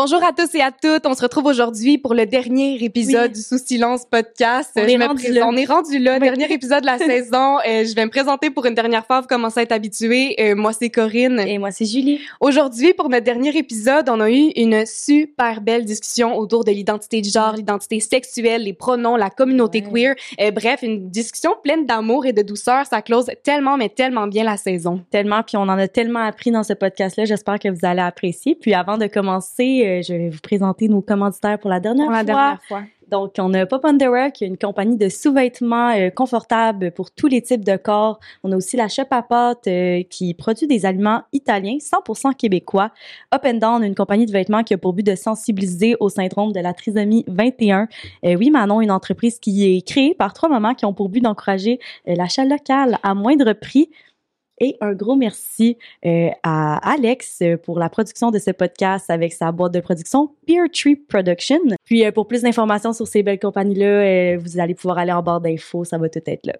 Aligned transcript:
Bonjour 0.00 0.22
à 0.22 0.30
tous 0.32 0.54
et 0.54 0.60
à 0.60 0.70
toutes. 0.70 1.06
On 1.06 1.14
se 1.14 1.22
retrouve 1.22 1.46
aujourd'hui 1.46 1.98
pour 1.98 2.14
le 2.14 2.24
dernier 2.24 2.80
épisode 2.84 3.32
Oui. 3.32 3.36
du 3.36 3.40
Sous 3.40 3.58
Silence 3.58 4.04
podcast. 4.08 4.70
On 4.76 4.82
Je 4.82 4.90
est 4.90 4.96
me 4.96 5.04
rendu 5.04 5.32
là. 5.32 5.44
On 5.48 5.56
est 5.56 5.64
rendu 5.64 5.98
là, 5.98 6.20
dernier 6.20 6.52
épisode 6.52 6.82
de 6.82 6.86
la 6.86 6.98
saison. 6.98 7.58
Euh, 7.66 7.84
je 7.84 7.96
vais 7.96 8.04
me 8.04 8.10
présenter 8.10 8.50
pour 8.50 8.64
une 8.66 8.76
dernière 8.76 9.04
fois. 9.04 9.22
Vous 9.22 9.26
commencez 9.26 9.58
à 9.58 9.62
être 9.64 9.72
habitués. 9.72 10.36
Euh, 10.38 10.54
moi, 10.54 10.72
c'est 10.72 10.88
Corinne. 10.88 11.40
Et 11.40 11.58
moi 11.58 11.72
c'est 11.72 11.84
Julie. 11.84 12.20
Aujourd'hui, 12.38 12.94
pour 12.94 13.08
notre 13.08 13.24
dernier 13.24 13.56
épisode, 13.58 14.08
on 14.08 14.20
a 14.20 14.30
eu 14.30 14.52
une 14.54 14.86
super 14.86 15.60
belle 15.60 15.84
discussion 15.84 16.38
autour 16.38 16.62
de 16.62 16.70
l'identité 16.70 17.20
de 17.20 17.28
genre, 17.28 17.54
l'identité 17.56 17.98
sexuelle, 17.98 18.62
les 18.62 18.74
pronoms, 18.74 19.16
la 19.16 19.30
communauté 19.30 19.82
Ouais. 19.84 20.14
queer. 20.14 20.14
Euh, 20.40 20.52
bref, 20.52 20.78
une 20.84 21.10
discussion 21.10 21.56
pleine 21.64 21.86
d'amour 21.86 22.24
et 22.24 22.32
de 22.32 22.42
douceur. 22.42 22.86
Ça 22.86 23.02
close 23.02 23.26
tellement, 23.42 23.76
mais 23.76 23.88
tellement 23.88 24.28
bien 24.28 24.44
la 24.44 24.58
saison. 24.58 25.00
Tellement 25.10 25.42
puis 25.42 25.56
on 25.56 25.62
en 25.62 25.70
a 25.70 25.88
tellement 25.88 26.22
appris 26.24 26.52
dans 26.52 26.62
ce 26.62 26.74
podcast 26.74 27.16
là, 27.16 27.24
j'espère 27.24 27.58
que 27.58 27.66
vous 27.68 27.80
allez 27.82 28.02
apprécier. 28.02 28.54
Puis 28.54 28.74
avant 28.74 28.96
de 28.96 29.08
commencer, 29.08 29.86
je 30.02 30.14
vais 30.14 30.28
vous 30.28 30.40
présenter 30.42 30.88
nos 30.88 31.02
commanditaires 31.02 31.58
pour 31.58 31.70
la 31.70 31.80
dernière 31.80 32.06
Pour 32.06 32.12
la 32.12 32.18
fois. 32.18 32.26
dernière 32.26 32.62
fois. 32.62 32.82
Donc, 33.10 33.36
on 33.38 33.54
a 33.54 33.64
Pop 33.64 33.84
Underwear, 33.84 34.32
qui 34.32 34.44
est 34.44 34.48
une 34.48 34.58
compagnie 34.58 34.96
de 34.98 35.08
sous-vêtements 35.08 35.90
euh, 35.96 36.10
confortables 36.10 36.90
pour 36.92 37.10
tous 37.10 37.26
les 37.26 37.40
types 37.40 37.64
de 37.64 37.76
corps. 37.76 38.20
On 38.44 38.52
a 38.52 38.56
aussi 38.56 38.76
la 38.76 38.88
Shop 38.88 39.04
à 39.10 39.24
euh, 39.66 40.02
qui 40.10 40.34
produit 40.34 40.66
des 40.66 40.84
aliments 40.84 41.22
italiens 41.32 41.78
100% 41.78 42.34
québécois. 42.34 42.90
Up 43.34 43.42
and 43.46 43.54
Down, 43.54 43.82
une 43.82 43.94
compagnie 43.94 44.26
de 44.26 44.32
vêtements 44.32 44.62
qui 44.62 44.74
a 44.74 44.78
pour 44.78 44.92
but 44.92 45.06
de 45.06 45.14
sensibiliser 45.14 45.96
au 46.00 46.10
syndrome 46.10 46.52
de 46.52 46.60
la 46.60 46.74
trisomie 46.74 47.24
21. 47.28 47.88
Euh, 48.24 48.36
oui, 48.38 48.50
Manon, 48.50 48.82
une 48.82 48.90
entreprise 48.90 49.38
qui 49.38 49.64
est 49.76 49.86
créée 49.86 50.14
par 50.14 50.34
trois 50.34 50.50
mamans 50.50 50.74
qui 50.74 50.84
ont 50.84 50.92
pour 50.92 51.08
but 51.08 51.20
d'encourager 51.20 51.80
euh, 52.08 52.14
l'achat 52.14 52.44
local 52.44 52.98
à 53.02 53.14
moindre 53.14 53.54
prix. 53.54 53.88
Et 54.60 54.76
un 54.80 54.92
gros 54.92 55.16
merci 55.16 55.76
euh, 56.04 56.30
à 56.42 56.76
Alex 56.92 57.42
pour 57.64 57.78
la 57.78 57.88
production 57.88 58.30
de 58.30 58.38
ce 58.38 58.50
podcast 58.50 59.10
avec 59.10 59.32
sa 59.32 59.52
boîte 59.52 59.72
de 59.72 59.80
production 59.80 60.30
Peer 60.46 60.64
Tree 60.72 60.96
Production. 60.96 61.60
Puis 61.84 62.04
euh, 62.04 62.12
pour 62.12 62.26
plus 62.26 62.42
d'informations 62.42 62.92
sur 62.92 63.06
ces 63.06 63.22
belles 63.22 63.38
compagnies-là, 63.38 63.86
euh, 63.86 64.38
vous 64.38 64.58
allez 64.58 64.74
pouvoir 64.74 64.98
aller 64.98 65.12
en 65.12 65.22
barre 65.22 65.40
d'infos, 65.40 65.84
ça 65.84 65.98
va 65.98 66.08
tout 66.08 66.20
être 66.26 66.46
là. 66.46 66.54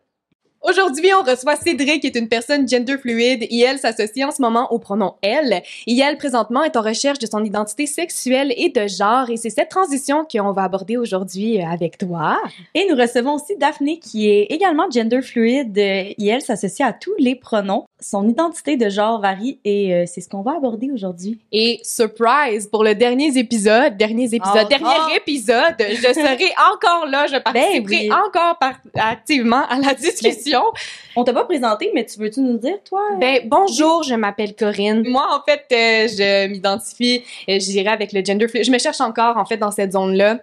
Aujourd'hui, 0.69 1.11
on 1.15 1.23
reçoit 1.23 1.57
Cédric, 1.57 2.03
qui 2.03 2.09
est 2.09 2.17
une 2.17 2.29
personne 2.29 2.69
gender 2.69 2.99
fluide, 2.99 3.47
et 3.49 3.61
elle 3.61 3.79
s'associe 3.79 4.29
en 4.29 4.31
ce 4.31 4.43
moment 4.43 4.71
au 4.71 4.79
pronom 4.79 5.15
elle. 5.23 5.63
Et 5.87 5.99
elle, 5.99 6.19
présentement, 6.19 6.63
est 6.63 6.77
en 6.77 6.83
recherche 6.83 7.19
de 7.19 7.27
son 7.27 7.43
identité 7.43 7.87
sexuelle 7.87 8.53
et 8.55 8.69
de 8.69 8.87
genre, 8.87 9.31
et 9.31 9.39
c'est 9.39 9.49
cette 9.49 9.71
transition 9.71 10.27
qu'on 10.31 10.53
va 10.53 10.65
aborder 10.65 10.99
aujourd'hui 10.99 11.59
euh, 11.59 11.67
avec 11.67 11.97
toi. 11.97 12.39
Et 12.75 12.87
nous 12.91 12.97
recevons 12.97 13.37
aussi 13.37 13.57
Daphné 13.57 13.99
qui 13.99 14.29
est 14.29 14.43
également 14.51 14.91
gender 14.91 15.23
fluide 15.23 15.79
et 15.79 16.27
elle 16.27 16.43
s'associe 16.43 16.87
à 16.87 16.93
tous 16.93 17.15
les 17.19 17.35
pronoms. 17.35 17.87
Son 18.01 18.29
identité 18.29 18.77
de 18.77 18.89
genre 18.89 19.21
varie 19.21 19.59
et 19.65 19.93
euh, 19.93 20.05
c'est 20.07 20.21
ce 20.21 20.29
qu'on 20.29 20.43
va 20.43 20.53
aborder 20.57 20.91
aujourd'hui. 20.93 21.41
Et 21.51 21.81
surprise, 21.83 22.69
pour 22.69 22.85
le 22.85 22.95
dernier 22.95 23.37
épisode, 23.37 23.97
dernier 23.97 24.25
épisode, 24.27 24.67
Encore? 24.67 24.69
dernier 24.69 25.17
épisode, 25.17 25.75
je 25.81 26.13
serai 26.13 26.53
encore 26.73 27.07
là, 27.07 27.27
je 27.27 27.37
participerai 27.39 28.09
oui. 28.09 28.11
encore 28.13 28.57
par- 28.59 28.79
activement 28.95 29.65
à 29.69 29.79
la 29.81 29.95
discussion. 29.95 30.63
On 31.17 31.25
t'a 31.25 31.33
pas 31.33 31.45
présenté, 31.45 31.91
mais 31.93 32.07
tu 32.07 32.21
veux-tu 32.21 32.41
nous 32.41 32.59
dire, 32.59 32.77
toi? 32.89 33.03
Ben, 33.19 33.41
bonjour, 33.47 34.05
je 34.05 34.15
m'appelle 34.15 34.55
Corinne. 34.55 35.03
Moi, 35.09 35.27
en 35.33 35.43
fait, 35.45 35.65
euh, 35.73 36.07
je 36.09 36.47
m'identifie, 36.49 37.25
euh, 37.49 37.59
je 37.59 37.67
dirais, 37.67 37.91
avec 37.91 38.13
le 38.13 38.25
gender 38.25 38.47
fluid. 38.47 38.65
Je 38.65 38.71
me 38.71 38.79
cherche 38.79 39.01
encore, 39.01 39.37
en 39.37 39.45
fait, 39.45 39.57
dans 39.57 39.73
cette 39.73 39.93
zone-là 39.93 40.39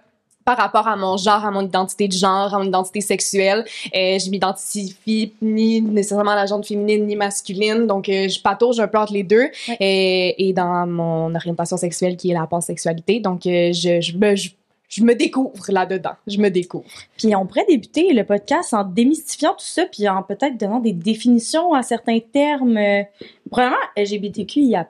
par 0.46 0.56
rapport 0.56 0.86
à 0.86 0.94
mon 0.94 1.16
genre, 1.16 1.44
à 1.44 1.50
mon 1.50 1.62
identité 1.62 2.06
de 2.06 2.12
genre, 2.12 2.54
à 2.54 2.58
mon 2.58 2.64
identité 2.64 3.00
sexuelle. 3.00 3.64
Euh, 3.94 4.18
je 4.18 4.30
m'identifie 4.30 5.32
ni 5.42 5.82
nécessairement 5.82 6.30
à 6.30 6.36
la 6.36 6.46
genre 6.46 6.64
féminine 6.64 7.04
ni 7.04 7.16
masculine, 7.16 7.86
donc 7.86 8.08
euh, 8.08 8.28
je 8.28 8.40
patauge 8.40 8.78
un 8.78 8.86
peu 8.86 8.96
entre 8.96 9.12
les 9.12 9.24
deux. 9.24 9.50
Ouais. 9.68 9.76
Et, 9.80 10.48
et 10.48 10.52
dans 10.52 10.86
mon 10.86 11.34
orientation 11.34 11.76
sexuelle 11.76 12.16
qui 12.16 12.30
est 12.30 12.34
la 12.34 12.46
pansexualité, 12.46 13.18
donc 13.18 13.44
euh, 13.44 13.72
je, 13.72 14.00
je, 14.00 14.16
me, 14.16 14.36
je, 14.36 14.50
je 14.88 15.02
me 15.02 15.14
découvre 15.14 15.64
là-dedans. 15.68 16.14
Je 16.28 16.38
me 16.38 16.48
découvre. 16.48 16.86
Puis 17.18 17.34
on 17.34 17.44
pourrait 17.44 17.66
débuter 17.68 18.12
le 18.12 18.24
podcast 18.24 18.72
en 18.72 18.84
démystifiant 18.84 19.52
tout 19.52 19.64
ça, 19.64 19.84
puis 19.86 20.08
en 20.08 20.22
peut-être 20.22 20.56
donnant 20.56 20.80
des 20.80 20.92
définitions 20.92 21.74
à 21.74 21.82
certains 21.82 22.20
termes. 22.20 22.76
Euh, 22.76 23.02
Premièrement, 23.50 23.76
LGBTQIA+, 23.96 24.86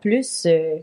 euh, 0.46 0.78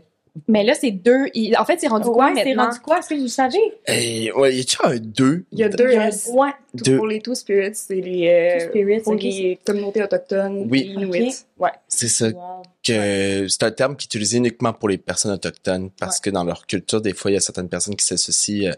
Mais 0.48 0.64
là, 0.64 0.74
c'est 0.74 0.90
deux. 0.90 1.26
il- 1.34 1.56
en 1.56 1.64
fait, 1.64 1.78
c'est 1.80 1.86
rendu 1.86 2.06
quoi 2.08 2.32
c'est 2.34 2.54
rendu 2.54 2.80
quoi? 2.80 2.98
Est-ce 2.98 3.08
que 3.10 3.14
vous 3.20 3.28
savez? 3.28 3.58
Et, 3.86 4.32
ouais, 4.32 4.56
y 4.56 4.60
a-tu 4.60 4.76
un 4.82 4.96
2? 4.96 5.44
Il 5.52 5.58
y 5.60 5.62
a 5.62 5.68
deux 5.68 5.88
Il 5.90 5.94
y 5.94 5.96
a- 5.96 6.08
S. 6.08 6.28
Ouais, 6.32 6.50
Deux. 6.74 6.96
Pour 6.96 7.06
les 7.06 7.20
Two 7.20 7.34
Spirits, 7.36 7.74
c'est 7.76 7.94
les, 7.94 8.28
euh, 8.28 8.58
Two 8.58 8.68
Spirits, 8.70 9.00
pour 9.02 9.14
les 9.14 9.58
communautés 9.64 10.02
autochtones, 10.02 10.66
Oui. 10.68 10.92
les 10.96 11.04
Inuits. 11.04 11.34
Ouais. 11.56 11.70
C'est 11.86 12.08
ça 12.08 12.28
Wow. 12.30 12.62
que 12.82 13.46
c'est 13.48 13.62
un 13.62 13.70
terme 13.70 13.94
qui 13.96 14.06
est 14.06 14.08
utilisé 14.08 14.38
uniquement 14.38 14.72
pour 14.72 14.88
les 14.88 14.98
personnes 14.98 15.30
autochtones 15.32 15.90
parce 16.00 16.18
que 16.18 16.30
dans 16.30 16.42
leur 16.42 16.66
culture, 16.66 17.00
des 17.00 17.14
fois, 17.14 17.30
il 17.30 17.34
y 17.34 17.36
a 17.36 17.40
certaines 17.40 17.68
personnes 17.68 17.94
qui 17.94 18.04
s'associent 18.04 18.70
euh, 18.70 18.74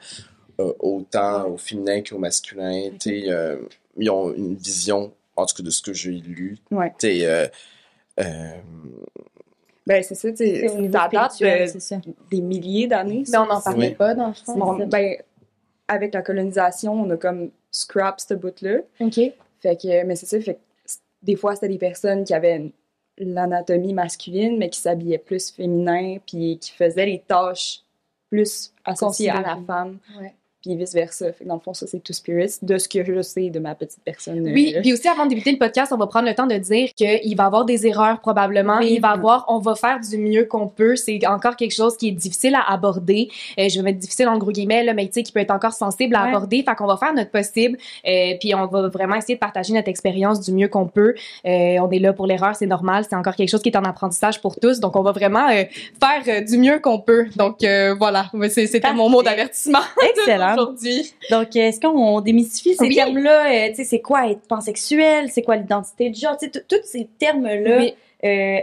euh, 0.60 0.72
autant 0.80 1.48
au 1.48 1.56
féminin 1.56 2.02
qu'au 2.02 2.18
masculin. 2.18 2.90
Tu 3.00 3.22
sais, 3.22 3.30
euh, 3.30 3.56
ils 3.98 4.10
ont 4.10 4.30
une 4.34 4.56
vision, 4.56 5.10
en 5.36 5.46
tout 5.46 5.54
cas 5.56 5.62
de 5.62 5.70
ce 5.70 5.80
que 5.80 5.94
j'ai 5.94 6.10
lu. 6.12 6.58
Ouais. 6.70 6.90
Tu 6.98 7.06
sais, 7.08 7.24
euh, 7.26 7.46
euh, 8.20 8.50
Ben, 9.86 10.02
c'est 10.02 10.14
ça, 10.16 10.32
tu 10.32 10.68
ça 10.68 11.08
date 11.08 11.38
de- 11.40 12.12
des 12.30 12.40
milliers 12.40 12.86
d'années. 12.88 13.22
Mais 13.30 13.38
on 13.38 13.46
n'en 13.46 13.60
parlait 13.60 13.88
Oui. 13.90 13.94
pas, 13.94 14.14
dans 14.14 14.28
le 14.28 14.32
fond. 14.34 14.58
Bon, 14.58 14.86
ben, 14.86 15.16
avec 15.88 16.12
la 16.14 16.22
colonisation, 16.22 16.92
on 16.92 17.08
a 17.10 17.16
comme 17.16 17.50
scrap 17.70 18.20
ce 18.20 18.34
bout-là. 18.34 18.78
OK. 19.00 19.14
Fait 19.60 19.76
que, 19.80 20.04
mais 20.04 20.16
c'est 20.16 20.26
ça, 20.26 20.40
fait 20.40 20.54
que 20.54 20.60
des 21.22 21.36
fois, 21.36 21.54
c'était 21.54 21.68
des 21.68 21.78
personnes 21.78 22.24
qui 22.24 22.34
avaient 22.34 22.72
l'anatomie 23.18 23.94
masculine, 23.94 24.58
mais 24.58 24.68
qui 24.70 24.80
s'habillaient 24.80 25.18
plus 25.18 25.50
féminin, 25.50 26.16
puis 26.26 26.58
qui 26.60 26.72
faisaient 26.72 27.06
les 27.06 27.20
tâches 27.26 27.80
plus 28.30 28.72
associées 28.84 29.30
à 29.30 29.40
la 29.40 29.56
femme, 29.66 29.98
Ouais. 30.20 30.34
Puis 30.66 30.76
vice-versa. 30.76 31.32
Fait 31.32 31.44
que 31.44 31.48
dans 31.48 31.54
le 31.54 31.60
fond, 31.60 31.74
ça, 31.74 31.86
c'est 31.86 32.02
Two 32.02 32.12
Spirits, 32.12 32.56
de 32.62 32.78
ce 32.78 32.88
que 32.88 33.04
je 33.04 33.22
sais 33.22 33.50
de 33.50 33.58
ma 33.58 33.74
petite 33.74 34.00
personne. 34.04 34.40
Oui, 34.42 34.74
euh, 34.76 34.80
puis 34.80 34.92
aussi 34.92 35.08
avant 35.08 35.24
de 35.24 35.30
débuter 35.30 35.52
le 35.52 35.58
podcast, 35.58 35.92
on 35.92 35.96
va 35.96 36.06
prendre 36.06 36.26
le 36.28 36.34
temps 36.34 36.46
de 36.46 36.56
dire 36.56 36.90
qu'il 36.94 37.36
va 37.36 37.44
y 37.44 37.46
avoir 37.46 37.64
des 37.64 37.86
erreurs 37.86 38.20
probablement. 38.20 38.78
Oui. 38.78 38.94
Il 38.94 39.00
va 39.00 39.10
y 39.10 39.12
avoir, 39.12 39.44
on 39.48 39.58
va 39.58 39.74
faire 39.74 40.00
du 40.00 40.18
mieux 40.18 40.44
qu'on 40.44 40.66
peut. 40.68 40.96
C'est 40.96 41.24
encore 41.26 41.56
quelque 41.56 41.74
chose 41.74 41.96
qui 41.96 42.08
est 42.08 42.12
difficile 42.12 42.54
à 42.56 42.72
aborder. 42.72 43.28
Euh, 43.58 43.68
je 43.68 43.76
vais 43.76 43.82
mettre 43.82 43.98
difficile 43.98 44.28
en 44.28 44.38
gros 44.38 44.50
guillemets, 44.50 44.82
là, 44.84 44.92
mais 44.94 45.06
tu 45.06 45.12
sais, 45.14 45.22
qui 45.22 45.32
peut 45.32 45.40
être 45.40 45.50
encore 45.52 45.72
sensible 45.72 46.16
à 46.16 46.24
Ouais. 46.24 46.28
aborder. 46.30 46.64
Fait 46.68 46.74
qu'on 46.74 46.86
va 46.86 46.96
faire 46.96 47.14
notre 47.14 47.30
possible. 47.30 47.78
Euh, 48.06 48.32
puis 48.40 48.54
on 48.54 48.66
va 48.66 48.88
vraiment 48.88 49.14
essayer 49.14 49.34
de 49.34 49.40
partager 49.40 49.72
notre 49.72 49.88
expérience 49.88 50.40
du 50.40 50.52
mieux 50.52 50.68
qu'on 50.68 50.86
peut. 50.88 51.14
Euh, 51.46 51.76
on 51.80 51.90
est 51.90 51.98
là 52.00 52.12
pour 52.12 52.26
l'erreur, 52.26 52.56
c'est 52.56 52.66
normal. 52.66 53.04
C'est 53.08 53.14
encore 53.16 53.36
quelque 53.36 53.50
chose 53.50 53.62
qui 53.62 53.68
est 53.68 53.76
en 53.76 53.84
apprendissage 53.84 54.40
pour 54.40 54.56
tous. 54.58 54.80
Donc 54.80 54.96
on 54.96 55.02
va 55.02 55.12
vraiment 55.12 55.46
faire 55.48 56.44
du 56.44 56.58
mieux 56.58 56.78
qu'on 56.80 56.98
peut. 56.98 57.26
Donc 57.36 57.58
voilà, 57.98 58.30
c'était 58.48 58.92
mon 58.92 59.08
mot 59.08 59.22
d'avertissement 59.22 59.78
Excellent. 60.02 60.55
Aujourd'hui. 60.62 61.12
Donc, 61.30 61.56
euh, 61.56 61.60
est-ce 61.60 61.80
qu'on 61.80 62.20
démystifie 62.20 62.74
ces 62.74 62.86
Oui. 62.86 62.94
termes-là? 62.94 63.46
Euh, 63.52 63.68
tu 63.70 63.76
sais, 63.76 63.84
c'est 63.84 64.00
quoi 64.00 64.28
être 64.30 64.42
pansexuel? 64.48 65.30
C'est 65.30 65.42
quoi 65.42 65.56
l'identité 65.56 66.10
de 66.10 66.14
genre? 66.16 66.36
Tu 66.36 66.46
sais, 66.52 66.62
tous 66.68 66.76
ces 66.84 67.08
termes-là, 67.18 67.78
Oui. 67.78 67.94
euh, 68.24 68.58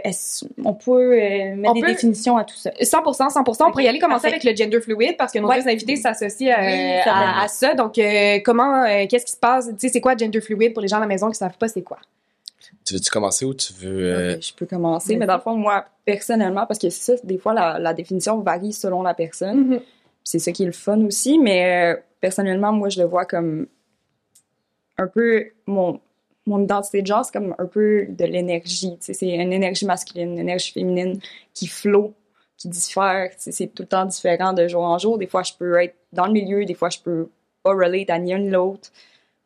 on 0.64 0.74
peut 0.74 1.12
euh, 1.14 1.54
mettre 1.56 1.70
On 1.70 1.74
des 1.74 1.80
peut- 1.80 1.86
définitions 1.88 2.36
à 2.36 2.44
tout 2.44 2.56
ça? 2.56 2.70
100%, 2.80 3.28
100%. 3.30 3.66
On 3.66 3.70
pourrait 3.70 3.84
y 3.84 3.88
aller 3.88 3.98
commencer 3.98 4.22
parfait. 4.30 4.36
avec 4.36 4.44
le 4.44 4.54
gender 4.56 4.80
fluid 4.80 5.16
parce 5.16 5.32
que 5.32 5.38
nos 5.38 5.48
Ouais. 5.48 5.62
deux 5.62 5.68
invités 5.68 5.96
s'associent 5.96 6.50
euh, 6.58 6.60
Oui, 6.62 6.70
certainement. 7.04 7.20
à, 7.40 7.44
à 7.44 7.48
ça. 7.48 7.74
Donc, 7.74 7.98
euh, 7.98 8.38
comment, 8.44 8.84
euh, 8.84 9.06
qu'est-ce 9.08 9.26
qui 9.26 9.32
se 9.32 9.36
passe? 9.38 9.66
Tu 9.68 9.74
sais, 9.78 9.88
c'est 9.88 10.00
quoi 10.00 10.16
gender 10.16 10.40
fluid 10.40 10.72
pour 10.72 10.82
les 10.82 10.88
gens 10.88 10.96
à 10.98 11.00
la 11.00 11.06
maison 11.06 11.28
qui 11.30 11.36
savent 11.36 11.56
pas 11.58 11.68
c'est 11.68 11.82
quoi? 11.82 11.98
tu 12.86 12.92
veux-tu 12.94 13.10
commencer 13.10 13.46
ou 13.46 13.54
tu 13.54 13.72
veux... 13.72 14.12
euh, 14.14 14.40
je 14.42 14.52
peux 14.52 14.66
commencer, 14.66 15.16
mais 15.16 15.24
dans 15.26 15.36
le 15.36 15.40
fond, 15.40 15.54
moi, 15.54 15.86
personnellement, 16.04 16.66
parce 16.66 16.78
que 16.78 16.90
c'est 16.90 17.16
ça, 17.16 17.22
des 17.24 17.38
fois, 17.38 17.54
la, 17.54 17.78
la 17.78 17.94
définition 17.94 18.38
varie 18.40 18.74
selon 18.74 19.02
la 19.02 19.14
personne. 19.14 19.80
C'est 20.24 20.38
ça 20.38 20.52
qui 20.52 20.62
est 20.62 20.66
le 20.66 20.72
fun 20.72 21.00
aussi, 21.04 21.38
mais 21.38 21.94
euh, 21.94 22.00
personnellement, 22.20 22.72
moi, 22.72 22.88
je 22.88 23.00
le 23.00 23.06
vois 23.06 23.26
comme 23.26 23.66
un 24.96 25.06
peu 25.06 25.46
mon, 25.66 26.00
mon 26.46 26.62
identité 26.62 27.02
de 27.02 27.06
genre, 27.06 27.24
c'est 27.24 27.32
comme 27.32 27.54
un 27.58 27.66
peu 27.66 28.06
de 28.08 28.24
l'énergie. 28.24 28.96
C'est 29.00 29.20
une 29.26 29.52
énergie 29.52 29.86
masculine, 29.86 30.32
une 30.32 30.38
énergie 30.38 30.72
féminine 30.72 31.20
qui 31.52 31.66
flot, 31.66 32.14
qui 32.56 32.68
diffère. 32.68 33.30
C'est 33.36 33.74
tout 33.74 33.82
le 33.82 33.88
temps 33.88 34.04
différent 34.04 34.52
de 34.52 34.68
jour 34.68 34.82
en 34.82 34.98
jour. 34.98 35.18
Des 35.18 35.26
fois, 35.26 35.42
je 35.42 35.52
peux 35.58 35.82
être 35.82 35.96
dans 36.12 36.26
le 36.26 36.32
milieu, 36.32 36.64
des 36.64 36.74
fois, 36.74 36.90
je 36.90 36.98
peux 37.00 37.28
pas 37.62 37.72
relate 37.72 38.10
à 38.10 38.18
ni 38.18 38.32
un 38.34 38.38
ni 38.38 38.50
l'autre. 38.50 38.90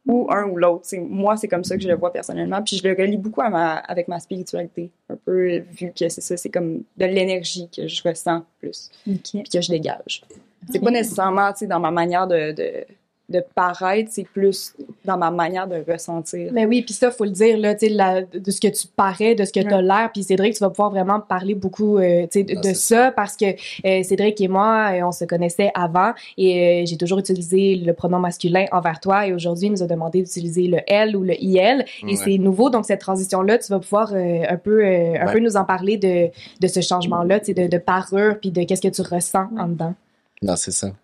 ou 0.07 0.27
un 0.31 0.45
ou 0.45 0.57
l'autre. 0.57 0.89
Moi, 0.97 1.37
c'est 1.37 1.49
comme 1.49 1.65
ça 1.65 1.77
que 1.77 1.83
je 1.83 1.89
le 1.89 1.95
vois 1.95 2.13
personnellement. 2.13 2.63
Puis 2.63 2.77
je 2.79 2.89
le 2.89 2.95
relie 2.95 3.19
beaucoup 3.19 3.43
à 3.43 3.51
ma, 3.51 3.77
avec 3.77 4.09
ma 4.09 4.19
spiritualité. 4.21 4.91
Un 5.09 5.17
peu, 5.17 5.59
vu 5.59 5.93
que 5.93 6.09
c'est 6.09 6.21
ça, 6.21 6.37
c'est 6.37 6.51
comme 6.51 6.83
de 6.97 7.05
l'énergie 7.05 7.69
que 7.75 7.87
je 7.87 8.03
ressens 8.03 8.45
plus, 8.59 8.91
puis 9.05 9.43
que 9.45 9.61
je 9.61 9.71
dégage. 9.71 10.23
C'est 10.71 10.81
pas 10.81 10.91
nécessairement, 10.91 11.53
tu 11.53 11.61
sais, 11.61 11.67
dans 11.67 11.81
ma 11.81 11.91
manière 11.91 12.27
de, 12.27 12.53
de, 12.53 12.85
de 13.31 13.45
paraître, 13.55 14.09
c'est 14.11 14.25
plus 14.25 14.75
dans 15.05 15.19
ma 15.19 15.31
manière 15.31 15.67
de 15.69 15.85
ressentir. 15.87 16.51
Mais 16.53 16.65
oui, 16.65 16.81
puis 16.81 16.95
ça, 16.95 17.11
faut 17.11 17.25
le 17.25 17.31
dire, 17.31 17.59
là, 17.59 17.75
tu 17.75 17.87
sais, 17.87 17.93
la- 17.93 18.23
de 18.23 18.51
ce 18.51 18.59
que 18.59 18.69
tu 18.69 18.87
parais, 18.89 19.35
de 19.35 19.45
ce 19.45 19.53
que 19.53 19.61
tu 19.61 19.67
as 19.73 19.83
l'air. 19.83 20.09
Puis 20.15 20.23
Cédric, 20.23 20.55
tu 20.55 20.61
vas 20.61 20.71
pouvoir 20.71 20.91
vraiment 20.91 21.21
parler 21.21 21.55
beaucoup 21.55 21.99
euh, 21.99 22.23
tu 22.23 22.41
sais, 22.41 22.43
de, 22.45 22.55
Ah, 22.57 22.61
de 22.71 22.73
ça 22.75 23.13
parce 23.13 23.37
que 23.37 23.45
euh, 23.87 24.03
Cédric 24.03 24.41
et 24.41 24.49
moi, 24.49 24.93
euh, 24.95 25.03
on 25.07 25.13
se 25.13 25.27
connaissait 25.27 25.71
avant 25.75 26.13
et 26.39 26.83
euh, 26.83 26.87
j'ai 26.87 26.97
toujours 26.97 27.19
utilisé 27.19 27.77
le 27.77 27.93
pronom 27.93 28.19
masculin 28.19 28.65
envers 28.73 28.99
toi 28.99 29.27
et 29.27 29.35
aujourd'hui, 29.35 29.67
il 29.67 29.73
nous 29.73 29.83
a 29.83 29.87
demandé 29.87 30.23
d'utiliser 30.23 30.67
le 30.67 30.79
elle 30.87 31.15
ou 31.15 31.23
le 31.23 31.35
IL 31.39 31.85
et 32.03 32.07
Ouais. 32.07 32.17
c'est 32.17 32.39
nouveau. 32.39 32.71
Donc, 32.71 32.87
cette 32.87 33.01
transition-là, 33.03 33.59
tu 33.59 33.71
vas 33.71 33.79
pouvoir 33.79 34.13
euh, 34.15 34.43
un, 34.49 34.57
peu, 34.57 34.83
euh, 34.85 35.15
un 35.21 35.27
Ouais. 35.27 35.33
peu 35.35 35.39
nous 35.41 35.57
en 35.59 35.65
parler 35.67 35.99
de, 35.99 36.29
de 36.61 36.67
ce 36.67 36.81
changement-là, 36.81 37.41
tu 37.41 37.47
sais, 37.47 37.55
de, 37.55 37.67
de 37.67 37.77
parure 37.79 38.39
puis 38.41 38.51
de 38.51 38.63
qu'est-ce 38.65 38.81
que 38.83 38.89
tu 38.89 39.03
ressens 39.03 39.49
en 39.59 39.67
dedans. 39.69 39.95
Non, 40.43 40.57
c'est 40.57 40.71
ça. 40.73 40.95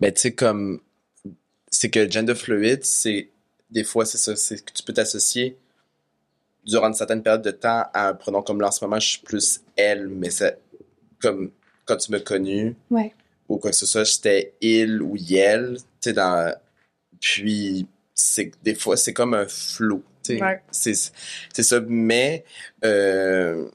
Mais 0.00 0.12
tu 0.12 0.20
sais, 0.20 0.32
comme, 0.34 0.80
c'est 1.70 1.90
que 1.90 2.08
gender 2.10 2.34
fluid, 2.34 2.84
c'est, 2.84 3.30
des 3.70 3.84
fois, 3.84 4.04
c'est 4.06 4.18
ça, 4.18 4.34
c'est 4.36 4.64
que 4.64 4.72
tu 4.72 4.82
peux 4.82 4.92
t'associer 4.92 5.56
durant 6.64 6.88
une 6.88 6.94
certaine 6.94 7.22
période 7.22 7.42
de 7.42 7.50
temps 7.50 7.84
à 7.92 8.08
un 8.08 8.14
pronom 8.14 8.42
comme 8.42 8.60
là, 8.60 8.68
en 8.68 8.70
ce 8.70 8.84
moment, 8.84 9.00
je 9.00 9.08
suis 9.08 9.20
plus 9.20 9.60
elle, 9.76 10.08
mais 10.08 10.30
c'est 10.30 10.58
comme 11.20 11.50
quand 11.86 11.96
tu 11.96 12.10
m'as 12.12 12.20
connu, 12.20 12.76
Ouais. 12.90 13.14
ou 13.48 13.58
quoi 13.58 13.70
que 13.70 13.76
ce 13.76 13.86
soit, 13.86 14.04
j'étais 14.04 14.54
il 14.60 15.00
ou 15.02 15.16
yel, 15.16 15.76
tu 15.78 15.84
sais, 16.00 16.12
dans, 16.12 16.54
puis, 17.20 17.86
c'est, 18.14 18.52
des 18.62 18.74
fois, 18.74 18.96
c'est 18.96 19.12
comme 19.14 19.34
un 19.34 19.46
flou, 19.48 20.02
tu 20.22 20.36
sais. 20.36 20.42
Ouais. 20.42 20.62
C'est, 20.70 20.94
c'est 21.52 21.62
ça, 21.62 21.80
mais, 21.86 22.44
euh, 22.84 23.68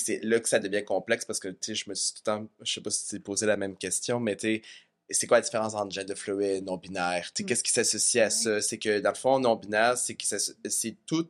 c'est 0.00 0.20
là 0.22 0.40
que 0.40 0.48
ça 0.48 0.58
devient 0.58 0.84
complexe 0.84 1.24
parce 1.24 1.38
que, 1.40 1.48
tu 1.48 1.56
sais, 1.60 1.74
je 1.74 1.88
me 1.90 1.94
suis 1.94 2.12
tout 2.14 2.20
le 2.26 2.32
temps, 2.32 2.48
je 2.62 2.72
sais 2.72 2.80
pas 2.80 2.90
si 2.90 3.06
tu 3.08 3.20
posé 3.20 3.46
la 3.46 3.56
même 3.56 3.76
question, 3.76 4.20
mais 4.20 4.36
tu 4.36 4.56
sais, 4.56 4.62
c'est 5.10 5.26
quoi 5.26 5.38
la 5.38 5.42
différence 5.42 5.74
entre 5.74 5.90
gender 5.92 6.14
fluid, 6.14 6.64
non-binaire? 6.64 7.32
Tu 7.34 7.38
sais, 7.38 7.42
Mm. 7.42 7.46
qu'est-ce 7.46 7.62
qui 7.64 7.72
s'associe 7.72 8.24
à 8.26 8.30
ça? 8.30 8.60
C'est 8.62 8.78
que, 8.78 9.00
dans 9.00 9.10
le 9.10 9.14
fond, 9.16 9.38
non-binaire, 9.38 9.98
c'est 9.98 10.14
que 10.14 10.24
c'est 10.68 10.96
tout 11.06 11.28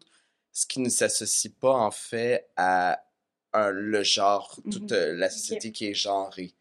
ce 0.53 0.67
qui 0.67 0.81
ne 0.81 0.89
s'associe 0.89 1.53
pas, 1.59 1.73
en 1.75 1.91
fait, 1.91 2.49
à 2.57 3.03
un, 3.55 3.71
le 3.71 4.03
genre, 4.03 4.55
toute 4.71 4.93
Mhm. 4.93 4.97
euh, 4.99 5.13
la 5.15 5.29
société 5.31 5.73
qui 5.73 5.87
est 5.89 5.95
genrée. 5.95 6.53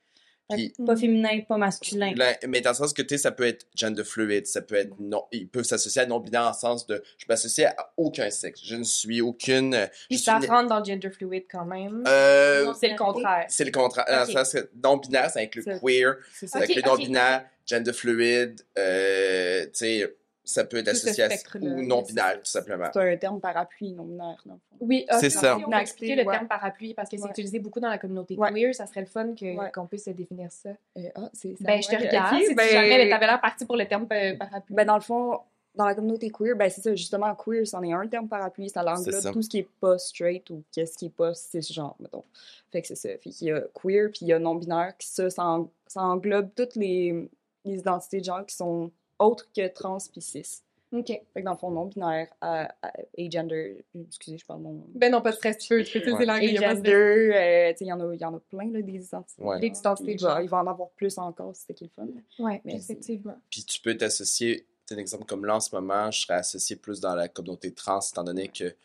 Pas 0.86 0.95
féminin, 0.95 1.39
pas 1.48 1.57
masculin. 1.57 2.13
Mais 2.48 2.62
dans 2.62 2.71
le 2.71 2.75
sens 2.75 2.94
que, 2.94 3.01
tu 3.01 3.09
sais, 3.09 3.18
ça 3.18 3.31
peut 3.31 3.45
être 3.45 3.65
gender 3.75 4.03
fluid, 4.03 4.45
ça 4.48 4.62
peut 4.62 4.75
être 4.75 4.94
non, 5.00 5.24
ils 5.31 5.48
peuvent 5.48 5.63
s'associer 5.63 6.01
à 6.01 6.06
non-binaire 6.06 6.44
en 6.48 6.53
sens 6.53 6.86
de, 6.88 7.01
je 7.18 7.25
m'associe 7.27 7.68
à 7.77 7.94
aucun 7.98 8.30
sexe, 8.30 8.62
je 8.63 8.75
ne 8.75 8.83
suis 8.83 9.21
aucune, 9.21 9.88
je 10.09 10.18
ça 10.18 10.39
suis- 10.39 10.50
rentre 10.50 10.69
dans 10.69 10.80
le 10.80 10.86
gender 10.86 11.09
fluid 11.09 11.44
quand 11.51 11.65
même. 11.65 12.03
euh, 12.07 12.74
c'est 12.80 12.89
le 12.89 12.98
contraire. 12.98 13.45
c'est 13.50 13.65
le 13.65 13.71
contraire, 13.71 14.06
dans 14.07 14.25
le 14.25 14.31
sens 14.31 14.53
que 14.53 14.69
non-binaire, 14.83 15.30
ça 15.30 15.39
inclut 15.39 15.63
queer, 15.81 16.15
C'est 16.33 16.48
ça 16.48 16.59
ça. 16.59 16.65
Ok, 16.65 16.69
inclut 16.71 16.83
non-binaire, 16.86 17.45
gender 17.65 17.94
fluid, 17.94 18.62
euh, 18.77 19.63
tu 19.65 19.69
sais, 19.74 20.15
ça 20.44 20.64
peut 20.66 20.78
être 20.78 20.90
Tout 20.90 20.96
ce 20.96 21.06
associé 21.08 21.24
à, 21.26 21.28
ou 21.28 21.76
oui, 21.80 21.88
non-binaire, 21.88 22.32
c'est 22.32 22.38
tout 22.40 22.46
simplement. 22.52 22.88
C'est 22.94 23.14
un 23.14 23.18
terme 23.18 23.40
parapluie, 23.40 23.92
non 23.94 24.04
binaire, 24.06 24.42
fond. 24.46 24.60
Oui, 24.80 25.06
C'est 25.20 25.28
ok, 25.28 25.32
ça. 25.44 25.58
On 25.58 25.70
va 25.70 25.82
expliquer 25.82 26.16
le 26.16 26.24
Ouais. 26.24 26.34
terme 26.34 26.48
parapluie 26.48 26.94
parce 26.94 27.10
que 27.10 27.18
c'est 27.18 27.30
utilisé 27.30 27.60
beaucoup 27.60 27.80
dans 27.80 27.90
la 27.90 27.98
communauté 27.98 28.36
Ouais. 28.36 28.52
queer. 28.52 28.74
Ça 28.74 28.86
serait 28.88 29.02
le 29.02 29.06
fun 29.08 29.34
qu'on 29.74 29.86
puisse 29.88 30.08
définir 30.10 30.52
ça. 30.52 30.70
Euh, 30.98 31.02
ah, 31.16 31.30
c'est 31.34 31.56
ça. 31.58 31.64
Ben, 31.66 31.82
je 31.82 31.88
te 31.88 31.96
regarde. 31.96 32.42
si 32.44 32.56
ben- 32.56 32.68
jamais 32.70 33.10
t'avais 33.10 33.28
l'air 33.28 33.40
parti 33.42 33.66
pour 33.66 33.78
le 33.78 33.86
terme 33.88 34.08
euh, 34.12 34.36
parapluie. 34.38 34.76
Ben, 34.76 34.86
dans 34.86 34.96
le 34.96 35.02
fond, 35.02 35.40
dans 35.76 35.86
la 35.86 35.96
communauté 35.96 36.30
queer, 36.32 36.56
ben, 36.56 36.70
c'est 36.70 36.82
ça, 36.82 36.94
justement, 36.96 37.34
queer, 37.36 37.66
c'en 37.68 37.82
est 37.84 37.94
un 37.94 38.06
terme 38.08 38.28
parapluie, 38.28 38.70
ça 38.70 38.82
C'est 38.84 38.90
englobe 39.16 39.34
tout 39.34 39.42
ce 39.44 39.48
qui 39.50 39.60
est 39.60 39.70
pas 39.80 39.98
straight 40.00 40.50
ou 40.50 40.64
qu'est-ce 40.74 40.98
qui 40.98 41.06
est 41.06 41.16
pas 41.16 41.34
cisgenre, 41.34 41.96
mettons. 42.00 42.26
Fait 42.72 42.82
que 42.82 42.88
c'est 42.88 42.96
ça. 42.96 43.10
Fait 43.20 43.30
qu'il 43.30 43.48
y 43.48 43.52
a 43.52 43.62
queer, 43.80 44.10
puis 44.10 44.20
il 44.24 44.28
y 44.30 44.34
a 44.34 44.40
non-binaire, 44.40 44.98
qui 44.98 45.08
ça, 45.08 45.30
ça, 45.30 45.46
en- 45.46 45.70
ça 45.88 46.02
englobe 46.02 46.50
toutes 46.56 46.76
les, 46.76 47.30
les 47.64 47.78
identités 47.78 48.20
de 48.20 48.26
genre 48.26 48.46
qui 48.46 48.56
sont 48.56 48.92
autres 49.21 49.47
que 49.56 49.68
trans 49.68 49.97
pis 50.13 50.21
cis. 50.21 50.62
OK. 50.94 51.07
Fait 51.07 51.23
que 51.35 51.45
dans 51.45 51.53
le 51.53 51.57
fond, 51.57 51.71
non-binaire, 51.71 52.27
a- 52.41 52.69
a- 52.81 52.91
agender, 53.18 53.85
excusez, 54.07 54.38
je 54.38 54.45
parle 54.45 54.59
mon... 54.62 54.83
Ben 54.94 55.09
non, 55.09 55.21
pas 55.21 55.31
de 55.31 55.38
stress, 55.38 55.57
tu 55.59 55.69
peux, 55.69 55.83
tu 55.85 55.94
peux 55.94 56.00
utiliser 56.00 56.18
Ouais. 56.18 56.25
l'anglais. 56.25 56.47
il 56.47 56.53
y 56.53 56.57
a 56.57 56.62
pas 56.62 56.73
de 56.75 56.79
stress. 56.79 56.94
Agender, 56.94 57.33
euh, 57.33 57.71
tu 57.71 57.77
sais, 57.77 57.85
il 57.85 57.88
y, 57.88 57.94
en 57.94 58.00
a- 58.09 58.13
il 58.13 58.19
y 58.19 58.25
en 58.25 58.35
a 58.35 58.39
plein, 58.41 58.69
là, 58.71 58.81
des 58.81 59.06
identités. 59.06 59.41
Ouais. 59.41 59.59
Des 59.62 59.68
identités 59.68 60.12
Il 60.12 60.18
de 60.18 60.44
il 60.44 60.50
va 60.50 60.57
en 60.57 60.68
avoir 60.68 60.89
plus 60.89 61.18
encore, 61.18 61.51
c'est 61.56 61.68
ça 61.68 61.73
qui 61.73 61.85
est 61.85 61.88
le 61.88 61.94
fun. 61.95 62.44
Ouais, 62.44 62.62
Mais 62.65 62.75
effectivement. 62.75 63.38
Puis 63.50 63.63
tu 63.63 63.79
peux 63.79 63.95
t'associer, 63.95 64.65
un 64.91 64.97
exemple 64.97 65.23
comme 65.23 65.45
là 65.45 65.56
en 65.56 65.59
ce 65.62 65.73
moment, 65.73 66.12
je 66.12 66.19
serais 66.19 66.33
associé 66.33 66.75
plus 66.75 67.00
dans 67.00 67.15
la 67.15 67.29
communauté 67.29 67.71
trans, 67.71 68.01
étant 68.01 68.25
donné 68.25 68.50
que, 68.50 68.75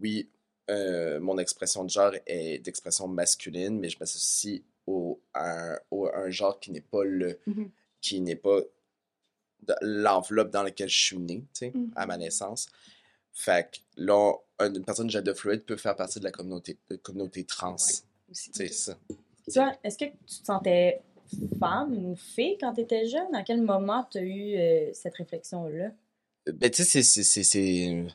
oui, 0.00 0.28
euh, 0.70 1.18
mon 1.18 1.38
expression 1.38 1.82
de 1.82 1.90
genre 1.90 2.12
est 2.26 2.60
d'expression 2.60 3.08
masculine, 3.08 3.80
mais 3.80 3.88
je 3.88 3.98
m'associe 3.98 4.60
au, 4.86 5.18
à, 5.34 5.72
un, 5.72 5.78
au- 5.90 6.06
à 6.06 6.18
un 6.18 6.30
genre 6.30 6.60
qui 6.60 6.70
n'est 6.70 6.80
pas 6.82 7.02
le, 7.02 7.40
Mhm. 7.48 7.68
qui 8.00 8.20
n'est 8.20 8.36
pas 8.36 8.60
de- 8.60 8.70
l'enveloppe 9.82 10.50
dans 10.50 10.62
laquelle 10.62 10.88
je 10.88 10.98
suis 11.00 11.18
né, 11.18 11.38
tu 11.52 11.58
sais, 11.66 11.72
Mhm. 11.74 11.90
à 11.96 12.06
ma 12.06 12.16
naissance. 12.16 12.68
Fait 13.32 13.70
que 13.70 13.78
là, 13.96 14.32
une 14.60 14.84
personne 14.84 15.08
gender 15.10 15.34
fluide 15.34 15.64
peut 15.64 15.76
faire 15.76 15.94
partie 15.94 16.18
de 16.18 16.24
la 16.24 16.30
communauté, 16.32 16.76
de 16.90 16.96
communauté 16.96 17.44
trans. 17.44 17.74
Aussi. 17.74 18.02
C'est 18.32 18.68
ça. 18.72 18.96
Toi, 19.52 19.72
est-ce 19.84 19.96
que 19.98 20.04
tu 20.06 20.40
te 20.40 20.44
sentais 20.46 21.00
femme 21.60 21.92
ou 22.04 22.16
fille 22.16 22.56
quand 22.60 22.74
tu 22.74 22.80
étais 22.82 23.06
jeune? 23.06 23.34
À 23.34 23.42
quel 23.42 23.62
moment 23.62 24.06
tu 24.10 24.18
as 24.18 24.22
eu 24.22 24.56
euh, 24.56 24.90
cette 24.92 25.14
réflexion-là? 25.14 25.90
Ben, 26.52 26.70
tu 26.70 26.82
sais, 26.84 27.02
c'est- 27.02 28.06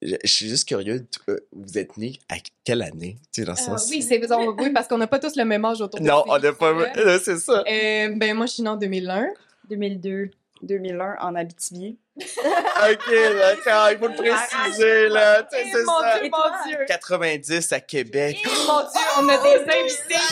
Je 0.00 0.16
suis 0.26 0.48
juste 0.48 0.68
curieux, 0.68 1.04
euh, 1.28 1.40
vous 1.50 1.76
êtes 1.76 1.96
né 1.96 2.20
à 2.28 2.36
quelle 2.62 2.82
année? 2.82 3.16
Tu 3.32 3.40
sais, 3.40 3.44
dans 3.44 3.52
le 3.52 3.58
sens? 3.58 3.88
oui, 3.90 4.00
c'est 4.00 4.20
oui, 4.58 4.70
parce 4.72 4.86
qu'on 4.86 4.98
n'a 4.98 5.08
pas 5.08 5.18
tous 5.18 5.34
le 5.34 5.44
même 5.44 5.64
âge 5.64 5.80
autour 5.80 5.98
de 5.98 6.04
Non, 6.06 6.22
ces 6.24 6.30
on 6.30 6.38
n'a 6.38 6.52
pas. 6.52 6.72
c'est 7.24 7.38
ça. 7.38 7.64
Euh, 7.66 8.14
ben 8.14 8.36
moi, 8.36 8.46
je 8.46 8.52
suis 8.52 8.62
née 8.62 8.68
en 8.68 8.76
2001. 8.76 9.26
2002. 9.68 10.30
2001 10.62 11.16
en 11.20 11.34
Abitibi. 11.34 11.98
ok, 12.16 12.26
d'accord, 13.38 13.90
il 13.92 13.98
faut 13.98 14.08
le 14.08 14.16
préciser, 14.16 15.08
là. 15.08 15.44
Tu 15.44 15.56
sais, 15.56 15.64
c'est 15.72 15.84
mon 15.84 16.00
ça. 16.00 16.18
Dieu, 16.18 16.30
mon 16.30 16.68
Dieu! 16.68 16.78
90 16.88 17.72
à 17.72 17.80
Québec. 17.80 18.38
Eh, 18.44 18.48
mon 18.66 18.80
Dieu, 18.80 19.06
on 19.18 19.28
a 19.28 19.36
des 19.36 19.62
invités! 19.62 20.24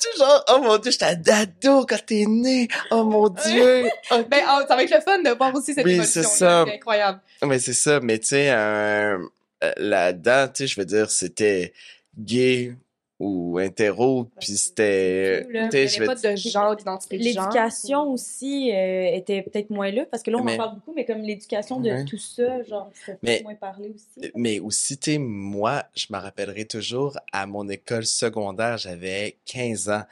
Tu 0.00 0.08
sais, 0.12 0.18
genre, 0.18 0.44
oh 0.48 0.58
mon 0.60 0.78
dieu, 0.78 0.90
j'étais 0.92 1.06
un 1.06 1.14
dado 1.14 1.86
quand 1.86 2.04
t'es 2.06 2.24
né. 2.26 2.68
Oh 2.90 3.04
mon 3.04 3.28
dieu. 3.46 3.88
Ben, 4.10 4.44
oh, 4.48 4.62
ça 4.66 4.76
va 4.76 4.82
être 4.82 4.94
le 4.94 5.00
fun 5.00 5.22
de 5.22 5.30
voir 5.30 5.54
aussi 5.54 5.74
cette 5.74 5.84
Oui, 5.84 5.92
évolution 5.92 6.22
c'est 6.22 6.28
ça. 6.28 6.64
C'est 6.66 6.74
incroyable. 6.74 7.20
Mais 7.42 7.58
c'est 7.58 7.72
ça, 7.72 8.00
mais 8.00 8.18
tu 8.18 8.28
sais, 8.28 8.50
euh, 8.50 9.18
euh, 9.64 9.72
là-dedans, 9.76 10.48
tu 10.48 10.52
sais, 10.62 10.66
je 10.66 10.80
veux 10.80 10.86
dire, 10.86 11.10
c'était 11.10 11.72
gay 12.18 12.74
ou 13.20 13.60
hétéro, 13.60 14.28
puis 14.40 14.56
c'était, 14.56 15.46
Il 15.46 15.52
n'y 15.52 15.58
avait 15.58 16.06
pas 16.06 16.14
de 16.14 16.36
genre, 16.36 16.74
d'identité 16.74 17.18
de 17.18 17.22
genre. 17.22 17.44
L'éducation 17.52 18.10
aussi 18.10 18.72
euh, 18.72 19.14
était 19.14 19.42
peut-être 19.42 19.68
moins 19.68 19.90
là, 19.90 20.06
parce 20.10 20.22
que 20.22 20.30
là, 20.30 20.38
on 20.38 20.42
Mais- 20.44 20.54
en 20.54 20.56
parle 20.56 20.74
beaucoup, 20.76 20.94
mais 20.96 21.04
comme 21.04 21.20
l'éducation 21.20 21.78
de 21.80 21.90
Ouais. 21.90 22.04
tout 22.06 22.16
ça, 22.16 22.62
genre, 22.62 22.90
c'est 23.04 23.18
Mais- 23.22 23.42
moins 23.42 23.54
parlé 23.54 23.90
aussi. 23.94 24.32
Mais 24.34 24.58
aussi, 24.58 24.96
tu 24.96 25.12
sais, 25.12 25.18
moi, 25.18 25.84
je 25.94 26.06
me 26.10 26.16
rappellerai 26.18 26.64
toujours, 26.64 27.18
à 27.30 27.46
mon 27.46 27.68
école 27.68 28.06
secondaire, 28.06 28.78
j'avais 28.78 29.36
15 29.44 29.90
ans. 29.90 30.04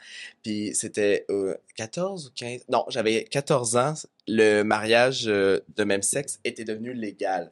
Puis 0.43 0.71
c'était 0.75 1.25
euh, 1.31 1.55
14 1.75 2.27
ou 2.27 2.29
15? 2.35 2.61
Non, 2.69 2.85
j'avais 2.89 3.23
14 3.23 3.75
ans. 3.75 3.95
Le 4.27 4.61
mariage 4.61 5.23
euh, 5.27 5.59
de 5.75 5.83
même 5.83 6.03
sexe 6.03 6.39
était 6.45 6.63
devenu 6.63 6.93
légal. 6.93 7.49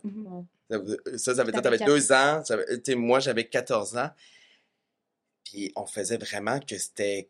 Ça, 0.69 0.77
ça, 1.17 1.35
ça 1.35 1.43
veut 1.43 1.51
dire, 1.51 1.61
T'avais 1.63 1.77
t'avais 1.79 1.91
deux 1.91 2.11
ans. 2.11 2.41
ça 2.45 2.57
veut- 2.57 2.65
tu 2.83 2.91
sais, 2.91 2.95
moi, 2.95 3.19
j'avais 3.19 3.45
14 3.45 3.97
ans. 3.97 4.09
Puis 5.49 5.71
on 5.75 5.85
faisait 5.85 6.17
vraiment 6.17 6.59
que 6.59 6.77
c'était 6.77 7.29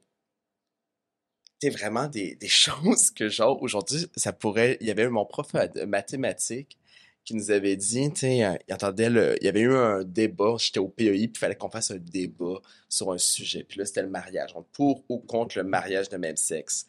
vraiment 1.63 2.07
des, 2.07 2.37
choses 2.47 3.11
que, 3.11 3.29
genre, 3.29 3.61
aujourd'hui, 3.61 4.07
ça 4.15 4.33
pourrait... 4.33 4.77
Il 4.81 4.87
y 4.87 4.91
avait 4.91 5.07
mon 5.09 5.25
prof 5.25 5.53
de 5.53 5.85
mathématiques 5.85 6.77
qui 7.23 7.35
nous 7.35 7.51
avait 7.51 7.75
dit, 7.75 8.09
tu 8.13 8.19
sais, 8.21 8.37
il 8.67 8.73
entendait 8.73 9.09
le... 9.09 9.35
Il 9.41 9.45
y 9.45 9.49
avait 9.49 9.61
eu 9.61 9.75
un 9.75 10.03
débat, 10.03 10.55
j'étais 10.57 10.79
au 10.79 10.87
PEI, 10.87 11.27
puis 11.27 11.31
il 11.35 11.37
fallait 11.37 11.55
qu'on 11.55 11.69
fasse 11.69 11.91
un 11.91 11.97
débat 11.97 12.61
sur 12.89 13.11
un 13.11 13.17
sujet. 13.17 13.63
Puis 13.63 13.79
là, 13.79 13.85
c'était 13.85 14.03
le 14.03 14.09
mariage, 14.09 14.55
pour 14.71 15.03
ou 15.09 15.19
contre 15.19 15.57
le 15.57 15.63
mariage 15.63 16.09
de 16.09 16.17
même 16.17 16.37
sexe. 16.37 16.87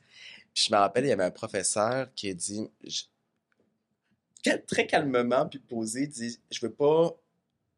Je 0.54 0.72
me 0.72 0.78
rappelle, 0.78 1.04
il 1.04 1.08
y 1.08 1.12
avait 1.12 1.24
un 1.24 1.30
professeur 1.30 2.08
qui 2.14 2.30
a 2.30 2.34
dit, 2.34 2.68
très 4.66 4.86
calmement, 4.86 5.46
puis 5.46 5.58
posé, 5.58 6.06
dit, 6.06 6.38
je 6.50 6.60
veux 6.60 6.72
pas... 6.72 7.14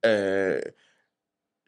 euh, 0.07 0.61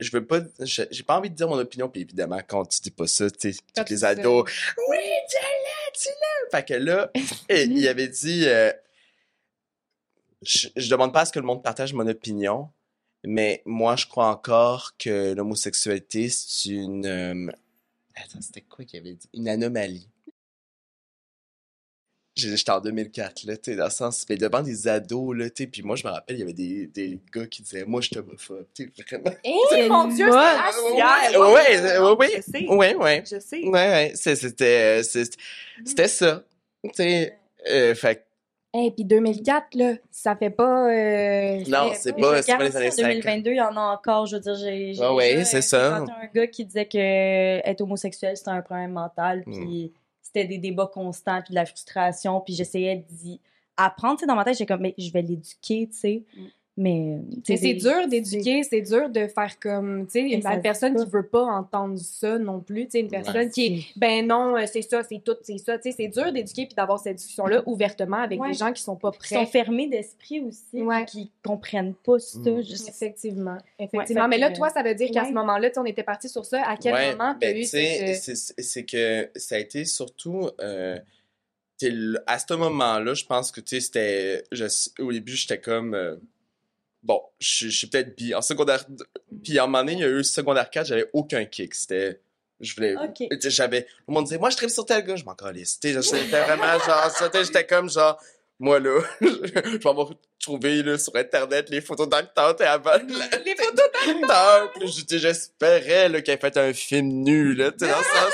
je 0.03 0.13
veux 0.13 0.27
pas, 0.27 0.41
j'ai 0.61 1.03
pas 1.03 1.19
envie 1.19 1.31
de 1.31 1.35
dire 1.35 1.49
mon 1.49 1.59
opinion, 1.59 1.89
puis 1.89 2.03
évidemment, 2.03 2.41
quand 2.47 2.65
tu 2.67 2.81
dis 2.81 2.91
pas 2.91 3.07
ça, 3.07 3.31
tu 3.31 3.55
tous 3.55 3.85
tu 3.85 3.93
les 3.93 4.05
ados, 4.05 4.51
oui, 4.89 4.99
dis-le, 5.29 5.99
dis-le! 5.99 6.51
Fait 6.51 6.67
que 6.67 6.75
là, 6.75 7.11
il 7.51 7.89
avait 7.89 8.09
dit, 8.09 8.45
euh, 8.47 8.73
je, 10.43 10.69
je 10.77 10.91
demande 10.91 11.13
pas 11.13 11.23
à 11.23 11.25
ce 11.25 11.33
que 11.33 11.39
le 11.39 11.47
monde 11.47 11.63
partage 11.63 11.93
mon 11.93 12.07
opinion, 12.07 12.71
mais 13.25 13.63
moi, 13.65 13.97
je 13.97 14.07
crois 14.07 14.29
encore 14.29 14.97
que 14.99 15.33
l'homosexualité, 15.33 16.29
c'est 16.29 16.71
une, 16.71 17.07
euh, 17.07 17.53
attends, 18.17 18.41
c'était 18.41 18.63
quoi 18.63 18.85
qu'il 18.85 18.99
avait 19.01 19.15
dit? 19.15 19.29
Une 19.33 19.49
anomalie. 19.49 20.09
J'étais 22.35 22.71
en 22.71 22.81
2004, 22.81 23.45
là, 23.45 23.57
tu 23.59 23.71
sais, 23.73 23.77
dans 23.77 23.85
le 23.85 23.91
sens, 23.91 24.25
mais 24.29 24.37
devant 24.37 24.63
des 24.63 24.89
ados, 24.89 25.37
là, 25.37 25.51
tu 25.51 25.67
puis 25.67 25.83
moi, 25.83 25.97
je 25.97 26.07
me 26.07 26.13
rappelle, 26.13 26.37
il 26.37 26.39
y 26.39 26.43
avait 26.43 26.55
des, 26.55 26.87
des 26.87 27.19
gars 27.35 27.47
qui 27.47 27.63
disaient, 27.63 27.85
moi, 27.85 28.01
je 28.01 28.07
suis 28.07 28.19
homophobe, 28.19 28.65
tu 28.75 28.91
vraiment. 29.07 29.37
Eh, 29.45 29.89
mon 29.89 30.07
Dieu, 30.09 30.27
c'est. 30.31 30.33
Ouais, 30.33 31.37
ouais, 31.39 31.99
ouais, 31.99 32.17
ouais. 32.17 32.31
Je 32.37 32.41
sais. 32.43 32.67
Ouais, 32.69 32.95
ouais. 32.95 33.25
Je 33.31 33.39
sais. 33.39 33.63
Ouais, 33.65 33.71
ouais, 33.71 34.13
c'était, 34.15 35.03
c'était 35.03 36.09
ça. 36.09 36.43
Tu 36.85 36.91
sais, 36.95 37.39
euh, 37.71 37.95
fait 37.95 38.17
que 38.17 38.79
Et 38.79 38.91
puis 38.91 39.05
2004, 39.05 39.75
là, 39.75 39.93
ça 40.11 40.35
fait 40.35 40.51
pas... 40.51 40.89
euh, 40.91 41.63
Non, 41.69 41.93
c'est 41.95 42.17
pas, 42.17 42.43
c'est 42.43 42.57
pas 42.57 42.65
les 42.65 42.77
années 42.77 42.91
ça, 42.91 43.03
En 43.03 43.07
50. 43.07 43.23
2022, 43.23 43.51
il 43.51 43.57
y 43.57 43.61
en 43.61 43.77
a 43.77 43.81
encore. 43.93 44.25
Je 44.27 44.37
veux 44.37 44.43
dire, 44.43 44.55
j'ai. 44.55 44.95
j'ai 44.95 45.03
Ah 45.03 45.15
ouais, 45.15 45.35
déjà, 45.35 45.45
c'est 45.45 45.59
euh, 45.59 45.61
ça. 45.61 45.97
un 45.99 46.07
gars 46.35 46.47
qui 46.47 46.65
disait 46.65 46.87
que 46.87 46.97
être 46.99 47.83
homosexuel, 47.83 48.37
c'était 48.39 48.51
un 48.51 48.63
problème 48.63 48.93
mental. 48.93 49.43
Mm. 49.47 49.89
C'était 50.33 50.49
des 50.49 50.59
débats 50.59 50.91
constants, 50.93 51.41
puis 51.43 51.51
de 51.51 51.57
la 51.57 51.67
frustration. 51.67 52.41
Puis 52.41 52.55
j'essayais 52.55 53.05
d'y 53.09 53.41
apprendre. 53.77 54.17
Tu 54.17 54.21
sais, 54.21 54.27
dans 54.27 54.35
ma 54.35 54.45
tête, 54.45 54.57
j'ai 54.57 54.67
comme, 54.67 54.81
mais 54.81 54.95
je 54.97 55.11
vais 55.13 55.23
l'éduquer, 55.23 55.89
tu 55.89 55.97
sais. 55.97 56.25
Mm. 56.37 56.47
Mais. 56.79 57.19
c'est 57.45 57.59
des- 57.59 57.75
dur 57.75 58.09
d'éduquer, 58.09 58.63
c'est 58.63 58.81
dur 58.81 59.11
de 59.11 59.27
faire 59.27 59.59
comme, 59.61 60.07
tu 60.07 60.13
sais, 60.13 60.21
une 60.31 60.63
personne 60.63 60.97
qui 60.97 61.05
veut 61.11 61.27
pas 61.27 61.43
entendre 61.43 61.99
ça 61.99 62.39
non 62.39 62.61
plus, 62.61 62.85
tu 62.87 62.93
sais, 62.93 63.01
une 63.01 63.11
personne 63.11 63.51
qui 63.51 63.67
est, 63.67 63.85
ben 63.99 64.27
non, 64.27 64.57
euh, 64.57 64.65
c'est 64.67 64.81
ça, 64.81 65.03
c'est 65.03 65.23
tout, 65.23 65.37
c'est 65.43 65.59
ça, 65.59 65.77
tu 65.79 65.91
sais, 65.91 65.97
c'est 65.99 66.09
dur 66.09 66.33
d'éduquer 66.33 66.65
puis 66.65 66.75
d'avoir 66.75 66.99
cette 66.99 67.17
discussion-là 67.17 67.63
ouvertement 67.67 68.17
avec 68.23 68.41
Ouais. 68.41 68.49
des 68.53 68.55
gens 68.55 68.73
qui 68.73 68.83
sont 68.83 68.97
pas 68.97 69.11
Qui 69.13 69.29
sont 69.29 69.35
prêts. 69.35 69.47
fermés 69.47 69.87
d'esprit 69.89 70.41
aussi, 70.41 70.81
Ouais. 70.83 71.05
qui 71.05 71.31
comprennent 71.45 71.93
pas 71.95 72.19
ça. 72.19 72.39
Mm. 72.39 72.61
Effectivement, 72.89 73.53
Ouais, 73.53 73.59
effectivement. 73.87 74.29
Mais 74.29 74.39
là, 74.39 74.51
toi, 74.51 74.71
ça 74.71 74.83
veut 74.83 74.95
dire 74.95 75.11
qu'à 75.11 75.25
ouais. 75.25 75.29
ce 75.29 75.35
moment-là, 75.35 75.69
on 75.77 75.85
était 75.85 76.03
parti 76.03 76.31
sur 76.31 76.47
ça. 76.47 76.63
À 76.67 76.79
quel 76.79 76.95
Ouais, 76.95 77.11
moment 77.13 77.35
tu 77.39 77.47
as 77.47 77.51
ben, 77.53 77.57
eu 77.59 77.61
tu 77.61 77.67
sais, 77.67 78.15
cette... 78.15 78.37
c'est 78.37 78.63
c'est 78.63 78.85
que 78.87 79.29
ça 79.37 79.57
a 79.57 79.59
été 79.59 79.85
surtout 79.85 80.49
euh, 80.63 80.99
à 82.27 82.39
ce 82.39 82.55
moment-là, 82.55 83.13
je 83.15 83.25
pense 83.27 83.51
que 83.51 83.61
tu 83.61 83.77
sais 83.77 83.81
c'était 83.81 84.45
au 85.01 85.13
début 85.13 85.33
j'étais 85.33 85.59
comme 85.61 85.95
euh, 85.95 86.17
bon, 87.03 87.21
je 87.41 87.69
je 87.69 87.77
suis 87.77 87.87
peut-être 87.87 88.17
bi 88.17 88.35
en 88.35 88.43
secondaire 88.43 88.85
puis 89.43 89.59
à 89.59 89.65
un 89.65 89.67
moment 89.67 89.79
donné, 89.85 89.93
il 89.95 89.99
y 90.01 90.05
a 90.05 90.09
eu 90.09 90.25
secondaire 90.25 90.71
4, 90.71 90.87
j'avais 90.87 91.09
aucun 91.13 91.45
kick, 91.45 91.75
c'était 91.75 92.21
je 92.61 92.75
voulais 92.77 92.95
Ok. 92.97 93.17
tu 93.31 93.41
sais, 93.41 93.51
j'avais 93.51 93.87
le 94.07 94.15
monde 94.15 94.25
disait 94.25 94.39
moi 94.39 94.51
je 94.51 94.57
tripe 94.57 94.71
sur 94.71 94.87
tel 94.87 95.05
gars, 95.05 95.17
je 95.17 95.25
m'en 95.25 95.35
calisse. 95.35 95.79
C'était 95.81 95.93
vraiment 95.95 96.79
genre 96.79 97.11
ça, 97.11 97.29
j'étais 97.43 97.67
comme 97.67 97.91
genre 97.91 98.21
moi 98.61 98.79
là, 98.79 99.01
je 99.21 99.27
vais 99.79 99.89
avoir 99.89 100.11
trouvé 100.39 100.83
là, 100.85 100.97
sur 100.99 101.17
internet 101.17 101.69
les 101.71 101.81
photos 101.81 102.09
d'acteurs 102.09 102.55
t'sais, 102.55 102.67
avant 102.67 102.93
la- 102.93 103.39
Les 103.45 103.57
photos 103.57 103.91
sais, 105.09 105.19
j'espérais 105.19 106.09
là, 106.09 106.21
qu'elle 106.23 106.37
ait 106.37 106.41
fait 106.41 106.57
un 106.57 106.73
film 106.73 107.09
nu, 107.09 107.55
là, 107.55 107.73
tu 107.73 107.79
sais, 107.85 107.91
dans 107.91 107.99
le 107.99 108.05
sens, 108.05 108.33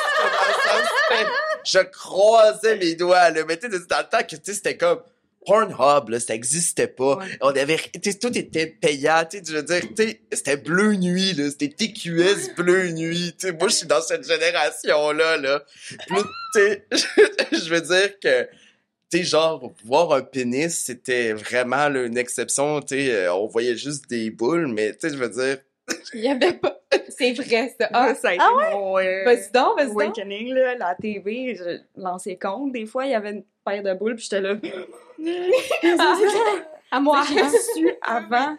je 1.65 1.79
croisais 1.81 2.77
mes 2.77 2.95
doigts, 2.95 3.31
là, 3.31 3.45
mais 3.47 3.57
tu 3.59 3.71
sais, 3.71 3.79
dans 3.89 3.99
le 3.99 4.09
temps 4.09 4.23
que, 4.23 4.37
tu 4.37 4.41
sais, 4.45 4.55
c'était 4.55 4.77
comme 4.77 5.01
Pornhub, 5.49 6.11
là, 6.11 6.21
ça 6.21 6.35
existait 6.35 6.89
pas. 6.89 7.17
Ouais. 7.17 7.39
On 7.41 7.49
avait, 7.49 7.79
tout 8.21 8.37
était 8.37 8.67
payant, 8.67 9.25
tu 9.29 9.41
veux 9.51 9.63
dire, 9.63 9.81
tu 9.97 10.03
sais, 10.03 10.21
c'était 10.31 10.59
Bleu 10.59 10.95
Nuit, 10.95 11.33
là, 11.33 11.51
c'était 11.51 11.69
TQS 11.69 12.55
Bleu 12.55 12.91
Nuit, 12.91 13.35
tu 13.39 13.47
sais, 13.47 13.53
moi, 13.55 13.69
je 13.69 13.77
suis 13.77 13.87
dans 13.87 14.03
cette 14.03 14.27
génération-là, 14.27 15.39
là. 15.39 15.65
Je 16.55 17.69
veux 17.71 17.81
dire 17.81 18.19
que, 18.21 18.49
tu 19.11 19.25
genre, 19.25 19.73
voir 19.85 20.13
un 20.13 20.21
pénis, 20.21 20.77
c'était 20.85 21.33
vraiment 21.33 21.89
là, 21.89 22.05
une 22.05 22.19
exception, 22.19 22.81
tu 22.83 23.09
euh, 23.09 23.33
on 23.33 23.47
voyait 23.47 23.77
juste 23.77 24.09
des 24.11 24.31
boules, 24.31 24.67
mais, 24.67 24.93
tu 24.93 25.09
sais, 25.09 25.15
je 25.15 25.19
veux 25.19 25.31
dire, 25.31 25.59
Il 26.15 26.21
y 26.21 26.29
avait 26.29 26.53
pas... 26.55 26.81
C'est 27.09 27.33
vrai, 27.33 27.75
ça. 27.79 27.89
Ah, 27.93 28.09
Ah, 28.11 28.15
ça 28.15 28.29
a 28.31 28.35
été 28.35 28.43
ah 28.47 28.71
mon 28.73 28.99
euh, 28.99 29.25
vas-y 29.25 29.51
donc, 29.53 29.77
vas-y 29.79 29.89
donc. 29.89 29.97
awakening, 30.03 30.55
là, 30.55 30.75
la 30.77 30.95
TV, 30.95 31.55
je 31.55 31.81
lançais 32.01 32.37
compte. 32.37 32.73
Des 32.73 32.87
fois, 32.87 33.07
il 33.07 33.11
y 33.13 33.15
avait 33.15 33.31
une 33.33 33.45
paire 33.65 33.83
de 33.83 33.93
boules, 33.95 34.15
puis 34.17 34.25
j'étais 34.25 34.41
là. 34.41 34.55
À 36.91 37.01
moi. 37.01 37.23
J'ai 37.29 37.43
su 37.75 37.91
avant 38.03 38.57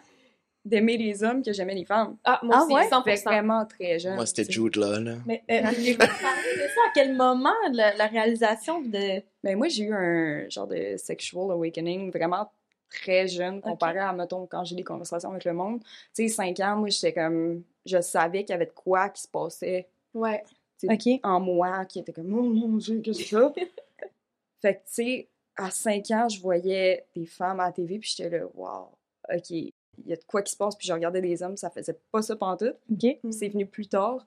d'aimer 0.64 0.96
les 0.96 1.24
hommes 1.24 1.42
que 1.42 1.52
j'aimais 1.52 1.74
les 1.74 1.84
femmes. 1.84 2.16
Ah, 2.22 2.38
moi 2.42 2.58
Ah 2.58 2.64
aussi, 2.64 2.74
ouais? 2.74 2.88
Fait 3.04 3.14
100%. 3.16 3.24
vraiment 3.24 3.66
très 3.66 3.98
jeune. 3.98 4.14
moi, 4.14 4.26
c'était. 4.26 4.44
Jude 4.50 4.76
là, 4.76 5.00
là. 5.00 5.14
Mais 5.26 5.42
euh, 5.50 5.62
vous 5.62 5.96
parlez 5.96 6.54
de 6.54 6.68
ça 6.68 6.80
à 6.86 6.90
quel 6.94 7.16
moment, 7.16 7.54
la, 7.72 7.96
la 7.96 8.06
réalisation 8.06 8.80
de. 8.82 9.20
Ben, 9.42 9.56
moi, 9.56 9.68
j'ai 9.68 9.84
eu 9.84 9.92
un 9.94 10.48
genre 10.48 10.68
de 10.68 10.94
sexual 10.96 11.50
awakening 11.50 12.12
vraiment 12.12 12.52
très 12.90 13.28
jeune 13.28 13.60
comparé 13.60 13.98
à, 13.98 14.12
mettons, 14.12 14.46
quand 14.46 14.64
j'ai 14.64 14.76
des 14.76 14.84
conversations 14.84 15.30
avec 15.30 15.44
le 15.44 15.52
monde. 15.52 15.80
Tu 16.14 16.26
sais, 16.26 16.28
5 16.28 16.60
ans, 16.60 16.76
moi, 16.76 16.88
j'étais 16.88 17.12
comme. 17.12 17.62
Je 17.86 18.00
savais 18.00 18.40
qu'il 18.44 18.50
y 18.50 18.54
avait 18.54 18.66
de 18.66 18.72
quoi 18.72 19.08
qui 19.08 19.22
se 19.22 19.28
passait 19.28 19.88
Ouais. 20.12 20.42
tu 20.78 20.86
sais, 20.88 21.14
Ok. 21.14 21.20
en 21.22 21.40
moi, 21.40 21.84
qui 21.86 22.00
était 22.00 22.12
comme, 22.12 22.32
oh 22.34 22.42
mon 22.42 22.76
Dieu, 22.76 23.00
qu'est-ce 23.00 23.18
que 23.20 23.24
c'est 23.24 23.36
ça? 23.36 23.52
fait 24.60 24.74
que, 24.74 24.80
tu 24.80 24.84
sais, 24.92 25.28
à 25.56 25.70
5 25.70 26.10
ans, 26.10 26.28
je 26.28 26.40
voyais 26.40 27.06
des 27.14 27.26
femmes 27.26 27.60
à 27.60 27.66
la 27.66 27.72
TV, 27.72 27.98
puis 27.98 28.12
j'étais 28.14 28.38
là, 28.38 28.46
wow, 28.54 28.88
OK, 29.32 29.50
il 29.50 29.72
y 30.06 30.12
a 30.12 30.16
de 30.16 30.24
quoi 30.24 30.42
qui 30.42 30.52
se 30.52 30.56
passe, 30.56 30.74
puis 30.76 30.86
je 30.88 30.92
regardais 30.92 31.20
des 31.20 31.42
hommes, 31.42 31.56
ça 31.56 31.70
faisait 31.70 31.98
pas 32.10 32.22
ça 32.22 32.36
pantoute. 32.36 32.76
Ok. 32.92 33.18
C'est 33.30 33.48
venu 33.48 33.66
plus 33.66 33.86
tard. 33.88 34.26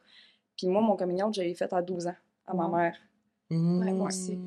Puis 0.58 0.67
moi, 0.67 0.82
mon 0.82 0.96
coming 0.96 1.22
out, 1.24 1.34
je 1.34 1.41
l'ai 1.41 1.53
fait 1.55 1.72
à 1.74 1.82
12 1.82 2.08
ans, 2.08 2.15
à 2.46 2.53
ma 2.53 2.67
mère. 2.67 2.98
Ouais, 3.50 3.91
moi 3.93 4.08
aussi. 4.08 4.38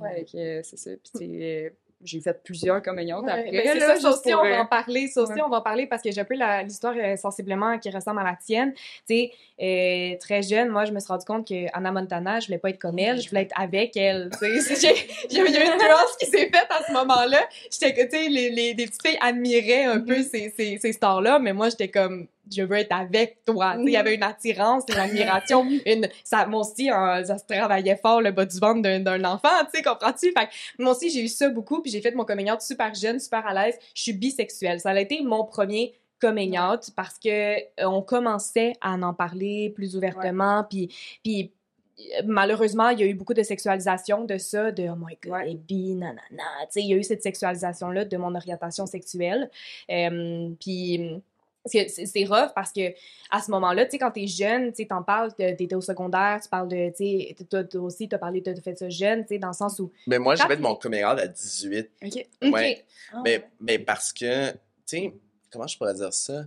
Ouais, 0.00 0.24
c'est 0.28 0.76
ça. 0.76 0.90
Puis, 0.92 1.12
tu 1.12 1.18
sais, 1.18 1.76
j'ai 2.02 2.20
fait 2.20 2.42
plusieurs 2.44 2.80
coming 2.82 3.12
out 3.12 3.24
Ouais, 3.24 3.32
après. 3.32 3.50
ben 3.50 3.78
là, 3.78 3.96
ça, 3.96 4.10
aussi, 4.10 4.30
pour, 4.30 4.40
on 4.40 4.44
va 4.44 4.50
euh, 4.50 4.60
en 4.60 4.66
parler. 4.66 5.08
Ça 5.08 5.22
aussi, 5.22 5.32
ouais. 5.32 5.42
on 5.42 5.48
va 5.48 5.58
en 5.58 5.62
parler 5.62 5.86
parce 5.86 6.02
que 6.02 6.10
j'ai 6.12 6.20
un 6.20 6.24
peu 6.24 6.34
l'histoire 6.64 6.94
euh, 6.96 7.16
sensiblement 7.16 7.78
qui 7.78 7.90
ressemble 7.90 8.20
à 8.20 8.24
la 8.24 8.36
tienne. 8.36 8.72
Tu 8.74 8.80
sais, 9.08 9.32
euh, 9.60 10.16
très 10.20 10.42
jeune, 10.42 10.68
moi, 10.68 10.84
je 10.84 10.92
me 10.92 11.00
suis 11.00 11.08
rendu 11.08 11.24
compte 11.24 11.46
que 11.48 11.66
Anna 11.72 11.90
Montana, 11.90 12.38
je 12.40 12.46
voulais 12.46 12.58
pas 12.58 12.70
être 12.70 12.78
comme 12.78 12.98
elle, 12.98 13.20
je 13.20 13.28
voulais 13.28 13.42
être 13.42 13.60
avec 13.60 13.96
elle. 13.96 14.30
Tu 14.40 14.60
sais, 14.60 14.94
il 15.30 15.36
y 15.36 15.40
a 15.40 15.42
eu 15.42 15.46
une 15.48 15.54
nuance 15.54 16.16
qui 16.20 16.26
s'est 16.26 16.48
faite 16.48 16.68
à 16.70 16.84
ce 16.86 16.92
moment-là. 16.92 17.40
J'étais 17.70 18.08
tu 18.08 18.16
sais, 18.16 18.28
les, 18.28 18.50
les, 18.50 18.74
les 18.74 18.86
petites 18.86 19.04
filles 19.04 19.18
admiraient 19.20 19.84
un 19.84 20.00
peu 20.00 20.22
ces, 20.22 20.52
ces, 20.56 20.78
ces 20.78 20.92
stars-là, 20.92 21.38
mais 21.40 21.52
moi, 21.52 21.68
j'étais 21.68 21.88
comme, 21.88 22.28
je 22.54 22.62
veux 22.62 22.76
être 22.76 22.92
avec 22.92 23.44
toi. 23.44 23.76
Il 23.78 23.90
y 23.90 23.96
avait 23.96 24.14
une 24.14 24.22
attirance, 24.22 24.84
une 24.88 24.98
admiration, 24.98 25.66
une, 25.86 26.08
ça, 26.24 26.46
moi 26.46 26.60
aussi, 26.60 26.90
hein, 26.90 27.22
ça 27.24 27.38
se 27.38 27.44
travaillait 27.44 27.96
fort 27.96 28.20
le 28.20 28.30
bas 28.30 28.44
du 28.44 28.58
ventre 28.58 28.82
d'un, 28.82 29.24
enfant, 29.24 29.48
tu 29.64 29.78
sais, 29.78 29.82
comprends-tu? 29.82 30.32
Fait 30.32 30.46
que 30.46 30.82
moi 30.82 30.92
aussi, 30.92 31.10
j'ai 31.10 31.22
eu 31.22 31.28
ça 31.28 31.48
beaucoup, 31.48 31.82
puis 31.82 31.90
j'ai 31.90 32.00
fait 32.00 32.14
mon 32.14 32.24
coming 32.24 32.50
out 32.50 32.60
super 32.60 32.94
jeune, 32.94 33.18
super 33.18 33.46
à 33.46 33.54
l'aise. 33.54 33.78
Je 33.94 34.02
suis 34.02 34.12
bisexuelle. 34.12 34.80
Ça 34.80 34.90
a 34.90 35.00
été 35.00 35.22
mon 35.22 35.44
premier 35.44 35.94
coming 36.20 36.58
out 36.58 36.90
parce 36.96 37.18
que 37.18 37.58
euh, 37.58 37.84
on 37.84 38.02
commençait 38.02 38.72
à 38.80 38.94
en 38.94 39.14
parler 39.14 39.70
plus 39.74 39.96
ouvertement, 39.96 40.64
puis 40.68 40.94
puis 41.22 41.52
euh, 41.98 42.22
malheureusement, 42.26 42.90
il 42.90 43.00
y 43.00 43.02
a 43.02 43.06
eu 43.06 43.14
beaucoup 43.14 43.34
de 43.34 43.42
sexualisation 43.42 44.24
de 44.24 44.38
ça, 44.38 44.70
de 44.70 44.88
oh 44.88 44.96
my 44.96 45.16
god, 45.22 45.32
Ouais. 45.32 45.54
bi, 45.54 45.94
nanana. 45.94 46.18
Tu 46.62 46.66
sais, 46.70 46.80
il 46.82 46.88
y 46.88 46.94
a 46.94 46.96
eu 46.96 47.02
cette 47.02 47.22
sexualisation-là 47.22 48.04
de 48.04 48.16
mon 48.16 48.34
orientation 48.34 48.86
sexuelle. 48.86 49.50
Euh, 49.90 50.50
puis 50.60 51.22
c'est 51.68 51.88
c'est- 51.88 52.06
c'est 52.06 52.24
rough 52.24 52.52
parce 52.54 52.72
que 52.72 52.92
à 53.30 53.40
ce 53.42 53.50
moment-là, 53.50 53.84
tu 53.84 53.92
sais, 53.92 53.98
quand 53.98 54.10
t'es 54.10 54.26
jeune, 54.26 54.70
tu 54.70 54.76
sais, 54.82 54.86
t'en 54.86 55.02
parles, 55.02 55.32
t'étais 55.34 55.74
au 55.74 55.80
secondaire, 55.80 56.40
tu 56.42 56.48
parles 56.48 56.68
de, 56.68 56.88
tu 56.90 57.36
sais, 57.38 57.64
toi 57.64 57.80
aussi, 57.82 58.08
t'as 58.08 58.18
parlé, 58.18 58.42
t'as 58.42 58.54
fait 58.60 58.76
ça 58.78 58.88
jeune, 58.88 59.22
tu 59.22 59.28
sais, 59.34 59.38
dans 59.38 59.48
le 59.48 59.52
sens 59.54 59.78
où... 59.80 59.92
Mais 60.06 60.18
moi, 60.18 60.36
fait 60.36 60.48
t'es- 60.48 60.56
mon 60.56 60.74
coming 60.74 61.04
out 61.04 61.18
à 61.18 61.26
18. 61.28 61.90
OK. 62.04 62.26
Ouais. 62.52 62.84
Ah, 63.12 63.20
Mais, 63.24 63.36
ouais. 63.38 63.48
mais 63.60 63.78
parce 63.78 64.12
que, 64.12 64.50
tu 64.52 64.56
sais, 64.86 65.14
comment 65.50 65.66
je 65.66 65.76
pourrais 65.76 65.94
dire 65.94 66.12
ça? 66.12 66.44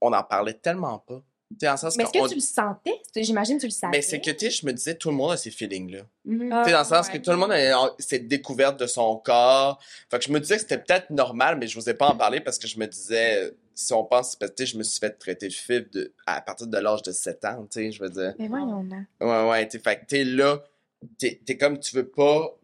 On 0.00 0.12
en 0.12 0.22
parlait 0.22 0.54
tellement 0.54 0.98
pas. 0.98 1.22
Sens 1.60 1.96
Mais 1.96 2.04
est-ce 2.04 2.12
que 2.12 2.28
tu 2.28 2.34
le 2.34 2.40
sentais? 2.40 3.00
J'imagine 3.16 3.56
que 3.56 3.62
tu 3.62 3.66
le 3.68 3.72
savais. 3.72 3.96
Mais 3.96 4.02
c'est 4.02 4.20
que, 4.20 4.30
tu 4.30 4.46
sais, 4.46 4.50
je 4.50 4.66
me 4.66 4.72
disais, 4.72 4.94
tout 4.94 5.08
le 5.08 5.16
monde 5.16 5.32
a 5.32 5.36
ces 5.36 5.50
feelings-là. 5.50 6.00
Ah, 6.00 6.02
Tu 6.26 6.38
sais, 6.66 6.72
dans 6.72 6.78
le 6.78 6.84
sens 6.84 7.06
ouais. 7.06 7.18
que 7.18 7.24
tout 7.24 7.30
le 7.30 7.36
monde 7.36 7.52
a 7.52 7.94
cette 7.98 8.28
découverte 8.28 8.78
de 8.78 8.86
son 8.86 9.16
corps. 9.16 9.80
Fait 10.10 10.18
que 10.18 10.24
je 10.24 10.30
me 10.30 10.40
disais 10.40 10.56
que 10.56 10.60
c'était 10.62 10.78
peut-être 10.78 11.10
normal, 11.10 11.56
mais 11.58 11.66
je 11.66 11.76
n'osais 11.78 11.94
pas 11.94 12.08
en 12.08 12.16
parler 12.16 12.40
parce 12.40 12.58
que 12.58 12.68
je 12.68 12.78
me 12.78 12.86
disais, 12.86 13.54
si 13.74 13.92
on 13.92 14.04
pense, 14.04 14.36
parce 14.36 14.52
que 14.52 14.64
je 14.66 14.76
me 14.76 14.82
suis 14.82 14.98
fait 15.00 15.18
traiter 15.18 15.48
de 15.48 15.78
de, 15.92 16.12
à 16.26 16.40
partir 16.42 16.66
de 16.66 16.78
l'âge 16.78 17.02
de 17.02 17.12
7 17.12 17.44
ans, 17.46 17.66
tu 17.70 17.80
sais, 17.80 17.92
je 17.92 18.02
veux 18.02 18.10
dire. 18.10 18.34
Mais 18.38 18.48
voyons 18.48 18.84
donc. 18.84 19.04
Ouais, 19.20 19.48
ouais, 19.48 19.68
tu 19.68 19.78
fait 19.78 20.00
que 20.00 20.04
t'es 20.06 20.24
là, 20.24 20.62
t'es 21.18 21.40
es 21.48 21.56
comme, 21.56 21.78
tu 21.78 21.96
veux 21.96 22.08
pas, 22.08 22.56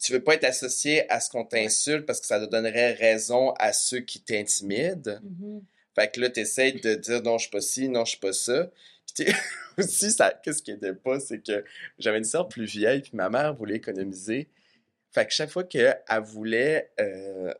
tu 0.00 0.12
veux 0.12 0.22
pas 0.22 0.34
être 0.34 0.44
associé 0.44 1.10
à 1.12 1.20
ce 1.20 1.30
qu'on 1.30 1.44
t'insulte 1.44 2.06
parce 2.06 2.20
que 2.20 2.26
ça 2.26 2.40
te 2.40 2.50
donnerait 2.50 2.92
raison 2.94 3.52
à 3.58 3.72
ceux 3.72 4.00
qui 4.00 4.20
t'intimident. 4.20 5.20
Mhm. 5.22 5.62
Fait 5.94 6.10
que 6.10 6.20
là, 6.20 6.30
t'essayes 6.30 6.80
de 6.80 6.94
dire 6.94 7.22
non, 7.22 7.38
je 7.38 7.42
suis 7.42 7.50
pas 7.50 7.60
ci, 7.60 7.88
non, 7.88 8.04
je 8.04 8.10
suis 8.10 8.20
pas 8.20 8.32
ça. 8.32 8.70
Puis 9.14 9.26
aussi, 9.78 10.10
ça, 10.10 10.32
qu'est-ce 10.42 10.62
qui 10.62 10.70
était 10.72 10.94
pas, 10.94 11.20
c'est 11.20 11.40
que 11.40 11.64
j'avais 11.98 12.18
une 12.18 12.24
sœur 12.24 12.48
plus 12.48 12.64
vieille, 12.64 13.00
puis 13.02 13.12
ma 13.14 13.28
mère 13.28 13.54
voulait 13.54 13.76
économiser. 13.76 14.48
Fait 15.12 15.26
que 15.26 15.32
chaque 15.32 15.50
fois 15.50 15.64
qu'elle 15.64 15.98
voulait 16.22 16.90
euh, 17.00 17.52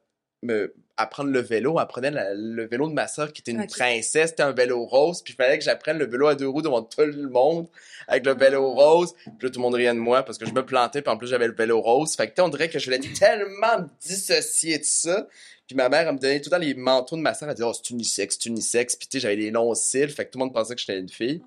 me 0.42 0.74
apprendre 0.96 1.30
le 1.30 1.40
vélo, 1.40 1.78
elle 1.80 1.86
prenait 1.86 2.10
la- 2.10 2.32
le 2.34 2.66
vélo 2.66 2.88
de 2.88 2.92
ma 2.94 3.08
sœur 3.08 3.32
qui 3.32 3.40
était 3.40 3.50
une 3.50 3.66
princesse, 3.66 4.30
c'était 4.30 4.42
un 4.42 4.52
vélo 4.52 4.84
rose, 4.84 5.22
puis 5.22 5.32
il 5.32 5.36
fallait 5.36 5.58
que 5.58 5.64
j'apprenne 5.64 5.98
le 5.98 6.06
vélo 6.06 6.26
à 6.28 6.34
deux 6.34 6.48
roues 6.48 6.62
devant 6.62 6.82
tout 6.82 7.00
le 7.00 7.28
monde 7.28 7.66
avec 8.08 8.24
le 8.24 8.34
vélo 8.34 8.70
rose. 8.72 9.14
Puis 9.24 9.32
là, 9.42 9.50
tout 9.50 9.58
le 9.58 9.62
monde 9.62 9.74
riait 9.74 9.88
de 9.94 9.98
moi 9.98 10.22
parce 10.22 10.38
que 10.38 10.46
je 10.46 10.52
me 10.52 10.64
plantais, 10.64 11.02
puis 11.02 11.10
en 11.10 11.16
plus, 11.16 11.28
j'avais 11.28 11.46
le 11.48 11.54
vélo 11.54 11.80
rose. 11.80 12.14
Fait 12.14 12.30
que 12.30 12.40
on 12.40 12.48
dirait 12.48 12.68
que 12.70 12.78
je 12.78 12.84
voulais 12.86 13.00
tellement 13.00 13.80
me 13.80 13.88
dissocier 14.00 14.78
de 14.78 14.84
ça. 14.84 15.26
Puis 15.72 15.76
ma 15.78 15.88
mère, 15.88 16.06
elle 16.06 16.14
me 16.14 16.18
donnait 16.18 16.38
tout 16.38 16.50
le 16.50 16.56
temps 16.56 16.62
les 16.62 16.74
manteaux 16.74 17.16
de 17.16 17.22
ma 17.22 17.32
sœur. 17.32 17.48
Elle 17.48 17.54
disait, 17.54 17.66
oh, 17.66 17.72
c'est 17.72 17.88
unisexe, 17.88 18.36
c'est 18.38 18.50
unisexe. 18.50 18.94
Puis 18.94 19.08
tu 19.08 19.16
sais, 19.16 19.22
j'avais 19.22 19.36
des 19.36 19.50
longs 19.50 19.74
cils. 19.74 20.10
Fait 20.10 20.26
que 20.26 20.30
tout 20.30 20.38
le 20.38 20.44
monde 20.44 20.52
pensait 20.52 20.74
que 20.74 20.80
j'étais 20.82 20.98
une 20.98 21.08
fille. 21.08 21.40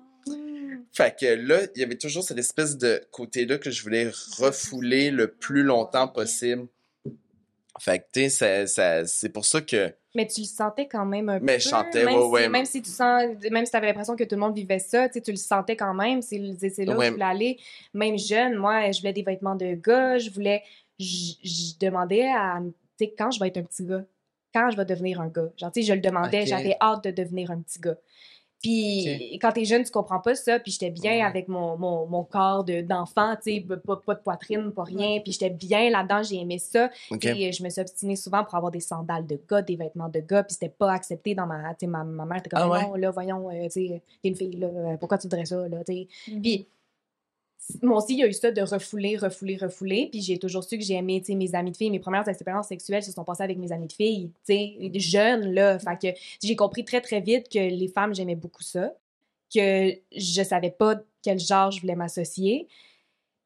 Fait 0.92 1.16
que 1.16 1.26
là, 1.26 1.60
il 1.76 1.80
y 1.80 1.84
avait 1.84 1.96
toujours 1.96 2.24
cette 2.24 2.38
espèce 2.38 2.76
de 2.76 3.00
côté-là 3.12 3.58
que 3.58 3.70
je 3.70 3.84
voulais 3.84 4.10
refouler 4.38 5.12
le 5.12 5.28
plus 5.28 5.62
longtemps 5.62 6.08
possible. 6.08 6.66
Fait 7.78 8.00
que, 8.00 8.04
tu 8.12 8.30
sais, 8.30 8.64
c'est 9.06 9.28
pour 9.28 9.44
ça 9.44 9.60
que... 9.60 9.94
Mais 10.16 10.26
tu 10.26 10.40
le 10.40 10.46
sentais 10.46 10.88
quand 10.88 11.04
même 11.06 11.28
un 11.28 11.38
peu. 11.38 11.44
Mais 11.44 11.60
je 11.60 11.68
chantais, 11.68 12.04
même 12.04 12.16
ouais, 12.16 12.22
si, 12.22 12.30
ouais. 12.30 12.48
Même 12.48 12.64
si 12.64 12.82
tu 12.82 12.90
sens, 12.90 13.22
même 13.50 13.64
si 13.64 13.70
t'avais 13.70 13.86
l'impression 13.86 14.16
que 14.16 14.24
tout 14.24 14.34
le 14.34 14.40
monde 14.40 14.56
vivait 14.56 14.80
ça, 14.80 15.08
tu 15.08 15.20
le 15.24 15.36
sentais 15.36 15.76
quand 15.76 15.94
même. 15.94 16.20
C'est 16.20 16.40
c'est 16.58 16.84
là 16.84 16.96
où 16.96 16.98
Ouais. 16.98 17.06
je 17.06 17.12
voulais 17.12 17.24
aller. 17.24 17.58
Même 17.94 18.18
jeune, 18.18 18.56
moi, 18.56 18.90
je 18.90 18.98
voulais 18.98 19.12
des 19.12 19.22
vêtements 19.22 19.54
de 19.54 19.74
gars. 19.74 20.18
Je 20.18 20.30
voulais... 20.30 20.64
Je 20.98 21.34
je 21.44 21.78
demandais 21.78 22.26
à... 22.26 22.60
Tu 22.98 23.04
sais, 23.04 23.14
quand 23.16 23.30
je 23.30 23.38
vais 23.38 23.48
être 23.48 23.58
un 23.58 23.62
petit 23.62 23.84
gars? 23.84 24.04
Quand 24.56 24.70
je 24.70 24.76
vais 24.78 24.86
devenir 24.86 25.20
un 25.20 25.28
gars? 25.28 25.50
Genre, 25.58 25.70
tu 25.70 25.82
sais, 25.82 25.86
je 25.86 25.92
le 25.92 26.00
demandais. 26.00 26.46
J'avais 26.46 26.76
hâte 26.80 27.04
de 27.04 27.10
devenir 27.10 27.50
un 27.50 27.60
petit 27.60 27.78
gars. 27.78 27.96
Puis 28.62 29.38
quand 29.40 29.52
t'es 29.52 29.66
jeune, 29.66 29.84
tu 29.84 29.90
comprends 29.90 30.18
pas 30.20 30.34
ça. 30.34 30.58
Puis 30.58 30.72
j'étais 30.72 30.90
bien 30.90 31.12
Ouais. 31.12 31.22
avec 31.22 31.46
mon, 31.46 31.76
mon, 31.76 32.06
mon 32.06 32.24
corps 32.24 32.64
de- 32.64 32.80
d'enfant, 32.80 33.34
tu 33.36 33.52
sais, 33.54 33.60
pas, 33.60 33.96
pas 33.96 34.14
de 34.14 34.20
poitrine, 34.20 34.72
pas 34.72 34.84
rien. 34.84 35.20
Puis 35.20 35.32
j'étais 35.32 35.50
bien 35.50 35.90
là-dedans, 35.90 36.22
j'ai 36.22 36.36
aimé 36.36 36.58
ça. 36.58 36.88
OK. 37.10 37.20
Tu 37.20 37.28
sais, 37.28 37.52
je 37.52 37.62
me 37.62 37.68
suis 37.68 37.80
obstinée 37.82 38.16
souvent 38.16 38.44
pour 38.44 38.54
avoir 38.54 38.72
des 38.72 38.80
sandales 38.80 39.26
de 39.26 39.38
gars, 39.48 39.60
des 39.60 39.76
vêtements 39.76 40.08
de 40.08 40.20
gars, 40.20 40.42
puis 40.42 40.54
c'était 40.54 40.70
pas 40.70 40.90
accepté 40.92 41.34
dans 41.34 41.46
ma... 41.46 41.74
Tu 41.74 41.80
sais, 41.80 41.86
ma, 41.86 42.02
ma 42.02 42.24
mère 42.24 42.38
était 42.38 42.48
comme, 42.48 42.60
Ah 42.62 42.68
ouais? 42.70 42.82
non, 42.82 42.94
là, 42.94 43.10
voyons, 43.10 43.50
euh, 43.50 43.64
tu 43.64 43.70
sais, 43.88 44.02
t'es 44.22 44.28
une 44.30 44.36
fille, 44.36 44.56
là, 44.56 44.68
euh, 44.68 44.96
pourquoi 44.96 45.18
tu 45.18 45.24
voudrais 45.28 45.44
ça, 45.44 45.68
là, 45.68 45.84
tu 45.84 45.92
sais. 45.92 46.08
Mhm. 46.32 46.40
Puis 46.42 46.66
moi 47.82 47.98
aussi, 47.98 48.14
il 48.14 48.20
y 48.20 48.22
a 48.22 48.26
eu 48.26 48.32
ça 48.32 48.50
de 48.50 48.62
refouler, 48.62 49.16
refouler, 49.16 49.56
refouler, 49.56 50.08
puis 50.10 50.20
j'ai 50.22 50.38
toujours 50.38 50.64
su 50.64 50.78
que 50.78 50.84
j'ai 50.84 50.94
aimé, 50.94 51.22
mes 51.28 51.54
amis 51.54 51.72
de 51.72 51.76
filles. 51.76 51.90
Mes 51.90 51.98
premières 51.98 52.28
expériences 52.28 52.68
sexuelles 52.68 53.02
se 53.02 53.12
sont 53.12 53.24
passées 53.24 53.42
avec 53.42 53.58
mes 53.58 53.72
amis 53.72 53.88
de 53.88 53.92
filles, 53.92 54.30
tu 54.46 55.00
jeunes, 55.00 55.52
là. 55.52 55.78
Fait 55.78 55.98
que 56.00 56.18
j'ai 56.42 56.56
compris 56.56 56.84
très, 56.84 57.00
très 57.00 57.20
vite 57.20 57.48
que 57.48 57.58
les 57.58 57.88
femmes, 57.88 58.14
j'aimais 58.14 58.36
beaucoup 58.36 58.62
ça, 58.62 58.92
que 59.52 59.92
je 60.16 60.42
savais 60.42 60.70
pas 60.70 60.96
quel 61.22 61.38
genre 61.38 61.70
je 61.70 61.80
voulais 61.80 61.96
m'associer. 61.96 62.68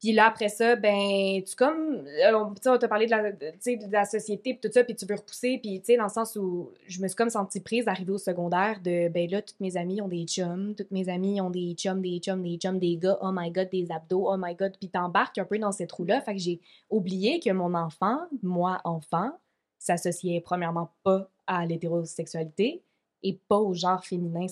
Puis 0.01 0.13
là, 0.13 0.25
après 0.25 0.49
ça, 0.49 0.75
ben, 0.75 1.43
tu 1.43 1.55
comme, 1.55 2.07
euh, 2.07 2.33
on, 2.33 2.55
on 2.65 2.77
t'a 2.79 2.87
parlé 2.87 3.05
de 3.05 3.91
la, 3.91 4.05
société, 4.05 4.55
puis 4.55 4.67
tout 4.67 4.73
ça, 4.73 4.83
puis 4.83 4.95
tu 4.95 5.05
veux 5.05 5.13
repousser, 5.13 5.59
puis 5.61 5.79
tu 5.79 5.95
dans 5.95 6.05
le 6.05 6.09
sens 6.09 6.35
où 6.35 6.71
je 6.87 6.99
me 7.03 7.07
suis 7.07 7.15
comme 7.15 7.29
sentie 7.29 7.59
prise 7.59 7.85
d'arriver 7.85 8.11
au 8.11 8.17
secondaire 8.17 8.81
de, 8.83 9.09
ben 9.09 9.29
là, 9.29 9.43
toutes 9.43 9.59
mes 9.59 9.77
amies 9.77 10.01
ont 10.01 10.07
des 10.07 10.23
chums, 10.25 10.73
toutes 10.75 10.89
mes 10.89 11.07
amies 11.07 11.39
ont 11.39 11.51
des 11.51 11.75
chums, 11.75 12.01
des 12.01 12.17
chums, 12.17 12.41
des 12.41 12.57
chums, 12.57 12.79
des 12.79 12.97
gars, 12.97 13.19
oh 13.21 13.29
my 13.31 13.51
god, 13.51 13.69
des 13.69 13.91
abdos, 13.91 14.27
oh 14.27 14.37
my 14.39 14.55
god, 14.55 14.75
puis 14.79 14.89
t'embarques 14.89 15.37
un 15.37 15.45
peu 15.45 15.59
dans 15.59 15.71
cette 15.71 15.91
roue-là, 15.91 16.19
fait 16.21 16.33
que 16.33 16.39
j'ai 16.39 16.59
oublié 16.89 17.39
que 17.39 17.51
mon 17.51 17.75
enfant, 17.75 18.21
moi, 18.41 18.81
enfant, 18.85 19.31
s'associait 19.77 20.41
premièrement 20.41 20.89
pas 21.03 21.29
à 21.45 21.63
l'hétérosexualité 21.67 22.81
et 23.21 23.37
pas 23.47 23.57
au 23.57 23.75
genre 23.75 24.03
féminin 24.03 24.47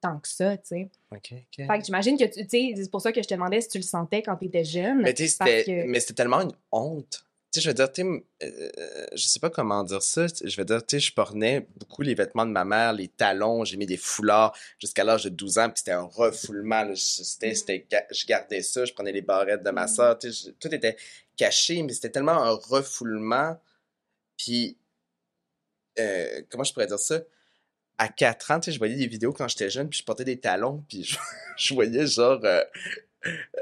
tant 0.00 0.18
que 0.18 0.28
ça, 0.28 0.56
tu 0.56 0.66
sais. 0.68 0.88
OK, 1.12 1.32
OK. 1.32 1.66
Fait 1.66 1.78
que 1.78 1.84
j'imagine 1.84 2.16
que 2.18 2.24
tu 2.24 2.46
sais, 2.48 2.72
c'est 2.76 2.90
pour 2.90 3.00
ça 3.00 3.12
que 3.12 3.22
je 3.22 3.28
te 3.28 3.34
demandais 3.34 3.60
si 3.60 3.68
tu 3.68 3.78
le 3.78 3.82
sentais 3.84 4.22
quand 4.22 4.36
t'étais 4.36 4.64
jeune. 4.64 5.02
Mais 5.02 5.14
tu 5.14 5.28
c'était 5.28 5.64
que- 5.64 5.84
mais 5.86 6.00
c'était 6.00 6.14
tellement 6.14 6.40
une 6.40 6.52
honte. 6.72 7.24
Tu 7.52 7.58
sais, 7.58 7.64
je 7.64 7.68
veux 7.70 7.74
dire, 7.74 7.90
tu 7.90 8.02
euh, 8.02 9.06
je 9.12 9.26
sais 9.26 9.40
pas 9.40 9.50
comment 9.50 9.82
dire 9.82 10.02
ça. 10.04 10.26
Je 10.28 10.56
veux 10.56 10.64
dire, 10.64 10.86
tu 10.86 10.96
sais, 10.96 11.00
je 11.00 11.12
portais 11.12 11.66
beaucoup 11.78 12.02
les 12.02 12.14
vêtements 12.14 12.46
de 12.46 12.52
ma 12.52 12.64
mère, 12.64 12.92
les 12.92 13.08
talons, 13.08 13.64
j'ai 13.64 13.76
mis 13.76 13.86
des 13.86 13.96
foulards 13.96 14.56
jusqu'à 14.78 15.02
l'âge 15.02 15.24
de 15.24 15.30
12 15.30 15.58
ans, 15.58 15.66
puis 15.68 15.78
c'était 15.78 15.90
un 15.90 16.02
refoulement. 16.02 16.88
C'était, 16.94 17.86
ga- 17.90 18.06
je 18.12 18.24
gardais 18.26 18.62
ça, 18.62 18.84
je 18.84 18.92
prenais 18.92 19.10
les 19.10 19.22
barrettes 19.22 19.64
de 19.64 19.70
ma 19.70 19.88
soeur, 19.88 20.16
tu 20.16 20.32
sais, 20.32 20.52
tout 20.60 20.72
était 20.72 20.96
caché, 21.36 21.82
mais 21.82 21.92
c'était 21.92 22.10
tellement 22.10 22.40
un 22.40 22.50
refoulement. 22.52 23.60
Puis, 24.36 24.76
euh, 25.98 26.42
comment 26.50 26.64
je 26.64 26.72
pourrais 26.72 26.86
dire 26.86 26.98
ça? 26.98 27.20
À 28.02 28.08
4 28.08 28.50
ans, 28.50 28.60
tu 28.60 28.66
sais, 28.66 28.72
je 28.72 28.78
voyais 28.78 28.96
des 28.96 29.06
vidéos 29.06 29.34
quand 29.34 29.46
j'étais 29.46 29.68
jeune, 29.68 29.86
puis 29.90 29.98
je 29.98 30.04
portais 30.04 30.24
des 30.24 30.40
talons, 30.40 30.82
puis 30.88 31.04
je, 31.04 31.18
je 31.58 31.74
voyais 31.74 32.06
genre 32.06 32.40
euh, 32.44 32.62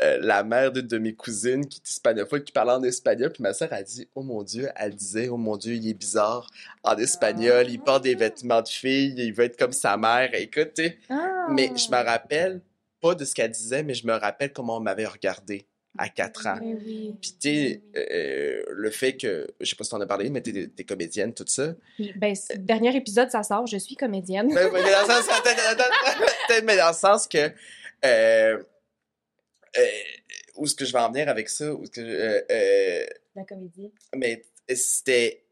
euh, 0.01 0.19
la 0.21 0.45
mère 0.45 0.71
d'une 0.71 0.87
de 0.87 0.99
mes 0.99 1.13
cousines 1.13 1.67
qui 1.67 1.81
est 1.81 1.91
hispanophone, 1.91 2.45
qui 2.45 2.53
parlait 2.53 2.71
en 2.71 2.83
espagnol, 2.85 3.33
puis 3.33 3.43
ma 3.43 3.53
soeur 3.53 3.73
a 3.73 3.83
dit 3.83 4.09
«Oh 4.15 4.23
mon 4.23 4.45
Dieu», 4.45 4.69
elle 4.77 4.95
disait 4.95 5.29
«Oh 5.31 5.37
mon 5.37 5.57
Dieu, 5.57 5.75
il 5.75 5.89
est 5.89 5.95
bizarre 5.95 6.49
en 6.85 6.97
espagnol, 6.97 7.67
il 7.69 7.81
porte 7.81 8.05
des 8.05 8.15
vêtements 8.15 8.63
de 8.63 8.69
fille, 8.69 9.13
il 9.17 9.33
veut 9.35 9.45
être 9.45 9.59
comme 9.59 9.73
sa 9.73 9.97
mère.» 9.97 10.31
Écoute, 10.35 10.81
Ah! 11.11 11.49
mais 11.51 11.73
je 11.77 11.91
me 11.91 12.01
rappelle 12.01 12.61
pas 13.01 13.17
de 13.17 13.25
ce 13.25 13.35
qu'elle 13.35 13.51
disait, 13.51 13.83
mais 13.83 13.95
je 13.95 14.07
me 14.07 14.15
rappelle 14.15 14.53
comment 14.53 14.77
on 14.77 14.81
m'avait 14.81 15.07
regardé 15.07 15.67
à 15.99 16.09
4 16.09 16.47
ans. 16.47 16.59
Oui. 16.63 17.15
Puis 17.21 17.33
tu 17.41 17.49
sais, 17.49 17.83
euh, 17.97 18.63
le 18.71 18.91
fait 18.91 19.17
que, 19.17 19.47
je 19.61 19.69
sais 19.69 19.77
pas 19.77 19.85
si 19.85 19.91
t'en 19.91 20.01
as 20.01 20.07
parlé, 20.07 20.31
mais 20.31 20.41
t'es, 20.41 20.69
t'es 20.69 20.85
comédienne, 20.85 21.35
tout 21.35 21.45
ça. 21.47 21.75
Ben, 22.17 22.35
dernier 22.57 22.95
épisode, 22.97 23.31
ça 23.31 23.43
sort, 23.43 23.67
je 23.67 23.77
suis 23.77 23.97
comédienne. 23.97 24.47
Mais, 24.53 24.71
mais 24.71 24.83
dans 24.91 25.03
le 25.03 25.07
sens, 25.07 25.29
mais 26.65 26.77
dans 26.77 26.89
le 26.89 26.95
sens 26.95 27.27
que, 27.29 27.51
euh, 28.05 28.63
euh, 29.77 29.87
où 30.57 30.65
est-ce 30.65 30.75
que 30.75 30.85
je 30.85 30.93
vais 30.93 30.99
en 31.01 31.11
venir 31.11 31.29
avec 31.29 31.49
ça? 31.49 31.73
Où 31.73 31.83
que, 31.85 32.01
je- 32.01 33.07
La 33.37 33.45
comédie. 33.45 33.93
mais 34.17 34.43
c'était, 34.75 35.43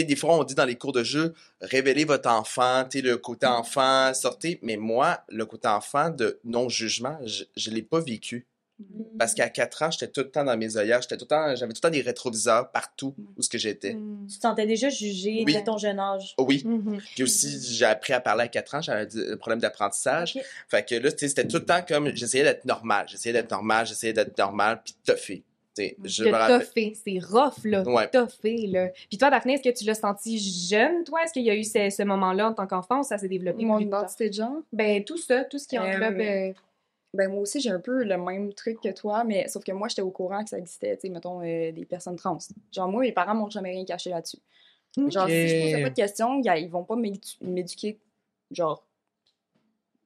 sais, 0.00 0.04
des 0.04 0.16
fois, 0.16 0.36
on 0.36 0.44
dit 0.44 0.54
dans 0.54 0.64
les 0.64 0.76
cours 0.76 0.92
de 0.92 1.02
jeu, 1.02 1.34
révélez 1.60 2.04
votre 2.04 2.28
enfant, 2.28 2.84
tu 2.88 3.00
le 3.02 3.16
côté 3.16 3.46
enfant, 3.46 4.12
sortez. 4.14 4.58
Mais 4.62 4.76
moi, 4.76 5.20
le 5.28 5.46
côté 5.46 5.68
enfant 5.68 6.10
de 6.10 6.38
non-jugement, 6.44 7.18
je, 7.24 7.44
je 7.56 7.70
l'ai 7.70 7.82
pas 7.82 8.00
vécu. 8.00 8.46
Parce 9.18 9.34
qu'à 9.34 9.48
4 9.48 9.82
ans, 9.82 9.90
j'étais 9.90 10.06
tout 10.06 10.20
le 10.20 10.30
temps 10.30 10.44
dans 10.44 10.56
mes 10.56 10.76
œillères, 10.76 11.02
j'étais 11.02 11.16
tout 11.16 11.24
le 11.24 11.28
temps, 11.28 11.56
j'avais 11.56 11.72
tout 11.72 11.80
le 11.82 11.88
temps 11.88 11.90
des 11.90 12.00
rétroviseurs 12.00 12.70
partout 12.70 13.12
où 13.36 13.42
ce 13.42 13.48
que 13.48 13.58
j'étais. 13.58 13.94
Mm. 13.94 14.28
Tu 14.30 14.36
te 14.36 14.42
sentais 14.42 14.66
déjà 14.66 14.88
jugé 14.88 15.42
Oui. 15.44 15.52
dès 15.52 15.64
ton 15.64 15.78
jeune 15.78 15.98
âge. 15.98 16.36
Oui. 16.38 16.62
Mhm. 16.64 17.00
Puis 17.14 17.24
aussi, 17.24 17.60
j'ai 17.60 17.84
appris 17.86 18.12
à 18.12 18.20
parler 18.20 18.44
à 18.44 18.48
4 18.48 18.74
ans, 18.76 18.80
j'avais 18.80 19.08
un 19.32 19.36
problème 19.36 19.58
d'apprentissage. 19.58 20.38
Fait 20.68 20.88
que 20.88 20.94
là, 20.94 21.10
c'était 21.10 21.48
tout 21.48 21.56
le 21.56 21.64
temps 21.64 21.82
comme, 21.86 22.14
j'essayais 22.14 22.44
d'être 22.44 22.66
normal, 22.66 23.06
j'essayais 23.08 23.32
d'être 23.32 23.50
normal, 23.50 23.84
j'essayais 23.84 24.12
d'être 24.12 24.38
normal, 24.38 24.80
puis 24.84 24.94
tougher. 25.04 25.42
Tu 25.78 25.84
sais, 25.88 25.96
je 26.04 26.24
De 26.24 26.30
me 26.30 26.34
rappelle. 26.34 26.60
toffer, 26.60 26.94
c'est 26.94 27.18
rough, 27.24 27.64
là. 27.64 27.82
Ouais. 27.84 28.08
Toffer, 28.10 28.66
là. 28.66 28.88
Puis 29.08 29.18
toi, 29.18 29.30
Daphné, 29.30 29.54
est-ce 29.54 29.62
que 29.62 29.76
tu 29.76 29.84
l'as 29.84 29.94
senti 29.94 30.38
jeune, 30.38 31.04
toi? 31.04 31.22
Est-ce 31.22 31.32
qu'il 31.32 31.44
y 31.44 31.50
a 31.50 31.54
eu 31.54 31.64
ce, 31.64 31.88
ce 31.90 32.02
moment-là 32.02 32.48
en 32.50 32.54
tant 32.54 32.66
qu'enfant 32.66 33.00
ou 33.00 33.02
ça 33.04 33.16
s'est 33.18 33.28
développé 33.28 33.64
Mon 33.64 33.76
plus 33.76 33.84
identité 33.86 34.28
de 34.28 34.34
genre? 34.34 34.60
Ben, 34.72 35.04
tout 35.04 35.16
ça, 35.18 35.44
tout 35.44 35.58
ce 35.58 35.68
qui 35.68 35.78
Euh, 35.78 35.82
englobe... 35.82 36.20
euh, 36.20 36.52
Ben 37.14 37.30
moi 37.30 37.40
aussi, 37.40 37.60
j'ai 37.60 37.70
un 37.70 37.80
peu 37.80 38.02
le 38.04 38.16
même 38.18 38.52
truc 38.52 38.80
que 38.82 38.90
toi, 38.92 39.24
mais 39.24 39.48
sauf 39.48 39.62
que 39.64 39.72
moi, 39.72 39.88
j'étais 39.88 40.02
au 40.02 40.10
courant 40.10 40.42
que 40.42 40.50
ça 40.50 40.58
existait, 40.58 40.94
tu 40.96 41.02
sais, 41.02 41.08
mettons, 41.08 41.40
euh, 41.42 41.72
des 41.72 41.84
personnes 41.84 42.16
trans. 42.16 42.38
Genre, 42.72 42.88
moi, 42.88 43.00
mes 43.02 43.12
parents 43.12 43.34
m'ont 43.34 43.48
jamais 43.50 43.70
rien 43.70 43.84
caché 43.84 44.10
là-dessus. 44.10 44.38
Genre, 44.96 45.28
si 45.28 45.48
je 45.48 45.60
posais 45.60 45.82
pas 45.82 45.90
de 45.90 45.94
questions, 45.94 46.40
ils 46.42 46.68
vont 46.68 46.82
pas 46.84 46.96
m'édu- 46.96 47.20
m'éduquer, 47.40 47.98
genre, 48.50 48.84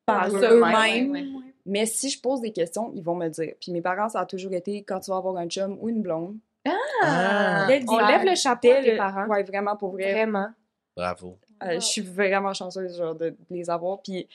Par 0.05 0.29
par 0.31 0.35
eux-mêmes. 0.53 1.52
Mais 1.65 1.87
si 1.87 2.11
je 2.11 2.21
pose 2.21 2.41
des 2.41 2.53
questions, 2.53 2.91
ils 2.95 3.03
vont 3.03 3.15
me 3.15 3.25
le 3.27 3.31
dire. 3.31 3.55
Puis 3.61 3.71
mes 3.73 3.81
parents, 3.83 4.09
ça 4.09 4.21
a 4.21 4.27
toujours 4.27 4.53
été, 4.53 4.83
quand 4.83 5.01
tu 5.01 5.11
vas 5.11 5.17
avoir 5.19 5.37
un 5.37 5.47
chum 5.49 5.79
ou 5.81 5.89
une 5.89 6.03
blonde, 6.03 6.37
Ah, 7.03 7.67
on 7.89 7.99
lève 8.07 8.25
le 8.25 8.35
chapeau 8.35 8.71
à 8.71 8.83
tes 8.83 8.97
parents. 8.97 9.27
Ouais, 9.27 9.43
vraiment, 9.43 9.77
pour 9.77 9.91
vrai. 9.93 10.13
Vraiment. 10.13 10.49
bravo. 10.97 11.39
Euh, 11.65 11.75
je 11.75 11.81
suis 11.87 12.01
vraiment 12.03 12.53
chanceuse 12.53 12.97
genre, 12.97 13.15
de, 13.15 13.31
de 13.31 13.37
les 13.51 13.71
avoir. 13.71 14.03
Puis 14.03 14.29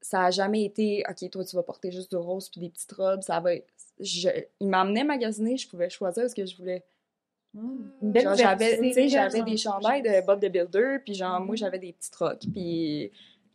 ça 0.00 0.24
a 0.26 0.30
jamais 0.30 0.64
été, 0.64 1.02
OK, 1.08 1.28
toi, 1.30 1.44
tu 1.44 1.56
vas 1.56 1.62
porter 1.64 1.90
juste 1.90 2.10
du 2.10 2.16
rose 2.16 2.48
puis 2.48 2.60
des 2.60 2.68
petites 2.70 2.92
robes. 2.92 3.22
Ça 3.22 3.40
va 3.40 3.54
être- 3.54 3.66
je, 3.98 4.28
il 4.60 4.68
m'emmenait 4.68 5.04
magasiner, 5.04 5.56
je 5.56 5.68
pouvais 5.68 5.88
choisir 5.90 6.28
ce 6.30 6.34
que 6.34 6.44
je 6.46 6.56
voulais. 6.56 6.84
Une 7.54 7.90
belle 8.12 8.24
Genre, 8.24 8.34
j'avais, 8.36 9.08
j'avais 9.08 9.42
des 9.42 9.56
chandails 9.56 10.02
de 10.02 10.24
Bob 10.26 10.40
the 10.40 10.50
Builder, 10.50 10.98
puis 11.04 11.14
genre, 11.14 11.40
moi, 11.40 11.52
Mhm. 11.52 11.56
j'avais 11.56 11.78
des 11.78 11.92
petites 11.94 12.14
rocs. 12.16 12.42
Puis, 12.52 13.10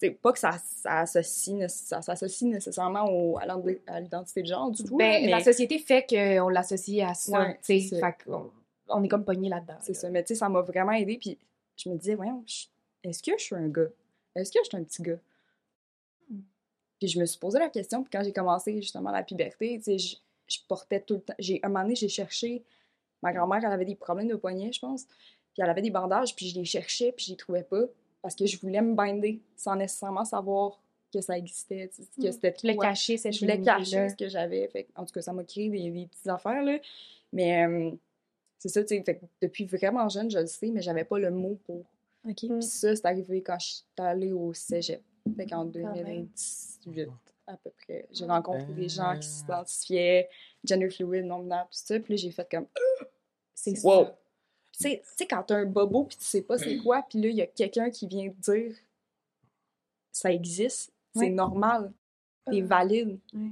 pas 0.10 0.34
que 0.34 0.40
ça, 0.40 0.54
ça 0.64 1.02
associe, 1.02 1.56
nécess- 1.56 1.86
ça 1.86 2.02
s'associe 2.02 2.50
nécessairement 2.50 3.06
au, 3.08 3.38
à 3.38 3.46
l'ident- 3.46 3.82
à 3.86 4.00
l'identité 4.00 4.42
de 4.42 4.48
genre 4.48 4.72
du 4.72 4.84
tout. 4.84 4.98
Ben, 4.98 5.22
mais 5.24 5.30
la 5.30 5.44
société 5.44 5.78
fait 5.78 6.04
qu'on 6.10 6.50
l'associe 6.50 7.08
à 7.08 7.14
ça, 7.14 7.40
Ouais. 7.42 7.60
Fait 8.00 8.16
qu'on 8.26 8.50
on 8.88 9.04
est 9.04 9.08
comme 9.08 9.24
pogné 9.24 9.48
là-dedans. 9.50 9.78
c'est 9.82 9.94
là. 9.94 10.00
ça. 10.00 10.10
Mais 10.10 10.24
tu 10.24 10.30
sais, 10.30 10.36
ça 10.36 10.50
m'a 10.50 10.62
vraiment 10.62 10.94
aidé. 10.94 11.18
Puis 11.20 11.38
je 11.78 11.90
me 11.90 11.98
disais, 11.98 12.16
voyons, 12.16 12.44
est-ce 13.04 13.22
que 13.22 13.32
je 13.38 13.44
suis 13.44 13.56
un 13.56 13.68
gars? 13.70 13.88
Est-ce 14.36 14.52
que 14.52 14.60
je 14.64 14.70
suis 14.70 14.78
un 14.78 14.84
petit 14.84 15.02
gars? 15.04 15.20
Puis 17.00 17.08
je 17.10 17.20
me 17.20 17.26
suis 17.26 17.40
posé 17.40 17.58
la 17.60 17.70
question, 17.70 18.04
puis 18.04 18.12
quand 18.12 18.24
j'ai 18.24 18.34
commencé 18.34 18.82
justement 18.82 19.12
la 19.12 19.24
puberté, 19.24 19.78
tu 19.78 19.84
sais, 19.84 19.98
je, 19.98 20.16
je 20.48 20.58
portais 20.68 21.00
tout 21.02 21.16
le 21.16 21.22
temps. 21.22 21.34
J'ai, 21.40 21.60
un 21.64 21.68
moment 21.70 21.82
donné, 21.84 21.96
j'ai 21.96 22.10
cherché. 22.10 22.64
Ma 23.24 23.34
grand-mère, 23.34 23.60
elle 23.64 23.72
avait 23.72 23.86
des 23.86 23.96
problèmes 23.96 24.28
de 24.28 24.36
poignet, 24.36 24.72
je 24.72 24.80
pense. 24.80 25.06
Puis 25.06 25.62
elle 25.64 25.70
avait 25.70 25.82
des 25.82 25.90
bandages, 25.92 26.36
puis 26.36 26.48
je 26.48 26.56
les 26.60 26.66
cherchais, 26.66 27.12
puis 27.12 27.26
je 27.26 27.32
les 27.32 27.38
trouvais 27.38 27.64
pas. 27.64 27.84
Parce 28.22 28.36
que 28.36 28.46
je 28.46 28.60
voulais 28.60 28.82
me 28.82 28.94
binder 28.94 29.42
sans 29.56 29.76
nécessairement 29.76 30.26
savoir 30.26 30.80
que 31.14 31.20
ça 31.22 31.38
existait, 31.38 31.90
que 31.90 32.28
Mm. 32.28 32.32
c'était 32.32 32.76
quoi. 32.76 32.86
cacher 32.86 33.18
cette 33.18 33.34
Je 33.34 33.40
voulais 33.42 33.54
féminité-là. 33.54 33.78
cacher 33.80 34.10
ce 34.10 34.16
que 34.16 34.30
j'avais. 34.30 34.70
En 34.96 35.06
tout 35.06 35.14
cas, 35.14 35.22
ça 35.22 35.34
m'a 35.34 35.44
créé 35.44 35.70
des, 35.70 35.90
des 35.90 36.06
petites 36.06 36.28
affaires, 36.28 36.64
là. 36.64 36.78
Mais 37.34 37.66
euh, 37.68 37.92
c'est 38.60 38.70
ça, 38.70 38.84
tu 38.84 38.96
sais. 39.04 39.20
Depuis 39.42 39.66
vraiment 39.66 40.08
jeune, 40.08 40.30
je 40.32 40.40
le 40.40 40.48
sais, 40.48 40.68
mais 40.72 40.82
j'avais 40.82 41.04
pas 41.04 41.20
le 41.20 41.32
mot 41.32 41.58
pour. 41.66 41.84
Puis 42.36 42.50
ça, 42.62 42.96
c'est 42.96 43.06
arrivé 43.06 43.42
quand 43.42 43.58
je 43.60 43.66
suis 43.68 43.84
allée 43.98 44.32
au 44.32 44.54
cégep. 44.54 45.02
Fait 45.36 45.46
qu'en 45.48 45.66
même. 45.66 45.94
2018, 45.94 47.10
à 47.48 47.58
peu 47.58 47.72
près. 47.72 48.06
J'ai 48.12 48.26
rencontré 48.26 48.72
des 48.74 48.88
gens 48.90 49.18
qui 49.20 49.28
s'identifiaient 49.28 50.30
gender 50.64 50.90
fluid, 50.90 51.26
non-binaire, 51.26 51.64
tout 51.66 51.78
ça. 51.78 52.00
Puis 52.00 52.14
là, 52.14 52.18
j'ai 52.18 52.32
fait 52.32 52.48
comme. 52.50 52.68
C'est 53.56 53.76
ça. 53.76 53.88
Wow. 53.88 54.08
Tu 54.82 55.00
sais, 55.16 55.28
quand 55.28 55.44
t'as 55.44 55.58
un 55.58 55.66
bobo, 55.66 56.04
puis 56.06 56.18
tu 56.18 56.24
sais 56.26 56.42
pas 56.42 56.58
c'est 56.58 56.78
quoi, 56.78 57.04
puis 57.10 57.20
là, 57.22 57.30
il 57.30 57.36
y 57.36 57.42
a 57.42 57.48
quelqu'un 57.48 57.90
qui 57.90 58.08
vient 58.08 58.30
te 58.30 58.52
dire 58.52 58.76
ça 60.12 60.32
existe, 60.32 60.92
c'est 61.14 61.20
Ouais. 61.22 61.30
normal. 61.30 61.92
t'es 62.50 62.62
valide. 62.62 63.20
Ouais. 63.34 63.52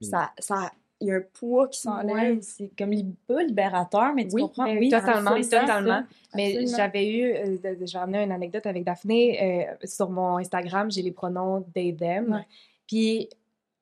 Ça, 0.00 0.32
ça, 0.38 0.72
il 1.00 1.08
y 1.08 1.12
a 1.12 1.16
un 1.16 1.20
poids 1.20 1.68
qui 1.68 1.78
s'enlève. 1.80 2.36
Ouais, 2.36 2.42
c'est 2.42 2.70
comme 2.76 2.92
pas 3.26 3.42
libérateur, 3.42 4.14
mais 4.14 4.26
tu 4.26 4.34
Oui, 4.34 4.42
comprends? 4.42 4.74
Oui, 4.74 4.88
totalement, 4.88 5.42
c'est 5.42 5.60
totalement. 5.60 6.02
Mais 6.34 6.66
j'avais 6.66 7.08
eu, 7.08 7.32
euh, 7.34 7.56
vais 7.62 7.96
amener 7.96 8.22
une 8.24 8.32
anecdote 8.32 8.64
avec 8.66 8.84
Daphné. 8.84 9.68
euh, 9.70 9.74
sur 9.84 10.08
mon 10.10 10.38
Instagram, 10.38 10.90
j'ai 10.90 11.02
les 11.02 11.12
pronoms 11.12 11.62
they, 11.74 11.94
them. 11.94 12.42
Puis, 12.86 13.28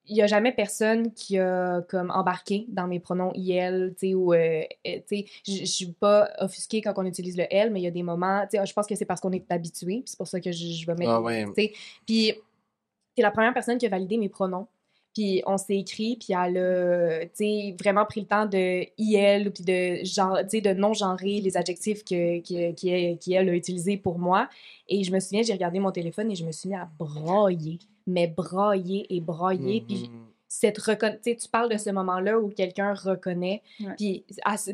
il 0.06 0.14
n'y 0.14 0.22
a 0.22 0.26
jamais 0.26 0.52
personne 0.52 1.12
qui 1.12 1.38
a 1.38 1.80
comme 1.88 2.10
embarqué 2.10 2.66
dans 2.68 2.86
mes 2.86 3.00
pronoms 3.00 3.32
IL, 3.34 3.94
tu 3.98 4.08
sais, 4.08 4.14
ou, 4.14 4.34
euh, 4.34 4.62
euh, 4.86 4.98
tu 5.08 5.24
sais, 5.24 5.26
je 5.46 5.64
suis 5.64 5.92
pas 5.92 6.30
offusquée 6.40 6.82
quand 6.82 6.92
on 6.96 7.06
utilise 7.06 7.36
le 7.36 7.46
L, 7.50 7.70
mais 7.70 7.80
il 7.80 7.84
y 7.84 7.88
a 7.88 7.90
des 7.90 8.02
moments, 8.02 8.42
tu 8.50 8.58
sais, 8.58 8.66
je 8.66 8.72
pense 8.72 8.86
que 8.86 8.94
c'est 8.94 9.06
parce 9.06 9.20
qu'on 9.20 9.32
est 9.32 9.50
habitué, 9.50 10.02
c'est 10.04 10.18
pour 10.18 10.26
ça 10.26 10.40
que 10.40 10.52
je, 10.52 10.86
vais 10.86 10.94
mettre, 10.94 11.10
Ah 11.10 11.20
ouais. 11.22 11.44
tu 11.46 11.52
sais. 11.54 11.72
Puis, 12.06 12.34
t'es 13.16 13.22
la 13.22 13.30
première 13.30 13.54
personne 13.54 13.78
qui 13.78 13.86
a 13.86 13.88
validé 13.88 14.18
mes 14.18 14.28
pronoms. 14.28 14.66
Puis 15.14 15.44
on 15.46 15.56
s'est 15.56 15.78
écrit, 15.78 16.16
puis 16.16 16.34
elle 16.34 16.58
a, 16.58 17.24
tu 17.26 17.30
sais, 17.34 17.76
vraiment 17.78 18.04
pris 18.04 18.20
le 18.20 18.26
temps 18.26 18.46
de 18.46 18.84
IL, 18.98 19.52
puis 19.52 19.62
de 19.62 20.04
genre, 20.04 20.38
tu 20.42 20.48
sais, 20.48 20.60
de 20.60 20.74
non-genrer 20.74 21.40
les 21.40 21.56
adjectifs 21.56 22.04
que, 22.04 22.40
que, 22.40 22.72
qui, 22.72 23.18
qui 23.18 23.32
elle 23.32 23.48
a 23.48 23.54
utilisés 23.54 23.96
pour 23.96 24.18
moi. 24.18 24.48
Et 24.88 25.04
je 25.04 25.12
me 25.12 25.20
souviens, 25.20 25.42
j'ai 25.42 25.52
regardé 25.52 25.78
mon 25.78 25.92
téléphone 25.92 26.32
et 26.32 26.34
je 26.34 26.44
me 26.44 26.50
suis 26.50 26.68
mis 26.68 26.74
à 26.74 26.88
brailler, 26.98 27.78
mais 28.06 28.26
brailler 28.26 29.06
et 29.14 29.20
brailler. 29.20 29.82
Puis 29.86 30.08
Mhm. 30.08 30.20
cette 30.46 30.78
reconna- 30.78 31.16
tu 31.20 31.48
parles 31.50 31.68
de 31.70 31.76
ce 31.78 31.90
moment-là 31.90 32.38
où 32.38 32.48
quelqu'un 32.48 32.94
reconnaît. 32.94 33.60
Ouais. 33.80 33.94
Puis, 33.96 34.24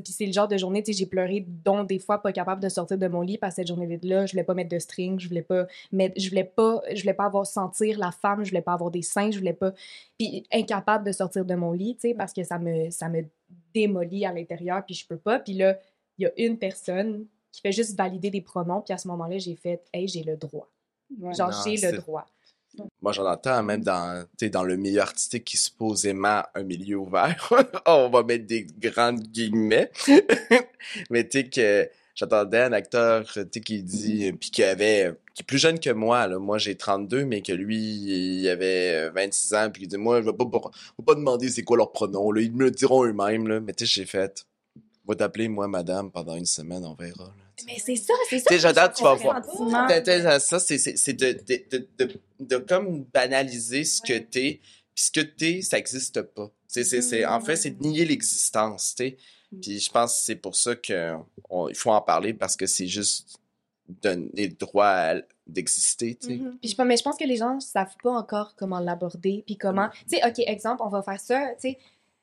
c'est 0.05 0.27
le 0.27 0.33
genre 0.33 0.47
de 0.49 0.59
journée, 0.59 0.83
tu 0.83 0.93
sais, 0.93 0.99
j'ai 0.99 1.07
pleuré, 1.07 1.47
dont 1.65 1.85
des 1.85 1.99
fois 1.99 2.21
pas 2.21 2.33
capable 2.33 2.63
de 2.63 2.69
sortir 2.69 2.99
de 2.99 3.09
mon 3.09 3.23
lit 3.23 3.39
parce 3.39 3.55
que 3.55 3.63
cette 3.63 3.69
journée-là, 3.69 4.27
je 4.27 4.33
voulais 4.33 4.45
pas 4.45 4.53
mettre 4.53 4.69
de 4.69 4.79
string, 4.79 5.19
je 5.19 5.29
voulais 5.29 5.41
pas 5.43 5.67
mettre, 5.91 6.21
je 6.21 6.29
voulais 6.29 6.45
pas, 6.45 6.83
je 6.93 7.01
voulais 7.01 7.15
pas 7.15 7.25
avoir 7.25 7.47
sentir 7.47 7.99
la 7.99 8.11
femme, 8.11 8.45
je 8.45 8.51
voulais 8.51 8.61
pas 8.63 8.75
avoir 8.75 8.91
des 8.91 9.01
seins, 9.03 9.31
je 9.31 9.39
voulais 9.39 9.55
pas, 9.55 9.73
puis 10.19 10.45
incapable 10.53 11.07
de 11.07 11.13
sortir 11.13 11.45
de 11.47 11.55
mon 11.55 11.73
lit, 11.73 11.95
tu 11.95 12.09
sais, 12.11 12.15
parce 12.15 12.33
que 12.35 12.43
ça 12.45 12.59
me, 12.59 12.91
ça 12.91 13.09
me 13.09 13.23
démolit 13.73 14.27
à 14.27 14.33
l'intérieur, 14.35 14.85
puis 14.85 14.95
je 14.95 15.07
peux 15.07 15.17
pas. 15.17 15.39
Puis 15.39 15.55
là, 15.55 15.79
il 16.19 16.25
y 16.25 16.27
a 16.27 16.33
une 16.37 16.59
personne 16.59 17.25
qui 17.53 17.63
fait 17.63 17.73
juste 17.73 17.97
valider 17.97 18.29
des 18.31 18.43
pronoms, 18.43 18.83
puis 18.83 18.93
à 18.93 18.99
ce 18.99 19.09
moment-là, 19.09 19.39
j'ai 19.39 19.57
fait, 19.57 19.83
hey, 19.95 20.07
j'ai 20.07 20.23
le 20.25 20.37
droit. 20.37 20.69
Ouais. 21.19 21.33
Genre, 21.35 21.51
j'ai 21.65 21.77
le 21.77 21.97
droit. 21.99 22.27
Moi, 23.03 23.13
j'en 23.13 23.27
entends 23.27 23.63
même 23.63 23.83
dans, 23.83 24.25
dans 24.53 24.63
le 24.65 24.77
milieu 24.77 25.01
artistique 25.01 25.45
qui 25.45 25.57
supposément 25.57 26.43
un 26.55 26.63
milieu 26.63 26.97
ouvert. 26.97 27.51
On 27.87 28.09
va 28.11 28.23
mettre 28.23 28.47
des 28.47 28.67
grandes 28.79 29.23
guillemets. 29.23 29.91
Mais 31.11 31.27
tu 31.29 31.39
sais 31.39 31.49
que 31.49 31.91
j'entendais 32.15 32.61
un 32.63 32.73
acteur, 32.73 33.25
qui 33.65 33.83
dit, 33.83 34.33
puis 34.33 34.51
qui 34.51 34.63
avait, 34.63 35.15
qui 35.35 35.43
est 35.43 35.47
plus 35.47 35.59
jeune 35.59 35.81
que 35.81 35.91
moi, 35.91 36.27
là. 36.27 36.39
Moi, 36.39 36.59
j'ai 36.59 36.77
32, 36.77 37.25
mais 37.25 37.41
que 37.41 37.53
lui, 37.53 37.77
il 37.79 38.49
avait 38.49 39.09
26 39.11 39.55
ans, 39.55 39.71
puis 39.71 39.85
il 39.85 39.89
dit, 39.89 39.97
moi, 39.97 40.21
je 40.21 40.27
vais 40.27 40.37
pas, 40.37 40.45
pour- 40.45 40.71
vais 40.99 41.05
pas 41.05 41.15
demander 41.15 41.49
c'est 41.49 41.63
quoi 41.63 41.77
leur 41.77 41.93
pronom, 41.93 42.31
là. 42.33 42.43
Ils 42.43 42.53
me 42.53 42.65
le 42.65 42.71
diront 42.71 43.05
eux-mêmes. 43.05 43.61
Mais 43.61 43.73
tu 43.73 43.87
sais, 43.87 44.01
j'ai 44.01 44.07
fait, 44.07 44.45
va 45.07 45.15
t'appeler, 45.15 45.49
moi, 45.49 45.69
madame, 45.69 46.11
pendant 46.11 46.37
une 46.37 46.47
semaine, 46.47 46.85
on 46.85 46.95
verra. 46.95 47.33
Mais 47.67 47.79
c'est 47.79 47.97
ça, 47.97 48.15
c'est 48.29 48.39
ça. 48.39 48.45
Tu 48.49 48.61
sais, 48.95 48.95
tu 48.99 49.03
vas 49.05 49.15
voir. 49.23 49.43
Ça, 50.41 50.59
c'est 50.61 51.13
de, 51.13 51.33
de, 51.33 51.65
de, 51.79 51.89
de, 51.99 52.21
de 52.41 52.57
comme 52.59 53.05
banaliser 53.05 53.85
ce 53.85 54.01
que 54.03 54.19
t'es, 54.19 54.61
puis 54.95 55.05
ce 55.05 55.11
que 55.11 55.21
t'es, 55.21 55.63
ça 55.63 55.79
existe 55.79 56.23
pas. 56.23 56.51
C'est, 56.69 57.25
en 57.27 57.41
fait, 57.41 57.57
c'est 57.57 57.71
de 57.71 57.83
nier 57.87 58.05
l'existence, 58.05 58.95
tu 58.97 59.05
sais. 59.05 59.17
Puis 59.61 59.81
je 59.81 59.91
pense 59.91 60.13
que 60.21 60.25
c'est 60.27 60.37
pour 60.37 60.55
ça 60.55 60.77
que 60.77 61.15
on- 61.49 61.69
il 61.69 61.75
faut 61.75 61.91
en 61.91 62.01
parler 62.01 62.33
parce 62.35 62.55
que 62.57 62.67
c'est 62.67 62.87
juste 62.87 63.37
donner 63.89 64.31
le 64.47 64.55
droit 64.55 65.15
d'exister, 65.49 66.15
tu 66.15 66.29
sais. 66.29 66.35
Puis 66.61 66.71
je, 66.71 66.75
pense- 66.77 66.87
mais 66.87 66.97
je 66.97 67.03
pense 67.03 67.17
que 67.17 67.25
les 67.25 67.37
gens 67.37 67.57
ne 67.57 67.61
savent 67.61 67.97
pas 68.03 68.13
encore 68.13 68.55
comment 68.57 68.79
l'aborder, 68.79 69.43
puis 69.45 69.57
comment... 69.57 69.89
Tu 70.09 70.17
sais, 70.17 70.21
OK, 70.25 70.39
exemple, 70.47 70.83
on 70.85 70.89
va 70.89 71.03
faire 71.03 71.19
ça, 71.19 71.49
tu 71.61 71.71
sais, 71.71 71.79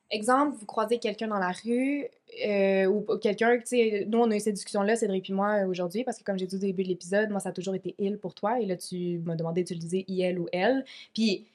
exemple, 0.10 0.56
vous 0.58 0.66
croisez 0.66 0.98
quelqu'un 1.00 1.28
dans 1.28 1.40
la 1.40 1.52
rue, 1.52 2.06
euh, 2.46 2.86
ou 2.86 3.02
quelqu'un, 3.18 3.58
tu 3.58 3.66
sais, 3.66 4.06
nous, 4.08 4.20
on 4.20 4.30
a 4.30 4.36
eu 4.36 4.40
cette 4.40 4.56
discussion-là, 4.56 4.96
Cédric 4.96 5.24
puis 5.24 5.34
moi, 5.34 5.64
aujourd'hui, 5.68 6.04
parce 6.04 6.18
que 6.18 6.24
comme 6.24 6.38
j'ai 6.38 6.46
dit 6.46 6.56
au 6.56 6.60
début 6.60 6.84
de 6.84 6.90
l'épisode, 6.90 7.30
moi, 7.30 7.40
ça 7.40 7.50
a 7.50 7.52
toujours 7.52 7.76
été 7.76 7.96
«il» 8.00 8.18
pour 8.20 8.34
toi, 8.36 8.60
et 8.60 8.66
là, 8.66 8.76
tu 8.76 9.20
m'as 9.26 9.36
demandé 9.36 9.64
d'utiliser 9.64 10.06
«il» 10.08 10.40
ou 10.40 10.48
«elle». 10.52 10.86
Puis, 11.14 11.46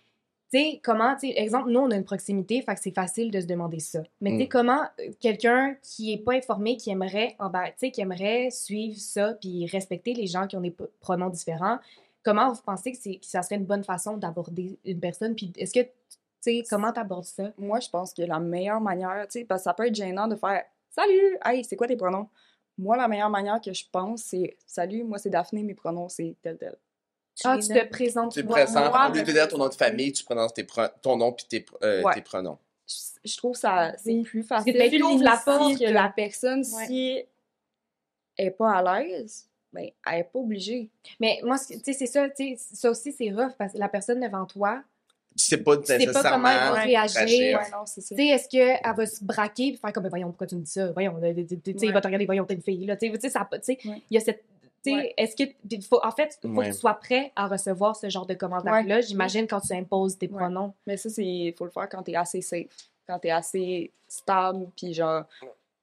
tu 0.52 0.58
sais, 0.58 0.80
comment, 0.82 1.14
tu 1.14 1.28
sais, 1.28 1.34
exemple, 1.38 1.70
nous, 1.70 1.80
on 1.80 1.90
a 1.90 1.96
une 1.96 2.04
proximité, 2.04 2.60
fait 2.62 2.74
que 2.74 2.80
c'est 2.82 2.94
facile 2.94 3.30
de 3.30 3.40
se 3.40 3.46
demander 3.46 3.78
ça. 3.78 4.02
Mais 4.20 4.30
tu 4.32 4.38
sais, 4.38 4.44
Mm. 4.44 4.48
comment 4.48 4.82
euh, 5.00 5.10
quelqu'un 5.20 5.76
qui 5.82 6.12
est 6.12 6.18
pas 6.18 6.34
informé, 6.34 6.76
qui 6.76 6.90
aimerait, 6.90 7.36
en 7.38 7.48
bas, 7.48 7.68
tu 7.68 7.74
sais, 7.78 7.90
qui 7.90 8.00
aimerait 8.00 8.50
suivre 8.50 8.98
ça, 8.98 9.34
puis 9.40 9.66
respecter 9.66 10.14
les 10.14 10.26
gens 10.26 10.46
qui 10.46 10.56
ont 10.56 10.60
des 10.60 10.74
pronoms 11.00 11.30
différents, 11.30 11.78
comment 12.22 12.52
vous 12.52 12.60
pensez 12.64 12.92
que, 12.92 12.98
que 12.98 13.26
ça 13.26 13.42
serait 13.42 13.56
une 13.56 13.64
bonne 13.64 13.84
façon 13.84 14.16
d'aborder 14.16 14.78
une 14.84 15.00
personne? 15.00 15.34
Puis 15.34 15.52
est-ce 15.56 15.72
que, 15.72 15.88
sais, 16.42 16.62
comment 16.68 16.92
t'abordes 16.92 17.24
ça? 17.24 17.52
Moi, 17.58 17.80
je 17.80 17.88
pense 17.88 18.12
que 18.12 18.22
la 18.22 18.38
meilleure 18.40 18.80
manière, 18.80 19.26
tu 19.28 19.40
sais, 19.40 19.44
parce 19.44 19.60
que 19.62 19.64
ça 19.64 19.74
peut 19.74 19.86
être 19.86 19.94
gênant 19.94 20.28
de 20.28 20.36
faire 20.36 20.64
Salut, 20.90 21.38
hey, 21.44 21.64
c'est 21.64 21.74
quoi 21.76 21.86
tes 21.86 21.96
pronoms? 21.96 22.28
Moi, 22.76 22.96
la 22.98 23.08
meilleure 23.08 23.30
manière 23.30 23.60
que 23.60 23.72
je 23.72 23.84
pense, 23.90 24.22
c'est 24.24 24.56
Salut, 24.66 25.04
moi, 25.04 25.18
c'est 25.18 25.30
Daphné, 25.30 25.62
mes 25.62 25.74
pronoms, 25.74 26.08
c'est 26.08 26.36
tel, 26.42 26.58
tel. 26.58 26.76
Ah, 27.44 27.56
tu 27.58 27.68
te 27.68 27.84
présentes. 27.88 28.32
Tu 28.34 28.42
te 28.42 28.46
présentes, 28.48 28.92
au 28.94 29.12
lieu 29.14 29.22
de 29.22 29.32
dire 29.32 29.48
ton 29.48 29.56
nom 29.58 29.68
de 29.68 29.74
famille, 29.74 30.12
tu 30.12 30.22
prononces 30.24 30.52
tes 30.52 30.64
pro- 30.64 30.82
ton 31.00 31.16
nom 31.16 31.32
puis 31.32 31.46
tes, 31.48 31.64
euh, 31.82 32.02
Ouais. 32.02 32.12
tes 32.14 32.20
pronoms. 32.20 32.58
Je, 32.86 32.94
je 33.24 33.36
trouve 33.38 33.56
ça 33.56 33.92
c'est 33.96 34.10
Oui. 34.12 34.22
plus 34.22 34.42
facile. 34.42 34.74
tu 34.90 35.02
ouvres 35.02 35.22
la 35.24 35.40
porte. 35.42 35.78
que 35.78 35.84
la 35.90 36.10
personne, 36.14 36.58
Ouais. 36.58 36.86
si 36.86 37.24
elle 38.36 38.46
est 38.48 38.50
pas 38.50 38.72
à 38.76 39.00
l'aise, 39.02 39.48
ben, 39.72 39.88
elle 40.06 40.18
est 40.20 40.24
pas 40.24 40.38
obligée. 40.38 40.90
Mais 41.20 41.40
moi, 41.42 41.56
c'est- 41.56 41.78
tu 41.78 41.84
sais, 41.84 41.92
c'est 41.94 42.06
ça, 42.06 42.28
tu 42.28 42.56
sais, 42.56 42.74
ça 42.74 42.90
aussi, 42.90 43.12
c'est 43.12 43.30
rough, 43.30 43.52
parce 43.56 43.72
que 43.72 43.78
la 43.78 43.88
personne 43.88 44.20
devant 44.20 44.44
toi, 44.44 44.82
Tu 45.36 45.44
sais 45.46 45.56
pas 45.58 45.76
tu 45.78 45.84
sais 45.86 45.94
pas 45.98 45.98
nécessairement 46.06 46.30
comment 46.30 46.48
elle 46.48 46.58
va 46.58 46.72
Ouais, 46.74 46.84
réagir. 46.84 47.58
Ouais, 47.58 47.70
non, 47.70 47.86
c'est 47.86 48.00
ça. 48.00 48.14
Tu 48.14 48.22
sais, 48.22 48.28
est-ce 48.28 48.48
qu'elle 48.48 48.78
va 48.96 49.06
se 49.06 49.24
braquer 49.24 49.68
et 49.68 49.76
faire 49.76 49.92
comme, 49.92 50.02
Ben, 50.02 50.08
voyons, 50.10 50.28
pourquoi 50.28 50.46
tu 50.46 50.56
me 50.56 50.60
dis 50.62 50.70
ça? 50.70 50.92
Voyons, 50.92 51.16
euh, 51.22 51.32
tu 51.34 51.46
sais, 51.48 51.56
il 51.64 51.86
Ouais. 51.86 51.92
va 51.92 52.00
te 52.00 52.06
regarder, 52.06 52.26
voyons, 52.26 52.44
t'es 52.44 52.54
une 52.54 52.62
fille, 52.62 52.84
là. 52.86 52.96
Tu 52.96 53.10
sais, 53.10 53.18
tu 53.18 53.30
ça, 53.30 53.48
tu 53.50 53.58
sais, 53.62 53.78
il 53.84 53.90
Ouais. 53.90 54.02
y 54.10 54.16
a 54.16 54.20
cette. 54.20 54.44
Tu 54.84 54.90
sais, 54.90 54.96
Ouais. 54.96 55.14
est-ce 55.16 55.36
que. 55.36 55.80
faut, 55.88 56.00
en 56.04 56.10
fait, 56.10 56.38
il 56.42 56.50
faut 56.50 56.56
Ouais. 56.56 56.68
que 56.68 56.72
tu 56.74 56.78
sois 56.80 56.94
prêt 56.94 57.32
à 57.36 57.46
recevoir 57.46 57.94
ce 57.96 58.08
genre 58.10 58.26
de 58.26 58.34
commentaires-là, 58.34 59.00
j'imagine, 59.00 59.46
quand 59.46 59.60
tu 59.60 59.72
imposes 59.74 60.18
tes 60.18 60.26
Ouais. 60.28 60.36
pronoms. 60.36 60.74
Mais 60.86 60.96
ça, 60.96 61.08
c'est 61.08 61.54
faut 61.56 61.64
le 61.64 61.70
faire 61.70 61.88
quand 61.88 62.02
t'es 62.02 62.16
assez 62.16 62.42
safe, 62.42 62.66
quand 63.06 63.18
t'es 63.20 63.30
assez 63.30 63.90
stable, 64.08 64.66
puis 64.76 64.92
genre, 64.92 65.24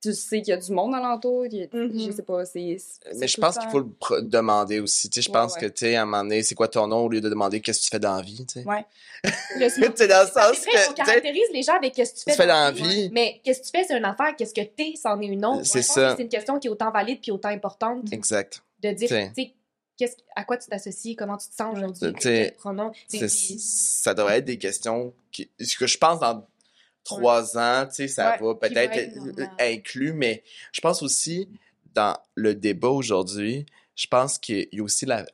tu 0.02 0.14
sais 0.14 0.42
qu'il 0.42 0.52
y 0.52 0.54
a 0.54 0.58
du 0.58 0.72
monde 0.72 0.96
alentour, 0.96 1.46
y 1.48 1.64
a- 1.64 1.68
je 1.74 2.12
sais 2.16 2.22
pas, 2.24 2.46
c'est... 2.46 2.78
c'est 2.80 3.16
Mais 3.18 3.28
je 3.28 3.38
pense 3.40 3.58
qu'il 3.58 3.70
faut 3.70 3.80
le 3.82 4.22
demander 4.22 4.80
aussi. 4.80 5.10
Tu 5.10 5.22
sais, 5.22 5.28
je 5.28 5.32
pense 5.32 5.56
ouais. 5.56 5.62
que, 5.62 5.66
tu 5.68 5.80
sais, 5.86 5.96
à 5.96 6.04
un 6.04 6.06
moment 6.06 6.24
donné, 6.24 6.42
c'est 6.44 6.56
quoi 6.56 6.68
ton 6.70 6.88
nom 6.88 7.00
au 7.06 7.10
lieu 7.10 7.20
de 7.22 7.28
demander 7.30 7.60
qu'est-ce 7.60 7.80
que 7.80 7.84
tu 7.86 7.90
fais 7.92 8.00
dans 8.00 8.16
la 8.16 8.22
vie, 8.22 8.46
tu 8.46 8.62
sais. 8.62 8.66
Ouais. 8.66 8.86
Sais, 9.70 10.08
dans 10.08 10.22
le 10.22 10.28
sens 10.32 10.66
que, 10.66 10.90
on 10.92 10.94
caractérise 10.94 11.50
les 11.52 11.62
gens 11.64 11.76
avec 11.76 11.94
qu'est-ce 11.94 12.14
que 12.14 12.18
tu 12.20 12.24
fais, 12.24 12.32
tu 12.32 12.38
fais 12.38 12.48
dans 12.48 12.54
la 12.64 12.72
vie. 12.72 12.84
vie. 12.84 13.10
Mais 13.12 13.42
qu'est-ce 13.44 13.60
que 13.60 13.66
tu 13.66 13.72
fais, 13.72 13.84
c'est 13.84 13.98
une 13.98 14.06
affaire. 14.06 14.34
Qu'est-ce 14.38 14.54
que 14.54 14.62
t'es, 14.62 14.94
c'en 15.02 15.20
est 15.20 15.26
une 15.26 15.46
autre. 15.46 15.66
C'est 15.66 15.82
Je 15.82 15.88
pense 15.88 15.96
ça. 15.96 16.12
que 16.12 16.18
C'est 16.18 16.24
une 16.24 16.30
question 16.30 16.58
qui 16.60 16.68
est 16.68 16.72
autant 16.72 16.90
valide 16.92 17.20
puis 17.22 17.32
autant 17.32 17.50
importante 17.50 18.12
Exact. 18.14 18.64
de 18.82 18.92
dire, 18.92 19.10
tu 19.10 19.16
sais, 19.44 19.54
qu'est-ce- 19.98 20.16
à 20.38 20.46
quoi 20.46 20.56
tu 20.56 20.70
t'associes, 20.70 21.18
comment 21.18 21.36
tu 21.36 21.50
te 21.50 21.56
sens 21.56 21.76
aujourd'hui, 21.76 22.14
pronom. 22.58 22.92
C'est- 23.10 23.28
Ça 23.28 24.14
devrait 24.14 24.38
être 24.38 24.46
des 24.46 24.58
questions 24.58 25.14
qui, 25.34 25.50
ce 25.60 25.76
que 25.78 25.86
je 25.88 25.98
pense 25.98 26.22
dans 26.22 26.46
trois 27.18 27.58
ans, 27.58 27.86
tu 27.88 27.96
sais, 27.96 28.08
ça 28.08 28.32
Ouais, 28.32 28.46
va 28.46 28.56
peut-être 28.56 28.98
être 28.98 29.52
inclus, 29.60 30.14
mais 30.14 30.44
je 30.72 30.82
pense 30.82 31.02
aussi, 31.02 31.50
dans 31.94 32.18
le 32.36 32.56
débat 32.56 32.90
aujourd'hui, 32.90 33.66
je 33.96 34.08
pense 34.08 34.38
qu'il 34.38 34.68
y 34.72 34.80
a 34.80 34.84
aussi 34.84 35.06
la, 35.06 35.26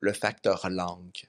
le 0.00 0.12
facteur 0.12 0.68
langue. 0.70 1.28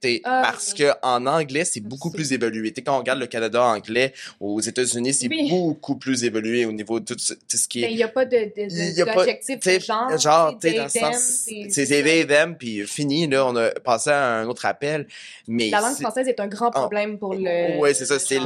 T'sais, 0.00 0.20
Ah, 0.24 0.42
parce 0.44 0.72
oui. 0.72 0.78
que 0.80 0.90
en 1.02 1.24
anglais, 1.26 1.64
c'est 1.64 1.80
beaucoup 1.80 2.10
plus 2.10 2.34
évolué. 2.34 2.70
T'sais, 2.70 2.82
quand 2.82 2.96
on 2.96 2.98
regarde 2.98 3.18
le 3.18 3.26
Canada 3.26 3.62
anglais, 3.64 4.12
aux 4.38 4.60
États-Unis, 4.60 5.14
c'est 5.14 5.26
Oui. 5.28 5.48
beaucoup 5.48 5.96
plus 5.96 6.22
évolué 6.24 6.66
au 6.66 6.72
niveau 6.72 7.00
de 7.00 7.06
tout 7.06 7.18
ce, 7.18 7.32
tout 7.32 7.56
ce 7.56 7.66
qui 7.66 7.80
Ben, 7.80 7.88
est 7.88 7.92
il 7.92 7.96
n'y 7.96 8.02
a 8.02 8.08
pas 8.08 8.26
de, 8.26 8.36
de, 8.36 8.52
Il 8.70 8.92
y 8.94 9.00
a 9.00 9.04
de, 9.06 9.10
d'objectif 9.14 9.58
de 9.60 9.78
genre. 9.80 10.18
genre, 10.18 10.58
tu 10.58 10.68
sais, 10.68 10.74
dans 10.76 10.82
le 10.84 10.88
sens, 10.90 11.46
c'est- 11.70 11.86
they, 12.02 12.26
them, 12.26 12.58
puis 12.58 12.86
fini, 12.86 13.26
là, 13.26 13.46
on 13.46 13.56
a 13.56 13.70
passé 13.70 14.10
à 14.10 14.34
un 14.40 14.46
autre 14.48 14.66
appel, 14.66 15.06
mais 15.48 15.70
La 15.70 15.80
langue 15.80 15.96
française 15.98 16.28
est 16.28 16.40
un 16.40 16.48
grand 16.48 16.68
Ah. 16.74 16.80
problème 16.80 17.18
pour 17.18 17.32
le. 17.34 17.78
Ouais, 17.78 17.94
c'est 17.94 18.04
ça, 18.04 18.18
c'est, 18.18 18.38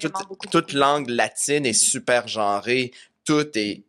toute, 0.00 0.14
toute 0.50 0.72
langue 0.72 1.08
latine 1.08 1.66
est 1.66 1.72
super 1.72 2.26
genrée, 2.26 2.90
tout 3.24 3.46
est, 3.56 3.82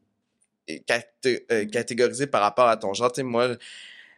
euh, 1.25 1.65
catégorisé 1.65 2.27
par 2.27 2.41
rapport 2.41 2.67
à 2.67 2.77
ton 2.77 2.93
genre, 2.93 3.11
tu 3.11 3.21
sais, 3.21 3.23
moi, 3.23 3.43
euh, 3.45 3.55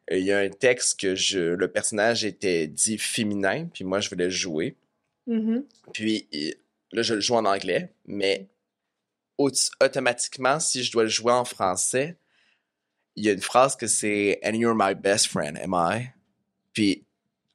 il 0.10 0.24
y 0.26 0.32
a 0.32 0.40
un 0.40 0.50
texte 0.50 1.00
que 1.00 1.16
je, 1.16 1.40
le 1.40 1.68
personnage 1.72 2.26
était 2.26 2.68
dit 2.68 2.98
féminin, 2.98 3.68
puis 3.74 3.84
moi, 3.84 4.00
je 4.00 4.10
voulais 4.10 4.26
le 4.26 4.30
jouer, 4.32 4.76
Mhm. 5.28 5.64
puis 5.94 6.28
euh, 6.34 6.52
là, 6.92 7.02
je 7.04 7.14
le 7.14 7.22
joue 7.22 7.36
en 7.36 7.46
anglais, 7.46 7.94
mais 8.08 8.48
au- 9.38 9.52
automatiquement, 9.82 10.60
si 10.60 10.84
je 10.84 10.92
dois 10.92 11.04
le 11.04 11.10
jouer 11.10 11.32
en 11.34 11.46
français, 11.46 12.18
il 13.16 13.26
y 13.26 13.30
a 13.30 13.34
une 13.34 13.42
phrase 13.42 13.76
que 13.76 13.88
c'est 13.88 14.40
And 14.44 14.54
you're 14.54 14.76
my 14.76 14.96
best 14.96 15.28
friend, 15.28 15.58
am 15.58 15.74
I? 15.76 16.10
Puis 16.74 17.04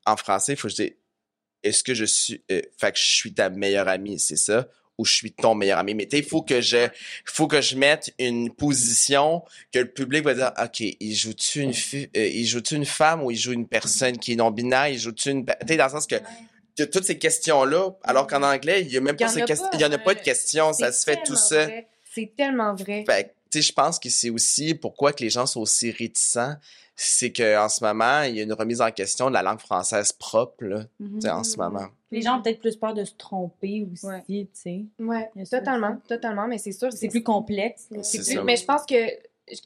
en 0.04 0.16
français, 0.16 0.52
il 0.52 0.56
faut 0.56 0.68
que 0.68 0.74
je 0.74 0.82
dise 0.84 0.92
Est-ce 1.62 1.82
que 1.82 1.94
je 1.94 2.04
suis. 2.04 2.42
euh, 2.52 2.62
fait 2.78 2.92
que 2.92 2.98
je 2.98 3.12
suis 3.12 3.34
ta 3.34 3.50
meilleure 3.50 3.88
amie, 3.88 4.18
c'est 4.20 4.36
ça? 4.36 4.68
Ou 4.98 5.04
je 5.04 5.12
suis 5.12 5.30
ton 5.32 5.54
meilleur 5.54 5.78
ami? 5.78 5.94
Mais 5.94 6.06
tu 6.06 6.16
sais, 6.16 6.22
il 6.22 6.28
faut 6.28 6.40
que 6.42 6.60
je 6.60 6.88
faut 7.26 7.46
que 7.46 7.60
je 7.60 7.76
mette 7.76 8.14
une 8.18 8.50
position 8.50 9.42
que 9.72 9.80
le 9.80 9.90
public 9.90 10.24
va 10.24 10.34
dire 10.34 10.52
OK, 10.62 10.80
il 10.80 11.14
joue-tu 11.14 11.60
une, 11.60 11.72
euh, 12.16 12.26
il 12.26 12.46
joue 12.46 12.62
une 12.72 12.86
femme 12.86 13.22
ou 13.22 13.30
il 13.30 13.36
joue 13.36 13.52
une 13.52 13.66
personne 13.68 14.16
qui 14.18 14.32
est 14.32 14.36
non-binaire? 14.36 14.88
Il 14.88 14.98
joue-tu 14.98 15.30
une. 15.30 15.44
Tu 15.44 15.52
sais, 15.68 15.76
dans 15.76 15.84
le 15.84 15.90
sens 15.90 16.06
que 16.06 16.16
y 16.78 16.82
a 16.82 16.86
toutes 16.86 17.04
ces 17.04 17.18
questions-là, 17.18 17.90
alors 18.04 18.26
qu'en 18.26 18.42
anglais, 18.42 18.82
il 18.82 18.92
y 18.92 18.96
a 18.96 19.00
même 19.00 19.14
y 19.14 19.18
pas 19.18 19.28
ces 19.28 19.42
questions. 19.42 19.68
Il 19.74 19.80
y 19.80 19.84
en 19.84 19.92
a 19.92 19.98
pas 19.98 20.14
de 20.14 20.20
questions. 20.20 20.72
Ça 20.72 20.92
se 20.92 21.04
fait 21.04 21.22
tout 21.24 21.36
ça. 21.36 21.68
C'est 22.14 22.32
tellement 22.36 22.74
vrai. 22.74 23.04
Fait 23.06 23.34
tu 23.50 23.62
sais, 23.62 23.68
je 23.68 23.72
pense 23.72 23.98
que 23.98 24.08
c'est 24.08 24.30
aussi 24.30 24.74
pourquoi 24.74 25.12
que 25.12 25.22
les 25.22 25.30
gens 25.30 25.46
sont 25.46 25.60
aussi 25.60 25.90
réticents. 25.90 26.56
C'est 26.96 27.30
qu'en 27.32 27.68
ce 27.68 27.84
moment, 27.84 28.22
il 28.22 28.36
y 28.36 28.40
a 28.40 28.42
une 28.42 28.52
remise 28.54 28.80
en 28.80 28.90
question 28.90 29.28
de 29.28 29.34
la 29.34 29.42
langue 29.42 29.60
française 29.60 30.12
propre, 30.12 30.64
là, 30.64 30.84
tu 30.98 31.20
sais, 31.20 31.30
en 31.30 31.44
ce 31.44 31.52
Mhm. 31.52 31.62
moment. 31.62 31.86
Les 32.12 32.22
gens 32.22 32.38
ont 32.38 32.42
peut-être 32.42 32.60
plus 32.60 32.76
peur 32.76 32.94
de 32.94 33.04
se 33.04 33.14
tromper 33.16 33.86
aussi, 33.92 34.06
Ouais. 34.06 34.22
tu 34.26 34.46
sais. 34.52 34.84
Ouais, 34.98 35.30
totalement, 35.50 35.96
totalement, 36.08 36.46
mais 36.46 36.58
c'est 36.58 36.72
sûr, 36.72 36.92
C'est 36.92 37.08
plus 37.08 37.22
complexe. 37.22 37.88
plus- 37.90 38.40
Mais 38.44 38.56
je 38.56 38.64
pense 38.64 38.86
que, 38.86 38.94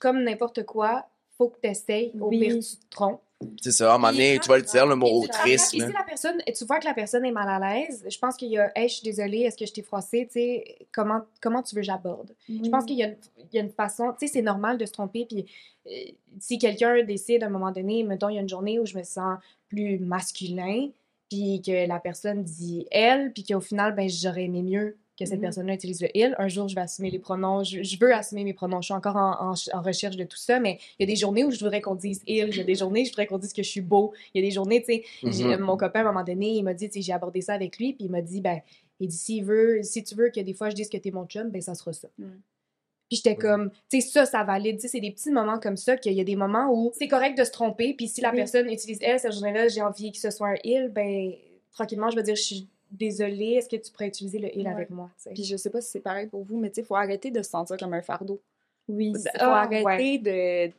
comme 0.00 0.22
n'importe 0.22 0.64
quoi, 0.64 1.07
faut 1.37 1.48
que 1.48 1.59
tu 1.62 1.68
essayes. 1.68 2.12
Au 2.20 2.29
Oui. 2.29 2.38
pire, 2.40 2.55
tu 2.59 2.76
te 2.76 2.90
trompes. 2.90 3.20
C'est 3.62 3.70
ça, 3.72 3.92
à 3.92 3.94
un 3.94 3.98
moment 3.98 4.12
donné, 4.12 4.38
tu 4.38 4.50
vas 4.50 4.59
le 4.59 4.62
dire, 4.64 4.87
le 4.87 4.94
mot 4.96 5.22
autrice. 5.22 5.72
Et 5.72 5.79
si 5.79 5.79
la 5.79 6.03
personne, 6.07 6.42
tu 6.55 6.64
vois 6.66 6.79
que 6.79 6.85
la 6.85 6.92
personne 6.92 7.24
est 7.24 7.31
mal 7.33 7.48
à 7.48 7.59
l'aise, 7.74 8.05
je 8.07 8.18
pense 8.18 8.37
qu'il 8.37 8.48
y 8.50 8.59
a, 8.59 8.70
hey, 8.76 8.87
je 8.88 8.94
suis 8.96 9.03
désolée, 9.05 9.40
est-ce 9.40 9.57
que 9.57 9.64
je 9.64 9.72
t'ai 9.72 9.81
froissé, 9.83 10.26
tu 10.26 10.33
sais, 10.35 10.76
comment, 10.92 11.22
comment 11.40 11.62
tu 11.62 11.74
veux 11.74 11.81
que 11.81 11.87
j'aborde? 11.87 12.35
Je 12.48 12.68
pense 12.68 12.85
qu'il 12.85 12.98
y, 12.98 13.03
a 13.03 13.07
une- 13.09 13.16
il 13.50 13.57
y 13.57 13.59
a 13.59 13.62
une 13.62 13.70
façon, 13.72 14.12
tu 14.18 14.26
sais, 14.26 14.33
c'est 14.35 14.42
normal 14.42 14.76
de 14.76 14.85
se 14.85 14.92
tromper, 14.92 15.24
puis 15.24 15.46
euh, 15.87 15.90
si 16.38 16.59
quelqu'un 16.59 17.03
décide 17.03 17.42
à 17.42 17.46
un 17.46 17.50
moment 17.50 17.70
donné, 17.72 18.03
mettons, 18.03 18.29
il 18.29 18.35
y 18.35 18.38
a 18.38 18.42
une 18.42 18.48
journée 18.48 18.79
où 18.79 18.85
je 18.85 18.98
me 18.98 19.03
sens 19.03 19.38
plus 19.70 19.98
masculin, 19.98 20.88
puis 21.31 21.62
que 21.64 21.87
la 21.87 22.01
personne 22.01 22.43
dit 22.43 22.87
elle, 22.90 23.33
puis 23.33 23.45
qu'au 23.45 23.61
final, 23.61 23.95
ben, 23.95 24.09
j'aurais 24.09 24.45
aimé 24.45 24.62
mieux 24.62 24.99
que 25.19 25.27
cette 25.27 25.37
Mhm. 25.37 25.43
personne-là 25.43 25.75
utilise 25.75 26.01
le 26.01 26.09
il. 26.16 26.35
Un 26.38 26.49
jour, 26.49 26.66
je 26.69 26.75
vais 26.75 26.81
assumer 26.81 27.11
les 27.11 27.19
pronoms, 27.19 27.62
je, 27.62 27.83
je 27.83 27.99
veux 28.01 28.12
assumer 28.14 28.43
mes 28.43 28.55
pronoms, 28.55 28.81
je 28.81 28.87
suis 28.87 28.95
encore 28.95 29.16
en, 29.16 29.51
en- 29.53 29.79
en 29.79 29.83
recherche 29.83 30.16
de 30.16 30.25
tout 30.25 30.38
ça, 30.38 30.59
mais 30.61 30.79
il 30.99 31.03
y 31.03 31.05
a 31.05 31.07
des 31.07 31.16
journées 31.16 31.45
où 31.45 31.51
je 31.51 31.59
voudrais 31.59 31.81
qu'on 31.83 31.95
dise 31.95 32.23
il, 32.27 32.37
il 32.49 32.57
y 32.57 32.61
a 32.61 32.64
des 32.64 32.75
journées 32.75 33.03
où 33.03 33.05
je 33.05 33.11
voudrais 33.11 33.27
qu'on 33.27 33.37
dise 33.38 33.53
que 33.53 33.62
je 33.62 33.69
suis 33.69 33.83
beau, 33.83 34.12
il 34.35 34.43
y 34.43 34.45
a 34.45 34.49
des 34.49 34.53
journées, 34.55 34.83
tu 34.83 35.03
sais, 35.31 35.45
Mhm. 35.57 35.61
mon 35.61 35.77
copain, 35.77 36.01
à 36.01 36.03
un 36.03 36.12
moment 36.12 36.25
donné, 36.25 36.53
il 36.55 36.62
m'a 36.62 36.73
dit, 36.75 36.88
tu 36.88 36.95
sais, 36.95 37.03
j'ai 37.03 37.12
abordé 37.12 37.43
ça 37.43 37.53
avec 37.55 37.79
lui, 37.79 37.93
puis 37.93 38.07
il 38.07 38.11
m'a 38.11 38.23
dit, 38.23 38.40
ben, 38.40 38.61
il 38.99 39.09
dit, 39.09 39.16
s'il 39.16 39.45
veut, 39.45 39.83
si 39.83 40.03
tu 40.03 40.14
veux 40.14 40.31
que 40.31 40.40
des 40.40 40.55
fois 40.55 40.71
je 40.71 40.75
dise 40.75 40.88
que 40.88 40.97
t'es 40.97 41.11
mon 41.11 41.27
chum, 41.27 41.51
ben, 41.51 41.61
ça 41.61 41.75
sera 41.75 41.93
ça. 41.93 42.09
Mm. 42.19 42.25
Puis 43.11 43.16
j'étais 43.16 43.35
comme, 43.35 43.70
tu 43.90 44.01
sais, 44.01 44.09
ça, 44.09 44.25
ça 44.25 44.44
valide. 44.44 44.77
Tu 44.77 44.83
sais, 44.83 44.88
c'est 44.88 45.01
des 45.01 45.11
petits 45.11 45.33
moments 45.33 45.59
comme 45.59 45.77
ça 45.77 45.96
qu'il 45.96 46.12
y 46.12 46.20
a 46.20 46.25
des 46.25 46.37
moments 46.37 46.70
où 46.73 46.92
c'est 46.96 47.09
correct 47.09 47.37
de 47.37 47.42
se 47.42 47.51
tromper, 47.51 47.92
puis 47.94 48.07
si 48.07 48.20
la 48.20 48.31
Oui. 48.31 48.37
personne 48.37 48.70
utilise 48.70 48.99
elle, 49.03 49.18
cette 49.18 49.33
journée-là, 49.33 49.66
j'ai 49.66 49.83
envie 49.83 50.12
que 50.12 50.18
ce 50.18 50.31
soit 50.31 50.49
un 50.51 50.55
il, 50.62 50.88
ben, 50.88 51.33
tranquillement, 51.73 52.09
je 52.11 52.16
vais 52.16 52.23
dire, 52.23 52.37
je 52.37 52.42
suis 52.42 52.68
désolée, 52.92 53.55
est-ce 53.55 53.68
que 53.68 53.75
tu 53.77 53.90
pourrais 53.90 54.07
utiliser 54.09 54.38
le 54.38 54.57
il 54.57 54.64
Ouais. 54.64 54.73
avec 54.73 54.90
moi? 54.90 55.11
Puis 55.35 55.42
je 55.44 55.57
sais 55.57 55.70
pas 55.70 55.81
si 55.81 55.90
c'est 55.90 56.01
pareil 56.01 56.29
pour 56.29 56.44
vous, 56.44 56.57
mais 56.57 56.70
tu 56.70 56.77
sais, 56.77 56.83
faut 56.87 56.94
arrêter 56.94 57.31
de 57.33 57.42
se 57.42 57.51
sentir 57.51 57.77
comme 57.77 57.94
un 57.94 58.03
fardeau. 58.03 58.40
Oui. 58.88 59.12
Faut 59.12 59.29
Ah, 59.40 59.62
arrêter 59.62 59.85
ouais. 59.85 60.18
de. 60.18 60.73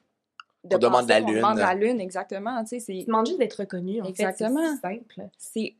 de 0.69 0.75
On 0.75 0.79
demande 0.79 1.01
penser 1.01 1.13
la 1.13 1.21
qu'on 1.21 1.27
lune. 1.27 1.35
demande 1.37 1.57
la 1.57 1.73
lune, 1.73 1.99
exactement. 2.01 2.63
Tu 2.63 2.79
sais, 2.79 3.03
demandes 3.05 3.25
juste 3.27 3.39
d'être 3.39 3.55
reconnu, 3.59 4.01
en 4.01 4.05
Exactement. 4.05 4.77
fait. 4.77 4.77
C'est 4.77 4.77
si 4.77 4.97
simple. 4.99 5.29
c'est 5.37 5.75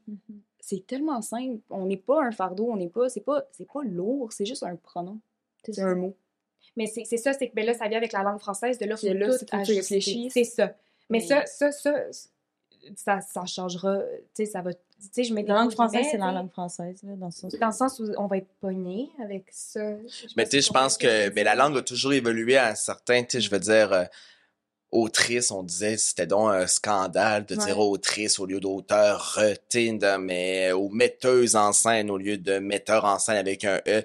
c'est 0.60 0.86
tellement 0.88 1.22
simple. 1.22 1.60
On 1.70 1.86
n'est 1.86 1.98
pas 1.98 2.24
un 2.24 2.32
fardeau, 2.32 2.70
on 2.72 2.76
n'est 2.78 2.88
pas. 2.90 3.08
C'est 3.10 3.22
pas, 3.22 3.44
c'est 3.52 3.68
pas 3.72 3.84
lourd, 3.84 4.32
c'est 4.34 4.46
juste 4.46 4.64
un 4.64 4.76
pronom. 4.76 5.18
C'est 5.64 5.74
C'est 5.74 5.82
ça. 5.82 5.88
un 5.88 5.96
mot. 5.96 6.16
Mais 6.78 6.86
c'est 6.88 7.04
c'est 7.06 7.18
ça, 7.18 7.34
c'est 7.34 7.50
que 7.50 7.56
ben 7.56 7.66
là, 7.66 7.74
ça 7.74 7.88
vient 7.88 7.98
avec 7.98 8.14
la 8.14 8.24
langue 8.24 8.40
française, 8.40 8.78
de 8.78 8.86
là, 8.86 8.96
faut 8.98 9.08
là, 9.14 9.26
tout 9.28 9.34
c'est 9.34 9.40
faut 9.40 9.46
que 9.46 9.50
tu 9.52 9.56
ajuster. 9.72 9.96
réfléchisses. 9.96 10.34
C'est 10.34 10.44
ça. 10.46 10.68
Mais, 11.10 11.20
Mais- 11.20 11.28
ça, 11.28 11.46
ça, 11.46 11.72
ça, 11.72 11.94
ça, 12.96 13.22
ça 13.22 13.46
changera, 13.46 13.98
tu 14.36 14.46
sais, 14.46 14.46
ça 14.46 14.62
va, 14.62 14.74
tu 14.74 14.80
sais, 15.12 15.24
je 15.24 15.34
mets 15.34 15.44
La 15.44 15.56
langue 15.56 15.72
française, 15.72 16.06
c'est 16.10 16.18
la 16.18 16.26
tu 16.28 16.32
sais. 16.32 16.36
langue 16.38 16.52
française, 16.52 17.04
là, 17.04 17.16
dans 17.16 17.32
ce 17.32 17.42
sens. 17.42 17.54
Dans 17.56 17.68
le 17.68 17.74
sens 17.74 18.00
où 18.00 18.06
on 18.18 18.28
va 18.28 18.38
être 18.38 18.48
pogné 18.60 19.10
avec 19.22 19.46
ça. 19.52 19.82
Mais 20.38 20.46
tu 20.46 20.52
sais, 20.52 20.62
je 20.62 20.72
pense 20.72 20.98
que 20.98 21.30
ben, 21.30 21.44
la 21.44 21.56
langue 21.56 21.78
a 21.78 21.82
toujours 21.82 22.14
évolué 22.14 22.58
à 22.58 22.70
un 22.70 22.76
certain, 22.76 23.22
tu 23.24 23.32
sais, 23.32 23.42
je 23.42 23.52
veux 23.52 23.60
dire, 23.60 23.92
euh, 23.92 24.04
autrice, 24.92 25.52
on 25.52 25.64
disait, 25.64 25.98
c'était 25.98 26.28
donc 26.28 26.50
un 26.52 26.68
scandale 26.68 27.46
de 27.46 27.56
dire 27.56 27.80
autrice 27.80 28.40
au 28.40 28.46
lieu 28.46 28.60
d'auteur, 28.60 29.40
mais, 30.20 30.72
ou 30.74 30.90
metteuse 30.90 31.56
en 31.56 31.72
scène 31.74 32.10
au 32.10 32.18
lieu 32.18 32.38
de 32.38 32.60
metteur 32.60 33.06
en 33.06 33.18
scène 33.20 33.38
avec 33.38 33.64
un 33.64 33.80
E. 33.88 34.04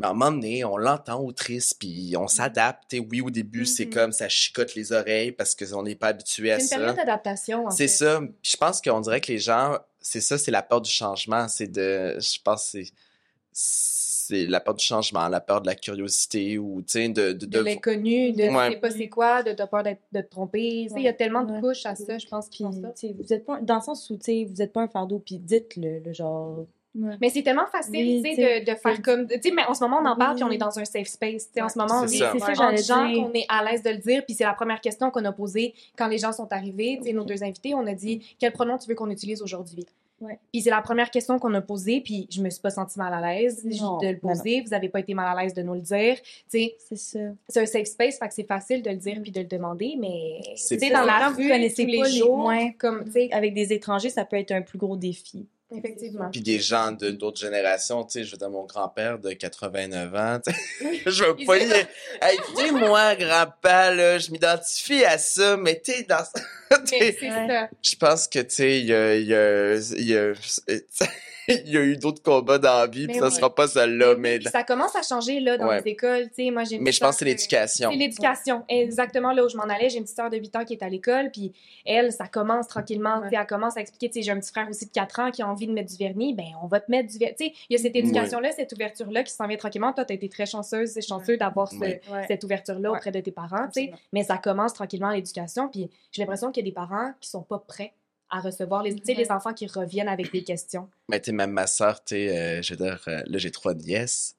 Mais 0.00 0.06
à 0.06 0.10
un 0.10 0.12
moment 0.14 0.32
donné, 0.32 0.64
on 0.64 0.76
l'entend 0.76 1.20
autrice, 1.22 1.72
puis 1.72 2.14
on 2.18 2.26
s'adapte. 2.26 2.82
tu 2.90 2.96
sais. 2.98 3.06
Oui, 3.08 3.20
au 3.20 3.30
début, 3.30 3.64
c'est 3.64 3.86
Mhm. 3.86 3.92
comme 3.92 4.12
ça 4.12 4.28
chicote 4.28 4.74
les 4.74 4.92
oreilles 4.92 5.30
parce 5.32 5.54
qu'on 5.54 5.82
n'est 5.84 5.94
pas 5.94 6.08
habitué 6.08 6.50
à 6.50 6.56
C'est 6.58 6.62
une 6.64 6.68
ça. 6.68 6.76
période 6.78 6.96
d'adaptation, 6.96 7.66
en 7.66 7.70
C'est 7.70 7.86
ça. 7.88 8.20
Je 8.42 8.56
pense 8.56 8.80
qu'on 8.82 9.00
dirait 9.00 9.20
que 9.20 9.30
les 9.30 9.38
gens, 9.38 9.78
c'est 10.00 10.20
ça, 10.20 10.36
c'est 10.36 10.50
la 10.50 10.62
peur 10.62 10.80
du 10.80 10.90
changement. 10.90 11.46
C'est 11.46 11.68
de, 11.68 12.16
je 12.18 12.38
pense, 12.42 12.72
que 12.72 12.78
c'est, 12.82 12.92
c'est 13.52 14.46
la 14.46 14.58
peur 14.58 14.74
du 14.74 14.84
changement, 14.84 15.28
la 15.28 15.40
peur 15.40 15.60
de 15.60 15.66
la 15.66 15.74
curiosité 15.76 16.58
ou, 16.58 16.82
tu 16.82 16.92
sais, 16.92 17.08
de, 17.08 17.32
de, 17.32 17.32
De 17.32 17.46
de- 17.46 17.60
l'inconnu, 17.60 18.32
de 18.32 18.42
Ouais. 18.44 18.68
tu 18.68 18.74
sais 18.74 18.80
pas 18.80 18.90
c'est 18.90 19.08
quoi, 19.08 19.42
de 19.44 19.52
t'as 19.52 19.66
peur 19.68 19.82
d'être- 19.84 20.02
de 20.12 20.22
te 20.22 20.28
tromper. 20.28 20.88
Il 20.96 21.02
y 21.02 21.08
a 21.08 21.12
tellement 21.12 21.44
de 21.44 21.52
Ouais. 21.52 21.60
couches 21.60 21.86
à 21.86 21.94
ça, 21.94 22.18
je 22.18 22.26
pense, 22.26 22.48
Puis, 22.48 22.64
ça. 22.64 23.06
vous 23.16 23.32
êtes 23.32 23.44
pas, 23.44 23.60
dans 23.60 23.76
le 23.76 23.80
sens 23.82 24.08
où, 24.10 24.16
tu 24.16 24.24
sais, 24.24 24.44
vous 24.50 24.60
êtes 24.60 24.72
pas 24.72 24.80
un 24.82 24.88
fardeau, 24.88 25.20
puis 25.20 25.38
dites-le, 25.38 26.00
le 26.00 26.12
genre. 26.12 26.66
Mais 26.94 27.28
c'est 27.28 27.42
tellement 27.42 27.66
facile, 27.66 28.22
tu 28.22 28.34
sais, 28.34 28.60
de, 28.60 28.70
de 28.70 28.76
faire 28.76 29.02
comme... 29.02 29.26
Tu 29.26 29.40
sais, 29.42 29.50
mais 29.50 29.64
en 29.66 29.74
ce 29.74 29.82
moment, 29.82 29.98
on 30.00 30.06
en 30.06 30.16
parle, 30.16 30.34
Oui. 30.34 30.36
puis 30.36 30.44
on 30.44 30.50
est 30.52 30.58
dans 30.58 30.78
un 30.78 30.84
safe 30.84 31.08
space. 31.08 31.46
Tu 31.48 31.54
sais, 31.54 31.62
en 31.62 31.68
ce 31.68 31.76
moment, 31.78 32.02
on 32.02 32.06
C'est 32.06 32.16
est 32.16 32.18
ça. 32.20 32.30
C'est 32.32 32.38
ça, 32.38 32.46
entre 32.52 32.56
j'allais 32.56 32.82
gens 32.82 33.06
dire. 33.08 33.22
qu'on 33.24 33.32
est 33.32 33.46
à 33.48 33.64
l'aise 33.64 33.82
de 33.82 33.90
le 33.90 33.98
dire, 33.98 34.24
puis 34.24 34.34
c'est 34.34 34.44
la 34.44 34.54
première 34.54 34.80
question 34.80 35.10
qu'on 35.10 35.24
a 35.24 35.32
posée 35.32 35.74
quand 35.96 36.06
les 36.06 36.18
gens 36.18 36.32
sont 36.32 36.52
arrivés. 36.52 36.98
Tu 37.00 37.08
sais, 37.08 37.12
nos 37.12 37.24
deux 37.24 37.42
invités, 37.42 37.74
on 37.74 37.86
a 37.86 37.94
dit 37.94 38.36
«Quel 38.38 38.52
pronom 38.52 38.78
tu 38.78 38.88
veux 38.88 38.94
qu'on 38.94 39.10
utilise 39.10 39.42
aujourd'hui? 39.42 39.86
Ouais. 40.20 40.38
Puis 40.52 40.62
c'est 40.62 40.70
la 40.70 40.80
première 40.80 41.10
question 41.10 41.40
qu'on 41.40 41.52
a 41.54 41.60
posée, 41.60 42.00
puis 42.00 42.28
je 42.30 42.40
me 42.40 42.48
suis 42.48 42.60
pas 42.62 42.70
sentie 42.70 42.96
mal 42.98 43.12
à 43.12 43.20
l'aise 43.20 43.62
Non, 43.64 43.98
de 43.98 44.06
le 44.06 44.16
poser. 44.16 44.62
Vous 44.64 44.72
avez 44.72 44.88
pas 44.88 45.00
été 45.00 45.12
mal 45.12 45.36
à 45.36 45.42
l'aise 45.42 45.52
de 45.52 45.62
nous 45.62 45.74
le 45.74 45.80
dire. 45.80 46.16
C'est 46.46 46.76
ça. 46.94 47.18
c'est 47.48 47.60
un 47.60 47.66
safe 47.66 47.88
space, 47.88 48.18
fait 48.20 48.28
que 48.28 48.34
c'est 48.34 48.46
facile 48.46 48.80
de 48.82 48.90
le 48.90 48.96
dire 48.96 49.18
puis 49.20 49.32
de 49.32 49.40
le 49.40 49.46
demander, 49.46 49.96
mais 49.98 50.40
C'est 50.56 50.76
dans 50.78 51.04
la 51.04 51.18
Quand 51.18 51.30
vous 51.32 51.38
rue, 51.38 51.48
connaissez 51.48 51.84
tous 51.84 51.90
les 51.90 52.10
jours, 52.18 52.44
ouais. 52.46 52.74
comme, 52.78 53.04
Avec 53.32 53.52
des 53.54 53.72
étrangers, 53.72 54.08
ça 54.10 54.24
peut 54.24 54.36
être 54.36 54.52
un 54.52 54.62
plus 54.62 54.78
gros 54.78 54.96
défi. 54.96 55.46
Effectivement. 55.76 56.30
Puis 56.30 56.40
des 56.40 56.60
gens 56.60 56.92
de 56.92 57.10
d'autres 57.10 57.40
générations, 57.40 58.04
tu 58.04 58.12
sais, 58.12 58.24
je 58.24 58.32
veux 58.32 58.38
dire, 58.38 58.50
mon 58.50 58.64
grand-père 58.64 59.18
de 59.18 59.32
89 59.32 60.14
ans, 60.14 60.40
je 61.06 61.24
veux 61.24 61.36
pas 61.44 61.58
dire, 61.58 61.86
hey, 62.22 62.70
moi, 62.72 63.14
grand-père, 63.14 63.94
là, 63.94 64.18
je 64.18 64.30
m'identifie 64.30 65.04
à 65.04 65.18
ça, 65.18 65.56
mais 65.56 65.80
tu 65.84 65.92
sais, 65.92 66.02
dans, 66.04 66.24
tu 66.86 66.94
Mais 66.98 67.12
sais, 67.12 67.16
c'est 67.20 67.30
Ouais. 67.30 67.48
ça. 67.48 67.68
je 67.82 67.96
pense 67.96 68.28
que, 68.28 68.38
tu 68.40 68.54
sais, 68.54 68.80
il 68.80 68.86
y 68.86 68.94
a, 68.94 69.16
y 69.16 69.34
a, 69.34 69.74
y 69.74 70.16
a, 70.16 70.32
il 71.48 71.68
y 71.70 71.76
a 71.76 71.82
eu 71.82 71.96
d'autres 71.98 72.22
combats 72.22 72.56
dans 72.56 72.78
la 72.78 72.86
vie, 72.86 73.06
puis 73.06 73.16
Mais 73.16 73.20
ça 73.20 73.30
sera 73.30 73.54
pas 73.54 73.68
celle-là, 73.68 74.14
mais, 74.18 74.38
puis 74.38 74.48
ça 74.48 74.62
commence 74.64 74.96
à 74.96 75.02
changer 75.02 75.40
là 75.40 75.58
dans 75.58 75.66
Ouais. 75.68 75.82
les 75.84 75.90
écoles, 75.92 76.28
tu 76.34 76.44
sais, 76.46 76.50
moi 76.50 76.64
j'ai 76.64 76.78
mais 76.78 76.90
je 76.90 77.00
pense 77.00 77.10
que 77.10 77.18
c'est 77.18 77.24
l'éducation. 77.26 77.90
C'est 77.90 77.96
l'éducation, 77.98 78.64
exactement 78.66 79.30
là 79.32 79.44
où 79.44 79.48
je 79.50 79.56
m'en 79.58 79.64
allais. 79.64 79.90
J'ai 79.90 79.98
une 79.98 80.04
petite 80.04 80.16
sœur 80.16 80.30
de 80.30 80.38
8 80.38 80.56
ans 80.56 80.64
qui 80.64 80.72
est 80.72 80.82
à 80.82 80.88
l'école, 80.88 81.30
puis 81.30 81.52
elle, 81.84 82.12
ça 82.12 82.28
commence 82.28 82.66
tranquillement, 82.68 83.20
tu 83.24 83.28
sais, 83.28 83.36
elle 83.38 83.46
commence 83.46 83.76
à 83.76 83.80
expliquer, 83.82 84.08
tu 84.08 84.14
sais, 84.14 84.22
j'ai 84.22 84.30
un 84.32 84.40
petit 84.40 84.50
frère 84.52 84.66
aussi 84.70 84.86
de 84.86 84.90
4 84.92 85.20
ans 85.20 85.30
qui 85.30 85.42
a 85.42 85.46
envie 85.48 85.66
de 85.66 85.72
mettre 85.72 85.90
du 85.90 85.98
vernis, 85.98 86.32
ben 86.32 86.46
on 86.62 86.66
va 86.66 86.80
te 86.80 86.90
mettre 86.90 87.10
du 87.12 87.18
vernis. 87.18 87.36
Tu 87.38 87.44
sais, 87.48 87.52
il 87.68 87.76
y 87.76 87.78
a 87.78 87.82
cette 87.82 87.94
éducation-là, 87.96 88.50
cette 88.56 88.72
ouverture-là 88.72 89.22
qui 89.22 89.32
s'en 89.34 89.46
vient 89.46 89.58
tranquillement. 89.58 89.92
Toi, 89.92 90.06
t'as 90.06 90.14
été 90.14 90.30
très 90.30 90.46
chanceuse, 90.46 90.92
c'est 90.92 91.06
chanceux 91.06 91.36
d'avoir 91.36 91.68
ce- 91.70 91.76
Ouais. 91.76 92.00
cette 92.26 92.42
ouverture-là 92.44 92.90
Ouais. 92.90 92.96
auprès 92.96 93.10
de 93.10 93.20
tes 93.20 93.32
parents, 93.32 93.68
tu. 93.74 93.90
Mais 94.14 94.24
ça 94.24 94.38
commence 94.38 94.72
tranquillement 94.72 95.10
l'éducation, 95.10 95.68
puis 95.68 95.90
j'ai 96.10 96.22
l'impression 96.22 96.52
qu'il 96.64 96.68
y 96.68 96.70
a 96.70 96.86
des 96.86 96.88
parents 96.88 97.12
qui 97.20 97.28
sont 97.30 97.42
pas 97.42 97.58
prêts 97.58 97.94
à 98.30 98.40
recevoir 98.40 98.82
les, 98.82 98.94
tu 98.94 99.14
les 99.14 99.30
enfants 99.30 99.52
qui 99.54 99.66
reviennent 99.66 100.08
avec 100.08 100.32
des 100.32 100.42
questions. 100.42 100.88
Mais 101.08 101.20
tu 101.20 101.26
sais, 101.26 101.32
même 101.32 101.50
ma 101.52 101.66
soeur, 101.66 102.02
tu 102.02 102.14
sais, 102.16 102.36
euh, 102.38 102.62
je 102.62 102.74
veux 102.74 102.84
dire, 102.84 103.02
euh, 103.08 103.22
là, 103.26 103.38
j'ai 103.38 103.50
trois 103.50 103.74
nièces. 103.74 104.36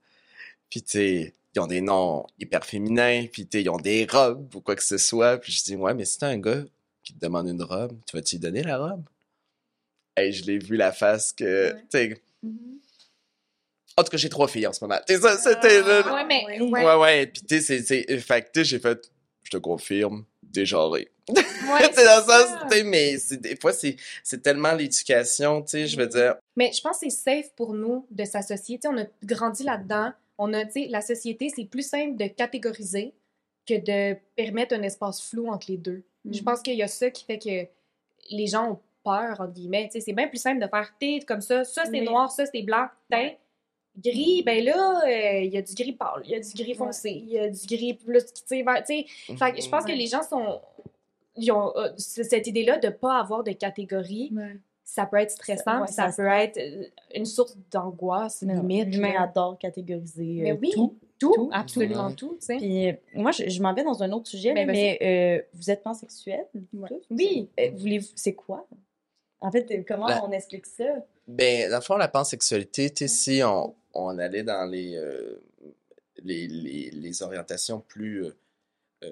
Puis, 0.69 0.81
tu 0.81 0.91
sais, 0.91 1.35
ils 1.55 1.59
ont 1.61 1.67
des 1.67 1.81
noms 1.81 2.25
hyper 2.39 2.65
féminins. 2.65 3.25
Puis, 3.31 3.47
tu 3.47 3.57
sais, 3.57 3.63
ils 3.63 3.69
ont 3.69 3.77
des 3.77 4.05
robes 4.09 4.53
ou 4.55 4.61
quoi 4.61 4.75
que 4.75 4.83
ce 4.83 4.97
soit. 4.97 5.38
Puis, 5.38 5.51
je 5.53 5.63
dis, 5.63 5.75
ouais, 5.75 5.93
mais 5.93 6.03
si 6.05 6.17
t'as 6.17 6.27
un 6.27 6.39
gars 6.39 6.63
qui 7.03 7.13
te 7.13 7.19
demande 7.19 7.47
une 7.47 7.61
robe, 7.63 7.97
tu 8.07 8.17
vas-tu 8.17 8.35
lui 8.35 8.39
donner 8.41 8.63
la 8.63 8.77
robe? 8.79 9.03
Et 10.17 10.31
je 10.31 10.43
l'ai 10.45 10.57
vu 10.57 10.75
la 10.75 10.91
face 10.91 11.31
que, 11.31 11.73
Ouais. 11.73 11.81
tu 11.81 11.85
sais, 11.91 12.21
en 13.97 14.03
tout 14.03 14.09
cas, 14.09 14.17
j'ai 14.17 14.29
trois 14.29 14.47
filles 14.47 14.67
en 14.67 14.73
ce 14.73 14.83
moment. 14.83 14.99
Tu 15.07 15.13
sais, 15.15 15.21
ça, 15.21 15.38
c'était... 15.38 15.81
Ah, 15.85 16.13
Ouais, 16.13 16.25
mais 16.25 16.59
Ouais. 16.61 16.83
ouais, 16.83 16.95
Ouais. 16.95 17.27
Puis, 17.27 17.43
tu 17.43 17.61
sais, 17.61 17.61
c'est- 17.61 17.83
c'est... 18.05 18.19
Fait 18.19 18.41
que, 18.41 18.47
tu 18.53 18.59
sais, 18.59 18.63
j'ai 18.65 18.79
fait, 18.79 19.09
je 19.43 19.51
te 19.51 19.57
confirme, 19.57 20.25
dégenré. 20.55 21.09
ouais, 21.29 21.35
c'est 21.93 22.05
dans 22.05 22.17
le 22.21 22.25
ça. 22.25 22.47
sens, 22.47 22.57
tu 22.69 22.77
sais, 22.77 22.83
mais 22.83 23.17
c'est- 23.17 23.37
des 23.37 23.55
fois, 23.55 23.71
c'est 23.73 24.41
tellement 24.41 24.73
l'éducation, 24.73 25.61
tu 25.61 25.69
sais, 25.69 25.87
je 25.87 25.97
veux 25.97 26.07
dire... 26.07 26.35
Mais 26.55 26.71
je 26.71 26.81
pense 26.81 26.99
que 26.99 27.09
c'est 27.09 27.15
safe 27.43 27.53
pour 27.55 27.73
nous 27.73 28.05
de 28.11 28.25
s'associer. 28.25 28.77
Tu 28.79 28.87
sais, 28.87 28.93
on 28.93 28.97
a 28.97 29.05
grandi 29.23 29.63
là-dedans. 29.63 30.11
On 30.37 30.53
a, 30.53 30.65
tu 30.65 30.71
sais, 30.83 30.87
la 30.89 31.01
société, 31.01 31.49
c'est 31.55 31.65
plus 31.65 31.87
simple 31.87 32.17
de 32.17 32.27
catégoriser 32.27 33.13
que 33.67 33.73
de 33.75 34.17
permettre 34.35 34.75
un 34.75 34.81
espace 34.83 35.21
flou 35.21 35.47
entre 35.49 35.67
les 35.71 35.77
deux. 35.77 36.03
Je 36.29 36.39
Mhm. 36.39 36.43
pense 36.45 36.61
qu'il 36.61 36.75
y 36.75 36.83
a 36.83 36.87
ça 36.87 37.09
qui 37.09 37.25
fait 37.25 37.39
que 37.39 37.67
les 38.35 38.47
gens 38.47 38.71
ont 38.71 38.79
peur, 39.03 39.39
entre 39.39 39.53
guillemets. 39.53 39.85
Tu 39.85 39.93
sais, 39.93 40.01
c'est 40.01 40.13
bien 40.13 40.27
plus 40.27 40.37
simple 40.41 40.59
de 40.61 40.67
faire 40.67 40.91
t'es 40.99 41.19
comme 41.27 41.41
ça, 41.41 41.63
ça 41.63 41.83
c'est 41.85 41.91
Oui. 41.91 42.01
noir, 42.01 42.31
ça 42.31 42.45
c'est 42.45 42.61
blanc, 42.63 42.87
teint. 43.09 43.31
Gris, 44.03 44.43
ben 44.43 44.63
là, 44.63 45.01
euh, 45.05 45.39
il 45.41 45.53
y 45.53 45.58
a 45.58 45.62
du 45.62 45.73
gris 45.73 45.93
pâle, 45.93 46.21
il 46.25 46.31
y 46.31 46.36
a 46.36 46.39
du 46.39 46.53
gris 46.53 46.73
foncé, 46.75 47.12
il 47.12 47.29
y 47.29 47.39
a 47.39 47.49
du 47.49 47.65
gris 47.67 47.93
plus. 47.93 48.25
Tu 48.25 48.41
sais, 48.45 48.63
fait 49.38 49.51
que 49.53 49.62
je 49.62 49.69
pense 49.69 49.86
que 49.86 49.91
les 49.91 50.08
gens 50.08 50.23
sont. 50.23 50.60
Ils 51.38 51.51
ont 51.51 51.75
euh, 51.75 51.89
cette 51.97 52.47
idée-là 52.47 52.77
de 52.77 52.88
ne 52.88 52.91
pas 52.91 53.19
avoir 53.19 53.43
de 53.43 53.51
catégorie 53.51 54.31
Ouais. 54.36 54.58
ça 54.84 55.05
peut 55.05 55.17
être 55.17 55.31
stressant, 55.31 55.81
ouais, 55.81 55.88
ça, 55.88 56.12
ça 56.12 56.23
peut 56.23 56.29
être 56.29 56.58
euh, 56.58 56.86
une 57.13 57.25
source 57.25 57.58
d'angoisse, 57.71 58.41
limite. 58.41 58.93
L'humain 58.93 59.13
là. 59.13 59.23
adore 59.23 59.58
catégoriser 59.58 60.39
Mais 60.43 60.51
oui, 60.53 60.71
tout. 60.73 60.95
tout, 61.19 61.34
tout. 61.34 61.49
absolument 61.51 62.08
Ouais. 62.08 62.13
tout. 62.15 62.38
Puis 62.47 62.93
moi, 63.15 63.31
je, 63.31 63.49
je 63.49 63.62
m'en 63.62 63.73
vais 63.73 63.84
dans 63.84 64.01
un 64.03 64.12
autre 64.13 64.27
sujet, 64.29 64.53
Ben, 64.53 64.65
là, 64.67 64.71
mais 64.73 64.97
euh, 65.01 65.41
vous 65.53 65.69
êtes 65.69 65.84
pansexuel? 65.84 66.45
Oui. 67.12 67.49
Euh, 67.60 67.99
c'est 68.15 68.34
quoi? 68.34 68.65
En 69.41 69.51
fait, 69.51 69.84
comment 69.86 70.08
La- 70.08 70.23
on 70.25 70.31
explique 70.31 70.65
ça? 70.65 70.86
Ben, 71.27 71.69
dans 71.69 71.77
le 71.77 71.81
fond, 71.81 71.97
la 71.97 72.08
pansexualité, 72.08 72.89
tu 72.91 73.08
sais, 73.08 73.13
si 73.13 73.43
on, 73.43 73.75
on 73.95 74.17
allait 74.19 74.43
dans 74.43 74.65
les, 74.69 74.95
euh, 74.95 75.41
les, 76.23 76.47
les, 76.47 76.91
les 76.91 77.23
orientations 77.23 77.79
plus 77.79 78.23
euh, 78.25 78.36
euh, 79.03 79.10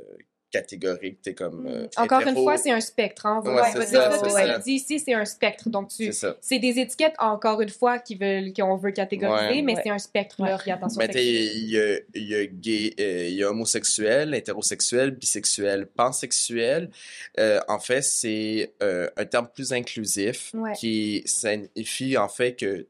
catégoriques, 0.51 1.33
comme. 1.35 1.65
euh, 1.65 1.87
Encore 1.97 2.21
une 2.21 2.35
fois, 2.35 2.57
c'est 2.57 2.69
un 2.69 2.79
spectre. 2.79 3.25
Hein? 3.25 3.41
Ouais, 3.43 3.53
Ouais, 3.55 3.61
ça, 3.63 3.73
tout 3.73 3.79
c'est 3.81 3.85
ce 4.29 4.29
ça. 4.35 4.53
qu'il 4.53 4.63
dit 4.63 4.71
ici, 4.73 4.99
c'est 4.99 5.13
un 5.15 5.25
spectre. 5.25 5.67
Donc, 5.69 5.87
tu, 5.89 6.11
C'est 6.41 6.59
des 6.59 6.79
étiquettes, 6.79 7.15
encore 7.17 7.59
une 7.61 7.69
fois, 7.69 7.97
qui 7.97 8.13
veulent, 8.15 8.53
qu'on 8.53 8.75
veut 8.77 8.91
catégoriser, 8.91 9.47
Ouais. 9.47 9.61
mais 9.63 9.73
Ouais. 9.75 9.81
c'est 9.83 9.89
un 9.89 9.97
spectre, 9.97 10.35
l'orientation 10.45 11.01
sexuelle. 11.01 11.23
il 11.25 11.69
y 11.71 11.79
a, 11.79 11.97
il 12.13 12.27
y 12.27 12.35
a 12.35 12.45
gay, 12.45 12.93
euh, 12.99 13.27
il 13.29 13.33
y 13.33 13.43
a 13.43 13.49
homosexuel, 13.49 14.35
hétérosexuel, 14.35 15.09
bisexuel, 15.11 15.87
pansexuel. 15.87 16.91
Euh, 17.39 17.59
en 17.67 17.79
fait, 17.79 18.03
c'est 18.03 18.73
euh, 18.83 19.09
un 19.17 19.25
terme 19.25 19.47
plus 19.51 19.73
inclusif 19.73 20.51
Ouais. 20.53 20.73
qui 20.73 21.23
signifie 21.25 22.15
en 22.15 22.29
fait 22.29 22.55
que 22.55 22.85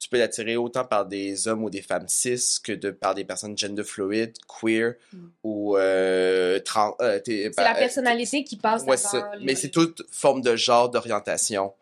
tu 0.00 0.08
peux 0.08 0.18
l'attirer 0.18 0.56
autant 0.56 0.84
par 0.84 1.06
des 1.06 1.46
hommes 1.46 1.62
ou 1.62 1.70
des 1.70 1.82
femmes 1.82 2.08
cis 2.08 2.58
que 2.64 2.72
de 2.72 2.90
par 2.90 3.14
des 3.14 3.24
personnes 3.24 3.56
gender 3.56 3.84
fluid, 3.84 4.32
queer 4.48 4.94
Mm. 5.12 5.18
ou 5.44 5.76
euh, 5.76 6.58
trans. 6.60 6.96
euh, 7.00 7.20
C'est 7.24 7.50
la 7.58 7.74
ben, 7.74 7.78
personnalité 7.78 8.42
qui 8.42 8.56
passe 8.56 8.82
Ouais, 8.84 8.96
ça. 8.96 9.30
Mais 9.42 9.54
c'est 9.54 9.68
toute 9.70 10.02
forme 10.10 10.40
de 10.40 10.56
genre 10.56 10.88
d'orientation. 10.90 11.72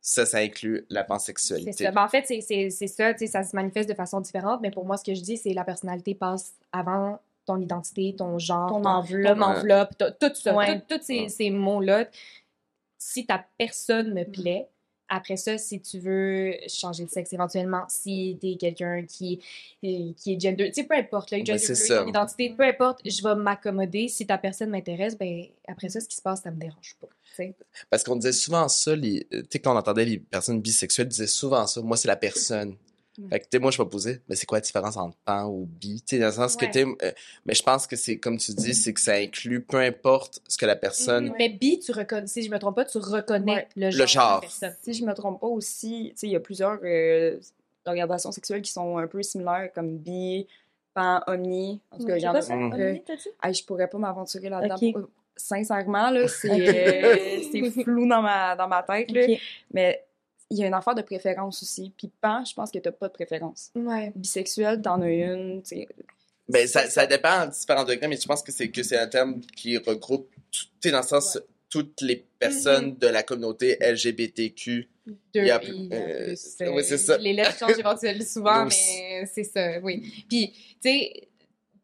Ça, 0.00 0.26
ça 0.26 0.38
inclut 0.38 0.86
la 0.90 1.04
pansexualité. 1.04 1.72
ça. 1.84 1.90
Ben, 1.92 2.02
en 2.02 2.08
fait, 2.08 2.24
c'est- 2.26 2.40
ça, 2.88 3.12
tu 3.14 3.18
sais, 3.20 3.26
ça 3.26 3.42
se 3.44 3.54
manifeste 3.54 3.88
de 3.88 3.94
façon 3.94 4.20
différente, 4.20 4.60
mais 4.60 4.70
pour 4.70 4.84
moi, 4.84 4.96
ce 4.96 5.04
que 5.04 5.14
je 5.14 5.20
dis, 5.20 5.36
c'est 5.36 5.52
la 5.54 5.64
personnalité 5.64 6.14
passe 6.14 6.54
avant 6.72 7.20
ton 7.46 7.60
identité, 7.60 8.14
ton 8.16 8.38
genre, 8.38 8.68
Ton 8.70 8.82
ton, 8.82 8.88
enveloppe. 8.88 9.36
ton 9.38 9.42
enveloppe, 9.44 9.98
t- 9.98 10.04
tout 10.20 10.34
ça, 10.34 10.54
Ouais. 10.54 10.80
tous 10.88 11.00
ces, 11.02 11.20
Ouais. 11.22 11.28
ces 11.28 11.50
mots-là. 11.50 12.06
Si 12.98 13.24
ta 13.26 13.44
personne 13.56 14.10
Mm. 14.10 14.14
me 14.14 14.24
plaît, 14.24 14.68
après 15.08 15.36
ça, 15.36 15.58
si 15.58 15.80
tu 15.80 15.98
veux 15.98 16.54
changer 16.68 17.04
de 17.04 17.10
sexe 17.10 17.32
éventuellement, 17.32 17.84
si 17.88 18.38
t'es 18.40 18.56
quelqu'un 18.56 19.04
qui, 19.04 19.40
qui 19.80 20.34
est 20.34 20.40
gender, 20.40 20.68
tu 20.68 20.82
sais, 20.82 20.84
peu 20.86 20.94
importe, 20.94 21.30
là, 21.30 21.38
Ouais, 21.38 21.44
gender 21.44 21.88
ton 21.88 22.06
identité, 22.08 22.54
peu 22.56 22.64
importe, 22.64 23.00
je 23.04 23.22
vais 23.22 23.34
m'accommoder. 23.34 24.08
Si 24.08 24.26
ta 24.26 24.38
personne 24.38 24.70
m'intéresse, 24.70 25.16
ben 25.16 25.44
après 25.66 25.88
ça, 25.88 26.00
ce 26.00 26.08
qui 26.08 26.16
se 26.16 26.22
passe, 26.22 26.42
ça 26.42 26.50
me 26.50 26.58
dérange 26.60 26.96
pas. 27.00 27.08
tu. 27.36 27.54
Parce 27.90 28.02
qu'on 28.04 28.16
disait 28.16 28.32
souvent 28.32 28.68
ça, 28.68 28.96
tu 28.96 29.26
sais, 29.50 29.58
quand 29.58 29.74
on 29.74 29.78
entendait 29.78 30.04
les 30.04 30.18
personnes 30.18 30.60
bisexuelles 30.60 31.08
disaient 31.08 31.26
souvent 31.26 31.66
ça. 31.66 31.80
Moi, 31.80 31.96
c'est 31.96 32.08
la 32.08 32.16
personne. 32.16 32.76
Fait 33.30 33.40
que, 33.40 33.44
tu 33.44 33.48
sais, 33.54 33.58
moi, 33.58 33.70
je 33.70 33.82
me 33.82 33.88
posais, 33.88 34.20
mais 34.28 34.36
c'est 34.36 34.46
quoi 34.46 34.58
la 34.58 34.62
différence 34.62 34.96
entre 34.96 35.16
pan 35.24 35.46
ou 35.46 35.66
bi? 35.66 36.00
Tu 36.02 36.16
sais, 36.16 36.18
dans 36.20 36.26
le 36.26 36.32
sens 36.32 36.56
Ouais. 36.60 36.68
que, 36.68 36.72
tu 36.72 36.86
euh, 37.02 37.10
mais 37.46 37.54
je 37.54 37.62
pense 37.62 37.86
que 37.86 37.96
c'est, 37.96 38.18
comme 38.18 38.36
tu 38.38 38.52
dis, 38.52 38.74
c'est 38.74 38.92
que 38.92 39.00
ça 39.00 39.14
inclut 39.14 39.60
peu 39.60 39.78
importe 39.78 40.40
ce 40.46 40.56
que 40.56 40.66
la 40.66 40.76
personne. 40.76 41.26
Mhm. 41.30 41.34
Mais 41.38 41.48
bi, 41.48 41.78
tu 41.80 41.90
reconnais, 41.92 42.26
si 42.26 42.42
je 42.42 42.50
me 42.50 42.58
trompe 42.58 42.76
pas, 42.76 42.84
tu 42.84 42.98
reconnais 42.98 43.54
Ouais. 43.54 43.68
le 43.76 43.90
genre. 43.90 44.00
de 44.02 44.06
genre. 44.06 44.34
la 44.34 44.40
personne. 44.40 44.74
Si 44.82 44.92
je 44.94 45.04
me 45.04 45.12
trompe 45.14 45.40
pas 45.40 45.46
aussi, 45.48 46.10
tu 46.12 46.20
sais, 46.20 46.26
il 46.28 46.32
y 46.32 46.36
a 46.36 46.40
plusieurs 46.40 46.78
euh, 46.84 47.38
orientations 47.86 48.30
sexuelles 48.32 48.62
qui 48.62 48.70
sont 48.72 48.98
un 48.98 49.06
peu 49.06 49.22
similaires, 49.22 49.70
comme 49.74 49.96
bi, 49.98 50.46
pan, 50.94 51.20
omni. 51.26 51.80
En 51.90 51.98
tout 51.98 52.06
cas, 52.06 52.16
il 52.16 52.22
y 52.22 52.28
en 52.28 52.34
a. 52.34 52.40
je 52.40 53.64
pourrais 53.64 53.88
pas 53.88 53.98
m'aventurer 53.98 54.48
là-dedans. 54.48 54.76
Euh, 54.96 55.06
Sincèrement, 55.40 56.10
là, 56.10 56.26
c'est 56.26 56.48
euh, 56.50 57.42
c'est 57.52 57.82
flou 57.84 58.08
dans 58.08 58.20
ma, 58.20 58.56
dans 58.56 58.66
ma 58.66 58.82
tête. 58.82 59.08
Là. 59.12 59.24
Mais 59.72 60.04
il 60.50 60.58
y 60.58 60.64
a 60.64 60.66
une 60.66 60.74
affaire 60.74 60.94
de 60.94 61.02
préférence 61.02 61.62
aussi. 61.62 61.92
Puis 61.96 62.10
pan, 62.20 62.44
je 62.44 62.54
pense 62.54 62.70
que 62.70 62.78
t'as 62.78 62.92
pas 62.92 63.08
de 63.08 63.12
préférence. 63.12 63.70
Ouais. 63.74 64.12
Bisexuel, 64.14 64.80
t'en 64.82 65.00
as 65.02 65.08
une. 65.10 65.62
tu 65.62 65.68
sais. 65.76 65.88
Ben, 66.48 66.66
ça, 66.66 66.88
ça 66.88 67.06
dépend 67.06 67.40
à 67.40 67.46
différents 67.46 67.84
degrés, 67.84 68.08
mais 68.08 68.16
je 68.16 68.26
pense 68.26 68.42
que 68.42 68.50
c'est 68.52 68.70
que 68.70 68.82
c'est 68.82 68.96
un 68.98 69.06
terme 69.06 69.40
qui 69.54 69.76
regroupe, 69.76 70.30
tout- 70.50 70.64
tu 70.80 70.88
sais, 70.88 70.90
dans 70.90 71.00
le 71.02 71.06
sens, 71.06 71.38
toutes 71.68 72.00
les 72.00 72.24
personnes 72.38 72.96
de 72.96 73.06
la 73.06 73.22
communauté 73.22 73.76
LGBTQ. 73.82 74.88
Deux 75.06 75.14
Il 75.34 75.46
y 75.46 75.50
a- 75.50 75.62
I, 75.62 75.88
euh, 75.92 76.24
plus, 76.26 76.68
oui, 76.70 76.84
c'est 76.84 76.96
ça. 76.98 77.18
Les 77.18 77.34
lettres 77.34 77.58
changent 77.58 77.78
éventuellement 77.78 78.24
souvent, 78.26 78.64
mais 78.64 79.26
c'est 79.26 79.44
ça, 79.44 79.78
oui. 79.82 80.24
Puis, 80.28 80.52
tu 80.82 80.88
sais, 80.90 81.28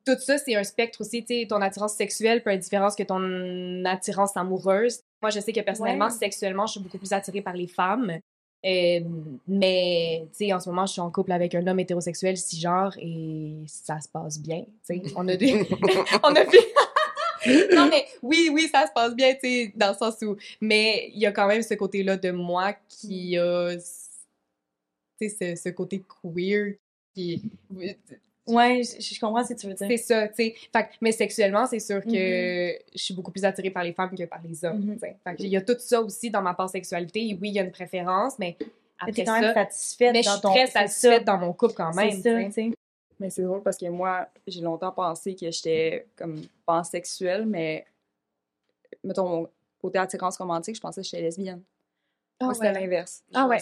tout 0.06 0.16
ça, 0.18 0.38
c'est 0.38 0.54
un 0.54 0.64
spectre 0.64 1.00
aussi. 1.02 1.22
Tu 1.24 1.40
sais, 1.42 1.46
ton 1.46 1.60
attirance 1.60 1.94
sexuelle 1.94 2.42
peut 2.42 2.50
être 2.50 2.60
différente 2.60 2.96
que 2.96 3.02
ton 3.02 3.84
attirance 3.84 4.34
amoureuse. 4.36 5.00
Moi, 5.22 5.30
je 5.30 5.40
sais 5.40 5.52
que 5.52 5.60
personnellement, 5.60 6.06
Ouais. 6.06 6.10
sexuellement, 6.10 6.66
je 6.66 6.72
suis 6.72 6.80
beaucoup 6.80 6.98
plus 6.98 7.12
attirée 7.12 7.40
par 7.42 7.54
les 7.54 7.66
femmes. 7.66 8.18
Euh, 8.64 9.00
mais, 9.46 10.26
tu 10.32 10.46
sais, 10.46 10.52
en 10.52 10.60
ce 10.60 10.70
moment, 10.70 10.86
je 10.86 10.92
suis 10.92 11.00
en 11.00 11.10
couple 11.10 11.32
avec 11.32 11.54
un 11.54 11.66
homme 11.66 11.80
hétérosexuel 11.80 12.36
cisgenre 12.36 12.96
et 12.98 13.56
ça 13.66 14.00
se 14.00 14.08
passe 14.08 14.38
bien. 14.38 14.64
Tu 14.86 15.00
sais, 15.00 15.02
on 15.16 15.28
a 15.28 15.36
des. 15.36 15.68
on 16.22 16.34
a 16.34 16.44
fait. 16.46 16.72
non, 17.74 17.88
mais 17.90 18.06
oui, 18.22 18.48
oui, 18.52 18.68
ça 18.72 18.86
se 18.86 18.92
passe 18.92 19.14
bien, 19.14 19.34
tu 19.34 19.40
sais, 19.42 19.72
dans 19.76 19.90
le 19.90 19.94
sens 19.94 20.16
où. 20.22 20.36
Mais 20.60 21.10
il 21.12 21.20
y 21.20 21.26
a 21.26 21.32
quand 21.32 21.46
même 21.46 21.62
ce 21.62 21.74
côté-là 21.74 22.16
de 22.16 22.30
moi 22.30 22.72
qui 22.88 23.36
a. 23.36 23.76
Tu 25.20 25.28
sais, 25.28 25.56
ce, 25.56 25.62
ce 25.62 25.68
côté 25.68 26.02
queer 26.22 26.76
qui. 27.14 27.42
Ouais, 28.46 28.82
je, 28.82 29.00
je 29.00 29.18
comprends 29.20 29.42
ce 29.44 29.54
que 29.54 29.58
tu 29.58 29.66
veux 29.66 29.74
dire. 29.74 29.86
C'est 29.88 29.96
ça, 29.96 30.28
tu 30.28 30.34
sais. 30.34 30.54
Fait 30.72 30.84
que- 30.84 30.88
mais 31.00 31.12
sexuellement, 31.12 31.66
c'est 31.66 31.78
sûr 31.78 32.02
que 32.02 32.10
je 32.10 32.98
suis 33.02 33.14
beaucoup 33.14 33.30
plus 33.30 33.44
attirée 33.44 33.70
par 33.70 33.82
les 33.84 33.92
femmes 33.94 34.14
que 34.14 34.24
par 34.24 34.40
les 34.42 34.64
hommes. 34.64 34.80
Mhm. 34.84 34.98
Fait 34.98 35.16
que 35.36 35.42
il 35.42 35.48
y 35.48 35.56
a 35.56 35.62
tout 35.62 35.76
ça 35.78 36.00
aussi 36.02 36.30
dans 36.30 36.42
ma 36.42 36.52
pansexualité. 36.54 37.20
Et 37.28 37.38
Oui, 37.40 37.48
il 37.48 37.54
y 37.54 37.58
a 37.58 37.62
une 37.62 37.70
préférence, 37.72 38.38
mais 38.38 38.56
Mais 38.60 38.66
après 38.98 39.12
t'es 39.12 39.24
quand 39.24 39.40
même 39.40 39.44
ça. 39.44 39.54
satisfaite 39.54 40.12
Mais 40.12 40.22
je 40.22 40.28
suis 40.30 40.40
ton... 40.40 40.50
très 40.50 40.66
c'est 40.66 40.72
satisfaite 40.72 41.24
ça. 41.26 41.32
dans 41.32 41.38
mon 41.38 41.52
couple 41.54 41.74
quand 41.74 41.94
même. 41.94 42.10
C'est 42.22 42.50
ça. 42.50 42.70
Mais 43.20 43.30
c'est 43.30 43.42
drôle 43.42 43.62
parce 43.62 43.76
que 43.78 43.86
moi, 43.86 44.28
j'ai 44.46 44.60
longtemps 44.60 44.92
pensé 44.92 45.34
que 45.34 45.50
j'étais 45.50 46.06
comme 46.16 46.42
pansexuelle, 46.66 47.46
mais 47.46 47.86
mettons, 49.02 49.48
côté 49.80 49.98
attirance 49.98 50.36
romantique, 50.36 50.76
je 50.76 50.80
pensais 50.80 51.00
que 51.00 51.06
j'étais 51.06 51.22
lesbienne. 51.22 51.62
Ah 52.40 52.46
moi, 52.46 52.54
c'était 52.54 52.72
l'inverse. 52.72 53.22
Ah 53.32 53.46
ouais. 53.46 53.58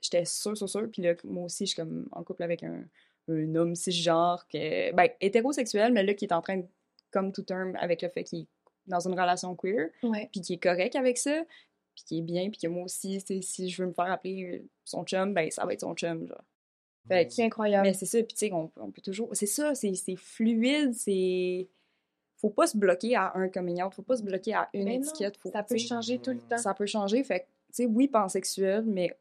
J'étais 0.00 0.24
sûre, 0.24 0.56
sûre, 0.56 0.68
sûre. 0.68 0.88
Puis 0.92 1.02
là, 1.02 1.14
moi 1.24 1.44
aussi, 1.44 1.66
je 1.66 1.70
suis 1.72 1.76
comme 1.76 2.08
en 2.12 2.22
couple 2.22 2.42
avec 2.44 2.62
un, 2.62 2.84
un 3.28 3.54
homme 3.54 3.74
cisgenre, 3.74 4.46
que, 4.52 4.92
ben, 4.94 5.08
hétérosexuel, 5.20 5.92
mais 5.92 6.02
là, 6.04 6.14
qui 6.14 6.24
est 6.26 6.32
en 6.32 6.40
train 6.42 6.58
de 6.58 6.66
come 7.10 7.32
to 7.32 7.42
term 7.42 7.74
avec 7.76 8.02
le 8.02 8.08
fait 8.08 8.24
qu'il 8.24 8.40
est 8.40 8.46
dans 8.86 9.00
une 9.00 9.18
relation 9.18 9.54
queer, 9.56 9.88
Ouais. 10.02 10.28
puis 10.30 10.40
qui 10.40 10.54
est 10.54 10.58
correct 10.62 10.94
avec 10.96 11.18
ça, 11.18 11.42
puis 11.94 12.04
qui 12.04 12.18
est 12.18 12.22
bien, 12.22 12.48
puis 12.50 12.60
que 12.60 12.68
moi 12.68 12.84
aussi, 12.84 13.20
si 13.42 13.68
je 13.68 13.82
veux 13.82 13.88
me 13.88 13.94
faire 13.94 14.10
appeler 14.12 14.60
euh, 14.62 14.68
son 14.84 15.04
chum, 15.04 15.34
ben, 15.34 15.50
ça 15.50 15.64
va 15.66 15.72
être 15.72 15.80
son 15.80 15.94
chum, 15.94 16.26
genre. 16.26 16.44
Fait 17.08 17.26
que- 17.26 17.32
C'est 17.32 17.44
incroyable. 17.44 17.86
mais 17.86 17.94
c'est 17.94 18.06
ça, 18.06 18.18
puis 18.18 18.34
tu 18.34 18.46
sais, 18.46 18.52
on, 18.52 18.70
on 18.76 18.90
peut 18.90 19.00
toujours. 19.02 19.30
C'est 19.32 19.46
ça, 19.46 19.74
c'est 19.74 19.94
c'est 19.94 20.16
fluide, 20.16 20.92
c'est. 20.94 21.68
Faut 22.38 22.50
pas 22.50 22.66
se 22.66 22.76
bloquer 22.76 23.14
à 23.16 23.32
un 23.36 23.48
coming 23.48 23.82
out, 23.82 23.94
faut 23.94 24.02
pas 24.02 24.16
se 24.16 24.22
bloquer 24.22 24.54
à 24.54 24.68
une 24.74 24.84
Mais 24.84 24.96
étiquette. 24.96 25.36
Faut, 25.38 25.50
ça 25.50 25.62
peut 25.62 25.78
changer 25.78 26.18
tout 26.18 26.32
le 26.32 26.40
temps. 26.40 26.58
Ça 26.58 26.74
peut 26.74 26.84
changer. 26.86 27.22
Fait 27.24 27.40
que, 27.40 27.44
tu 27.44 27.50
sais, 27.72 27.86
oui, 27.86 28.08
pansexuel, 28.08 28.84
mais 28.84 29.16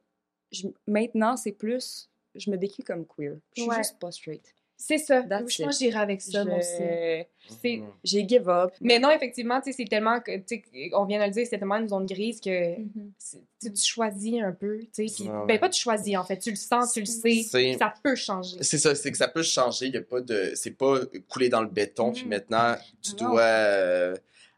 je- 0.52 0.68
maintenant, 0.88 1.38
c'est 1.38 1.54
plus. 1.54 2.10
Je 2.36 2.50
me 2.52 2.58
décris 2.58 2.84
comme 2.84 3.06
queer. 3.06 3.36
Je 3.56 3.62
suis 3.62 3.70
Ouais. 3.70 3.78
juste 3.78 3.98
pas 4.00 4.12
straight. 4.12 4.44
C'est 4.78 4.98
ça. 4.98 5.22
That's 5.24 5.56
Je 5.58 5.64
pense 5.64 5.80
j'irai 5.80 6.00
avec 6.00 6.22
ça, 6.22 6.44
moi 6.44 6.58
aussi. 6.58 7.78
Mhm. 7.80 7.86
J'ai 8.04 8.28
give 8.28 8.50
up. 8.50 8.74
Mais 8.82 9.00
non, 9.00 9.10
effectivement, 9.10 9.62
tu 9.62 9.72
sais, 9.72 9.78
c'est 9.78 9.86
tellement 9.90 10.20
que, 10.20 10.36
tu 10.40 10.62
sais, 10.74 10.90
on 10.94 11.06
vient 11.06 11.18
de 11.22 11.24
le 11.26 11.32
dire, 11.32 11.48
c'est 11.50 11.58
tellement 11.58 11.78
une 11.78 11.88
zone 11.88 12.06
grise 12.06 12.42
que 12.42 12.80
Mhm. 12.80 13.12
c'est- 13.18 13.40
tu 13.62 13.82
choisis 13.82 14.42
un 14.42 14.52
peu, 14.52 14.80
tu 14.94 15.08
sais, 15.08 15.16
puis- 15.24 15.30
Ouais, 15.32 15.46
ben 15.48 15.60
pas 15.60 15.70
tu 15.70 15.80
choisis, 15.80 16.18
en 16.18 16.26
fait, 16.26 16.40
tu 16.40 16.50
le 16.50 16.58
sens, 16.58 16.92
tu 16.92 17.00
le 17.00 17.06
sais, 17.06 17.44
ça 17.80 17.94
peut 18.04 18.16
changer. 18.16 18.58
C'est 18.62 18.78
ça, 18.78 18.94
c'est 18.96 19.12
que 19.14 19.18
ça 19.18 19.30
peut 19.30 19.44
changer. 19.44 19.86
Il 19.86 19.94
y 19.94 19.98
a 19.98 20.02
pas 20.02 20.20
de, 20.20 20.52
c'est 20.56 20.72
pas 20.72 21.00
coulé 21.30 21.48
dans 21.48 21.62
le 21.62 21.70
béton. 21.70 22.12
Puis 22.12 22.24
Mhm. 22.24 22.30
maintenant, 22.30 22.76
tu 23.02 23.12
Non. 23.24 23.30
dois 23.32 23.42
euh, 23.44 24.16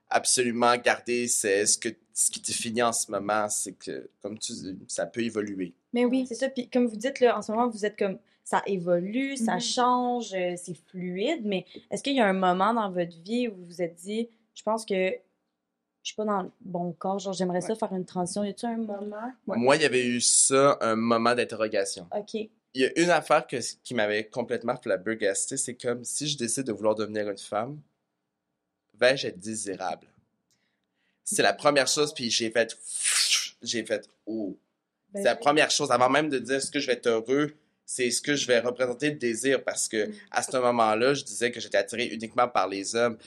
absolument 0.09 0.75
garder 0.77 1.27
c'est 1.27 1.65
ce 1.67 1.77
que 1.77 1.89
ce 2.19 2.31
qui 2.31 2.41
te 2.41 2.51
finit 2.51 2.81
en 2.81 2.91
ce 2.93 3.11
moment, 3.11 3.47
c'est 3.47 3.73
que 3.73 4.09
comme 4.23 4.39
tu 4.39 4.51
dis, 4.51 4.75
ça 4.87 5.05
peut 5.05 5.21
évoluer. 5.21 5.75
Mais 5.93 6.03
oui, 6.03 6.25
C'est 6.27 6.33
ça. 6.33 6.49
Puis 6.49 6.67
comme 6.67 6.87
vous 6.87 6.95
dites, 6.95 7.19
là, 7.19 7.37
en 7.37 7.43
ce 7.43 7.51
moment, 7.51 7.67
vous 7.69 7.85
êtes 7.85 7.95
comme 7.95 8.17
ça 8.43 8.63
évolue, 8.65 9.37
ça 9.37 9.55
Mhm. 9.55 9.61
change, 9.61 10.33
euh, 10.33 10.55
c'est 10.57 10.73
fluide, 10.89 11.41
mais 11.45 11.65
est-ce 11.91 12.01
qu'il 12.01 12.15
y 12.15 12.19
a 12.19 12.25
un 12.25 12.33
moment 12.33 12.73
dans 12.73 12.89
votre 12.89 13.15
vie 13.21 13.47
où 13.47 13.55
vous 13.55 13.65
vous 13.65 13.81
êtes 13.83 13.93
dit, 13.95 14.29
je 14.55 14.63
pense 14.63 14.83
que 14.83 15.11
je 15.11 15.13
suis 16.01 16.15
pas 16.15 16.25
dans 16.25 16.41
le 16.41 16.51
bon 16.61 16.91
corps, 16.93 17.19
genre 17.19 17.33
j'aimerais 17.33 17.61
ça 17.61 17.75
faire 17.75 17.93
une 17.93 18.05
transition? 18.05 18.43
Y 18.43 18.49
a-tu 18.49 18.65
un 18.65 18.77
moment? 18.77 19.31
Ouais. 19.45 19.57
Moi, 19.57 19.75
il 19.75 19.83
y 19.83 19.85
avait 19.85 20.05
eu 20.07 20.19
ça, 20.19 20.75
un 20.81 20.95
moment 20.95 21.35
d'interrogation. 21.35 22.07
Ok. 22.17 22.33
Il 22.33 22.49
y 22.81 22.85
a 22.85 22.99
une 22.99 23.11
affaire 23.11 23.45
que, 23.45 23.57
qui 23.83 23.93
m'avait 23.93 24.25
complètement 24.27 24.75
flabbergasté, 24.75 25.55
c'est 25.55 25.75
comme 25.75 26.03
si 26.03 26.25
je 26.27 26.35
décide 26.35 26.63
de 26.63 26.71
vouloir 26.73 26.95
devenir 26.95 27.29
une 27.29 27.37
femme, 27.37 27.79
vais-je 28.99 29.27
être 29.27 29.39
désirable? 29.39 30.07
C'est 31.29 31.43
la 31.43 31.53
première 31.53 31.87
chose, 31.87 32.13
puis 32.13 32.29
j'ai 32.29 32.49
fait, 32.51 32.77
j'ai 33.61 33.85
fait, 33.85 34.09
oh. 34.25 34.57
Ben, 35.13 35.21
C'est 35.21 35.25
la 35.29 35.35
première 35.35 35.71
chose, 35.71 35.91
avant 35.91 36.09
même 36.09 36.29
de 36.29 36.39
dire 36.39 36.55
est-ce 36.55 36.71
que 36.71 36.79
je 36.79 36.87
vais 36.87 36.93
être 36.93 37.07
heureux, 37.07 37.53
c'est 37.85 38.11
ce 38.11 38.21
que 38.21 38.35
je 38.35 38.45
vais 38.47 38.59
représenter 38.59 39.09
le 39.11 39.15
désir, 39.17 39.63
parce 39.63 39.87
que 39.87 40.09
à 40.31 40.43
ce 40.43 40.57
moment-là, 40.57 41.13
je 41.13 41.23
disais 41.23 41.51
que 41.51 41.59
j'étais 41.59 41.77
attiré 41.77 42.05
uniquement 42.05 42.47
par 42.47 42.67
les 42.67 42.95
hommes. 42.95 43.17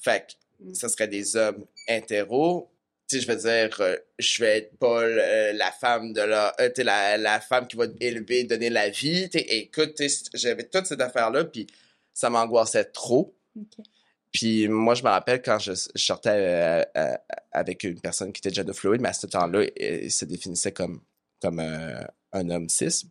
Fait 0.00 0.26
que 0.28 0.32
Mm. 0.62 0.74
ce 0.74 0.88
serait 0.88 1.08
des 1.08 1.36
hommes 1.36 1.64
hétéros. 1.88 2.68
Je 3.10 3.26
veux 3.26 3.36
dire, 3.36 3.76
euh, 3.80 3.96
je 4.18 4.42
vais 4.42 4.58
être 4.58 4.78
pas 4.78 5.02
euh, 5.02 5.52
la 5.52 5.70
femme 5.70 6.14
de 6.14 6.22
la, 6.22 6.54
euh, 6.60 6.70
la, 6.78 7.18
la 7.18 7.40
femme 7.40 7.66
qui 7.66 7.76
va 7.76 7.84
élever, 8.00 8.44
donner 8.44 8.70
la 8.70 8.88
vie. 8.88 9.28
Tu 9.28 9.38
sais, 9.38 9.44
écoute, 9.48 10.00
j'avais 10.32 10.64
toute 10.64 10.86
cette 10.86 11.00
affaire-là, 11.00 11.44
puis 11.44 11.66
ça 12.14 12.30
m'angoissait 12.30 12.86
trop. 12.86 13.34
Ok. 13.54 13.84
Puis 14.32 14.66
moi, 14.68 14.94
je 14.94 15.02
me 15.02 15.08
rappelle 15.08 15.42
quand 15.42 15.58
je, 15.58 15.72
je 15.72 16.02
sortais 16.02 16.30
euh, 16.30 16.82
euh, 16.96 17.14
avec 17.52 17.84
une 17.84 18.00
personne 18.00 18.32
qui 18.32 18.40
était 18.40 18.54
gender 18.54 18.72
fluid, 18.72 19.00
mais 19.00 19.08
à 19.10 19.12
ce 19.12 19.26
temps-là, 19.26 19.66
il 19.78 20.10
se 20.10 20.24
définissait 20.24 20.72
comme, 20.72 21.00
comme 21.40 21.60
euh, 21.60 22.00
un 22.32 22.48
homme 22.50 22.68
cis. 22.68 23.06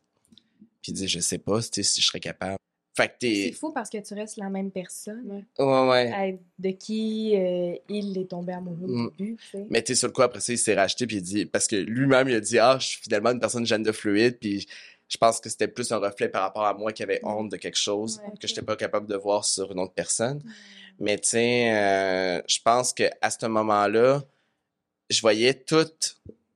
Puis 0.82 0.91
il 0.91 0.93
dit, 0.93 1.07
je 1.07 1.19
sais 1.19 1.38
pas 1.38 1.61
si 1.61 1.84
je 1.84 2.07
serais 2.07 2.19
capable. 2.19 2.57
Fait 2.97 3.07
que 3.07 3.13
C'est 3.22 3.51
fou 3.53 3.72
parce 3.72 3.89
que 3.89 3.99
tu 3.99 4.13
restes 4.15 4.36
la 4.38 4.49
même 4.49 4.69
personne. 4.72 5.45
Ouais, 5.57 5.88
ouais. 5.88 6.34
euh, 6.34 6.38
De 6.59 6.72
qui 6.72 7.34
euh, 7.38 7.76
il 7.88 8.17
est 8.17 8.26
tombé 8.30 8.51
amoureux 8.53 8.88
Mm. 8.88 9.05
au 9.05 9.09
début, 9.11 9.36
tu 9.38 9.47
sais. 9.51 9.65
Mais 9.69 9.82
t'es 9.82 9.95
sur 9.95 10.07
le 10.07 10.13
coup, 10.13 10.24
après 10.24 10.41
ça, 10.41 10.51
il 10.51 10.57
s'est 10.57 10.74
racheté, 10.76 11.07
puis 11.07 11.17
il 11.17 11.22
dit, 11.22 11.45
parce 11.45 11.67
que 11.67 11.76
lui-même, 11.78 12.28
il 12.28 12.36
a 12.36 12.41
dit, 12.41 12.59
ah, 12.59 12.78
je 12.80 12.88
suis 12.88 13.01
finalement 13.01 13.30
une 13.30 13.39
personne 13.39 13.65
gender 13.65 13.93
fluide, 13.93 14.39
puis 14.39 14.67
je 15.07 15.17
pense 15.17 15.39
que 15.39 15.49
c'était 15.49 15.69
plus 15.69 15.89
un 15.93 15.97
reflet 15.99 16.28
par 16.28 16.41
rapport 16.41 16.65
à 16.65 16.74
moi 16.74 16.91
qui 16.91 17.03
avait 17.03 17.19
honte 17.24 17.49
de 17.49 17.57
quelque 17.57 17.78
chose 17.78 18.17
Ouais, 18.26 18.32
que 18.32 18.34
ok. 18.34 18.47
j'étais 18.47 18.61
pas 18.61 18.76
capable 18.76 19.07
de 19.07 19.15
voir 19.15 19.45
sur 19.45 19.72
une 19.72 19.80
autre 19.80 19.93
personne. 19.93 20.41
Mais 21.02 21.18
tu 21.18 21.30
sais, 21.30 21.72
euh, 21.76 22.41
je 22.47 22.60
pense 22.64 22.93
que 22.93 23.04
à 23.22 23.30
ce 23.32 23.45
moment-là, 23.47 24.24
je 25.10 25.20
voyais 25.22 25.54
tout 25.54 25.88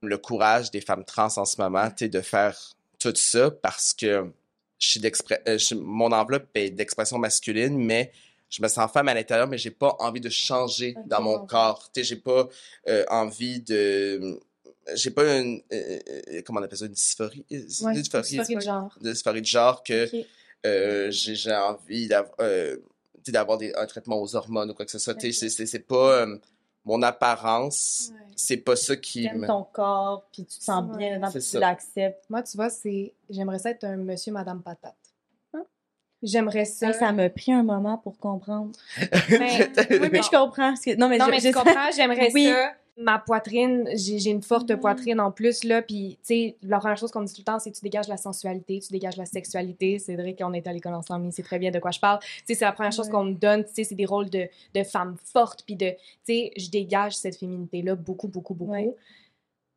le 0.01 0.17
courage 0.17 0.71
des 0.71 0.81
femmes 0.81 1.03
trans 1.03 1.35
en 1.37 1.45
ce 1.45 1.59
moment, 1.59 1.89
tu 1.89 2.05
sais, 2.05 2.09
de 2.09 2.21
faire 2.21 2.57
tout 2.99 3.13
ça 3.15 3.51
parce 3.51 3.93
que 3.93 4.31
je 4.79 4.87
suis 4.87 5.01
euh, 5.03 5.57
je- 5.57 5.75
mon 5.75 6.11
enveloppe 6.11 6.47
est 6.55 6.69
d'expression 6.69 7.17
masculine, 7.17 7.77
mais 7.77 8.11
je 8.49 8.61
me 8.61 8.67
sens 8.67 8.91
femme 8.91 9.07
à 9.07 9.13
l'intérieur, 9.13 9.47
mais 9.47 9.57
j'ai 9.57 9.71
pas 9.71 9.95
envie 9.99 10.21
de 10.21 10.29
changer 10.29 10.95
dans 11.07 11.21
mon 11.21 11.39
corps. 11.47 11.89
Tu 11.93 12.01
sais, 12.01 12.03
j'ai 12.09 12.15
pas 12.21 12.47
euh, 12.87 13.03
envie 13.09 13.61
de, 13.61 14.39
j'ai 14.93 15.09
pas 15.11 15.37
une, 15.39 15.61
euh, 15.73 16.41
comment 16.45 16.59
on 16.59 16.63
appelle 16.63 16.77
ça, 16.77 16.85
une 16.85 16.91
dysphorie, 16.91 17.43
Ouais, 17.49 17.57
une 17.59 17.91
dysphorie, 17.93 18.23
dysphorie 18.37 18.55
de 18.55 18.59
genre. 18.61 18.97
de 19.01 19.11
dysphorie 19.11 19.41
de 19.41 19.47
genre 19.47 19.83
que 19.83 20.07
euh, 20.65 21.09
j'ai 21.11 21.53
envie 21.53 22.07
d'avoir 22.07 22.35
d'avoir 23.31 23.59
un 23.77 23.85
traitement 23.85 24.21
aux 24.21 24.35
hormones 24.35 24.71
ou 24.71 24.73
quoi 24.73 24.85
que 24.85 24.91
ce 24.91 24.99
soit. 24.99 25.19
Sais, 25.19 25.31
c'est- 25.31 25.49
c'est 25.49 25.65
c'est 25.65 25.79
pas 25.79 26.21
euh, 26.21 26.37
mon 26.85 27.01
apparence, 27.01 28.11
Ouais. 28.13 28.19
c'est 28.35 28.57
pas 28.57 28.75
ça 28.75 28.95
qui 28.95 29.21
Tu 29.23 29.27
aimes 29.27 29.39
me... 29.39 29.47
ton 29.47 29.63
corps, 29.63 30.27
puis 30.31 30.45
tu 30.45 30.59
te 30.59 30.63
sens 30.63 30.83
Ouais. 30.91 30.97
bien 30.97 31.15
dedans, 31.17 31.31
puis 31.31 31.41
tu 31.41 31.57
l'acceptes. 31.57 32.23
Moi, 32.29 32.43
tu 32.43 32.55
vois, 32.57 32.69
c'est. 32.69 33.13
J'aimerais 33.29 33.59
ça 33.59 33.71
être 33.71 33.83
un 33.83 33.97
monsieur, 33.97 34.31
madame 34.31 34.61
patate. 34.61 34.95
Hein? 35.53 35.63
J'aimerais 36.21 36.65
ça. 36.65 36.93
Ça 36.93 37.11
m'a 37.11 37.29
pris 37.29 37.51
un 37.53 37.63
moment 37.63 37.97
pour 37.97 38.17
comprendre. 38.19 38.71
Mais- 39.29 39.69
oui, 39.89 40.09
Mais 40.11 40.21
je 40.21 40.29
comprends. 40.29 40.73
que- 40.75 40.95
Non, 40.95 41.09
mais, 41.09 41.17
non, 41.17 41.25
je- 41.25 41.31
mais 41.31 41.39
je- 41.39 41.47
tu 41.47 41.53
comprends, 41.53 41.91
j'aimerais 41.95 42.31
Oui. 42.33 42.45
ça. 42.45 42.73
Ma 42.97 43.19
poitrine, 43.19 43.89
j'ai 43.93 44.29
une 44.29 44.41
forte 44.41 44.71
Mhm. 44.71 44.79
poitrine 44.79 45.19
en 45.19 45.29
plus, 45.29 45.65
là. 45.65 45.81
Puis, 45.81 46.17
tu 46.21 46.27
sais, 46.27 46.55
la 46.63 46.79
première 46.79 46.97
chose 46.97 47.11
qu'on 47.11 47.19
me 47.19 47.25
dit 47.25 47.33
tout 47.33 47.41
le 47.41 47.45
temps, 47.45 47.59
c'est 47.59 47.71
tu 47.71 47.81
dégages 47.81 48.07
la 48.07 48.15
sensualité, 48.15 48.79
tu 48.79 48.89
dégages 48.93 49.17
la 49.17 49.25
sexualité. 49.25 49.99
Cédric, 49.99 50.39
on 50.41 50.53
est 50.53 50.65
à 50.65 50.71
l'école 50.71 50.93
ensemble, 50.93 51.25
il 51.25 51.33
sait 51.33 51.43
très 51.43 51.59
bien 51.59 51.71
de 51.71 51.79
quoi 51.79 51.91
je 51.91 51.99
parle. 51.99 52.19
Tu 52.21 52.27
sais, 52.45 52.53
c'est 52.55 52.63
la 52.65 52.71
première 52.71 52.93
chose 52.93 53.07
Ouais. 53.07 53.11
qu'on 53.11 53.25
me 53.25 53.33
donne. 53.33 53.65
Tu 53.65 53.73
sais, 53.73 53.83
c'est 53.83 53.95
des 53.95 54.05
rôles 54.05 54.29
de, 54.29 54.47
de 54.73 54.83
femme 54.83 55.17
forte. 55.25 55.63
Puis, 55.65 55.75
de, 55.75 55.89
tu 55.89 55.97
sais, 56.23 56.51
je 56.55 56.69
dégage 56.69 57.17
cette 57.17 57.35
féminité-là 57.35 57.95
beaucoup, 57.95 58.29
beaucoup, 58.29 58.53
beaucoup. 58.53 58.71
Ouais. 58.71 58.95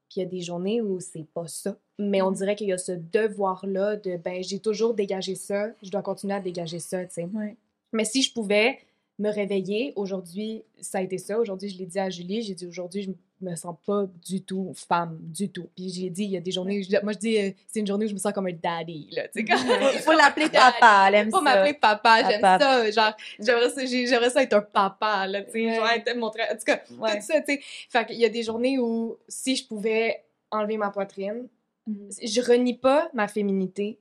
Puis, 0.08 0.20
il 0.20 0.22
y 0.22 0.26
a 0.26 0.28
des 0.28 0.40
journées 0.40 0.80
où 0.80 1.00
c'est 1.00 1.26
pas 1.34 1.48
ça. 1.48 1.76
Mais 1.98 2.22
on 2.22 2.30
Mhm. 2.30 2.36
dirait 2.36 2.54
qu'il 2.54 2.68
y 2.68 2.72
a 2.72 2.78
ce 2.78 2.92
devoir-là 2.92 3.96
de, 3.96 4.16
ben, 4.16 4.44
j'ai 4.44 4.60
toujours 4.60 4.94
dégagé 4.94 5.34
ça, 5.34 5.70
je 5.82 5.90
dois 5.90 6.02
continuer 6.02 6.34
à 6.34 6.40
dégager 6.40 6.78
ça, 6.78 7.04
tu 7.04 7.14
sais. 7.14 7.24
Ouais. 7.34 7.56
Mais 7.92 8.04
si 8.04 8.22
je 8.22 8.32
pouvais 8.32 8.78
me 9.18 9.30
réveiller, 9.30 9.92
aujourd'hui, 9.96 10.62
ça 10.80 10.98
a 10.98 11.02
été 11.02 11.18
ça. 11.18 11.38
Aujourd'hui, 11.40 11.68
je 11.68 11.76
l'ai 11.78 11.86
dit 11.86 11.98
à 11.98 12.08
Julie, 12.08 12.42
j'ai 12.42 12.54
dit 12.54 12.66
aujourd'hui, 12.66 13.02
je 13.02 13.10
me 13.44 13.54
sens 13.56 13.74
pas 13.84 14.06
du 14.26 14.42
tout 14.42 14.72
femme, 14.74 15.18
du 15.22 15.48
tout. 15.48 15.68
Puis 15.76 15.88
j'ai 15.90 16.08
dit, 16.10 16.24
il 16.24 16.30
y 16.30 16.36
a 16.36 16.40
des 16.40 16.52
journées, 16.52 16.82
je- 16.84 17.02
moi 17.02 17.12
je 17.12 17.18
dis, 17.18 17.36
euh, 17.38 17.50
c'est 17.66 17.80
une 17.80 17.86
journée 17.86 18.04
où 18.04 18.08
je 18.08 18.14
me 18.14 18.18
sens 18.18 18.32
comme 18.32 18.46
un 18.46 18.52
daddy, 18.52 19.08
là, 19.12 19.26
tu 19.28 19.44
sais. 19.44 19.46
Il 19.48 19.98
faut 20.02 20.12
l'appeler 20.12 20.48
papa, 20.48 21.06
elle 21.08 21.14
aime 21.16 21.30
Faut 21.30 21.38
ça. 21.38 21.42
m'appeler 21.42 21.74
papa, 21.74 22.28
j'aime 22.30 22.40
ça. 22.40 22.90
Genre, 22.90 23.12
j'aimerais 23.40 23.70
ça, 23.70 23.84
j'aimerais 23.86 24.30
ça 24.30 24.42
être 24.42 24.52
un 24.54 24.60
papa, 24.62 25.26
là, 25.26 25.42
tu 25.42 25.50
sais. 25.52 25.66
Ouais. 25.66 25.74
Genre, 25.74 25.88
être 25.88 26.16
mon 26.16 26.28
tra- 26.28 26.52
En 26.52 26.56
tout 26.56 26.64
cas, 26.64 26.80
Ouais. 27.00 27.16
tout 27.18 27.26
ça, 27.26 27.40
tu 27.40 27.54
sais. 27.54 27.60
Fait 27.90 28.06
qu'il 28.06 28.18
y 28.18 28.24
a 28.24 28.28
des 28.28 28.42
journées 28.44 28.78
où, 28.78 29.16
si 29.28 29.56
je 29.56 29.66
pouvais 29.66 30.24
enlever 30.50 30.76
ma 30.76 30.90
poitrine, 30.90 31.48
Mhm. 31.88 32.08
je 32.22 32.40
renie 32.42 32.74
pas 32.74 33.08
ma 33.14 33.26
féminité. 33.28 33.98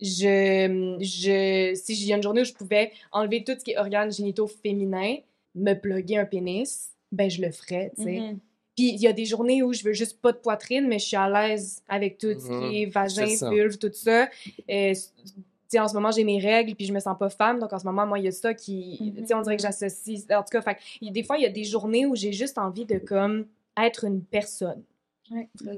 Je, 0.00 0.96
je, 1.00 1.74
si 1.74 1.92
il 1.92 2.06
y 2.06 2.12
a 2.12 2.16
une 2.16 2.22
journée 2.22 2.40
où 2.40 2.44
je 2.44 2.52
pouvais 2.52 2.92
enlever 3.12 3.44
tout 3.44 3.52
ce 3.58 3.64
qui 3.64 3.72
est 3.72 3.78
organes 3.78 4.12
génitaux 4.12 4.46
féminins, 4.46 5.16
me 5.54 5.74
plugger 5.74 6.18
un 6.18 6.24
pénis, 6.24 6.90
ben 7.12 7.30
je 7.30 7.42
le 7.42 7.50
ferais, 7.50 7.92
tu 7.96 8.04
sais. 8.04 8.20
Mhm. 8.20 8.38
Puis 8.76 8.94
il 8.94 9.00
y 9.00 9.06
a 9.08 9.12
des 9.12 9.24
journées 9.24 9.62
où 9.62 9.72
je 9.72 9.84
veux 9.84 9.92
juste 9.92 10.20
pas 10.20 10.32
de 10.32 10.38
poitrine, 10.38 10.86
mais 10.88 10.98
je 10.98 11.06
suis 11.06 11.16
à 11.16 11.28
l'aise 11.28 11.82
avec 11.88 12.18
tout 12.18 12.32
ce 12.32 12.70
qui 12.70 12.82
est 12.82 12.86
vagin, 12.86 13.26
C'est 13.26 13.36
ça. 13.36 13.50
vulve, 13.50 13.76
tout 13.78 13.90
ça. 13.92 14.28
Euh, 14.70 14.94
tu 14.94 15.76
sais, 15.76 15.78
en 15.78 15.88
ce 15.88 15.94
moment, 15.94 16.10
j'ai 16.10 16.24
mes 16.24 16.38
règles, 16.38 16.74
puis 16.74 16.86
je 16.86 16.92
me 16.92 16.98
sens 16.98 17.16
pas 17.18 17.28
femme, 17.28 17.58
donc 17.58 17.72
en 17.72 17.78
ce 17.78 17.84
moment, 17.84 18.06
moi, 18.06 18.18
il 18.18 18.24
y 18.24 18.28
a 18.28 18.32
ça 18.32 18.54
qui... 18.54 19.12
Tu 19.16 19.26
sais, 19.26 19.34
on 19.34 19.42
dirait 19.42 19.56
que 19.56 19.62
j'associe... 19.62 20.24
En 20.30 20.42
tout 20.42 20.50
cas, 20.50 20.62
fait, 20.62 20.78
y 21.00 21.10
des 21.10 21.22
fois, 21.22 21.36
il 21.36 21.42
y 21.42 21.46
a 21.46 21.50
des 21.50 21.64
journées 21.64 22.06
où 22.06 22.16
j'ai 22.16 22.32
juste 22.32 22.58
envie 22.58 22.86
de, 22.86 22.98
comme, 22.98 23.46
être 23.76 24.04
une 24.04 24.22
personne. 24.22 24.82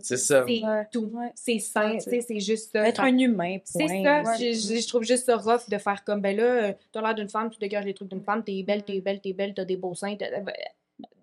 C'est 0.00 0.16
ça. 0.16 0.44
C'est 0.46 0.64
Ouais. 0.64 0.86
tout. 0.92 1.10
Ouais. 1.12 1.30
C'est 1.34 1.58
sais, 1.58 2.20
c'est 2.20 2.40
juste 2.40 2.72
ça. 2.72 2.86
Être 2.86 3.00
un 3.00 3.16
humain, 3.18 3.58
c'est 3.64 3.86
ça. 3.86 3.94
Ouais. 3.94 4.52
Je, 4.52 4.88
trouve 4.88 5.02
juste 5.02 5.26
ça 5.26 5.36
rough 5.36 5.68
de 5.68 5.78
faire 5.78 6.04
comme, 6.04 6.20
ben 6.20 6.36
là, 6.36 6.74
t'as 6.90 7.02
l'air 7.02 7.14
d'une 7.14 7.28
femme, 7.28 7.50
tu 7.50 7.58
dégages 7.58 7.84
les 7.84 7.94
trucs 7.94 8.08
d'une 8.08 8.22
femme, 8.22 8.42
t'es 8.42 8.62
belle, 8.62 8.82
t'es 8.82 9.00
belle, 9.00 9.20
t'es 9.20 9.32
belle, 9.32 9.54
t'as 9.54 9.64
des 9.64 9.76
beaux 9.76 9.94
seins. 9.94 10.16
ben, 10.16 10.44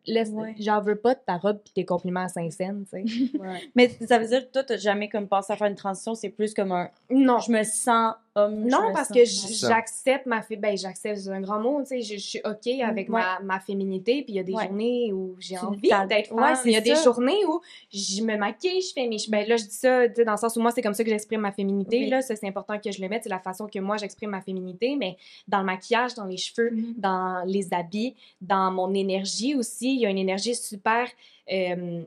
Laisse, 0.06 0.30
Ouais. 0.30 0.56
J'en 0.60 0.82
veux 0.82 0.96
pas 0.96 1.14
de 1.14 1.20
ta 1.26 1.38
robe 1.38 1.60
pis 1.64 1.72
tes 1.74 1.86
compliments 1.86 2.24
à 2.24 2.28
Saint-Saëns, 2.30 2.86
tu 2.86 3.06
sais. 3.06 3.38
Ouais. 3.40 3.62
Mais 3.76 3.90
ça 4.08 4.18
veut 4.18 4.28
dire 4.28 4.46
que 4.48 4.52
toi, 4.52 4.64
t'as 4.64 4.78
jamais 4.78 5.10
comme 5.10 5.28
pensé 5.28 5.54
à 5.54 5.56
faire 5.56 5.68
une 5.68 5.76
transition, 5.76 6.16
c'est 6.16 6.30
plus 6.30 6.54
comme 6.54 6.72
un 6.72 6.90
non. 7.10 7.40
je 7.40 7.52
me 7.52 7.64
sens 7.64 8.16
homme. 8.46 8.68
Non, 8.68 8.92
parce 8.94 9.10
que 9.10 9.24
j'accepte 9.26 10.26
ma 10.26 10.42
fé- 10.42 10.56
ben 10.56 10.78
j'accepte 10.78 11.18
c'est 11.20 11.30
un 11.30 11.42
grand 11.42 11.60
mot, 11.60 11.80
tu 11.82 11.88
sais, 11.88 12.02
je, 12.02 12.16
je 12.16 12.20
suis 12.20 12.42
OK 12.46 12.68
avec 12.84 13.10
Ouais. 13.10 13.20
ma, 13.22 13.40
ma 13.42 13.60
féminité, 13.60 14.24
puis 14.24 14.34
il 14.34 14.36
y 14.36 14.40
a 14.40 14.44
des 14.44 14.54
Ouais. 14.54 14.66
journées 14.66 15.14
où 15.14 15.36
j'ai 15.40 15.58
envie 15.58 15.90
d'être 16.08 16.30
femme, 16.30 16.58
il 16.66 16.72
y 16.72 16.76
a 16.76 16.82
des 16.82 16.96
journées 16.96 17.46
où 17.48 17.60
je 17.94 18.22
me 18.24 18.36
maquille, 18.38 18.82
je 18.82 18.94
fais 18.94 19.08
mes 19.08 19.18
ben 19.30 19.48
là 19.48 19.58
je 19.58 19.64
dis 19.66 19.72
ça, 19.76 20.08
tu 20.08 20.16
sais 20.16 20.26
dans 20.26 20.34
le 20.34 20.38
sens 20.38 20.56
où 20.56 20.62
moi 20.62 20.72
c'est 20.72 20.82
comme 20.82 20.94
ça 20.94 21.04
que 21.04 21.10
j'exprime 21.10 21.42
ma 21.42 21.52
féminité 21.52 22.00
Oui. 22.00 22.10
là, 22.10 22.22
c'est 22.22 22.44
important 22.46 22.80
que 22.80 22.92
je 22.92 23.02
le 23.02 23.10
mette, 23.10 23.24
c'est 23.24 23.30
la 23.30 23.40
façon 23.40 23.68
que 23.68 23.80
moi 23.80 23.98
j'exprime 23.98 24.30
ma 24.32 24.42
féminité, 24.42 24.96
mais 24.96 25.18
dans 25.48 25.60
le 25.60 25.66
maquillage, 25.66 26.14
dans 26.16 26.26
les 26.26 26.38
cheveux, 26.38 26.72
Mhm. 26.72 26.94
dans 26.98 27.44
les 27.46 27.74
habits, 27.74 28.16
dans 28.42 28.72
mon 28.72 28.94
énergie 28.94 29.56
aussi, 29.56 29.96
il 29.96 30.02
y 30.02 30.06
a 30.06 30.10
une 30.10 30.18
énergie 30.18 30.56
super 30.56 31.08
euh, 31.52 32.02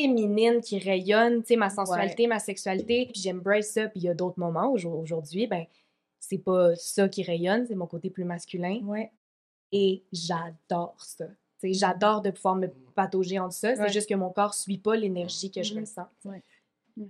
féminine 0.00 0.60
qui 0.60 0.78
rayonne, 0.78 1.40
tu 1.42 1.48
sais, 1.48 1.56
ma 1.56 1.70
sensualité, 1.70 2.26
ma 2.26 2.38
sexualité, 2.38 3.08
puis 3.12 3.20
j'embrace 3.22 3.68
ça, 3.68 3.88
puis 3.88 4.00
il 4.00 4.04
y 4.04 4.08
a 4.08 4.14
d'autres 4.14 4.38
moments 4.38 4.68
où 4.68 4.76
aujourd'hui, 4.76 5.46
ben, 5.46 5.64
c'est 6.20 6.38
pas 6.38 6.74
ça 6.76 7.08
qui 7.08 7.22
rayonne, 7.22 7.66
c'est 7.66 7.74
mon 7.74 7.86
côté 7.86 8.10
plus 8.10 8.24
masculin, 8.24 8.80
Ouais. 8.84 9.10
et 9.72 10.02
j'adore 10.12 10.96
ça. 10.98 11.26
Tu 11.60 11.72
sais, 11.72 11.78
j'adore 11.78 12.20
de 12.22 12.30
pouvoir 12.30 12.56
me 12.56 12.68
patauger 12.94 13.38
en 13.38 13.50
ça, 13.50 13.74
c'est 13.74 13.80
Ouais. 13.82 13.88
juste 13.92 14.08
que 14.08 14.14
mon 14.14 14.30
corps 14.30 14.54
suit 14.54 14.78
pas 14.78 14.96
l'énergie 14.96 15.50
que 15.50 15.62
je 15.62 15.74
Mhm. 15.74 15.80
ressens. 15.80 16.06
Ouais. 16.24 16.42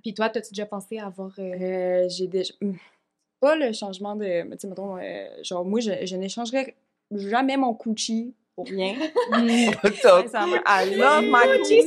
Puis 0.02 0.14
toi, 0.14 0.26
as-tu 0.26 0.50
déjà 0.52 0.66
pensé 0.66 0.98
à 0.98 1.06
avoir... 1.06 1.32
euh, 1.38 1.42
Euh, 1.60 2.08
j'ai 2.08 2.26
déjà. 2.26 2.52
hum, 2.62 2.76
Pas 3.40 3.54
le 3.54 3.72
changement 3.72 4.16
de. 4.16 4.24
Tu 4.52 4.58
sais, 4.60 4.66
mettons, 4.68 4.96
euh, 4.96 5.28
genre, 5.42 5.64
moi, 5.64 5.78
je, 5.80 6.06
je 6.06 6.16
n'échangerais 6.16 6.74
jamais 7.12 7.56
mon 7.58 7.72
Gucci 7.72 8.34
pour 8.56 8.66
rien. 8.66 8.94
Sincèrement, 10.02 10.56
I 10.66 10.96
love 10.96 11.22
my 11.24 11.58
Gucci. 11.58 11.86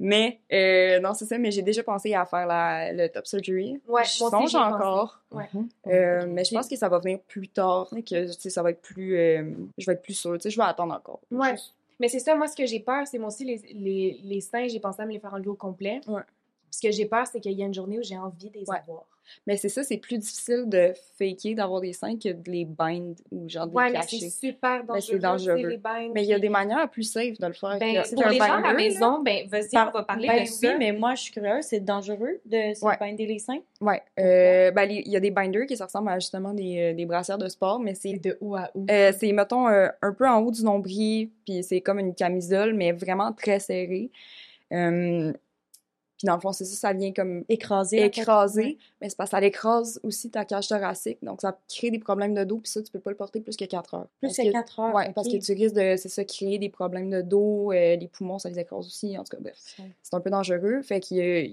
Mais, 0.00 0.38
euh, 0.52 1.00
non, 1.00 1.12
c'est 1.12 1.24
ça, 1.24 1.38
mais 1.38 1.50
j'ai 1.50 1.62
déjà 1.62 1.82
pensé 1.82 2.14
à 2.14 2.24
faire 2.24 2.46
la, 2.46 2.92
le 2.92 3.08
top 3.08 3.26
surgery. 3.26 3.80
Ouais, 3.88 4.04
je 4.04 4.20
moi 4.20 4.30
songe 4.30 4.54
encore. 4.54 5.18
Ouais. 5.32 5.48
Euh, 5.88 6.24
mais 6.28 6.44
je 6.44 6.54
pense 6.54 6.68
que 6.68 6.76
ça 6.76 6.88
va 6.88 7.00
venir 7.00 7.18
plus 7.26 7.48
tard, 7.48 7.88
que 7.90 8.26
tu 8.32 8.40
sais, 8.40 8.48
ça 8.48 8.62
va 8.62 8.70
être 8.70 8.80
plus. 8.80 9.16
euh, 9.16 9.50
je 9.76 9.86
vais 9.86 9.94
être 9.94 10.02
plus 10.02 10.14
sûre. 10.14 10.34
Tu 10.34 10.42
sais, 10.42 10.50
je 10.50 10.56
vais 10.56 10.62
attendre 10.68 10.94
encore. 10.94 11.18
Ouais. 11.32 11.56
Mais 11.98 12.06
c'est 12.06 12.20
ça, 12.20 12.36
moi, 12.36 12.46
ce 12.46 12.54
que 12.54 12.64
j'ai 12.64 12.78
peur, 12.78 13.08
c'est 13.08 13.18
moi 13.18 13.26
aussi, 13.26 13.44
les, 13.44 13.60
les, 13.74 14.20
les 14.22 14.40
seins, 14.40 14.68
j'ai 14.68 14.78
pensé 14.78 15.02
à 15.02 15.04
me 15.06 15.10
les 15.10 15.18
faire 15.18 15.34
enlever 15.34 15.48
au 15.48 15.56
complet. 15.56 16.00
Ouais. 16.06 16.22
Ce 16.70 16.80
que 16.86 16.90
j'ai 16.92 17.06
peur, 17.06 17.26
c'est 17.26 17.40
qu'il 17.40 17.52
y 17.52 17.62
a 17.62 17.66
une 17.66 17.74
journée 17.74 17.98
où 17.98 18.02
j'ai 18.02 18.16
envie 18.18 18.50
de 18.50 18.58
les 18.58 18.68
Ouais. 18.68 18.76
avoir. 18.78 19.04
Mais 19.46 19.58
c'est 19.58 19.68
ça, 19.68 19.82
c'est 19.84 19.98
plus 19.98 20.16
difficile 20.16 20.64
de 20.66 20.94
faker 21.18 21.54
d'avoir 21.54 21.82
des 21.82 21.92
seins 21.92 22.16
que 22.16 22.30
de 22.30 22.50
les 22.50 22.64
bind 22.64 23.14
ou 23.30 23.46
genre 23.46 23.66
de 23.66 23.74
Ouais, 23.74 23.88
les 23.90 23.98
mais 23.98 24.02
c'est 24.08 24.30
super 24.30 24.84
dangereux. 24.84 25.18
Dangereux. 25.18 25.56
les 25.56 25.78
Mais 26.14 26.22
il 26.22 26.28
y 26.28 26.32
a 26.32 26.38
des 26.38 26.48
manières 26.48 26.88
plus 26.88 27.02
safe 27.02 27.38
de 27.38 27.46
le 27.46 27.52
faire. 27.52 27.76
Ben, 27.78 28.02
que- 28.02 28.14
pour 28.14 28.26
les 28.26 28.38
gens 28.38 28.44
à 28.54 28.60
la 28.62 28.72
maison, 28.72 29.20
ben, 29.22 29.46
vas-y, 29.46 29.68
on 29.76 29.90
va 29.90 30.02
parler 30.02 30.28
Ben 30.28 30.40
de 30.44 30.46
ça. 30.48 30.68
oui, 30.68 30.74
mais 30.78 30.92
moi, 30.92 31.14
je 31.14 31.24
suis 31.24 31.32
curieuse, 31.32 31.62
c'est 31.66 31.80
dangereux 31.80 32.40
de 32.46 32.82
Ouais. 32.82 32.96
binder 32.98 33.26
les 33.26 33.38
seins? 33.38 33.60
Ouais. 33.82 34.00
Euh, 34.18 34.70
ben, 34.70 34.90
il 34.90 35.06
y 35.08 35.16
a 35.16 35.20
des 35.20 35.30
binders 35.30 35.66
qui 35.66 35.76
se 35.76 35.82
ressemblent 35.82 36.08
à 36.08 36.18
justement 36.18 36.54
des, 36.54 36.78
euh, 36.78 36.94
des 36.94 37.04
brassières 37.04 37.36
de 37.38 37.48
sport, 37.50 37.78
mais 37.80 37.94
C'est 37.94 38.14
de 38.14 38.38
où 38.40 38.56
à 38.56 38.70
où? 38.74 38.86
euh, 38.90 39.12
c'est 39.18 39.30
mettons, 39.32 39.68
euh, 39.68 39.88
un 40.00 40.12
peu 40.14 40.26
en 40.26 40.40
haut 40.40 40.50
du 40.50 40.64
nombril, 40.64 41.28
puis 41.44 41.62
c'est 41.62 41.82
comme 41.82 41.98
une 41.98 42.14
camisole, 42.14 42.72
mais 42.72 42.92
vraiment 42.92 43.30
très 43.34 43.58
serrée. 43.60 44.10
Euh, 46.18 46.20
puis 46.20 46.26
dans 46.26 46.34
le 46.34 46.40
fond, 46.40 46.52
c'est 46.52 46.64
ça, 46.64 46.74
ça 46.88 46.92
vient 46.92 47.12
comme 47.12 47.44
fait. 47.48 48.06
écraser, 48.06 48.78
mais 49.00 49.08
c'est 49.08 49.16
parce 49.16 49.30
que 49.30 49.36
ça 49.36 49.40
l'écrase 49.40 50.00
aussi 50.02 50.30
ta 50.30 50.44
cage 50.44 50.66
thoracique, 50.68 51.18
donc 51.22 51.40
ça 51.40 51.56
crée 51.68 51.90
des 51.90 51.98
problèmes 52.00 52.34
de 52.34 52.42
dos, 52.44 52.58
puis 52.58 52.70
ça, 52.70 52.82
tu 52.82 52.90
peux 52.90 52.98
pas 52.98 53.10
le 53.10 53.16
porter 53.16 53.40
plus 53.40 53.56
que 53.56 53.64
4 53.64 53.94
heures. 53.94 54.08
Plus 54.20 54.36
que 54.36 54.42
que- 54.48 54.52
4 54.52 54.80
heures. 54.80 54.94
Ok. 54.94 55.14
parce 55.14 55.28
que 55.28 55.36
tu 55.36 55.52
risques 55.52 55.74
de, 55.76 55.94
c'est 55.96 56.08
ça, 56.08 56.24
créer 56.24 56.58
des 56.58 56.68
problèmes 56.70 57.08
de 57.10 57.22
dos, 57.22 57.70
euh, 57.72 57.96
les 57.96 58.08
poumons, 58.08 58.38
ça 58.38 58.48
les 58.50 58.58
écrase 58.58 58.86
aussi, 58.86 59.16
en 59.16 59.22
tout 59.24 59.36
cas, 59.36 59.38
bref. 59.40 59.56
C'est 60.02 60.14
un 60.14 60.20
peu 60.20 60.30
dangereux. 60.30 60.82
Fait 60.82 61.00
que 61.00 61.50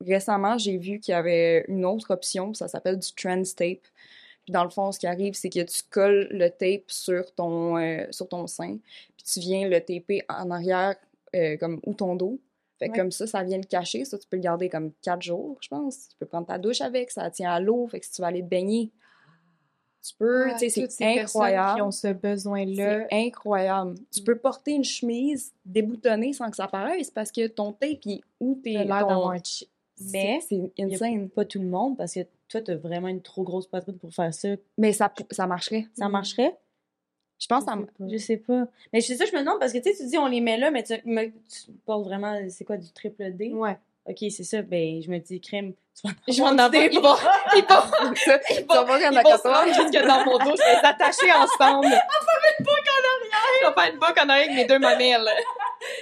récemment, 0.00 0.56
j'ai 0.58 0.78
vu 0.78 0.98
qu'il 1.00 1.12
y 1.12 1.14
avait 1.14 1.64
une 1.68 1.84
autre 1.84 2.12
option, 2.12 2.54
ça 2.54 2.68
s'appelle 2.68 2.98
du 2.98 3.12
trans 3.12 3.42
tape. 3.56 3.80
Puis 4.44 4.52
dans 4.52 4.64
le 4.64 4.70
fond, 4.70 4.90
ce 4.92 4.98
qui 4.98 5.06
arrive, 5.06 5.34
c'est 5.34 5.50
que 5.50 5.60
tu 5.62 5.82
colles 5.90 6.28
le 6.30 6.48
tape 6.48 6.84
sur 6.90 7.34
ton, 7.34 7.76
euh, 7.76 8.06
sur 8.10 8.28
ton 8.28 8.46
sein, 8.46 8.78
puis 9.16 9.24
tu 9.30 9.40
viens 9.40 9.68
le 9.68 9.80
taper 9.80 10.22
en 10.28 10.50
arrière, 10.50 10.94
euh, 11.36 11.56
comme 11.58 11.80
ou 11.84 11.92
ton 11.94 12.14
dos. 12.16 12.38
Fait 12.80 12.86
que 12.88 12.92
Ouais. 12.92 12.98
comme 12.98 13.12
ça, 13.12 13.26
ça 13.28 13.44
vient 13.44 13.58
le 13.58 13.64
cacher. 13.64 14.04
Ça, 14.04 14.18
tu 14.18 14.26
peux 14.26 14.36
le 14.38 14.42
garder 14.42 14.68
comme 14.68 14.90
quatre 15.02 15.22
jours, 15.22 15.56
je 15.60 15.68
pense. 15.68 16.08
Tu 16.08 16.16
peux 16.18 16.26
prendre 16.26 16.46
ta 16.48 16.58
douche 16.58 16.80
avec, 16.80 17.10
ça 17.12 17.30
tient 17.30 17.52
à 17.52 17.60
l'eau. 17.60 17.86
Fait 17.86 18.00
que 18.00 18.06
si 18.06 18.12
tu 18.12 18.22
vas 18.22 18.28
aller 18.28 18.42
te 18.42 18.48
baigner, 18.48 18.90
tu 20.02 20.14
peux. 20.18 20.48
Ah, 20.50 20.54
tu 20.58 20.70
sais, 20.70 20.86
c'est 20.88 21.20
incroyable. 21.20 21.76
qui 21.76 21.82
ont 21.82 21.90
ce 21.90 22.08
besoin-là. 22.12 23.06
C'est 23.10 23.26
incroyable. 23.26 23.94
Tu 24.10 24.22
peux 24.22 24.36
porter 24.36 24.72
une 24.72 24.84
chemise 24.84 25.52
déboutonnée 25.66 26.32
sans 26.32 26.48
que 26.50 26.56
ça 26.56 26.68
paraisse 26.68 27.10
parce 27.10 27.30
que 27.30 27.46
ton 27.48 27.72
tape, 27.72 27.98
est 28.06 28.22
où 28.40 28.58
t'es. 28.64 28.70
L'air 28.70 29.00
ton- 29.00 29.08
d'avoir 29.08 29.30
un 29.32 29.38
Mais 30.12 30.40
C'est 30.48 30.72
insane. 30.80 31.28
pas 31.28 31.44
tout 31.44 31.58
le 31.58 31.66
monde 31.68 31.98
parce 31.98 32.14
que 32.14 32.20
toi, 32.48 32.62
t'as 32.62 32.76
vraiment 32.76 33.08
une 33.08 33.20
trop 33.20 33.42
grosse 33.42 33.66
poitrine 33.66 33.98
pour 33.98 34.10
faire 34.14 34.32
ça. 34.32 34.48
Mais 34.78 34.94
ça, 34.94 35.12
ça 35.30 35.46
marcherait. 35.46 35.86
Ça 35.92 36.08
marcherait? 36.08 36.56
Je 37.40 37.46
pense 37.46 37.64
ça 37.64 37.74
Je 37.74 37.80
sais 37.80 37.86
pas. 37.86 38.04
Je 38.12 38.16
sais 38.18 38.36
pas. 38.36 38.64
Mais 38.92 39.00
c'est 39.00 39.16
ça, 39.16 39.24
je 39.24 39.32
me 39.32 39.40
demande 39.40 39.58
parce 39.58 39.72
que 39.72 39.78
tu 39.78 39.90
sais, 39.90 39.96
tu 39.96 40.06
dis 40.08 40.18
on 40.18 40.26
les 40.26 40.40
met 40.40 40.58
là, 40.58 40.70
mais 40.70 40.82
tu, 40.82 40.94
mais 41.06 41.32
tu 41.48 41.72
portes 41.86 42.04
vraiment, 42.04 42.38
c'est 42.50 42.64
quoi, 42.64 42.76
du 42.76 42.92
triple 42.92 43.32
D? 43.32 43.52
Ouais. 43.52 43.78
Ok, 44.06 44.18
c'est 44.30 44.44
ça. 44.44 44.62
Ben, 44.62 45.02
je 45.02 45.10
me 45.10 45.18
dis, 45.18 45.40
crème, 45.40 45.72
tu 45.94 46.08
vas 46.08 46.14
Je 46.28 46.36
vais 46.36 46.42
en 46.42 46.58
avoir. 46.58 46.82
Ils 46.82 47.00
vont, 47.00 47.00
ils 47.00 47.00
vont, 47.00 47.16
ils 47.56 47.64
vont, 47.66 47.76
ils 48.48 48.66
vont 48.66 49.74
jusque 49.74 50.06
dans 50.06 50.24
mon 50.24 50.38
dos. 50.38 50.56
Je 50.56 50.62
vais 50.62 50.80
les 50.80 50.88
attacher 50.88 51.32
ensemble. 51.32 51.86
On 51.86 51.90
va 51.90 51.96
faire 51.96 52.54
une 52.58 52.64
boucle 52.64 52.90
en 52.90 53.02
arrière. 53.08 53.60
Je 53.62 53.66
vais 53.68 53.74
faire 53.74 53.92
une 53.92 53.98
boucle 53.98 54.20
en 54.20 54.28
arrière 54.28 54.44
avec 54.46 54.56
mes 54.56 54.64
deux 54.64 54.78
mamelles. 54.78 55.28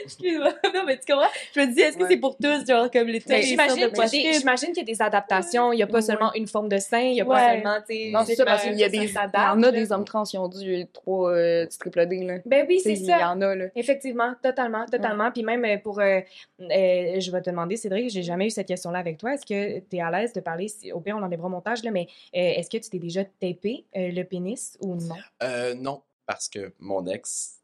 Excuse-moi. 0.09 0.53
non, 0.75 0.85
mais 0.87 0.99
tu 0.99 1.13
comprends? 1.13 1.29
Je 1.55 1.61
me 1.61 1.67
dis, 1.73 1.81
est-ce 1.81 1.97
que 1.97 2.03
Ouais. 2.03 2.09
c'est 2.11 2.17
pour 2.17 2.37
tous, 2.37 2.67
genre, 2.67 2.91
comme 2.91 3.07
les 3.09 3.23
les 3.27 3.43
J'imagine 3.43 3.75
qu'il 3.75 3.81
y, 3.81 3.85
a 3.85 3.89
des- 3.89 3.93
poitrines? 3.95 4.33
j'imagine 4.35 4.69
qu'il 4.69 4.79
y 4.79 4.81
a 4.81 4.85
des 4.95 5.03
adaptations. 5.03 5.73
Il 5.73 5.77
n'y 5.77 5.83
a 5.83 5.87
pas 5.87 5.95
Ouais. 5.95 6.03
seulement 6.03 6.33
une 6.35 6.47
forme 6.49 6.69
de 6.69 6.79
sein. 6.79 7.01
Il 7.01 7.13
n'y 7.13 7.21
a 7.21 7.25
Ouais. 7.25 7.35
pas 7.37 7.53
seulement, 7.55 7.79
tu 7.89 7.95
sais. 7.95 8.11
Non, 8.11 8.25
c'est 8.27 8.35
ça, 8.35 8.45
parce 8.45 8.63
qu'il 8.65 8.75
y 8.75 8.83
a 8.85 8.87
ça 8.87 8.91
des. 8.91 8.97
Il 8.99 9.13
y 9.13 9.39
en 9.39 9.63
a 9.63 9.73
des 9.73 9.93
hommes 9.93 10.05
trans 10.05 10.23
qui 10.25 10.39
ont 10.39 10.49
du 10.49 10.87
3 10.93 11.33
euh, 11.33 11.67
triple 11.79 12.07
D, 12.07 12.25
là. 12.25 12.39
Ben 12.47 12.65
oui, 12.69 12.81
c'est 12.81 12.93
Il 12.95 13.03
y 13.03 13.07
ça. 13.07 13.31
en 13.31 13.41
a, 13.41 13.55
là. 13.55 13.67
Effectivement, 13.77 14.35
totalement, 14.43 14.87
totalement. 14.87 15.31
Puis 15.31 15.43
même 15.43 15.65
euh, 15.65 15.77
pour, 15.79 16.01
euh, 16.01 16.21
euh, 16.61 17.21
je 17.21 17.31
vais 17.31 17.41
te 17.43 17.51
demander, 17.51 17.77
Cédric, 17.77 18.11
j'ai 18.11 18.23
jamais 18.23 18.47
eu 18.47 18.51
cette 18.51 18.69
question-là 18.69 18.99
avec 18.99 19.19
toi. 19.19 19.35
Est-ce 19.35 19.47
que 19.47 19.79
tu 19.81 19.97
es 19.97 20.01
à 20.01 20.11
l'aise 20.11 20.33
de 20.33 20.41
parler, 20.41 20.69
si- 20.69 20.93
au 20.93 21.01
pire 21.01 21.17
on 21.19 21.23
enlèvera 21.23 21.47
au 21.47 21.51
montage, 21.51 21.83
là, 21.85 21.91
mais 21.91 22.07
euh, 22.35 22.39
est-ce 22.57 22.71
que 22.71 22.79
tu 22.79 22.89
t'es 22.91 22.99
déjà 22.99 23.25
tapé 23.25 23.85
euh, 23.97 24.11
le 24.11 24.23
pénis 24.25 24.77
ou 24.81 24.95
non? 24.95 25.17
Euh, 25.43 25.75
non, 25.75 26.03
parce 26.27 26.49
que 26.49 26.73
mon 26.79 27.07
ex 27.07 27.57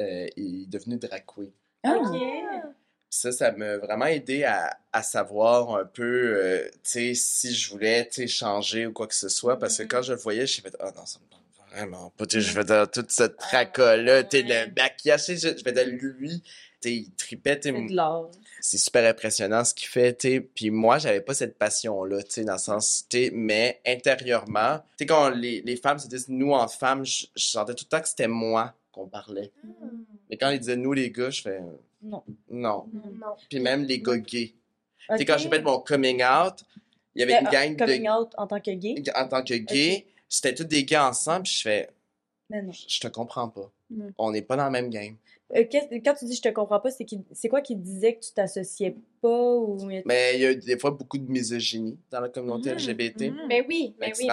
euh, 0.00 0.26
est 0.36 0.68
devenu 0.70 0.96
drag 0.96 1.24
queen. 1.26 1.50
Ok. 1.84 2.16
Ça, 3.12 3.32
ça 3.32 3.50
m'a 3.50 3.76
vraiment 3.78 4.06
aidé 4.06 4.44
à, 4.44 4.78
à 4.92 5.02
savoir 5.02 5.74
un 5.74 5.84
peu, 5.84 6.36
euh, 6.36 6.68
tu 6.84 7.14
sais, 7.14 7.14
si 7.14 7.52
je 7.54 7.70
voulais, 7.70 8.06
tu 8.06 8.22
sais, 8.22 8.26
changer 8.28 8.86
ou 8.86 8.92
quoi 8.92 9.08
que 9.08 9.14
ce 9.16 9.28
soit. 9.28 9.58
Parce 9.58 9.78
que 9.78 9.82
quand 9.82 10.02
je 10.02 10.12
le 10.12 10.18
voyais, 10.18 10.46
je 10.46 10.62
me 10.62 10.70
fait, 10.70 10.76
ah 10.78 10.92
non, 10.96 11.04
ça 11.04 11.18
me 11.18 11.28
tente 11.28 11.40
vraiment 11.72 12.10
pas. 12.16 12.26
Tu 12.26 12.40
sais, 12.40 12.48
je 12.48 12.54
vais 12.54 12.64
dans 12.64 12.86
toute 12.86 13.10
cette 13.10 13.36
tracas-là, 13.36 14.22
tu 14.24 14.38
sais, 14.38 14.42
le 14.44 14.72
maquillage, 14.76 15.26
je 15.26 15.34
je 15.58 15.64
vais 15.64 15.72
dans 15.72 15.88
lui, 15.88 16.40
tu 16.40 16.88
sais, 16.88 16.94
il 16.94 17.10
tripait, 17.16 17.58
C'est 18.60 18.78
super 18.78 19.08
impressionnant 19.10 19.64
ce 19.64 19.74
qu'il 19.74 19.88
fait, 19.88 20.14
tu 20.14 20.28
sais. 20.28 20.40
Puis 20.40 20.70
moi, 20.70 20.98
j'avais 20.98 21.20
pas 21.20 21.34
cette 21.34 21.58
passion-là, 21.58 22.22
tu 22.22 22.30
sais, 22.30 22.44
dans 22.44 22.52
le 22.52 22.58
sens, 22.58 23.06
tu 23.08 23.24
sais, 23.24 23.30
mais 23.34 23.80
intérieurement, 23.84 24.78
tu 24.78 24.84
sais, 24.98 25.06
quand 25.06 25.30
les, 25.30 25.62
les 25.62 25.76
femmes 25.76 25.98
se 25.98 26.06
disent 26.06 26.28
nous 26.28 26.52
en 26.52 26.68
femmes, 26.68 27.04
je, 27.04 27.26
je 27.34 27.44
sentais 27.44 27.74
tout 27.74 27.86
le 27.86 27.88
temps 27.88 28.00
que 28.02 28.08
c'était 28.08 28.28
moi 28.28 28.72
qu'on 28.92 29.06
parlait. 29.08 29.50
Mais 30.28 30.36
quand 30.36 30.50
ils 30.50 30.58
disaient 30.58 30.76
nous 30.76 30.92
les 30.92 31.10
gars, 31.10 31.30
je 31.30 31.42
fais 31.42 31.60
Non. 32.02 32.22
non. 32.50 32.86
Non. 32.92 33.34
Puis 33.48 33.60
même 33.60 33.84
les 33.84 34.00
gars 34.00 34.18
gays. 34.18 34.54
Tu 35.10 35.16
sais, 35.18 35.24
quand 35.24 35.38
j'ai 35.38 35.48
fait 35.48 35.62
mon 35.62 35.80
coming 35.80 36.22
out, 36.22 36.64
il 37.14 37.20
y 37.20 37.22
avait 37.24 37.40
une 37.40 37.46
Euh, 37.46 37.50
gang 37.50 37.76
Coming 37.76 38.04
de. 38.04 38.08
out 38.10 38.28
en 38.36 38.46
tant 38.46 38.60
que 38.60 38.70
gay? 38.70 39.02
En 39.16 39.26
tant 39.28 39.42
que 39.42 39.54
gay, 39.54 40.06
c'était 40.28 40.54
tous 40.54 40.64
des 40.64 40.84
gars 40.84 41.08
ensemble, 41.08 41.42
puis 41.44 41.52
je 41.54 41.62
fais 41.62 41.90
Mais 42.48 42.62
non. 42.62 42.72
je 42.72 43.00
te 43.00 43.08
comprends 43.08 43.48
pas. 43.48 43.70
Mm. 43.90 44.08
On 44.18 44.30
n'est 44.30 44.42
pas 44.42 44.56
dans 44.56 44.66
le 44.66 44.70
même 44.70 44.90
game. 44.90 45.16
Euh, 45.56 45.64
quand 46.04 46.14
tu 46.14 46.24
dis 46.26 46.36
je 46.36 46.42
te 46.42 46.48
comprends 46.50 46.78
pas, 46.78 46.90
c'est 46.90 47.48
quoi 47.48 47.60
qui 47.60 47.74
disait 47.74 48.14
que 48.14 48.20
tu 48.20 48.32
t'associais 48.32 48.94
pas 49.20 49.28
ou. 49.56 49.78
Mais 50.04 50.32
il 50.36 50.40
y 50.40 50.46
a 50.46 50.54
des 50.54 50.78
fois 50.78 50.92
beaucoup 50.92 51.18
de 51.18 51.28
misogynie 51.30 51.98
dans 52.10 52.20
la 52.20 52.28
communauté 52.28 52.70
Mhm. 52.70 52.76
LGBT. 52.78 53.20
Mhm. 53.30 53.48
Ben 53.48 53.64
oui, 53.68 53.94
ben 53.98 54.12
oui. 54.16 54.28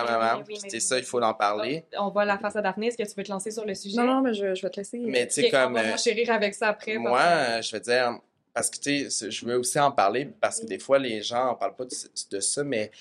C'est 0.60 0.74
oui. 0.76 0.82
ça, 0.82 0.98
il 1.00 1.04
faut 1.04 1.20
en 1.22 1.34
parler. 1.34 1.86
On 1.98 2.10
va 2.10 2.24
la 2.26 2.38
face 2.38 2.56
à 2.56 2.62
Daphné. 2.62 2.88
Est-ce 2.88 2.98
que 2.98 3.04
tu 3.04 3.14
veux 3.18 3.24
te 3.24 3.32
lancer 3.32 3.50
sur 3.52 3.66
le 3.66 3.74
sujet? 3.74 3.98
Non, 3.98 4.06
non, 4.06 4.22
mais 4.22 4.34
je, 4.36 4.54
je 4.54 4.62
vais 4.62 4.70
te 4.70 4.80
laisser. 4.80 5.00
Mais 5.00 5.26
tu 5.28 5.42
sais, 5.42 5.50
comme. 5.50 5.72
On 5.72 5.82
va 5.82 5.94
euh, 5.94 5.98
chérir 5.98 6.30
avec 6.32 6.54
ça 6.54 6.70
après. 6.70 6.98
Moi, 6.98 7.20
que- 7.20 7.26
euh, 7.58 7.62
je 7.64 7.76
veux 7.76 7.82
dire, 7.82 8.20
parce 8.54 8.70
que 8.70 8.78
tu 8.78 9.10
sais, 9.10 9.32
je 9.32 9.46
veux 9.46 9.58
aussi 9.58 9.80
en 9.80 9.92
parler 9.92 10.26
parce 10.40 10.60
que 10.62 10.66
des 10.68 10.80
fois, 10.80 11.00
les 11.00 11.22
gens 11.24 11.48
en 11.50 11.56
parlent 11.56 11.76
pas 11.76 11.86
de, 11.86 11.96
de 12.32 12.40
ça, 12.40 12.64
mais 12.64 12.92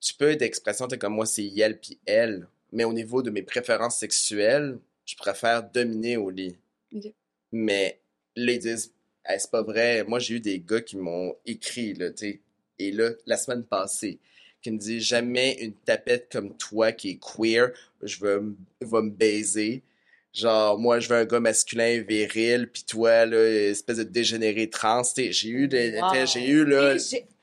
tu 0.00 0.14
peux 0.14 0.36
d'expression, 0.36 0.86
t'es 0.86 0.96
comme 0.98 1.14
moi, 1.14 1.26
c'est 1.26 1.46
elle 1.58 1.78
puis 1.80 1.98
elle. 2.06 2.46
Mais 2.70 2.84
au 2.84 2.92
niveau 2.92 3.22
de 3.22 3.30
mes 3.30 3.42
préférences 3.42 3.96
sexuelles, 3.96 4.78
je 5.04 5.16
préfère 5.16 5.62
dominer 5.62 6.16
au 6.16 6.30
lit. 6.30 6.56
Ok. 6.94 7.12
Mais 7.52 8.00
là, 8.36 8.52
ils 8.52 8.58
disent, 8.58 8.92
Hey, 9.24 9.38
c'est 9.38 9.50
pas 9.50 9.62
vrai. 9.62 10.04
Moi, 10.04 10.18
j'ai 10.20 10.36
eu 10.36 10.40
des 10.40 10.58
gars 10.58 10.80
qui 10.80 10.96
m'ont 10.96 11.34
écrit, 11.44 11.92
là, 11.94 12.10
tu. 12.10 12.40
Et 12.78 12.92
là, 12.92 13.10
la 13.26 13.36
semaine 13.36 13.64
passée, 13.64 14.18
qui 14.62 14.70
me 14.70 14.78
dit 14.78 15.00
jamais 15.00 15.56
une 15.60 15.74
tapette 15.74 16.28
comme 16.32 16.56
toi 16.56 16.92
qui 16.92 17.10
est 17.10 17.18
queer, 17.20 17.70
je 18.02 18.18
veux, 18.20 18.56
va 18.80 19.02
me 19.02 19.10
baiser. 19.10 19.82
Genre, 20.32 20.78
moi, 20.78 21.00
je 21.00 21.08
veux 21.08 21.16
un 21.16 21.24
gars 21.24 21.40
masculin, 21.40 22.02
viril, 22.08 22.68
pis 22.72 22.84
toi, 22.84 23.26
là, 23.26 23.36
espèce 23.70 23.98
de 23.98 24.04
dégénéré 24.04 24.70
trans. 24.70 25.02
J'ai 25.16 25.48
eu 25.48 25.68
des, 25.68 25.98
Wow. 26.00 26.26
j'ai 26.26 26.48
eu, 26.48 26.64
là, 26.64 26.96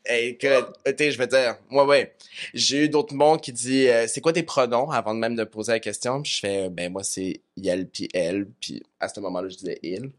Et 0.07 0.37
que, 0.37 0.91
t'sais, 0.91 1.11
je 1.11 1.17
veux 1.17 1.27
dire, 1.27 1.57
moi, 1.69 1.85
ouais. 1.85 2.15
J'ai 2.53 2.83
eu 2.85 2.89
d'autres 2.89 3.15
mondes 3.15 3.41
qui 3.41 3.51
dit, 3.51 3.87
euh, 3.87 4.05
c'est 4.07 4.21
quoi 4.21 4.33
tes 4.33 4.43
pronoms 4.43 4.91
avant 4.91 5.13
de 5.15 5.19
même 5.19 5.35
de 5.35 5.43
poser 5.43 5.71
la 5.71 5.79
question? 5.79 6.21
Puis 6.21 6.33
je 6.33 6.39
fais, 6.39 6.69
ben, 6.69 6.91
moi, 6.91 7.03
c'est 7.03 7.41
elle 7.63 7.87
puis 7.87 8.07
elle. 8.13 8.47
Puis 8.59 8.83
à 8.99 9.09
ce 9.09 9.19
moment-là, 9.21 9.49
je 9.49 9.55
disais 9.57 9.79
il. 9.81 10.11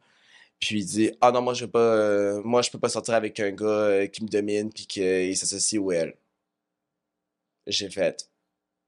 Puis 0.59 0.80
il 0.80 0.84
dit, 0.87 1.12
ah 1.20 1.30
non, 1.30 1.43
moi, 1.43 1.55
je 1.55 1.66
veux 1.66 1.70
pas, 1.70 1.78
euh, 1.78 2.43
moi, 2.43 2.62
je 2.62 2.70
peux 2.70 2.78
pas 2.78 2.89
sortir 2.89 3.14
avec 3.14 3.39
un 3.41 3.51
gars 3.53 3.64
euh, 3.66 4.07
qui 4.07 4.24
me 4.24 4.28
domine 4.28 4.72
puis 4.72 4.87
qu'il 4.87 5.37
s'associe 5.37 5.80
au 5.80 5.93
elle. 5.93 6.14
J'ai 7.66 7.91
fait, 7.91 8.28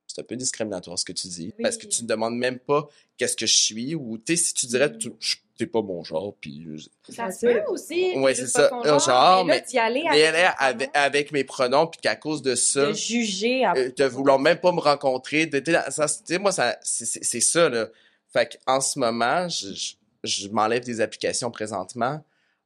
c'est 0.07 0.21
un 0.21 0.25
peu 0.25 0.37
discriminatoire 0.37 0.99
ce 0.99 1.05
que 1.05 1.13
tu 1.13 1.29
dis. 1.29 1.53
Oui. 1.59 1.63
Parce 1.63 1.77
que 1.77 1.87
tu 1.87 2.03
ne 2.03 2.09
demandes 2.09 2.37
même 2.37 2.59
pas 2.59 2.89
qu'est-ce 3.17 3.37
que 3.37 3.47
je 3.47 3.55
suis 3.55 3.95
ou, 3.95 4.19
tu 4.19 4.37
sais, 4.37 4.45
si 4.45 4.55
tu 4.55 4.67
dirais, 4.67 4.97
tu- 4.97 5.13
je- 5.21 5.37
t'es 5.59 5.67
pas 5.67 5.83
mon 5.83 6.03
genre, 6.05 6.35
puis 6.41 6.67
Ça 7.09 7.31
se 7.31 7.41
C'est 7.41 7.53
peut 7.55 7.63
aussi. 7.71 8.13
Ouais, 8.17 8.35
juste 8.35 8.53
c'est 8.53 8.63
ça. 8.63 8.69
pas 8.69 8.83
ton 8.83 8.89
Un 8.95 8.99
genre, 8.99 9.45
mais 9.45 9.55
mais- 9.57 9.67
d'y 9.69 9.79
aller 9.79 10.03
mais 10.05 10.09
avec 10.11 10.23
elle 10.25 10.35
est 10.37 10.49
ton 10.49 10.55
avec, 10.59 10.91
avec 10.95 11.33
mes 11.33 11.45
pronoms, 11.45 11.87
puis 11.89 12.01
qu'à 12.01 12.17
cause 12.17 12.41
de 12.43 12.55
ça, 12.55 12.87
De 12.87 12.93
juger 12.95 13.65
à 13.65 13.75
euh, 13.77 13.91
te 13.91 14.03
voulant 14.05 14.39
même 14.39 14.59
pas 14.59 14.73
me 14.73 14.81
rencontrer, 14.81 15.47
de, 15.47 15.59
t'sais, 15.59 15.75
ça, 15.91 16.07
tu 16.09 16.15
sais, 16.25 16.39
moi, 16.39 16.53
ça, 16.53 16.77
c'est- 16.83 17.05
c'est 17.05 17.25
c'est 17.25 17.41
ça, 17.41 17.69
là. 17.69 17.89
Fait 18.33 18.59
qu'en 18.67 18.81
ce 18.81 18.99
moment, 18.99 19.49
je, 19.49 19.73
je, 19.75 19.95
je 20.25 20.49
m'enlève 20.49 20.85
des 20.85 21.01
applications 21.01 21.51
présentement 21.51 22.23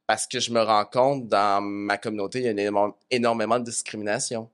parce 0.07 0.26
que 0.26 0.40
je 0.40 0.51
me 0.53 0.61
rends 0.61 0.84
compte 0.84 1.28
dans 1.28 1.62
ma 1.62 1.97
communauté, 1.99 2.40
il 2.40 2.45
y 2.45 2.49
a 2.49 2.51
énormément, 2.51 2.97
énormément 3.11 3.59
de 3.59 3.64
discrimination. 3.64 4.49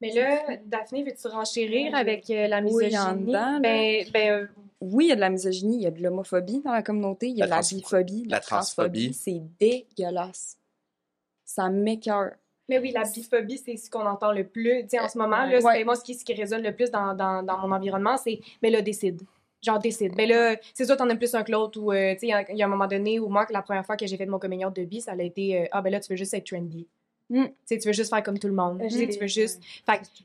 Mais 0.00 0.12
là, 0.12 0.56
Daphné, 0.66 1.02
veux-tu 1.02 1.26
renchérir 1.28 1.94
avec 1.94 2.28
euh, 2.30 2.46
la 2.48 2.60
Oui, 2.60 2.84
misogynie? 2.84 3.26
dedans, 3.26 3.52
là. 3.52 3.60
ben, 3.60 4.04
ben, 4.12 4.30
euh, 4.30 4.46
Oui, 4.82 5.06
il 5.06 5.08
y 5.08 5.12
a 5.12 5.16
de 5.16 5.20
la 5.20 5.30
misogynie, 5.30 5.76
il 5.76 5.82
y 5.82 5.86
a 5.86 5.90
de 5.90 6.02
l'homophobie 6.02 6.60
dans 6.62 6.72
la 6.72 6.82
communauté, 6.82 7.28
il 7.28 7.36
y 7.38 7.42
a 7.42 7.46
La 7.46 7.56
de 7.56 7.60
la 7.60 7.62
trans- 7.62 7.76
biphobie, 7.76 8.22
de 8.24 8.30
la 8.30 8.40
transphobie. 8.40 9.14
C'est 9.14 9.40
dégueulasse. 9.58 10.58
Ça 11.44 11.68
m'écœure. 11.70 12.32
mais 12.68 12.78
oui, 12.80 12.90
la 12.90 13.04
biphobie, 13.04 13.58
c'est 13.58 13.76
ce 13.76 13.88
qu'on 13.88 14.04
entend 14.04 14.32
le 14.32 14.44
plus. 14.44 14.82
Tu 14.82 14.88
sais, 14.90 14.98
en 15.00 15.08
ce 15.08 15.16
moment, 15.16 15.46
là, 15.46 15.60
Ouais. 15.60 15.78
c'est- 15.78 15.84
moi, 15.84 15.94
ce 15.94 16.02
qui, 16.02 16.14
ce 16.14 16.24
qui 16.24 16.34
résonne 16.34 16.62
le 16.62 16.74
plus 16.74 16.90
dans, 16.90 17.14
dans, 17.14 17.42
dans 17.44 17.58
mon 17.58 17.72
environnement, 17.74 18.16
c'est 18.16 18.40
«mais 18.62 18.70
là, 18.70 18.82
décide». 18.82 19.22
Genre, 19.62 19.78
décide. 19.78 20.12
Mais 20.16 20.26
là, 20.26 20.56
c'est 20.74 20.84
sûr, 20.84 20.96
t'en 20.96 21.08
aimes 21.08 21.16
plus 21.18 21.34
un 21.36 21.42
que 21.44 21.52
l'autre. 21.52 21.80
Ou, 21.80 21.92
euh, 21.92 22.12
tu 22.14 22.20
sais, 22.20 22.26
il 22.26 22.30
y, 22.30 22.32
a- 22.32 22.50
il 22.52 22.58
y 22.58 22.62
a 22.62 22.66
un 22.66 22.68
moment 22.68 22.86
donné 22.88 23.18
où 23.20 23.28
moi, 23.28 23.46
que 23.46 23.52
la 23.52 23.62
première 23.62 23.86
fois 23.86 23.96
que 23.96 24.04
j'ai 24.06 24.16
fait 24.16 24.26
mon 24.26 24.38
communion 24.40 24.70
de 24.70 24.82
bi, 24.84 25.00
ça 25.00 25.12
a 25.12 25.22
été 25.22 25.62
euh, 25.62 25.66
Ah, 25.72 25.80
ben 25.80 25.90
là, 25.90 26.00
tu 26.00 26.12
veux 26.12 26.16
juste 26.16 26.34
être 26.34 26.44
trendy. 26.46 26.86
Mm. 27.28 27.44
Tu 27.44 27.52
sais, 27.64 27.78
tu 27.78 27.88
veux 27.88 27.92
juste 27.94 28.10
faire 28.10 28.22
comme 28.22 28.38
tout 28.38 28.46
le 28.46 28.52
monde. 28.54 28.80
Tu 28.82 28.90
sais, 28.90 29.08
tu 29.08 29.18
veux 29.18 29.26
juste. 29.26 29.60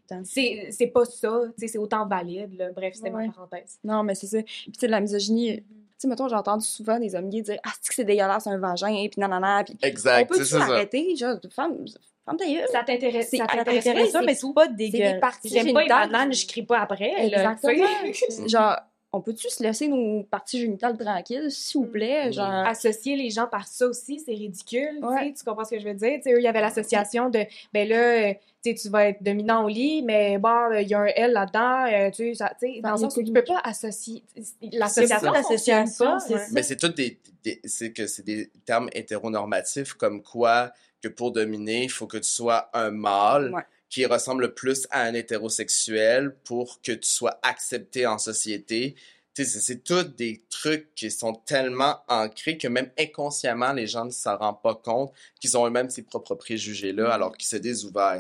Temps. 0.08 0.22
c'est 0.24 0.68
c'est 0.72 0.88
pas 0.88 1.06
ça. 1.06 1.42
Tu 1.58 1.62
sais, 1.62 1.68
c'est 1.68 1.78
autant 1.78 2.06
valide. 2.08 2.54
Là. 2.58 2.70
Bref, 2.72 2.94
c'était 2.96 3.10
Ouais. 3.12 3.28
ma 3.28 3.34
parenthèse. 3.34 3.80
Non, 3.84 4.04
mais 4.04 4.14
c'est 4.16 4.28
ça. 4.28 4.42
Puis 4.44 4.72
tu 4.72 4.80
sais, 4.80 4.86
de 4.88 4.92
la 4.92 5.02
misogynie, 5.02 5.58
tu 5.58 5.64
sais, 5.98 6.08
mettons, 6.08 6.28
j'ai 6.28 6.36
entendu 6.36 6.66
souvent 6.66 7.00
des 7.00 7.16
hommes 7.16 7.30
gays 7.30 7.42
dire 7.42 7.60
«Ah, 7.66 7.72
c'est 7.82 7.90
que 7.90 7.96
c'est 7.96 8.04
dégueulasse, 8.04 8.46
un 8.48 8.58
vagin, 8.58 9.08
puis 9.10 9.20
nanana, 9.20 9.64
puis 9.64 9.76
on 9.82 9.88
Exact, 9.88 10.28
peut 10.30 10.36
c'est 10.36 10.42
tu 10.44 10.50
ça. 10.50 10.60
ça. 10.60 10.66
arrêter, 10.66 11.16
genre, 11.16 11.38
femme, 11.52 11.86
femme 12.26 12.38
gueule? 12.38 12.66
Ça 12.72 12.84
t'intéresse. 12.84 13.30
Ça 13.32 13.46
t'intéresse 13.48 14.16
mais 14.26 14.36
c'est 14.36 14.54
pas 14.54 14.66
C'est 14.68 14.74
dégueulasse. 14.74 15.14
des 15.14 15.20
parties 15.20 15.50
J'aime 15.50 15.66
J'aime 15.66 15.74
pas 15.74 15.82
les 15.84 15.90
bananes, 15.90 16.34
je 16.34 16.48
crie 16.48 16.64
pas 16.64 16.80
après. 16.82 17.12
Exactement. 17.26 17.86
genre, 18.48 18.78
on 19.14 19.20
peut-tu 19.22 19.50
se 19.50 19.62
laisser 19.62 19.88
nos 19.90 20.24
parties 20.24 20.60
génitales 20.62 20.98
tranquilles, 20.98 21.52
s'il 21.52 21.82
vous 21.82 21.88
plaît? 21.88 22.30
Mm. 22.30 22.34
Genre, 22.34 22.46
Associer 22.66 23.16
les 23.18 23.30
gens 23.30 23.48
par 23.48 23.68
ça 23.68 23.88
aussi, 23.88 24.20
c'est 24.20 24.32
ridicule. 24.34 25.00
tu 25.02 25.08
sais, 25.08 25.14
Ouais. 25.14 25.34
Tu 25.38 25.44
comprends 25.44 25.66
ce 25.66 25.72
que 25.72 25.80
je 25.80 25.88
veux 25.88 25.94
dire? 25.94 26.20
Eux, 26.28 26.38
il 26.40 26.44
y 26.44 26.48
avait 26.48 26.62
l'association 26.62 27.30
de, 27.30 27.40
ben 27.74 27.88
là, 27.90 28.30
euh, 28.30 28.34
tu 28.64 28.90
vas 28.90 29.08
être 29.10 29.22
dominant 29.22 29.66
au 29.66 29.68
lit, 29.68 30.02
mais 30.04 30.38
bon, 30.38 30.72
il 30.80 30.88
y 30.88 30.94
a 30.94 31.00
un 31.02 31.06
L 31.08 31.34
là-dedans. 31.34 31.86
euh, 31.92 32.10
tu 32.12 32.34
sais, 32.36 32.46
tu 32.60 32.80
dans 32.82 32.92
le 32.92 32.98
sens 32.98 33.18
où 33.18 33.24
peux 33.34 33.44
pas 33.44 33.60
associer. 33.64 34.24
L'association 34.72 35.32
l'association. 35.32 36.18
Mais 36.54 36.64
c'est 36.64 36.78
tout 36.78 36.90
des, 36.90 37.20
des- 37.44 37.60
c'est 37.66 37.92
que 37.92 38.08
c'est 38.08 38.24
des 38.24 38.50
termes 38.66 38.90
hétéronormatifs 38.94 39.94
comme 39.94 40.22
quoi 40.22 40.72
que 41.02 41.08
pour 41.08 41.32
dominer, 41.32 41.84
il 41.86 41.90
faut 41.92 42.08
que 42.08 42.18
tu 42.18 42.30
sois 42.30 42.70
un 42.74 42.92
mâle 42.92 43.52
Ouais. 43.54 43.64
Qui 43.92 44.06
ressemble 44.08 44.44
le 44.44 44.54
plus 44.56 44.88
à 44.90 45.02
un 45.04 45.14
hétérosexuel 45.14 46.34
pour 46.46 46.82
que 46.82 46.94
tu 46.94 47.08
sois 47.08 47.40
accepté 47.44 48.08
en 48.08 48.18
société. 48.18 48.96
Tu 49.34 49.44
Tu 49.44 49.46
sais, 49.46 49.60
c'est- 49.60 49.84
tous 49.84 50.04
des 50.04 50.44
trucs 50.50 50.94
qui 50.96 51.10
sont 51.12 51.34
tellement 51.34 52.00
ancrés 52.08 52.58
que 52.58 52.68
même 52.68 52.92
inconsciemment, 53.00 53.72
les 53.74 53.88
gens 53.88 54.06
ne 54.06 54.10
s'en 54.12 54.38
rendent 54.38 54.62
pas 54.62 54.76
compte 54.76 55.14
qu'ils 55.40 55.56
ont 55.58 55.66
eux-mêmes 55.68 55.90
ces 55.90 56.02
propres 56.04 56.36
préjugés-là 56.36 57.14
alors 57.14 57.36
qu'ils 57.38 57.48
se 57.48 57.56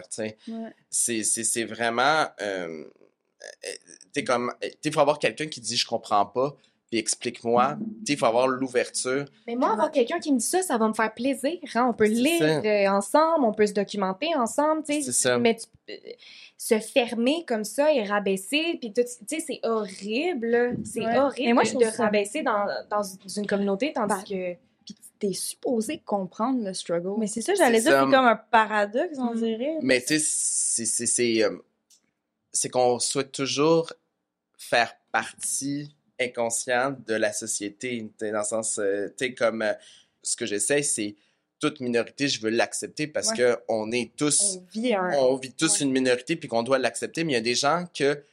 sais. 0.09 0.37
Ouais. 0.47 0.73
C'est, 0.89 1.23
vraiment... 1.65 2.27
Euh, 2.41 2.85
euh, 3.43 3.69
t'es 4.13 4.23
comme... 4.23 4.53
Il 4.83 4.93
faut 4.93 4.99
avoir 5.01 5.19
quelqu'un 5.19 5.47
qui 5.47 5.59
dit 5.61 5.75
«je 5.77 5.85
comprends 5.87 6.25
pas», 6.25 6.55
puis 6.91 6.99
explique-moi. 6.99 7.77
Il 8.07 8.17
faut 8.17 8.25
avoir 8.25 8.47
l'ouverture. 8.49 9.23
Mais 9.47 9.55
moi, 9.55 9.71
avoir 9.71 9.89
quelqu'un 9.91 10.19
qui 10.19 10.31
me 10.33 10.37
dit 10.39 10.45
ça, 10.45 10.61
ça 10.61 10.77
va 10.77 10.87
me 10.89 10.93
faire 10.93 11.13
plaisir. 11.13 11.57
hein. 11.73 11.87
On 11.89 11.93
peut 11.93 12.05
lire 12.05 12.37
ça. 12.39 12.45
euh, 12.67 12.87
ensemble, 12.89 13.45
on 13.45 13.53
peut 13.53 13.65
se 13.65 13.71
documenter 13.73 14.27
ensemble, 14.35 14.83
tu 14.83 14.95
C'est 14.95 15.01
sais. 15.03 15.11
ça. 15.13 15.37
Mais 15.39 15.55
tu- 15.55 15.65
euh, 15.89 15.95
se 16.57 16.79
fermer 16.79 17.45
comme 17.47 17.63
ça 17.63 17.91
et 17.93 18.03
rabaisser, 18.03 18.77
puis 18.79 18.91
tout, 18.93 19.01
tu 19.01 19.25
sais, 19.25 19.39
c'est 19.39 19.59
horrible. 19.63 20.77
C'est 20.83 20.99
Ouais. 21.03 21.17
horrible 21.17 21.47
Mais 21.47 21.53
moi, 21.53 21.63
je 21.63 21.73
de 21.75 21.79
trouve 21.79 21.93
ça- 21.95 22.03
rabaisser 22.03 22.43
dans, 22.43 22.67
dans 22.89 23.01
une 23.37 23.47
communauté, 23.47 23.93
tandis 23.93 24.13
Ben, 24.13 24.23
que... 24.55 24.59
Puis 24.85 24.95
t'es 25.19 25.33
supposé 25.33 25.99
comprendre 25.99 26.63
le 26.63 26.73
struggle. 26.73 27.13
Mais 27.19 27.27
c'est 27.27 27.41
ça, 27.41 27.53
j'allais 27.55 27.79
dire, 27.81 27.91
c'est 27.91 28.11
comme 28.11 28.25
un 28.25 28.35
paradoxe, 28.35 29.17
on 29.17 29.33
Mm. 29.33 29.37
dirait. 29.37 29.77
Mais 29.81 30.01
tu 30.01 30.07
sais, 30.07 30.19
c'est, 30.19 30.85
c'est, 30.85 31.05
c'est, 31.05 31.43
euh, 31.43 31.55
c'est 32.51 32.69
qu'on 32.69 32.99
souhaite 32.99 33.31
toujours 33.31 33.93
faire 34.57 34.93
partie 35.11 35.95
inconsciente 36.21 37.05
de 37.07 37.13
la 37.15 37.33
société. 37.33 38.07
Dans 38.19 38.37
le 38.39 38.43
sens, 38.43 38.79
euh, 38.79 39.07
tu 39.17 39.25
sais, 39.25 39.33
comme 39.33 39.61
euh, 39.61 39.73
ce 40.23 40.35
que 40.35 40.45
j'essaie, 40.45 40.83
c'est 40.83 41.15
toute 41.59 41.79
minorité, 41.79 42.27
je 42.27 42.41
veux 42.41 42.49
l'accepter 42.49 43.05
parce 43.07 43.29
Ouais. 43.31 43.37
que 43.37 43.57
on 43.67 43.91
est 43.91 44.11
tous, 44.15 44.57
on 44.57 44.65
vit 44.79 44.93
un... 44.95 45.11
on 45.13 45.35
vit 45.35 45.53
tous 45.53 45.79
Ouais. 45.79 45.85
une 45.85 45.91
minorité 45.91 46.35
puis 46.35 46.47
qu'on 46.47 46.63
doit 46.63 46.79
l'accepter. 46.79 47.23
Mais 47.23 47.33
il 47.33 47.35
y 47.35 47.39
a 47.39 47.41
des 47.41 47.55
gens 47.55 47.85
que, 47.97 48.23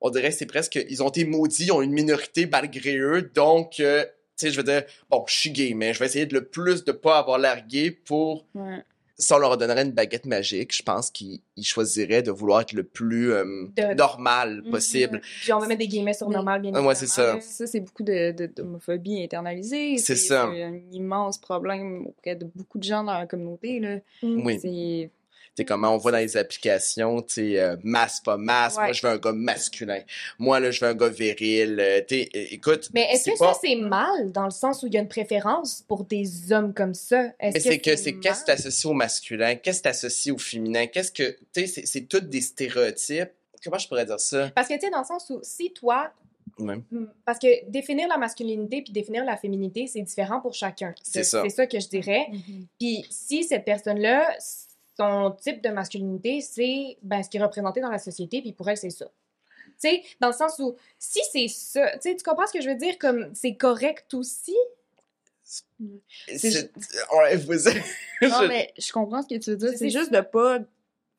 on 0.00 0.10
dirait, 0.10 0.32
c'est 0.32 0.46
presque, 0.46 0.74
ils 0.88 1.02
ont 1.02 1.08
été 1.08 1.24
maudits, 1.24 1.66
ils 1.66 1.72
ont 1.72 1.82
une 1.82 1.92
minorité 1.92 2.46
malgré 2.46 2.96
eux. 2.96 3.22
Donc, 3.34 3.78
euh, 3.78 4.04
tu 4.36 4.46
sais, 4.46 4.50
je 4.50 4.56
veux 4.56 4.64
dire, 4.64 4.82
bon, 5.10 5.24
je 5.28 5.34
suis 5.38 5.50
gay, 5.52 5.74
mais 5.74 5.94
je 5.94 6.00
vais 6.00 6.06
essayer 6.06 6.26
de 6.26 6.34
le 6.34 6.44
plus 6.48 6.82
de 6.84 6.90
pas 6.90 7.18
avoir 7.18 7.38
l'air 7.38 7.64
gay 7.66 7.90
pour 7.92 8.46
Ouais. 8.54 8.82
Si 9.18 9.32
on 9.32 9.38
leur 9.38 9.56
donnerait 9.56 9.82
une 9.82 9.92
baguette 9.92 10.26
magique, 10.26 10.74
je 10.74 10.82
pense 10.82 11.10
qu'ils 11.10 11.40
ils 11.56 11.64
choisiraient 11.64 12.22
de 12.22 12.30
vouloir 12.30 12.62
être 12.62 12.72
le 12.72 12.82
plus 12.82 13.32
euh, 13.32 13.44
De- 13.76 13.94
normal 13.94 14.62
Mhm. 14.64 14.70
possible. 14.70 15.20
Puis 15.42 15.52
on 15.52 15.58
va 15.58 15.66
mettre 15.66 15.80
des 15.80 15.88
guillemets 15.88 16.14
sur 16.14 16.28
normal, 16.30 16.62
bien 16.62 16.72
Ouais, 16.72 16.86
ouais, 16.86 16.94
c'est 16.94 17.04
évidemment, 17.06 17.40
ça. 17.40 17.46
Ça, 17.46 17.66
c'est 17.66 17.80
beaucoup 17.80 18.02
de, 18.02 18.32
de- 18.32 18.46
d'homophobie 18.46 19.22
internalisée. 19.22 19.98
C'est 19.98 20.16
ça. 20.16 20.48
C'est 20.52 20.62
un 20.62 20.74
immense 20.92 21.38
problème 21.38 22.06
auprès 22.06 22.36
de 22.36 22.46
beaucoup 22.54 22.78
de 22.78 22.84
gens 22.84 23.04
dans 23.04 23.12
la 23.18 23.26
communauté. 23.26 23.80
Là. 23.80 23.98
Oui. 24.22 24.58
C'est... 24.60 25.10
Tu 25.54 25.60
sais, 25.60 25.64
comment 25.66 25.94
on 25.94 25.98
voit 25.98 26.12
dans 26.12 26.18
les 26.18 26.38
applications, 26.38 27.20
tu 27.20 27.34
sais, 27.34 27.60
euh, 27.60 27.76
masse, 27.84 28.20
pas 28.20 28.38
masse. 28.38 28.76
Moi, 28.76 28.92
je 28.92 29.06
veux 29.06 29.12
un 29.12 29.18
gars 29.18 29.32
masculin. 29.32 30.00
Moi, 30.38 30.58
là, 30.60 30.70
je 30.70 30.80
veux 30.82 30.90
un 30.90 30.94
gars 30.94 31.10
viril. 31.10 31.78
Euh, 31.78 32.00
tu 32.08 32.14
sais, 32.22 32.28
écoute. 32.32 32.88
Mais 32.94 33.06
est-ce 33.12 33.30
que 33.30 33.38
pas- 33.38 33.52
ça, 33.52 33.60
c'est 33.62 33.74
mal, 33.76 34.32
dans 34.32 34.44
le 34.46 34.50
sens 34.50 34.82
où 34.82 34.86
il 34.86 34.94
y 34.94 34.96
a 34.96 35.00
une 35.00 35.08
préférence 35.08 35.84
pour 35.86 36.04
des 36.04 36.52
hommes 36.52 36.72
comme 36.72 36.94
ça? 36.94 37.24
Mais 37.42 37.60
c'est 37.60 37.78
que 37.80 37.96
c'est 37.96 38.18
qu'est-ce 38.18 38.40
que 38.40 38.46
t'associes 38.46 38.86
au 38.86 38.94
masculin, 38.94 39.56
qu'est-ce 39.56 39.80
que 39.80 39.82
t'associes 39.84 40.32
au 40.32 40.38
féminin, 40.38 40.86
qu'est-ce 40.86 41.12
que, 41.12 41.32
tu 41.32 41.38
sais, 41.52 41.66
c'est- 41.66 41.86
c'est 41.86 42.02
tous 42.08 42.20
des 42.20 42.40
stéréotypes. 42.40 43.30
Comment 43.62 43.78
je 43.78 43.86
pourrais 43.88 44.06
dire 44.06 44.18
ça? 44.20 44.50
Parce 44.54 44.68
que, 44.68 44.74
tu 44.74 44.80
sais, 44.80 44.90
dans 44.90 45.00
le 45.00 45.04
sens 45.04 45.28
où, 45.28 45.38
si 45.42 45.70
toi, 45.72 46.10
Ouais. 46.58 46.76
Parce 47.24 47.38
que 47.38 47.46
définir 47.70 48.08
la 48.08 48.18
masculinité 48.18 48.82
puis 48.82 48.92
définir 48.92 49.24
la 49.24 49.38
féminité, 49.38 49.86
c'est 49.86 50.02
différent 50.02 50.38
pour 50.40 50.52
chacun. 50.52 50.94
C'est 51.02 51.24
ça. 51.24 51.40
C'est 51.44 51.48
ça 51.48 51.66
que 51.66 51.80
je 51.80 51.88
dirais. 51.88 52.26
Puis 52.78 53.06
si 53.10 53.42
cette 53.44 53.64
personne-là, 53.64 54.28
son 54.96 55.30
type 55.40 55.62
de 55.62 55.68
masculinité, 55.70 56.40
c'est 56.40 56.96
ben, 57.02 57.22
ce 57.22 57.28
qui 57.30 57.38
est 57.38 57.42
représenté 57.42 57.80
dans 57.80 57.90
la 57.90 57.98
société, 57.98 58.40
puis 58.42 58.52
pour 58.52 58.68
elle, 58.68 58.76
c'est 58.76 58.90
ça. 58.90 59.06
Tu 59.80 59.88
sais, 59.88 60.02
dans 60.20 60.28
le 60.28 60.34
sens 60.34 60.58
où, 60.58 60.76
si 60.98 61.20
c'est 61.32 61.48
ça, 61.48 61.90
tu 61.92 62.10
sais, 62.10 62.16
tu 62.16 62.22
comprends 62.22 62.46
ce 62.46 62.52
que 62.52 62.60
je 62.60 62.68
veux 62.68 62.76
dire? 62.76 62.98
Comme, 62.98 63.30
c'est 63.34 63.54
correct 63.54 64.12
aussi? 64.14 64.56
C'est- 65.44 66.70
Ouais, 67.16 67.36
vous- 67.36 67.52
Non, 67.52 68.28
je- 68.42 68.48
mais 68.48 68.72
je 68.78 68.92
comprends 68.92 69.22
ce 69.22 69.28
que 69.28 69.38
tu 69.38 69.50
veux 69.50 69.56
dire. 69.56 69.72
C'est 69.76 69.90
juste 69.90 70.12
de 70.12 70.20
pas 70.20 70.58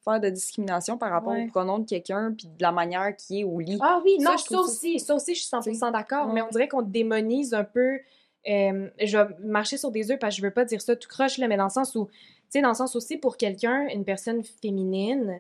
faire 0.04 0.20
de 0.20 0.30
discrimination 0.30 0.98
par 0.98 1.12
rapport 1.12 1.34
Ouais. 1.34 1.46
au 1.46 1.48
pronom 1.52 1.80
de 1.80 1.86
quelqu'un 1.88 2.34
puis 2.38 2.48
de 2.48 2.62
la 2.62 2.72
manière 2.72 3.16
qui 3.16 3.42
est 3.42 3.44
au 3.44 3.60
lit. 3.60 3.78
Ah 3.82 4.02
oui, 4.04 4.18
Ça, 4.20 4.32
non, 4.32 4.38
je 4.38 4.44
ça, 4.44 4.60
aussi, 4.60 5.00
ça 5.00 5.16
aussi, 5.16 5.34
je 5.36 5.40
suis 5.42 5.50
100% 5.50 5.92
d'accord, 5.92 6.28
Ouais. 6.28 6.34
mais 6.34 6.42
on 6.42 6.50
dirait 6.50 6.68
qu'on 6.68 6.82
démonise 6.82 7.54
un 7.54 7.64
peu. 7.64 8.00
euh, 8.46 8.90
je 9.02 9.18
vais 9.18 9.26
marcher 9.40 9.78
sur 9.78 9.90
des 9.90 10.12
œufs 10.12 10.20
parce 10.20 10.36
que 10.36 10.42
je 10.42 10.46
veux 10.46 10.52
pas 10.52 10.66
dire 10.66 10.82
ça 10.82 10.98
tout 10.98 11.08
croche, 11.08 11.38
là, 11.38 11.48
mais 11.48 11.56
dans 11.56 11.64
le 11.64 11.70
sens 11.70 11.96
où, 11.96 12.10
sais, 12.54 12.62
dans 12.62 12.70
le 12.70 12.76
sens 12.76 12.96
aussi, 12.96 13.18
pour 13.18 13.38
quelqu'un, 13.38 13.88
une 13.88 14.06
personne 14.06 14.44
féminine, 14.44 15.40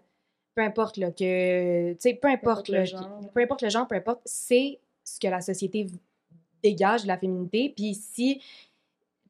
peu 0.55 0.61
importe, 0.61 0.97
là, 0.97 1.11
que, 1.11 1.93
tu 1.93 1.97
sais, 1.99 2.14
peu 2.14 2.28
importe, 2.28 2.70
importe 2.70 2.70
le 2.70 2.86
genre. 2.86 3.32
peu 3.34 3.41
importe 3.41 3.61
le 3.61 3.70
genre, 3.70 3.88
peu 3.88 3.95
importe, 3.95 4.22
c'est 4.26 4.80
ce 5.03 5.20
que 5.20 5.28
la 5.28 5.41
société 5.41 5.88
dégage 6.61 7.03
de 7.03 7.07
la 7.07 7.18
féminité, 7.18 7.74
puis 7.76 7.93
si 7.95 8.41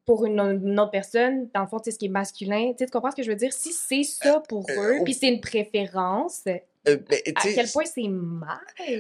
pour 0.06 0.26
une, 0.26 0.40
une 0.40 0.80
autre 0.80 0.92
personne, 0.92 1.48
dans 1.54 1.62
le 1.62 1.68
fond, 1.68 1.80
tu 1.80 1.86
sais, 1.86 1.92
ce 1.92 2.00
qui 2.00 2.06
est 2.06 2.10
masculin, 2.10 2.72
tu 2.72 2.80
sais, 2.80 2.86
tu 2.86 2.92
comprends 2.92 3.12
ce 3.12 3.16
que 3.16 3.24
je 3.24 3.30
veux 3.30 3.38
dire? 3.38 3.54
Si 3.54 3.72
c'est 3.72 4.04
ça 4.04 4.42
pour 4.50 4.66
Euh, 4.70 5.00
eux, 5.00 5.04
puis 5.06 5.14
c'est 5.14 5.30
une 5.30 5.40
préférence, 5.40 6.44
Euh, 6.88 6.98
ben, 7.10 7.20
à 7.36 7.42
quel 7.42 7.70
point 7.72 7.86
c'est 7.86 8.08
mal? 8.08 8.60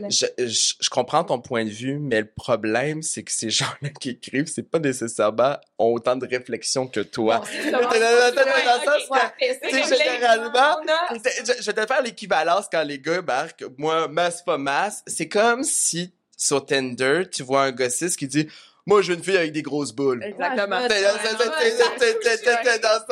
Je, 0.09 0.25
je, 0.37 0.73
je 0.79 0.89
comprends 0.89 1.23
ton 1.25 1.41
point 1.41 1.65
de 1.65 1.69
vue, 1.69 1.99
mais 1.99 2.21
le 2.21 2.27
problème, 2.27 3.01
c'est 3.01 3.23
que 3.23 3.31
ces 3.31 3.49
gens-là 3.57 3.89
qui 3.89 4.11
écrivent, 4.11 4.47
c'est 4.47 4.63
pas 4.69 4.79
nécessairement 4.79 5.57
ont 5.77 5.93
autant 5.93 6.15
de 6.15 6.25
réflexion 6.25 6.87
que 6.87 7.01
toi. 7.01 7.41
Généralement, 7.51 7.91
Je, 11.59 11.65
vais 11.65 11.73
te 11.73 11.87
faire 11.87 12.01
l'équivalence 12.01 12.67
quand 12.71 12.83
les 12.83 12.99
gars 12.99 13.21
marquent 13.21 13.65
moi 13.77 14.07
masse 14.07 14.41
pas 14.43 14.57
masse. 14.57 15.03
C'est 15.07 15.27
comme 15.27 15.63
si 15.63 16.13
sur 16.37 16.65
Tinder 16.65 17.23
tu 17.31 17.43
vois 17.43 17.63
un 17.63 17.71
gossiste 17.71 18.17
qui 18.17 18.27
dit 18.27 18.47
moi 18.85 19.01
je 19.01 19.11
veux 19.11 19.17
une 19.17 19.23
fille 19.23 19.37
avec 19.37 19.51
des 19.51 19.61
grosses 19.61 19.91
boules. 19.93 20.23
Exactement. 20.23 20.79
Dans- 20.81 20.87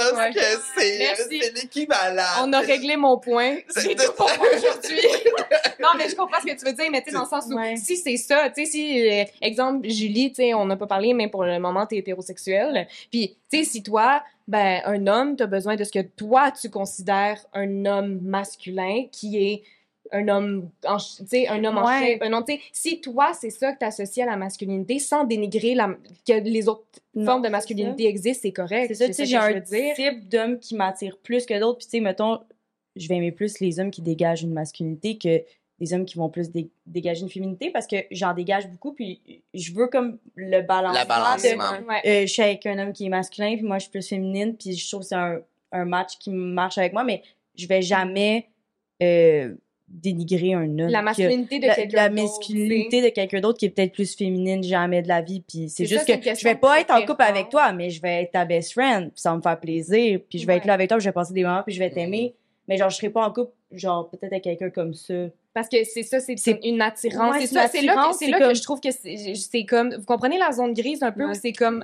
sens 0.01 0.13
Ouais. 0.17 0.32
que 0.34 0.39
c'est 0.78 1.51
l'équivalent. 1.53 2.24
On 2.43 2.53
a 2.53 2.59
réglé 2.59 2.95
mon 2.97 3.17
point. 3.17 3.57
C'est- 3.69 3.95
tout 3.95 4.11
pour 4.17 4.30
moi 4.38 4.47
aujourd'hui. 4.55 4.99
non, 5.80 5.89
mais 5.97 6.09
je 6.09 6.15
comprends 6.15 6.39
ce 6.41 6.45
que 6.45 6.57
tu 6.57 6.65
veux 6.65 6.74
dire, 6.74 6.89
mais 6.91 7.01
tu 7.01 7.09
sais, 7.09 7.13
dans 7.15 7.24
le 7.24 7.28
sens 7.30 7.45
où, 7.49 7.55
Ouais. 7.55 7.76
si 7.76 7.97
c'est 7.97 8.17
ça, 8.17 8.49
tu 8.49 8.65
sais, 8.65 8.72
si, 8.72 9.09
euh, 9.09 9.24
exemple, 9.41 9.88
Julie, 9.89 10.30
tu 10.30 10.36
sais, 10.43 10.53
on 10.53 10.65
n'a 10.65 10.76
pas 10.76 10.88
parlé, 10.88 11.13
mais 11.13 11.28
pour 11.28 11.43
le 11.43 11.57
moment, 11.59 11.86
t'es 11.86 11.97
hétérosexuel. 11.97 12.88
Puis, 13.11 13.38
tu 13.51 13.59
sais, 13.59 13.63
si 13.63 13.84
toi, 13.84 14.24
ben, 14.47 14.82
un 14.86 15.07
homme, 15.07 15.36
t'as 15.36 15.45
besoin 15.47 15.76
de 15.76 15.84
ce 15.84 15.91
que 15.91 16.01
toi, 16.01 16.51
tu 16.51 16.69
considères 16.69 17.39
un 17.53 17.86
homme 17.86 18.19
masculin, 18.24 19.05
qui 19.11 19.38
est 19.38 19.63
un 20.14 20.28
homme 20.28 20.70
en, 20.86 20.97
tu 20.97 21.47
un 21.47 21.64
homme 21.64 21.78
en 21.78 21.86
Ouais. 21.86 22.20
tu 22.20 22.53
sais, 22.53 22.59
si 22.74 23.01
toi, 23.01 23.32
c'est 23.34 23.49
ça 23.49 23.72
que 23.74 23.80
t'associes 23.80 24.24
à 24.24 24.26
la 24.26 24.36
masculinité, 24.38 24.99
sans 24.99 25.24
dénigrer 25.24 25.74
la, 25.76 25.95
que 26.28 26.34
les 26.41 26.68
autres 26.68 26.84
Non, 27.16 27.26
formes 27.26 27.41
de 27.43 27.49
masculinité 27.49 28.07
existent, 28.07 28.41
c'est 28.43 28.51
correct. 28.51 28.88
C'est 28.89 28.95
ça, 28.95 29.07
tu 29.07 29.14
sais, 29.14 29.26
j'ai 29.26 29.38
que 29.38 29.41
je 29.41 29.47
un 29.47 29.53
veux 29.53 29.62
dire. 29.62 29.95
type 29.95 30.28
d'homme 30.30 30.59
qui 30.59 30.76
m'attire 30.76 31.18
plus 31.18 31.45
que 31.45 31.59
d'autres. 31.59 31.78
Puis, 31.80 31.86
tu 31.88 31.91
sais, 31.91 31.99
mettons, 32.01 32.39
je 32.95 33.07
vais 33.07 33.16
aimer 33.16 33.32
plus 33.32 33.59
les 33.59 33.80
hommes 33.80 33.91
qui 33.91 34.01
dégagent 34.01 34.43
une 34.43 34.53
masculinité 34.53 35.18
que 35.18 35.41
les 35.80 35.93
hommes 35.93 36.05
qui 36.05 36.18
vont 36.18 36.30
plus 36.30 36.51
dé- 36.51 36.70
dégager 36.86 37.22
une 37.22 37.30
féminité 37.30 37.72
parce 37.72 37.88
que 37.88 37.95
j'en 38.12 38.34
dégage 38.34 38.68
beaucoup. 38.70 38.93
Puis, 38.93 39.22
je 39.53 39.72
veux 39.74 39.88
comme 39.88 40.20
le 40.36 40.62
balancement. 40.62 40.93
La 40.99 41.05
de-. 41.05 41.88
Ouais. 41.88 42.01
euh, 42.05 42.22
je 42.28 42.32
suis 42.32 42.41
avec 42.43 42.66
un 42.68 42.78
homme 42.78 42.93
qui 42.93 43.05
est 43.05 43.09
masculin, 43.09 43.55
puis 43.55 43.66
moi, 43.66 43.78
je 43.78 43.84
suis 43.84 43.91
plus 43.91 44.07
féminine. 44.07 44.55
Puis, 44.57 44.74
je 44.76 44.88
trouve 44.88 45.01
que 45.01 45.07
c'est 45.07 45.16
un, 45.16 45.39
un 45.72 45.86
match 45.86 46.18
qui 46.20 46.30
marche 46.30 46.78
avec 46.78 46.93
moi, 46.93 47.03
mais 47.03 47.24
je 47.55 47.66
vais 47.66 47.82
jamais 47.82 48.49
euh, 49.01 49.55
dénigrer 49.94 50.54
un 50.54 50.64
homme. 50.80 50.88
La 50.89 51.02
masculinité 51.02 51.60
de 51.60 51.68
la, 51.68 51.76
quelqu'un 51.76 51.98
la 51.98 52.10
d'autre, 52.10 52.22
masculinité 52.24 53.02
de 53.02 53.10
quelqu'un 53.10 53.39
d'autre 53.42 53.58
qui 53.60 53.66
est 53.66 53.70
peut-être 53.70 53.92
plus 53.94 54.16
féminine 54.16 54.64
jamais 54.64 55.02
de 55.02 55.08
la 55.08 55.22
vie 55.22 55.42
puis 55.48 55.70
c'est 55.70 55.86
juste 55.86 56.06
ça, 56.08 56.18
que 56.18 56.36
je 56.36 56.44
vais 56.44 56.56
pas 56.56 56.80
être 56.80 56.92
en 56.92 57.02
couple 57.06 57.24
avec 57.24 57.50
toi 57.50 57.72
mais 57.74 57.89
je 57.89 58.02
vais 58.02 58.24
être 58.24 58.32
ta 58.32 58.46
best 58.46 58.72
friend 58.74 59.12
puis 59.12 59.22
ça 59.22 59.32
va 59.32 59.38
me 59.38 59.42
faire 59.42 59.60
plaisir 59.60 60.20
puis 60.30 60.39
je 60.39 60.48
vais 60.48 60.56
être 60.58 60.66
là 60.66 60.74
avec 60.74 60.88
toi 60.89 60.98
puis 60.98 61.04
je 61.04 61.10
vais 61.10 61.14
passer 61.14 61.34
des 61.34 61.44
moments 61.44 61.64
puis 61.66 61.76
je 61.76 61.80
vais 61.80 61.89
t'aimer 61.89 62.34
mais 62.68 62.78
genre 62.78 62.89
je 62.89 62.96
serai 62.96 63.10
pas 63.10 63.26
en 63.28 63.32
couple 63.34 63.52
genre 63.72 64.10
peut-être 64.10 64.32
avec 64.32 64.44
quelqu'un 64.44 64.70
comme 64.70 64.94
ça 64.94 65.14
Parce 65.54 65.68
que 65.68 65.84
c'est 65.84 66.04
ça, 66.04 66.20
c'est 66.20 66.60
une 66.64 66.82
attirance. 66.82 67.34
Ouais, 67.36 67.42
c'est 67.46 67.54
ça, 67.54 67.68
c'est 67.68 67.82
là, 67.82 67.94
que- 67.94 68.32
là 68.32 68.39
comme- 68.39 68.56
je 68.56 68.62
trouve 68.62 68.80
que 68.80 68.92
c'est 68.92 69.34
c'est 69.36 69.66
comme. 69.66 69.94
Vous 69.96 70.06
comprenez 70.06 70.38
la 70.38 70.52
zone 70.54 70.74
grise 70.74 71.04
un 71.04 71.12
peu 71.12 71.26
Ouais. 71.26 71.32
où 71.32 71.34
c'est 71.34 71.52
comme. 71.54 71.84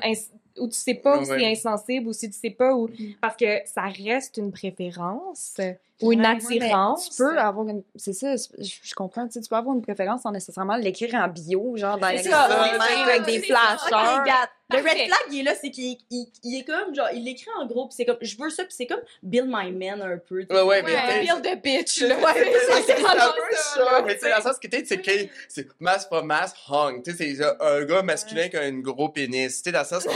Où 0.59 0.67
tu 0.67 0.77
sais 0.77 0.93
pas 0.95 1.17
où 1.17 1.21
Ouais. 1.25 1.39
c'est 1.39 1.45
insensible 1.45 2.07
ou 2.07 2.13
si 2.13 2.29
tu 2.29 2.37
sais 2.37 2.49
pas 2.49 2.73
où. 2.73 2.87
Mm. 2.87 3.13
Parce 3.21 3.35
que 3.37 3.59
ça 3.65 3.83
reste 3.83 4.37
une 4.37 4.51
préférence 4.51 5.55
ou 6.01 6.11
une 6.11 6.21
Ouais, 6.21 6.27
attirance. 6.27 7.09
Tu 7.09 7.17
peux 7.23 7.37
avoir 7.39 7.67
une. 7.67 7.81
C'est 7.95 8.13
ça, 8.13 8.35
je, 8.35 8.93
comprends. 8.95 9.25
Tu, 9.27 9.33
sais, 9.33 9.41
tu 9.41 9.49
peux 9.49 9.55
avoir 9.55 9.75
une 9.75 9.81
préférence 9.81 10.21
sans 10.21 10.31
nécessairement 10.31 10.75
l'écrire 10.77 11.15
en 11.15 11.27
bio, 11.27 11.75
genre 11.75 11.97
dans 11.97 12.09
les 12.09 12.27
avec 12.27 13.25
des 13.25 13.39
flashers. 13.41 14.47
le 14.69 14.77
red 14.79 14.83
flag 14.83 15.19
il 15.31 15.39
est 15.39 15.43
là 15.43 15.53
c'est 15.55 15.71
qu'il 15.71 15.97
il, 16.11 16.27
il 16.43 16.59
est 16.59 16.65
comme 16.65 16.93
genre 16.93 17.07
il 17.13 17.23
l'écrit 17.23 17.49
en 17.57 17.65
gros 17.65 17.87
puis 17.87 17.95
c'est 17.95 18.03
comme 18.05 18.17
je 18.19 18.35
veux 18.37 18.49
ça 18.49 18.65
puis 18.65 18.73
c'est 18.75 18.85
comme 18.85 18.99
Bill 19.23 19.45
My 19.47 19.71
Man 19.71 20.01
un 20.01 20.17
peu 20.17 20.41
tu 20.41 20.47
sais. 20.47 20.61
Ouais, 20.61 20.67
ouais, 20.67 20.83
mais 20.83 21.25
feel 21.25 21.41
de 21.41 21.55
bitch, 21.61 22.01
là. 22.01 22.17
Ouais, 22.17 22.33
C'est- 22.35 22.43
c'est 22.43 22.81
c'est 22.81 22.81
c'est 22.83 23.01
vraiment 23.01 23.23
un 23.23 23.31
peu 23.31 23.55
ça, 23.55 24.03
Mais 24.05 24.15
tu 24.15 24.19
sais, 24.21 24.29
dans 24.29 24.35
le 24.37 24.41
sens 24.41 24.59
que 24.59 24.67
c'est 24.71 25.01
que 25.01 25.11
c'est 25.47 25.67
masse 25.79 26.05
pas 26.09 26.21
masse 26.21 26.53
hung. 26.69 27.01
Tu 27.01 27.13
sais, 27.15 27.35
c'est 27.35 27.43
un 27.61 27.85
gars 27.85 28.01
masculin 28.01 28.49
qui 28.49 28.57
a 28.57 28.61
un 28.63 28.79
gros 28.79 29.07
pénis. 29.07 29.55
Tu 29.55 29.63
sais, 29.63 29.71
dans 29.71 29.79
le 29.79 29.85
sens 29.85 30.03
que 30.03 30.09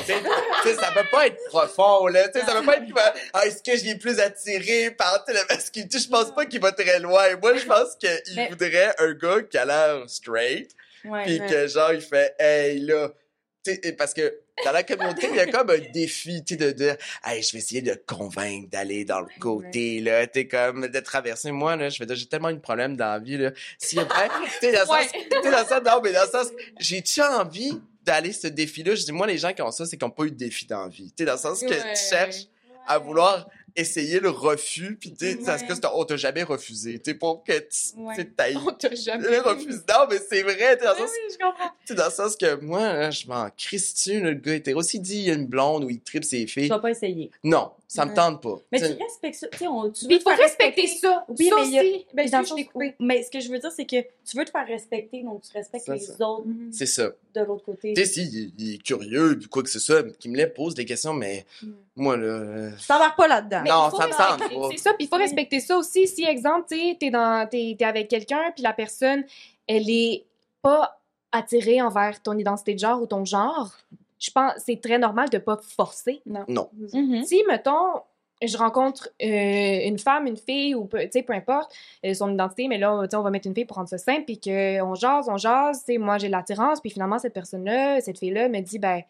tu 0.64 0.70
sais, 0.70 0.76
ça 0.76 0.92
peut 0.92 1.08
pas 1.12 1.28
être 1.28 1.38
profond, 1.48 2.08
là. 2.08 2.28
Tu 2.30 2.40
sais, 2.40 2.46
ça 2.46 2.54
peut 2.60 2.66
pas 2.66 2.78
être 2.78 2.86
ah, 3.34 3.46
est-ce 3.46 3.62
que 3.64 3.78
j'y 3.78 3.90
ai 3.90 3.96
plus 3.96 4.20
attiré 4.20 4.92
par, 4.92 5.24
tu 5.26 5.34
sais, 5.34 5.40
masculinité? 5.50 6.00
Je 6.00 6.08
pense 6.10 6.34
pas 6.34 6.46
qu'il 6.46 6.60
va 6.62 6.72
très 6.72 7.00
loin. 7.00 7.36
Moi, 7.42 7.58
je 7.58 7.66
pense 7.66 7.96
qu'il 7.96 8.10
Mais- 8.36 8.50
voudrait 8.50 8.94
un 9.00 9.14
gars 9.14 9.42
qui 9.44 9.58
a 9.58 9.66
l'air 9.66 10.04
straight, 10.10 10.72
Ouais. 11.04 11.24
puis 11.24 11.40
Ouais. 11.40 11.48
que 11.48 11.68
genre, 11.68 11.94
il 11.94 12.02
fait, 12.02 12.36
hey, 12.40 12.80
là, 12.82 13.10
tu 13.66 13.74
sais, 13.74 13.92
parce 13.94 14.14
que 14.14 14.40
dans 14.64 14.72
la 14.72 14.84
communauté, 14.84 15.28
il 15.30 15.36
y 15.36 15.40
a 15.40 15.48
comme 15.48 15.70
un 15.72 15.80
défi, 15.92 16.44
tu 16.44 16.58
de 16.58 16.70
dire, 16.72 16.96
hey, 17.26 17.42
je 17.42 17.52
vais 17.54 17.58
essayer 17.60 17.82
de 17.82 17.96
convaincre 18.06 18.70
d'aller 18.70 19.06
dans 19.06 19.22
le 19.22 19.28
côté, 19.40 20.00
là, 20.02 20.28
tu 20.28 20.42
sais, 20.42 20.48
comme, 20.48 20.88
de 20.88 21.00
traverser. 21.00 21.52
Moi, 21.52 21.76
là, 21.76 21.90
je 21.90 21.98
vais 22.00 22.06
dire, 22.06 22.16
j'ai 22.16 22.28
tellement 22.28 22.52
de 22.52 22.60
problèmes 22.60 22.96
dans 22.96 23.14
la 23.14 23.20
vie, 23.20 23.38
là. 23.38 23.50
Pas, 23.52 23.58
tu 24.60 24.60
sais, 24.60 24.72
dans 24.74 24.82
le 24.82 24.86
sens, 24.86 25.12
dans 25.44 25.50
le 25.50 25.66
sens, 25.66 25.82
non, 25.84 26.02
mais 26.04 26.12
dans 26.12 26.24
le 26.24 26.30
sens, 26.30 26.48
j'ai-tu 26.80 27.22
envie 27.22 27.82
d'aller 28.04 28.32
ce 28.34 28.48
défi-là? 28.48 28.96
Je 28.96 29.04
dis, 29.06 29.12
moi, 29.12 29.28
les 29.28 29.38
gens 29.38 29.54
qui 29.54 29.62
ont 29.62 29.72
ça, 29.72 29.86
c'est 29.86 29.98
qu'ils 29.98 30.06
n'ont 30.08 30.12
pas 30.14 30.24
eu 30.24 30.32
de 30.32 30.36
défi 30.38 30.66
dans 30.66 30.84
la 30.84 30.90
vie. 30.90 31.12
Tu 31.16 31.24
sais, 31.24 31.26
dans 31.26 31.34
le 31.34 31.38
sens 31.40 31.60
que 31.62 31.66
Ouais. 31.68 31.94
tu 31.94 32.02
cherches 32.10 32.48
à 32.88 32.98
vouloir 32.98 33.48
essayer 33.76 34.20
le 34.20 34.30
refus, 34.30 34.98
puis 35.00 35.14
tu 35.14 35.26
sais, 35.26 35.38
parce 35.46 35.64
que 35.64 35.72
on 35.94 36.04
t'a 36.04 36.18
jamais 36.18 36.44
refusé, 36.44 37.00
tu 37.00 37.12
sais, 37.12 37.14
pour 37.18 37.42
que 37.44 37.54
tu 37.60 37.94
tu 38.16 38.34
t'ailles 38.34 38.58
On 38.58 38.72
t'a 38.72 38.94
jamais. 38.96 39.30
le 39.30 39.40
refus. 39.42 39.70
Non, 39.88 40.08
mais 40.10 40.18
c'est 40.30 40.42
vrai, 40.42 40.78
tu 40.78 40.84
sais, 40.84 40.86
dans 40.86 40.94
le 40.94 41.02
Oui, 41.02 41.08
sens 41.08 41.10
oui, 41.30 41.34
je 41.40 41.46
comprends. 41.46 41.68
tu 41.70 41.74
sais, 41.86 41.96
dans 41.96 42.06
le 42.06 42.12
sens 42.12 42.36
que 42.36 42.56
moi, 42.56 42.82
là, 42.94 43.12
je 43.12 43.28
m'en 43.28 43.50
là, 44.20 44.20
le 44.32 44.34
gars 44.34 44.56
hétéro. 44.56 44.82
S'il 44.82 45.02
dit 45.02 45.18
il 45.20 45.24
y 45.24 45.32
a 45.32 45.36
une 45.36 45.46
blonde 45.48 45.86
ou 45.86 45.90
il 45.90 46.02
tripe 46.02 46.26
ses 46.26 46.44
Tu 46.46 46.48
filles, 46.48 46.68
vas 46.70 46.80
pas 46.80 46.90
essayer. 46.92 47.32
non, 47.46 47.72
ça 47.94 48.06
me 48.06 48.14
tente 48.14 48.42
pas. 48.42 48.56
Mais 48.72 48.78
Tu 48.80 48.86
respectes 48.86 49.36
ça. 49.36 49.48
Tu 49.50 49.58
sais, 49.58 49.68
on, 49.68 49.90
tu 49.92 50.06
veux 50.06 50.12
il 50.14 50.22
faut 50.22 50.30
respecter 50.30 50.88
ça. 50.88 51.26
Oui, 51.28 51.50
ça 51.50 51.56
mais 51.58 51.66
il 51.68 51.72
y 51.74 51.78
a- 51.80 51.82
aussi. 51.82 52.06
Ben, 52.14 52.30
Dans 52.30 52.44
je 52.44 52.50
coupé. 52.64 52.70
où- 53.00 53.04
mais 53.06 53.22
ce 53.24 53.30
que 53.30 53.40
je 53.42 53.50
veux 53.52 53.60
dire, 53.60 53.72
c'est 53.72 53.86
que 53.86 53.98
tu 54.02 54.38
veux 54.38 54.46
te 54.46 54.50
faire 54.52 54.66
respecter, 54.66 55.24
donc 55.24 55.42
tu 55.42 55.52
respectes 55.52 55.86
Ça, 55.86 55.94
les 55.94 56.00
ça. 56.00 56.14
autres 56.30 56.46
C'est 56.72 56.86
ça. 56.86 57.10
de 57.36 57.42
l'autre 57.42 57.66
côté. 57.66 57.94
Tu 57.94 58.02
sais, 58.02 58.08
si, 58.08 58.24
il, 58.24 58.54
il 58.58 58.74
est 58.76 58.78
curieux, 58.82 59.38
puis 59.38 59.48
quoi 59.50 59.62
que 59.64 59.70
ce 59.70 59.80
soit, 59.80 60.04
qu'il 60.18 60.32
me 60.32 60.38
les 60.38 60.48
pose 60.48 60.74
des 60.74 60.86
questions, 60.86 61.14
mais 61.14 61.46
Mm. 61.62 61.68
moi, 61.98 62.16
là, 62.18 62.70
Tu 62.80 62.88
t'embarques 62.88 63.18
pas 63.18 63.28
là-dedans. 63.28 63.64
Non, 63.68 63.98
ça 63.98 64.08
me 64.08 64.12
tente 64.14 64.40
pas. 64.54 64.70
C'est 64.72 64.78
ça, 64.78 64.94
puis 64.94 65.06
il 65.06 65.08
faut 65.10 65.18
respecter 65.18 65.60
ça 65.60 65.76
aussi. 65.78 66.08
Si, 66.08 66.24
exemple, 66.24 66.68
tu 66.72 66.78
sais, 66.78 66.98
t'es 67.00 67.10
dans, 67.10 67.46
t'es, 67.50 67.76
t'es 67.78 67.86
avec 67.86 68.08
quelqu'un, 68.08 68.52
puis 68.56 68.64
la 68.64 68.72
personne, 68.74 69.26
elle 69.68 69.90
est 69.90 70.24
pas 70.62 70.98
attirée 71.34 71.82
envers 71.82 72.22
ton 72.22 72.38
identité 72.38 72.74
de 72.74 72.80
genre 72.80 73.02
ou 73.02 73.06
ton 73.06 73.26
genre, 73.26 73.72
je 74.22 74.32
pense 74.32 74.54
c'est 74.66 74.80
très 74.80 74.98
normal 74.98 75.30
de 75.30 75.38
pas 75.40 75.58
forcer. 75.58 76.22
non. 76.26 76.70
Mhm. 76.94 77.24
Si, 77.26 77.44
mettons, 77.50 78.02
je 78.44 78.58
rencontre 78.58 79.10
euh, 79.22 79.88
une 79.88 80.00
femme, 80.00 80.26
une 80.28 80.38
fille, 80.38 80.74
ou 80.74 80.86
peu, 80.86 81.00
tu 81.02 81.10
sais, 81.12 81.22
peu 81.24 81.34
importe 81.34 81.72
euh, 82.06 82.14
son 82.14 82.32
identité, 82.34 82.68
mais 82.68 82.78
là, 82.78 83.06
on 83.14 83.22
va 83.22 83.30
mettre 83.30 83.48
une 83.48 83.54
fille 83.54 83.66
pour 83.66 83.78
rendre 83.78 83.90
ça 83.90 83.98
simple, 84.00 84.24
puis 84.26 84.40
qu'on 84.40 84.96
jase, 84.96 85.28
on 85.30 85.38
jase, 85.38 85.80
tu 85.80 85.94
sais, 85.94 85.98
moi 86.00 86.18
j'ai 86.18 86.28
de 86.28 86.32
l'attirance, 86.32 86.80
puis 86.82 86.90
finalement, 86.90 87.20
cette 87.20 87.34
personne-là, 87.34 88.00
cette 88.02 88.18
fille-là 88.18 88.48
me 88.50 88.62
dit, 88.62 88.80
ben, 88.80 89.02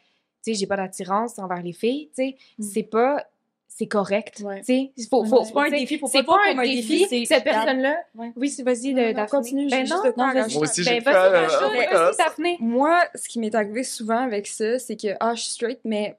tu 0.43 0.53
sais, 0.53 0.59
j'ai 0.59 0.65
pas 0.67 0.75
d'attirance 0.75 1.37
envers 1.39 1.61
les 1.61 1.71
filles, 1.73 2.07
tu 2.15 2.23
sais, 2.23 2.35
Mm. 2.57 2.63
c'est 2.63 2.83
pas, 2.83 3.25
c'est 3.73 3.87
correct, 3.87 4.41
Ouais. 4.43 4.59
tu 4.59 4.65
sais, 4.65 4.91
il 4.97 5.07
faut, 5.07 5.23
faut, 5.25 5.43
C'est 5.45 5.53
pas 5.53 5.65
un 5.65 5.69
défi, 5.69 5.97
faut 5.97 6.07
c'est 6.07 6.23
pas 6.23 6.35
pas 6.35 6.41
un 6.51 6.55
comme 6.55 6.63
défi, 6.65 6.99
défi, 7.07 7.25
cette 7.25 7.43
personne-là, 7.45 7.95
Ouais. 8.15 8.31
oui, 8.35 8.49
c'est- 8.49 8.63
vas-y, 8.63 8.93
Non, 8.93 9.01
de, 9.01 9.13
non, 9.13 9.25
continue, 9.27 9.67
ben 9.69 9.87
non, 9.87 10.03
non, 10.17 10.33
vas-y. 10.33 10.53
Moi 10.53 10.61
aussi, 10.63 10.83
ben, 10.83 11.01
j'ai 11.01 11.07
euh, 11.09 11.13
euh, 11.13 11.47
vas-y, 11.47 12.17
Daphné. 12.17 12.57
Moi, 12.59 13.01
ce 13.15 13.27
qui 13.29 13.39
m'est 13.39 13.55
arrivé 13.55 13.83
souvent 13.83 14.19
avec 14.23 14.45
ça, 14.47 14.77
c'est 14.77 14.97
que, 14.97 15.15
ah, 15.21 15.33
je 15.35 15.41
suis 15.43 15.53
straight, 15.53 15.79
mais 15.85 16.17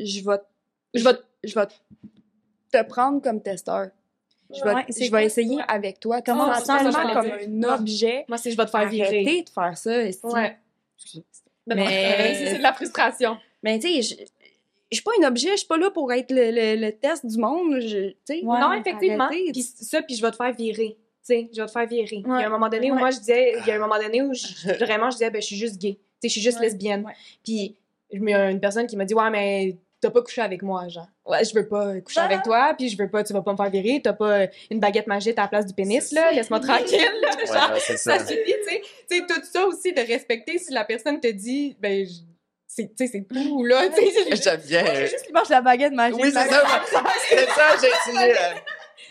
je 0.00 0.20
vais, 0.28 0.38
Je 0.94 1.04
vais 1.04 1.10
je 1.44 1.54
vais 1.54 1.66
te 2.72 2.82
prendre 2.88 3.20
comme 3.22 3.42
testeur. 3.42 3.88
Je 4.50 4.64
vais, 4.64 4.74
Ouais, 4.74 4.86
je 4.88 5.10
vais 5.10 5.24
essayer 5.26 5.56
ouais. 5.56 5.62
avec 5.68 6.00
toi. 6.00 6.22
Comment 6.22 6.44
Comment 6.44 6.54
ça, 6.54 6.78
ça, 6.90 7.02
comme 7.12 7.30
un 7.66 7.74
objet? 7.74 8.24
Moi, 8.28 8.38
c'est 8.38 8.50
je 8.50 8.56
vais 8.56 8.64
te 8.64 8.70
faire 8.70 8.88
virer. 8.88 9.06
Arrêtez 9.08 9.42
de 9.42 9.50
faire 9.50 9.76
ça. 9.76 9.90
Ouais. 9.90 10.56
Ben 11.66 11.76
non, 11.78 11.84
Mais- 11.84 12.34
c'est 12.34 12.46
c'est 12.46 12.58
de 12.58 12.62
la 12.62 12.72
frustration. 12.72 13.36
Mais 13.62 13.78
tu 13.78 14.02
sais, 14.02 14.26
je 14.90 14.96
suis 14.96 15.04
pas 15.04 15.10
un 15.22 15.28
objet, 15.28 15.50
je 15.52 15.56
suis 15.58 15.66
pas 15.66 15.76
là 15.78 15.90
pour 15.90 16.12
être 16.12 16.30
le, 16.30 16.50
le, 16.50 16.80
le 16.80 16.92
test 16.92 17.26
du 17.26 17.38
monde. 17.38 17.80
Je, 17.80 18.08
tu 18.10 18.16
sais, 18.24 18.40
Ouais. 18.44 18.58
non, 18.60 18.72
effectivement. 18.72 19.28
Puis 19.28 19.62
ça, 19.62 20.02
puis 20.02 20.14
je 20.16 20.22
vais 20.22 20.30
te 20.30 20.36
faire 20.36 20.52
virer. 20.52 20.96
Tu 20.98 21.34
sais, 21.34 21.50
je 21.54 21.60
vais 21.60 21.66
te 21.66 21.72
faire 21.72 21.86
virer. 21.86 22.22
Il 22.24 22.28
y 22.28 22.42
a 22.42 22.46
un 22.46 22.48
moment 22.48 22.68
donné 22.68 22.90
où 22.90 22.94
moi, 22.94 23.10
je 23.10 23.18
disais, 23.18 23.54
il 23.60 23.66
y 23.66 23.70
a 23.70 23.74
un 23.76 23.78
moment 23.78 23.98
donné 23.98 24.22
où 24.22 24.32
je- 24.34 24.72
vraiment, 24.84 25.10
je 25.10 25.16
disais, 25.18 25.30
ben, 25.30 25.42
je 25.42 25.46
suis 25.46 25.56
juste 25.56 25.78
gay. 25.78 25.94
Tu 25.94 26.00
sais, 26.22 26.28
je 26.28 26.32
suis 26.32 26.40
juste 26.40 26.58
Ouais. 26.58 26.64
lesbienne. 26.66 27.04
Puis 27.44 27.76
il 28.10 28.28
y 28.28 28.34
a 28.34 28.50
une 28.50 28.60
personne 28.60 28.86
qui 28.86 28.96
m'a 28.96 29.04
dit, 29.04 29.12
ouais, 29.14 29.28
mais 29.30 29.76
t'as 30.00 30.10
pas 30.10 30.22
couché 30.22 30.40
avec 30.40 30.62
moi, 30.62 30.88
genre. 30.88 31.08
Ouais, 31.26 31.44
je 31.44 31.52
veux 31.54 31.68
pas 31.68 32.00
coucher 32.00 32.20
Ah. 32.20 32.26
avec 32.26 32.42
toi, 32.44 32.72
puis 32.78 32.88
je 32.88 32.96
veux 32.96 33.10
pas, 33.10 33.22
tu 33.24 33.32
vas 33.34 33.42
pas 33.42 33.52
me 33.52 33.56
faire 33.58 33.68
virer, 33.68 34.00
t'as 34.02 34.12
pas 34.14 34.46
une 34.70 34.80
baguette 34.80 35.06
magique 35.08 35.36
à 35.38 35.42
la 35.42 35.48
place 35.48 35.66
du 35.66 35.74
pénis, 35.74 36.12
là, 36.12 36.32
laisse-moi 36.32 36.60
tranquille. 36.60 36.98
là, 37.20 37.30
genre, 37.46 37.72
ouais, 37.74 37.80
ça 37.80 37.96
ça. 37.96 38.18
suffit, 38.20 38.44
tu 38.44 38.70
sais. 38.70 38.82
Tu 39.10 39.16
sais, 39.18 39.26
tout 39.26 39.40
ça 39.44 39.66
aussi, 39.66 39.92
de 39.92 40.00
respecter 40.00 40.56
si 40.58 40.72
la 40.72 40.84
personne 40.84 41.20
te 41.20 41.26
dit, 41.28 41.76
ben, 41.80 42.06
c'est, 42.70 42.94
tu 42.94 43.06
sais, 43.06 43.06
c'est 43.12 43.26
tout, 43.26 43.64
là, 43.64 43.88
tu 43.88 43.94
sais. 44.04 44.36
J'aime 44.36 44.60
bien. 44.60 44.84
euh, 44.86 45.00
Juste 45.06 45.24
qu'il 45.24 45.34
mange 45.34 45.48
la 45.48 45.62
baguette 45.62 45.92
magique. 45.94 46.20
Oui, 46.22 46.30
c'est 46.30 46.48
ça. 46.48 46.82
C'est 47.28 47.46
ça, 47.48 47.66
j'ai 47.80 47.88
dit. 48.12 48.18
euh, 48.18 48.54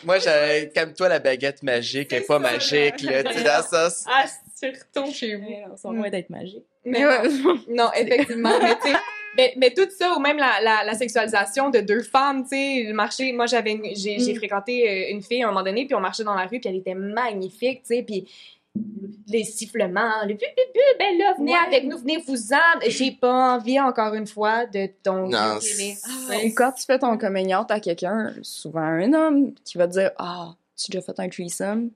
Moi, 0.03 0.19
j'ai, 0.19 0.69
calme-toi, 0.73 1.09
la 1.09 1.19
baguette 1.19 1.63
magique 1.63 2.13
elle 2.13 2.21
est 2.21 2.25
pas 2.27 2.39
magique, 2.39 3.01
là. 3.01 3.23
Tu 3.23 3.43
dans 3.43 3.63
ça, 3.63 3.89
Ah, 4.07 4.25
tu 4.61 4.69
retournes 4.69 5.11
chez 5.13 5.35
vous. 5.35 5.47
On 5.83 5.91
loin 5.91 6.09
d'être 6.09 6.29
magique. 6.29 6.63
Mais 6.85 7.01
non, 7.01 7.57
non, 7.69 7.89
effectivement. 7.95 8.53
mais, 8.61 8.75
tu 8.75 8.95
mais, 9.35 9.53
mais 9.57 9.73
tout 9.73 9.87
ça, 9.89 10.13
ou 10.15 10.19
même 10.19 10.37
la, 10.37 10.61
la, 10.61 10.83
la 10.85 10.93
sexualisation 10.93 11.69
de 11.69 11.79
deux 11.79 12.01
femmes, 12.03 12.43
tu 12.43 12.49
sais, 12.49 12.83
le 12.87 12.93
marché. 12.93 13.33
Moi, 13.33 13.45
j'avais, 13.47 13.77
j'ai, 13.95 14.19
j'ai 14.19 14.33
Mm. 14.33 14.37
fréquenté 14.37 14.89
euh, 14.89 15.11
une 15.13 15.21
fille 15.21 15.43
à 15.43 15.47
un 15.47 15.51
moment 15.51 15.63
donné, 15.63 15.85
puis 15.85 15.95
on 15.95 15.99
marchait 15.99 16.23
dans 16.23 16.33
la 16.35 16.43
rue, 16.45 16.59
puis 16.59 16.69
elle 16.69 16.77
était 16.77 16.95
magnifique, 16.95 17.81
tu 17.83 17.95
sais, 17.95 18.03
puis 18.03 18.27
les 19.27 19.43
sifflements, 19.43 20.23
le 20.25 20.35
pu, 20.35 20.45
pu, 20.45 20.61
pu, 20.73 20.79
ben 20.99 21.17
là, 21.17 21.33
venez 21.37 21.51
Ouais. 21.51 21.57
avec 21.67 21.83
nous, 21.85 21.97
venez 21.97 22.23
vous 22.25 22.53
en. 22.53 22.79
J'ai 22.87 23.11
pas 23.11 23.55
envie, 23.55 23.79
encore 23.79 24.13
une 24.13 24.27
fois, 24.27 24.65
de 24.65 24.87
ton 25.03 25.27
Non. 25.27 25.57
Ou 25.57 26.49
quand 26.55 26.71
tu 26.71 26.85
fais 26.85 26.97
ton 26.99 27.17
coming 27.17 27.53
out 27.53 27.69
à 27.69 27.79
quelqu'un, 27.79 28.33
souvent 28.41 28.79
un 28.81 29.11
homme, 29.13 29.53
qui 29.65 29.77
va 29.77 29.87
te 29.87 29.93
dire 29.93 30.11
Ah, 30.17 30.53
tu 30.77 30.85
as 30.89 30.99
déjà 30.99 31.05
fait 31.13 31.19
un 31.19 31.29
threesome? 31.29 31.89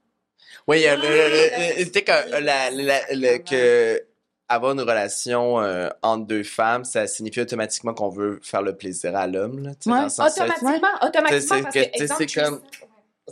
Oui, 0.68 0.80
il 0.80 0.84
y 0.84 0.88
a 0.88 0.96
le, 0.98 1.02
le- 1.04 1.86
tu 1.86 1.92
sais, 1.94 2.02
que, 2.02 2.12
la, 2.42 2.70
la- 2.72 3.02
le- 3.14 3.38
que 3.38 4.04
avoir 4.50 4.74
une 4.74 4.82
relation 4.82 5.62
euh, 5.62 5.88
entre 6.02 6.26
deux 6.28 6.44
femmes, 6.44 6.84
ça 6.84 7.08
signifie 7.08 7.40
automatiquement 7.40 7.94
qu'on 7.94 8.10
veut 8.10 8.42
faire 8.44 8.62
le 8.62 8.76
plaisir 8.76 9.16
à 9.16 9.26
l'homme, 9.28 9.62
Ouais. 9.86 9.94
Automatiquement, 10.04 10.90
automatiquement, 11.02 11.40
C'est- 11.40 11.62
parce 11.62 11.74
que, 11.74 11.80
exemple, 11.80 12.26
comme- 12.36 12.62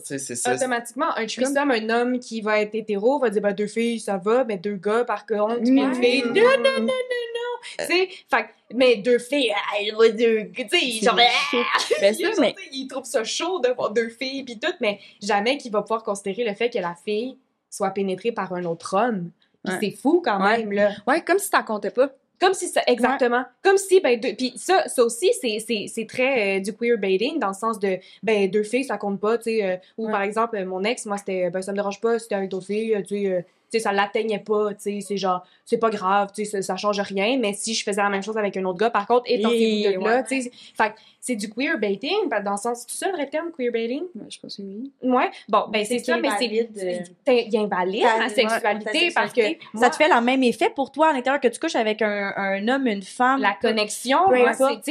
C'est 0.04 0.20
c'est 0.20 0.36
ça. 0.36 0.54
automatiquement, 0.56 1.16
un 1.18 1.26
threesome, 1.26 1.72
un 1.72 1.90
homme 1.90 2.20
qui 2.20 2.42
va 2.42 2.60
être 2.62 2.76
hétéro 2.76 3.20
va 3.20 3.30
dire, 3.30 3.42
ben, 3.42 3.54
deux 3.54 3.68
filles, 3.68 4.00
ça 4.00 4.18
va, 4.18 4.44
mais 4.44 4.58
deux 4.58 4.76
gars, 4.76 5.04
par 5.06 5.26
contre, 5.26 5.60
puis 5.62 5.70
une 5.70 5.94
fille, 5.96 6.24
non, 6.24 6.34
non, 6.34 6.80
non, 6.80 6.82
non, 6.82 6.88
non. 6.88 7.60
Tu 7.80 7.86
sais, 7.86 8.10
fait 8.30 8.46
mais 8.74 8.98
deux 8.98 9.20
filles, 9.20 9.52
ah, 9.54 9.78
il 9.82 9.94
va 9.96 10.10
deux, 10.10 10.50
tu 10.56 10.68
sais, 10.70 10.80
ils 10.82 11.04
sont, 11.04 11.16
Ben 11.16 12.14
ça, 12.14 12.28
mais 12.42 12.56
ils 12.72 12.88
trouvent 12.88 13.04
ça 13.06 13.24
chaud 13.24 13.60
de 13.60 13.70
voir 13.70 13.92
deux 13.92 14.10
filles, 14.10 14.44
puis 14.44 14.58
tout, 14.60 14.72
mais 14.80 15.00
jamais 15.22 15.58
qu'il 15.58 15.72
va 15.72 15.82
pouvoir 15.82 16.04
considérer 16.04 16.44
le 16.50 16.54
fait 16.56 16.70
que 16.70 16.80
la 16.80 16.96
fille 16.96 17.38
soit 17.70 17.90
pénétrée 17.92 18.32
par 18.32 18.54
un 18.54 18.64
autre 18.66 18.96
homme. 18.96 19.32
Puis 19.66 19.74
Ouais. 19.74 19.80
c'est 19.82 19.92
fou 20.02 20.22
quand 20.24 20.42
Ouais. 20.42 20.60
même, 20.60 20.72
là. 20.72 20.92
ouais, 21.06 21.22
comme 21.22 21.38
si 21.38 21.50
t'en 21.50 21.64
comptais 21.64 21.92
pas. 21.92 22.10
Comme 22.40 22.54
si 22.54 22.68
ça, 22.68 22.82
exactement. 22.88 23.44
Comme 23.64 23.78
si, 23.78 24.00
ben, 24.00 24.20
deux, 24.20 24.34
puis 24.36 24.54
ça, 24.56 24.88
ça 24.88 25.04
aussi, 25.04 25.32
c'est, 25.42 25.60
c'est, 25.60 25.86
c'est 25.88 26.06
très 26.06 26.58
euh, 26.58 26.60
du 26.62 26.74
queer 26.74 26.98
baiting, 26.98 27.38
dans 27.40 27.50
le 27.50 27.54
sens 27.54 27.80
de, 27.80 27.98
ben, 28.24 28.50
deux 28.50 28.64
filles, 28.64 28.86
ça 28.86 28.98
compte 28.98 29.20
pas, 29.20 29.38
tu 29.38 29.44
sais. 29.46 29.64
euh, 29.66 29.76
ou 29.98 30.06
Ouais. 30.06 30.12
par 30.12 30.22
exemple, 30.22 30.56
euh, 30.58 30.66
mon 30.66 30.84
ex, 30.84 31.06
moi, 31.06 31.18
c'était, 31.18 31.50
ben, 31.50 31.62
ça 31.62 31.72
me 31.72 31.78
dérange 31.78 32.00
pas, 32.00 32.18
c'était 32.18 32.36
avec 32.36 32.50
d'autres 32.50 32.68
filles, 32.68 32.96
euh, 32.96 33.02
tu 33.02 33.08
sais, 33.24 33.26
euh, 33.28 33.42
tu 33.42 33.48
sais, 33.72 33.80
ça 33.80 33.92
l'atteignait 33.92 34.40
pas, 34.40 34.74
tu 34.74 34.82
sais, 34.82 35.00
c'est 35.02 35.18
genre, 35.18 35.44
c'est 35.66 35.78
pas 35.78 35.90
grave, 35.90 36.30
tu 36.34 36.44
sais, 36.46 36.52
ça, 36.52 36.62
ça 36.62 36.76
change 36.78 37.00
rien, 37.00 37.38
mais 37.38 37.54
si 37.54 37.74
je 37.74 37.84
faisais 37.84 38.02
la 38.02 38.10
même 38.10 38.24
chose 38.24 38.38
avec 38.38 38.56
un 38.58 38.66
autre 38.66 38.80
gars, 38.80 38.90
par 38.90 39.06
contre, 39.08 39.24
étendez-vous 39.28 40.00
de 40.00 40.04
là, 40.06 40.24
tu 40.24 40.42
sais. 40.42 40.52
Fait 40.76 40.94
c'est 41.22 41.36
du 41.36 41.50
queer 41.50 41.78
baiting, 41.78 42.30
ben, 42.30 42.42
dans 42.42 42.52
le 42.52 42.58
sens, 42.58 42.86
c'est 42.88 42.98
ça 42.98 43.08
le 43.08 43.14
vrai 43.14 43.28
terme, 43.28 43.52
queer 43.52 43.72
baiting? 43.72 44.04
Ouais, 44.16 44.26
je 44.30 44.40
pense 44.40 44.56
que 44.58 44.62
oui. 44.62 44.92
Ouais. 45.04 45.30
Bon, 45.50 45.66
ben, 45.70 45.84
c'est 45.86 46.00
ça, 46.00 46.18
mais 46.18 46.30
c'est, 46.40 46.46
invalide, 46.46 46.78
euh, 46.78 47.34
il 47.50 47.58
invalide 47.58 48.04
ta- 48.04 48.30
sexualité, 48.30 49.12
parce 49.14 49.34
que, 49.34 49.42
moi, 49.74 49.84
Ça 49.84 49.90
te 49.90 49.96
fait 49.98 50.08
le 50.08 50.22
même 50.22 50.44
effet 50.44 50.70
pour 50.74 50.92
toi 50.92 51.10
à 51.10 51.14
l'intérieur 51.14 51.42
que 51.42 51.48
tu 51.50 51.60
couches 51.60 51.76
avec 51.76 52.02
un, 52.02 52.34
un 52.36 52.68
homme, 52.68 52.88
une 52.88 53.04
femme? 53.04 53.42
la 53.42 53.54
connexion, 53.62 54.18
tu 54.30 54.34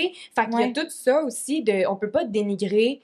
sais, 0.03 0.13
fait 0.35 0.49
qu'il 0.51 0.61
y 0.61 0.65
a 0.65 0.69
tout 0.69 0.89
ça 0.91 1.23
aussi 1.23 1.63
de, 1.63 1.87
on 1.89 1.97
peut 1.97 2.11
pas 2.11 2.25
dénigrer 2.25 3.01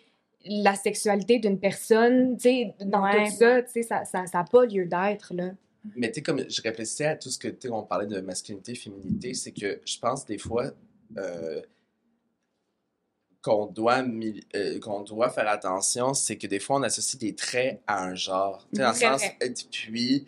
la 0.47 0.75
sexualité 0.75 1.39
d'une 1.39 1.59
personne, 1.59 2.37
tu 2.37 2.43
sais, 2.43 2.75
dans 2.85 3.03
Ouais. 3.03 3.25
tout 3.31 3.37
ça, 3.37 3.63
tu 3.63 3.71
sais, 3.73 3.83
ça, 3.83 4.05
ça, 4.05 4.27
ça 4.27 4.41
a 4.41 4.45
pas 4.45 4.67
lieu 4.67 4.85
d'être, 4.85 5.33
là. 5.35 5.51
Mais 5.97 6.09
tu 6.09 6.15
sais, 6.15 6.23
comme 6.23 6.49
je 6.49 6.63
réfléchissais 6.63 7.07
à 7.07 7.17
tout 7.17 7.31
ce 7.31 7.39
que, 7.39 7.49
tu 7.49 7.69
sais, 7.69 7.71
on 7.71 7.83
parlait 7.83 8.07
de 8.07 8.21
masculinité, 8.21 8.75
féminité, 8.75 9.35
c'est 9.35 9.53
que 9.53 9.81
je 9.85 9.99
pense 9.99 10.25
des 10.25 10.39
fois 10.39 10.73
euh, 11.19 11.61
qu'on 13.43 13.67
doit, 13.67 14.03
euh, 14.03 14.81
qu'on 14.81 15.03
doit 15.03 15.29
faire 15.31 15.49
attention, 15.49 16.15
c'est 16.15 16.37
que 16.37 16.47
des 16.47 16.59
fois 16.59 16.77
on 16.77 16.83
associe 16.83 17.21
des 17.21 17.35
traits 17.35 17.83
à 17.87 18.03
un 18.03 18.15
genre. 18.15 18.67
Tu 18.73 18.77
sais, 18.77 18.83
dans 18.83 18.91
le 18.91 18.97
sens, 18.97 19.23
puis 19.71 20.27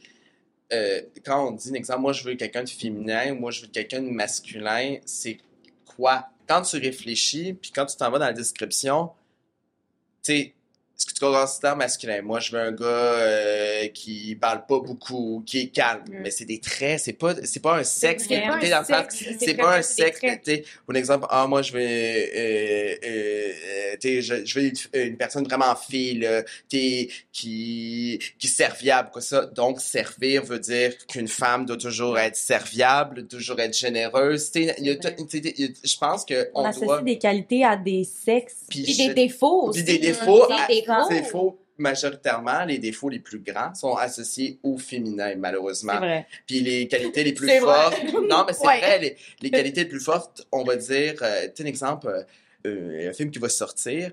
euh, 0.73 1.01
quand 1.25 1.49
on 1.49 1.53
dit, 1.53 1.71
par 1.71 1.77
exemple, 1.77 2.01
moi 2.01 2.13
je 2.13 2.25
veux 2.25 2.35
quelqu'un 2.35 2.65
de 2.65 2.69
féminin, 2.69 3.35
moi 3.35 3.51
je 3.51 3.63
veux 3.63 3.69
quelqu'un 3.69 4.03
de 4.03 4.11
masculin, 4.11 4.99
c'est 5.07 5.39
quoi? 5.87 6.29
Quand 6.47 6.63
tu 6.63 6.77
réfléchis, 6.77 7.55
puis 7.55 7.71
quand 7.75 7.87
tu 7.87 7.97
t'en 7.97 8.11
vas 8.11 8.19
dans 8.19 8.27
la 8.27 8.33
description, 8.33 9.11
tu 10.23 10.33
sais, 10.33 10.55
ce 10.97 11.05
que 11.05 11.13
tu 11.13 11.21
considères 11.21 11.77
masculin. 11.77 12.23
Moi, 12.23 12.41
je 12.41 12.53
veux 12.53 12.59
un 12.59 12.73
gars 12.73 12.87
euh, 12.87 13.89
qui 13.89 14.35
parle 14.41 14.65
pas 14.67 14.79
beaucoup, 14.81 15.43
qui 15.45 15.61
est 15.61 15.67
calme. 15.67 16.03
Mais 16.09 16.31
c'est 16.31 16.47
des 16.47 16.59
traits, 16.59 17.01
c'est 17.01 17.13
pas, 17.13 17.35
c'est 17.45 17.61
pas 17.61 17.77
un 17.77 17.85
sexe. 17.85 18.27
T'es 18.27 18.43
un 18.45 18.59
dans 18.59 18.81
le 18.81 19.07
C'est 19.39 19.55
pas 19.55 19.75
un 19.75 19.77
des 19.79 19.83
sexe. 19.83 20.21
Pour 20.87 20.97
exemple, 20.97 21.27
ah, 21.29 21.47
moi, 21.47 21.61
je 21.61 21.73
veux, 21.73 21.81
euh, 21.81 22.95
euh, 23.05 23.97
je, 24.03 24.45
je 24.47 24.59
veux 24.59 24.73
une, 24.95 25.17
personne 25.19 25.45
vraiment 25.45 25.77
fille, 25.77 26.21
là, 26.21 26.43
qui, 26.69 27.11
qui 27.31 28.19
est 28.43 28.47
serviable, 28.47 29.11
quoi 29.13 29.21
ça. 29.21 29.45
Donc, 29.45 29.81
servir 29.81 30.45
veut 30.45 30.59
dire 30.59 30.95
qu'une 31.09 31.29
femme 31.29 31.67
doit 31.67 31.77
toujours 31.77 32.19
être 32.19 32.37
serviable, 32.37 33.27
toujours 33.27 33.61
être 33.61 33.77
généreuse. 33.77 34.51
Je 34.55 35.99
pense 35.99 36.25
que 36.25 36.49
On 36.55 36.63
on 36.63 36.65
associe 36.65 37.05
des 37.05 37.19
qualités 37.19 37.65
à 37.65 37.77
des 37.77 38.05
sexes. 38.05 38.65
Puis 38.69 38.83
Puis 38.83 38.95
je- 38.95 39.09
des 39.09 39.15
défauts 39.15 39.71
puis 39.73 39.83
des 39.83 39.99
Des 39.99 40.09
défauts. 40.09 40.47
Des 41.09 41.21
défauts, 41.21 41.59
majoritairement, 41.79 42.65
les 42.65 42.79
défauts 42.79 43.09
les 43.09 43.19
plus 43.19 43.39
grands 43.41 43.75
sont 43.75 43.95
associés 43.97 44.59
au 44.63 44.79
féminin, 44.79 45.35
malheureusement. 45.37 45.99
Vrai. 45.99 46.27
Puis 46.47 46.61
les 46.61 46.89
qualités 46.89 47.23
les 47.25 47.33
plus 47.33 47.47
vrai. 47.47 47.61
fortes, 47.61 48.03
non, 48.29 48.45
mais 48.47 48.53
c'est 48.53 48.67
Ouais. 48.67 48.79
vrai, 48.81 48.99
les, 48.99 49.17
les 49.43 49.51
qualités 49.51 49.81
les 49.83 49.89
plus 49.89 50.01
fortes, 50.01 50.47
on 50.53 50.65
va 50.65 50.77
dire, 50.77 51.15
euh, 51.23 51.49
tu 51.55 51.63
un 51.63 51.67
exemple, 51.67 52.09
euh, 52.09 52.23
euh, 52.67 53.11
un 53.11 53.13
film 53.13 53.31
qui 53.31 53.39
va 53.39 53.49
sortir, 53.49 54.11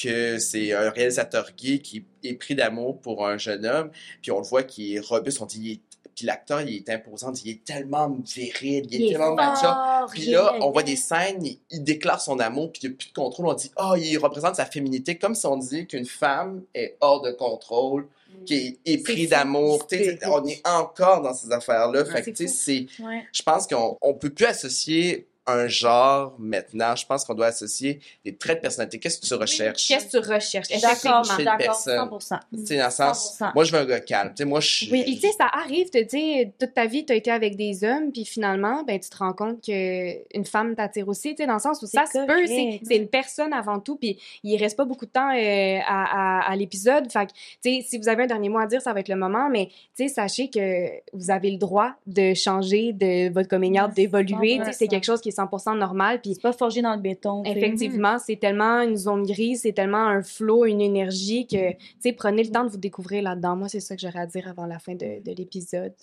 que 0.00 0.38
c'est 0.38 0.72
un 0.72 0.90
réalisateur 0.90 1.50
gay 1.56 1.78
qui 1.78 2.04
est 2.22 2.34
pris 2.34 2.54
d'amour 2.54 3.00
pour 3.00 3.26
un 3.26 3.38
jeune 3.38 3.64
homme, 3.64 3.90
puis 4.20 4.30
on 4.30 4.38
le 4.40 4.44
voit 4.46 4.62
qui 4.64 4.96
est 4.96 5.00
robuste, 5.00 5.40
on 5.40 5.46
dit, 5.46 5.60
il 5.62 5.72
est- 5.72 5.80
puis 6.14 6.26
l'acteur, 6.26 6.60
il 6.62 6.76
est 6.76 6.88
imposant, 6.90 7.32
il 7.44 7.50
est 7.50 7.64
tellement 7.64 8.08
viril, 8.08 8.86
il 8.90 9.02
est, 9.02 9.08
tellement 9.10 9.34
macho. 9.34 9.66
Puis 10.12 10.26
là, 10.26 10.56
on 10.60 10.70
voit 10.70 10.82
des 10.82 10.96
scènes, 10.96 11.44
il, 11.44 11.58
il 11.70 11.82
déclare 11.82 12.20
son 12.20 12.38
amour, 12.38 12.72
puis 12.72 12.82
il 12.84 12.88
n'y 12.88 12.94
a 12.94 12.96
plus 12.96 13.08
de 13.08 13.14
contrôle. 13.14 13.46
On 13.46 13.54
dit, 13.54 13.70
ah, 13.76 13.94
il 13.96 14.16
représente 14.18 14.56
sa 14.56 14.66
féminité, 14.66 15.16
comme 15.16 15.34
si 15.34 15.46
on 15.46 15.56
disait 15.56 15.86
qu'une 15.86 16.06
femme 16.06 16.62
est 16.74 16.96
hors 17.00 17.20
de 17.22 17.32
contrôle, 17.32 18.06
qui 18.46 18.54
est 18.54 18.78
épris 18.84 19.26
d'amour. 19.26 19.86
On 20.26 20.44
est 20.46 20.66
encore 20.66 21.22
dans 21.22 21.34
ces 21.34 21.50
affaires-là. 21.52 22.04
Fait 22.04 22.20
que, 22.20 22.24
c'est 22.26 22.32
tu 22.32 22.48
sais, 22.48 22.86
c'est, 22.88 23.04
Ouais. 23.04 23.24
je 23.32 23.42
pense 23.42 23.66
qu'on 23.66 23.96
on 24.00 24.14
peut 24.14 24.30
plus 24.30 24.46
associer 24.46 25.26
un 25.46 25.68
genre 25.68 26.34
maintenant. 26.38 26.96
Je 26.96 27.04
pense 27.06 27.24
qu'on 27.24 27.34
doit 27.34 27.46
associer 27.46 28.00
des 28.24 28.34
traits 28.34 28.58
de 28.58 28.62
personnalité. 28.62 28.98
Qu'est-ce 28.98 29.20
que 29.20 29.26
tu 29.26 29.34
recherches? 29.34 29.86
Qu'est-ce 29.86 30.06
que 30.06 30.10
tu 30.10 30.32
recherches? 30.32 30.70
Une 30.70 30.80
d'accord, 30.80 31.22
personne? 31.58 32.08
100%. 32.08 32.38
Tu 32.52 32.66
sais, 32.66 32.78
dans 32.78 32.84
le 32.86 32.90
sens, 32.90 33.38
100%. 33.38 33.52
moi, 33.54 33.64
je 33.64 33.72
veux 33.72 33.78
un 33.78 33.84
gars 33.84 34.00
calme. 34.00 34.30
Tu 34.30 34.36
sais, 34.38 34.44
moi, 34.44 34.60
je 34.60 34.90
Oui. 34.90 35.02
Puis 35.04 35.14
tu 35.16 35.26
sais, 35.26 35.32
ça 35.36 35.46
arrive, 35.52 35.90
tu 35.90 35.98
sais, 36.08 36.52
toute 36.58 36.72
ta 36.72 36.86
vie, 36.86 37.04
tu 37.04 37.12
as 37.12 37.16
été 37.16 37.30
avec 37.30 37.56
des 37.56 37.84
hommes, 37.84 38.10
puis 38.10 38.24
finalement, 38.24 38.82
ben, 38.84 38.98
tu 38.98 39.10
te 39.10 39.16
rends 39.16 39.34
compte 39.34 39.62
qu'une 39.62 40.44
femme 40.46 40.74
t'attire 40.74 41.08
aussi, 41.08 41.34
tu 41.34 41.42
sais, 41.42 41.46
dans 41.46 41.54
le 41.54 41.60
sens 41.60 41.82
où 41.82 41.86
C'est 41.86 41.98
ça 41.98 42.06
se 42.06 42.26
peut, 42.26 42.46
c'est 42.46 42.80
c'est 42.82 42.96
une 42.96 43.08
personne 43.08 43.52
avant 43.52 43.80
tout, 43.80 43.96
puis 43.96 44.18
il 44.42 44.56
reste 44.56 44.76
pas 44.76 44.84
beaucoup 44.84 45.06
de 45.06 45.10
temps 45.10 45.30
euh, 45.30 45.78
à, 45.86 46.40
à, 46.46 46.50
à 46.50 46.56
l'épisode. 46.56 47.10
Fait 47.12 47.26
que, 47.26 47.32
tu 47.32 47.80
sais, 47.80 47.86
si 47.86 47.98
vous 47.98 48.08
avez 48.08 48.24
un 48.24 48.26
dernier 48.26 48.48
mot 48.48 48.58
à 48.58 48.66
dire, 48.66 48.80
ça 48.80 48.92
va 48.92 49.00
être 49.00 49.08
le 49.08 49.16
moment, 49.16 49.50
mais 49.50 49.66
tu 49.96 50.06
sais, 50.06 50.08
sachez 50.08 50.48
que 50.48 50.88
vous 51.12 51.30
avez 51.30 51.50
le 51.50 51.58
droit 51.58 51.92
de 52.06 52.32
changer 52.34 52.92
de 52.92 53.32
votre 53.32 53.48
coming 53.48 53.78
out, 53.80 53.92
d'évoluer, 53.94 54.60
c'est 54.72 54.86
100%. 54.86 54.88
quelque 54.88 55.04
chose 55.04 55.20
qui 55.20 55.28
est 55.28 55.33
100% 55.34 55.78
normal, 55.78 56.20
puis 56.20 56.34
C'est 56.34 56.42
pas 56.42 56.52
forgé 56.52 56.82
dans 56.82 56.94
le 56.94 57.00
béton. 57.00 57.42
Effectivement, 57.44 58.18
c'est 58.18 58.36
tellement 58.36 58.80
une 58.80 58.96
zone 58.96 59.24
grise, 59.24 59.62
c'est 59.62 59.72
tellement 59.72 60.06
un 60.06 60.22
flow, 60.22 60.64
une 60.64 60.80
énergie 60.80 61.46
que, 61.46 61.72
tu 61.72 61.78
sais, 62.00 62.12
prenez 62.12 62.42
le 62.44 62.50
temps 62.50 62.64
de 62.64 62.70
vous 62.70 62.78
découvrir 62.78 63.22
là-dedans. 63.22 63.56
Moi, 63.56 63.68
c'est 63.68 63.80
ça 63.80 63.94
que 63.94 64.02
j'aurais 64.02 64.20
à 64.20 64.26
dire 64.26 64.48
avant 64.48 64.66
la 64.66 64.78
fin 64.78 64.94
de, 64.94 65.22
de 65.22 65.32
l'épisode. 65.36 65.94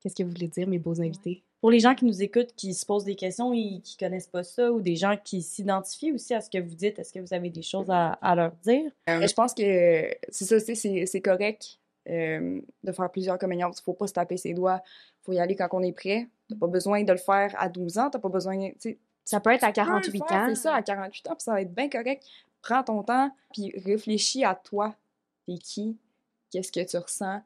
Qu'est-ce 0.00 0.14
que 0.14 0.22
vous 0.22 0.30
voulez 0.30 0.48
dire, 0.48 0.68
mes 0.68 0.78
beaux 0.78 1.00
invités? 1.00 1.42
Pour 1.60 1.72
les 1.72 1.80
gens 1.80 1.96
qui 1.96 2.04
nous 2.04 2.22
écoutent, 2.22 2.54
qui 2.56 2.72
se 2.72 2.86
posent 2.86 3.04
des 3.04 3.16
questions 3.16 3.52
et 3.52 3.80
qui 3.82 3.96
connaissent 3.96 4.28
pas 4.28 4.44
ça, 4.44 4.70
ou 4.70 4.80
des 4.80 4.94
gens 4.94 5.16
qui 5.22 5.42
s'identifient 5.42 6.12
aussi 6.12 6.32
à 6.32 6.40
ce 6.40 6.48
que 6.48 6.58
vous 6.58 6.76
dites, 6.76 7.00
est-ce 7.00 7.12
que 7.12 7.18
vous 7.18 7.34
avez 7.34 7.50
des 7.50 7.62
choses 7.62 7.90
à, 7.90 8.10
à 8.12 8.36
leur 8.36 8.52
dire? 8.64 8.92
Euh, 9.10 9.26
je 9.26 9.34
pense 9.34 9.54
que 9.54 10.08
c'est 10.28 10.44
ça, 10.44 10.60
tu 10.60 10.66
sais, 10.66 10.74
c'est 10.76 11.06
c'est 11.06 11.20
correct 11.20 11.77
euh, 12.08 12.60
de 12.84 12.92
faire 12.92 13.10
plusieurs 13.10 13.38
communions. 13.38 13.70
Il 13.76 13.82
faut 13.82 13.92
pas 13.92 14.06
se 14.06 14.12
taper 14.12 14.36
ses 14.36 14.54
doigts. 14.54 14.82
faut 15.22 15.32
y 15.32 15.38
aller 15.38 15.56
quand 15.56 15.68
on 15.72 15.82
est 15.82 15.92
prêt. 15.92 16.28
T'as 16.48 16.56
pas 16.56 16.66
besoin 16.66 17.02
de 17.04 17.12
le 17.12 17.18
faire 17.18 17.54
à 17.58 17.68
12 17.68 17.98
ans. 17.98 18.10
T'as 18.10 18.18
pas 18.18 18.28
besoin... 18.28 18.70
Ça 19.24 19.40
peut 19.40 19.50
être 19.50 19.64
à 19.64 19.72
tu 19.72 19.80
peux 19.82 19.86
le 19.86 20.20
48 20.20 20.24
faire, 20.26 20.36
ans. 20.38 20.46
C'est 20.48 20.54
ça, 20.54 20.74
à 20.74 20.82
48 20.82 21.28
ans, 21.28 21.34
puis 21.34 21.42
ça 21.42 21.52
va 21.52 21.60
être 21.60 21.74
bien 21.74 21.90
correct. 21.90 22.24
Prends 22.62 22.82
ton 22.82 23.02
temps, 23.02 23.30
puis 23.52 23.72
réfléchis 23.84 24.42
à 24.44 24.54
toi. 24.54 24.94
T'es 25.46 25.58
qui? 25.58 25.98
Qu'est-ce 26.50 26.72
que 26.72 26.82
tu 26.82 26.96
ressens? 26.96 27.42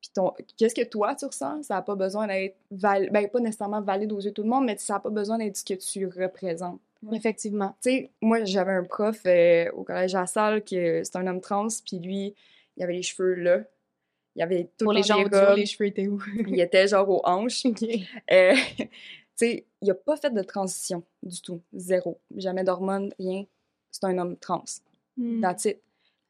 Puis 0.00 0.10
ton... 0.14 0.32
qu'est-ce 0.56 0.74
que 0.76 0.84
toi, 0.84 1.16
tu 1.16 1.24
ressens? 1.24 1.64
Ça 1.64 1.74
n'a 1.74 1.82
pas 1.82 1.96
besoin 1.96 2.28
d'être... 2.28 2.56
val- 2.70 3.10
Ben, 3.10 3.28
pas 3.28 3.40
nécessairement 3.40 3.80
valide 3.80 4.12
aux 4.12 4.20
yeux 4.20 4.30
de 4.30 4.34
tout 4.34 4.44
le 4.44 4.48
monde, 4.48 4.64
mais 4.66 4.76
ça 4.76 4.94
n'a 4.94 5.00
pas 5.00 5.10
besoin 5.10 5.38
d'être 5.38 5.56
ce 5.56 5.64
que 5.64 5.74
tu 5.74 6.06
représentes. 6.06 6.80
Effectivement. 7.12 7.74
Tu 7.82 7.90
sais, 7.90 8.10
moi, 8.22 8.44
j'avais 8.44 8.72
un 8.72 8.84
prof 8.84 9.20
euh, 9.26 9.70
au 9.72 9.82
collège 9.82 10.14
à 10.14 10.20
la 10.20 10.26
salle 10.26 10.62
qui 10.62 10.76
c'est 10.76 11.16
un 11.16 11.26
homme 11.26 11.40
trans, 11.40 11.66
puis 11.84 11.98
lui, 11.98 12.34
il 12.76 12.82
avait 12.82 12.94
les 12.94 13.02
cheveux 13.02 13.34
là. 13.34 13.58
Il 14.36 14.42
avait 14.42 14.64
tout 14.76 14.84
Pour 14.84 14.92
le 14.92 14.98
les 14.98 15.02
gens 15.02 15.22
les 15.54 15.66
cheveux 15.66 15.86
étaient 15.86 16.08
où? 16.08 16.20
Il 16.48 16.60
était 16.60 16.88
genre 16.88 17.08
aux 17.08 17.22
hanches. 17.24 17.64
Euh, 18.32 18.54
tu 19.36 19.46
sais, 19.46 19.66
il 19.80 19.90
a 19.90 19.94
pas 19.94 20.16
fait 20.16 20.32
de 20.32 20.42
transition 20.42 21.02
du 21.22 21.40
tout. 21.40 21.60
Zéro. 21.72 22.20
Jamais 22.36 22.62
d'hormones, 22.62 23.12
rien. 23.18 23.44
C'est 23.90 24.04
un 24.04 24.16
homme 24.18 24.36
trans. 24.36 24.64
That's 25.40 25.64
it. 25.64 25.80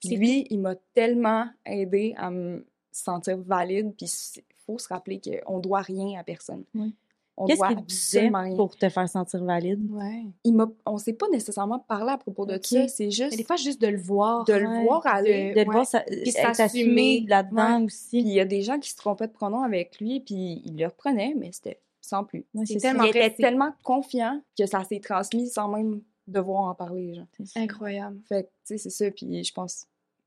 Lui, 0.04 0.46
il 0.48 0.60
m'a 0.60 0.74
tellement 0.94 1.46
aidé 1.66 2.14
à 2.16 2.30
me 2.30 2.64
sentir 2.90 3.36
valide. 3.38 3.94
Puis 3.96 4.06
il 4.36 4.42
faut 4.66 4.78
se 4.78 4.88
rappeler 4.88 5.20
qu'on 5.20 5.58
doit 5.58 5.82
rien 5.82 6.18
à 6.18 6.24
personne. 6.24 6.64
Oui. 6.74 6.94
On 7.36 7.46
Qu'est-ce 7.46 7.58
doit 7.58 7.68
qu'il 7.74 7.84
disait 7.84 8.30
pour 8.56 8.76
te 8.76 8.88
faire 8.88 9.08
sentir 9.08 9.42
valide? 9.42 9.90
Ouais. 9.90 10.24
Il 10.44 10.54
m'a, 10.54 10.68
on 10.86 10.98
s'est 10.98 11.14
pas 11.14 11.28
nécessairement 11.30 11.80
parlé 11.80 12.12
à 12.12 12.16
propos 12.18 12.46
de 12.46 12.54
Ok. 12.54 12.64
ça. 12.64 12.86
C'est 12.86 13.10
juste 13.10 13.32
Mais 13.32 13.36
des 13.38 13.44
fois, 13.44 13.56
juste 13.56 13.80
de 13.80 13.88
le 13.88 13.98
voir. 13.98 14.44
de 14.44 14.52
le 14.52 14.68
ouais, 14.68 14.84
voir 14.84 15.00
puis 15.00 15.10
aller. 15.12 15.48
De 15.48 15.54
te 15.54 15.58
ouais. 15.68 15.72
voir 15.74 15.84
ça, 15.86 16.00
Puis 16.00 16.28
être 16.28 16.54
s'assumer. 16.54 16.62
assumé 16.62 17.24
là-dedans 17.26 17.76
Puis 17.78 17.84
aussi. 17.86 18.18
il 18.20 18.28
y 18.28 18.38
a 18.38 18.44
des 18.44 18.62
gens 18.62 18.78
qui 18.78 18.88
se 18.90 18.96
trompaient 18.96 19.26
de 19.26 19.32
pronom 19.32 19.62
avec 19.62 19.98
lui, 20.00 20.20
puis 20.20 20.62
il 20.64 20.76
le 20.78 20.86
reprenait, 20.86 21.34
mais 21.36 21.50
c'était 21.50 21.80
sans 22.00 22.22
plus. 22.22 22.44
Ouais, 22.54 22.66
c'est 22.66 22.76
tellement 22.78 23.02
Il 23.04 23.08
était 23.16 23.30
tellement 23.30 23.72
confiant 23.82 24.40
que 24.56 24.66
ça 24.66 24.84
s'est 24.84 25.00
transmis 25.00 25.48
sans 25.48 25.66
même 25.68 26.02
devoir 26.28 26.60
en 26.68 26.74
parler. 26.74 27.14
Genre. 27.14 27.26
Incroyable. 27.56 28.20
Fait 28.28 28.44
que, 28.44 28.48
tu 28.48 28.52
sais, 28.64 28.78
c'est 28.78 28.90
ça, 28.90 29.10
puis 29.10 29.42
je 29.42 29.52
pense 29.52 29.86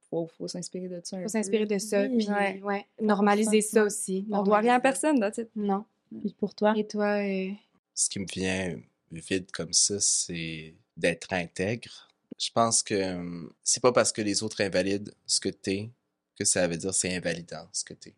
faut, 0.10 0.28
faut 0.38 0.47
s'inspirer 0.47 0.88
de 0.89 0.99
ça. 1.03 1.16
un 1.16 1.20
Faut 1.20 1.24
peu. 1.24 1.30
s'inspirer 1.30 1.66
de 1.66 1.78
ça. 1.78 2.01
Oui, 2.03 2.18
puis, 2.26 2.64
ouais. 2.64 2.86
Normaliser 3.01 3.62
ça 3.62 3.84
aussi. 3.84 4.26
On 4.32 4.41
doit 4.43 4.58
rien 4.60 4.76
à 4.76 4.80
personne, 4.80 5.20
là, 5.20 5.32
tu 5.32 5.41
sais. 5.41 5.49
Non. 5.55 5.86
Puis 6.10 6.34
pour 6.38 6.55
toi? 6.55 6.74
Et 6.78 6.88
toi, 6.88 7.22
euh, 7.22 7.51
ce 7.93 8.10
qui 8.10 8.20
me 8.20 8.26
vient 8.26 8.80
vite 9.12 9.51
comme 9.51 9.74
ça, 9.74 9.99
c'est 9.99 10.76
d'être 10.95 11.34
intègre. 11.34 12.08
Je 12.38 12.51
pense 12.51 12.84
que 12.84 13.16
hum, 13.16 13.51
c'est 13.64 13.82
pas 13.82 13.91
parce 13.91 14.12
que 14.12 14.22
les 14.22 14.43
autres 14.43 14.62
invalident 14.62 15.12
ce 15.26 15.39
que 15.39 15.49
t'es 15.49 15.91
que 16.38 16.45
ça 16.45 16.68
veut 16.68 16.78
dire 16.78 16.93
c'est 16.93 17.16
invalidant 17.16 17.68
ce 17.74 17.84
que 17.84 17.93
t'es. 17.93 18.16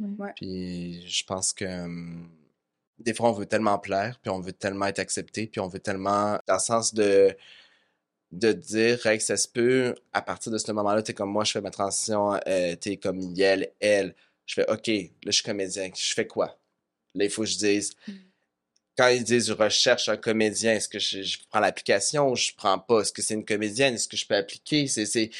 Ouais. 0.00 0.32
Puis 0.36 1.06
je 1.08 1.24
pense 1.24 1.52
que 1.52 1.64
hum, 1.64 2.30
des 2.98 3.14
fois 3.14 3.30
on 3.30 3.32
veut 3.32 3.46
tellement 3.46 3.78
plaire, 3.78 4.18
puis 4.20 4.30
on 4.30 4.40
veut 4.40 4.52
tellement 4.52 4.86
être 4.86 4.98
accepté, 4.98 5.46
puis 5.46 5.60
on 5.60 5.68
veut 5.68 5.80
tellement 5.80 6.38
dans 6.46 6.54
le 6.54 6.60
sens 6.60 6.94
de 6.94 7.36
de 8.32 8.52
dire 8.52 9.06
hey, 9.06 9.18
que 9.18 9.24
ça 9.24 9.36
se 9.36 9.48
peut 9.48 9.94
à 10.12 10.20
partir 10.20 10.50
de 10.50 10.58
ce 10.58 10.72
moment-là 10.72 11.02
t'es 11.02 11.14
comme 11.14 11.30
moi 11.30 11.44
je 11.44 11.52
fais 11.52 11.60
ma 11.60 11.70
transition 11.70 12.34
euh, 12.48 12.74
t'es 12.76 12.96
comme 12.96 13.20
elle 13.38 13.72
elle 13.80 14.14
je 14.46 14.54
fais 14.54 14.70
ok 14.70 14.88
là 14.88 15.08
je 15.26 15.30
suis 15.30 15.44
comédien 15.44 15.90
je 15.94 16.14
fais 16.14 16.26
quoi? 16.26 16.58
Là 17.14 17.24
il 17.24 17.30
faut 17.30 17.42
que 17.42 17.48
je 17.48 17.58
dise 17.58 17.92
quand 18.96 19.08
ils 19.08 19.24
disent 19.24 19.48
je 19.48 19.52
recherche 19.52 20.08
un 20.08 20.16
comédien, 20.16 20.74
est-ce 20.74 20.88
que 20.88 21.00
je, 21.00 21.22
je 21.22 21.38
prends 21.50 21.58
l'application 21.58 22.30
ou 22.30 22.36
je 22.36 22.52
prends 22.56 22.78
pas? 22.78 23.00
Est-ce 23.00 23.12
que 23.12 23.22
c'est 23.22 23.34
une 23.34 23.44
comédienne? 23.44 23.94
Est-ce 23.94 24.06
que 24.06 24.16
je 24.16 24.24
peux 24.24 24.36
appliquer? 24.36 24.86
C'est, 24.86 25.04
c'est, 25.04 25.30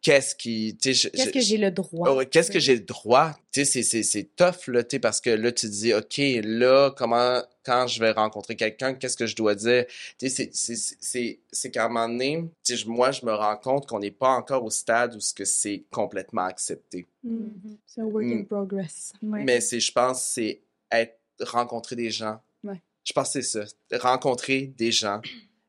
qu'est-ce 0.00 0.34
qui, 0.34 0.78
qu'est-ce 0.80 1.08
je- 1.12 1.30
que 1.30 1.40
j'ai 1.40 1.58
le 1.58 1.70
droit? 1.70 2.14
ouais, 2.14 2.24
qu'est-ce 2.24 2.50
que 2.50 2.58
j'ai 2.58 2.72
le 2.76 2.80
droit? 2.80 3.38
Tu 3.52 3.60
sais, 3.60 3.64
c'est, 3.66 3.82
c'est, 3.82 4.02
c'est 4.02 4.34
tough, 4.34 4.66
là, 4.68 4.82
tu 4.82 4.96
sais, 4.96 4.98
parce 4.98 5.20
que 5.20 5.28
là, 5.28 5.52
tu 5.52 5.66
te 5.66 5.72
dis, 5.72 5.92
OK, 5.92 6.16
là, 6.42 6.90
comment, 6.96 7.42
quand 7.66 7.86
je 7.86 8.00
vais 8.00 8.12
rencontrer 8.12 8.56
quelqu'un, 8.56 8.94
qu'est-ce 8.94 9.18
que 9.18 9.26
je 9.26 9.36
dois 9.36 9.56
dire? 9.56 9.84
Tu 10.18 10.30
sais, 10.30 10.50
c'est, 10.50 10.50
c'est, 10.54 10.96
c'est, 10.98 11.38
c'est, 11.52 11.70
qu'à 11.70 11.84
un 11.84 11.88
moment 11.88 12.08
donné, 12.08 12.48
moi, 12.86 13.10
je 13.12 13.26
me 13.26 13.34
rends 13.34 13.58
compte 13.58 13.86
qu'on 13.86 13.98
n'est 13.98 14.10
pas 14.10 14.30
encore 14.30 14.64
au 14.64 14.70
stade 14.70 15.14
où 15.16 15.20
ce 15.20 15.34
que 15.34 15.44
c'est 15.44 15.84
complètement 15.90 16.46
accepté. 16.46 17.06
Hmm. 17.22 17.48
C'est 17.84 18.00
un 18.00 18.04
work 18.04 18.24
in 18.24 18.36
Mm. 18.36 18.46
progress. 18.46 19.12
Ouais. 19.22 19.44
Mais 19.44 19.60
c'est, 19.60 19.80
je 19.80 19.92
pense, 19.92 20.22
c'est 20.32 20.62
être, 20.90 21.18
rencontrer 21.44 21.96
des 21.96 22.10
gens. 22.10 22.40
Ouais. 22.64 22.80
Je 23.04 23.12
pense 23.12 23.32
que 23.32 23.40
c'est 23.42 23.64
ça. 23.66 23.98
Rencontrer 23.98 24.66
des 24.76 24.92
gens 24.92 25.20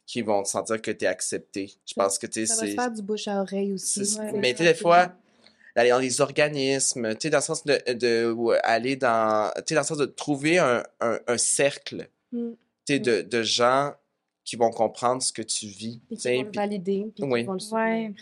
qui 0.05 0.21
vont 0.21 0.43
te 0.43 0.49
sentir 0.49 0.81
que 0.81 0.91
tu 0.91 1.05
es 1.05 1.07
accepté. 1.07 1.71
Je 1.85 1.93
pense 1.93 2.19
que 2.19 2.27
tu 2.27 2.45
Ça 2.45 2.55
va 2.55 2.67
se 2.67 2.73
faire 2.75 2.91
du 2.91 3.01
bouche 3.01 3.27
à 3.27 3.41
oreille 3.41 3.73
aussi. 3.73 4.01
Ouais. 4.19 4.31
Mais 4.33 4.51
tu 4.53 4.59
sais, 4.63 4.73
des 4.73 4.79
fois, 4.79 5.11
d'aller 5.75 5.89
dans 5.89 5.99
les 5.99 6.21
organismes, 6.21 7.13
tu 7.15 7.21
sais, 7.21 7.29
dans 7.29 7.37
le 7.39 7.43
sens 7.43 7.63
de, 7.65 7.79
de 7.93 8.35
aller 8.63 8.95
dans, 8.95 9.51
tu 9.57 9.63
sais, 9.69 9.75
dans 9.75 9.81
le 9.81 9.87
sens 9.87 9.97
de 9.97 10.05
trouver 10.05 10.59
un, 10.59 10.83
un, 10.99 11.19
un 11.27 11.37
cercle, 11.37 12.09
Mm. 12.31 12.51
tu 12.85 12.93
sais, 12.93 12.99
de, 12.99 13.21
de 13.21 13.43
gens 13.43 13.93
qui 14.43 14.55
vont 14.55 14.71
comprendre 14.71 15.21
ce 15.21 15.31
que 15.31 15.41
tu 15.43 15.67
vis. 15.67 16.01
Puis 16.07 16.17
tu 16.17 16.23
qui 16.29 16.35
vont 16.35 16.41
le 16.43 16.49
puis- 16.49 16.57
valider, 16.57 17.05
puis 17.15 17.23
Oui. 17.25 17.39
qui 17.41 17.45
vont 17.45 17.53
le 17.53 17.59
soutenir. 17.59 17.83
Ouais. 17.85 18.13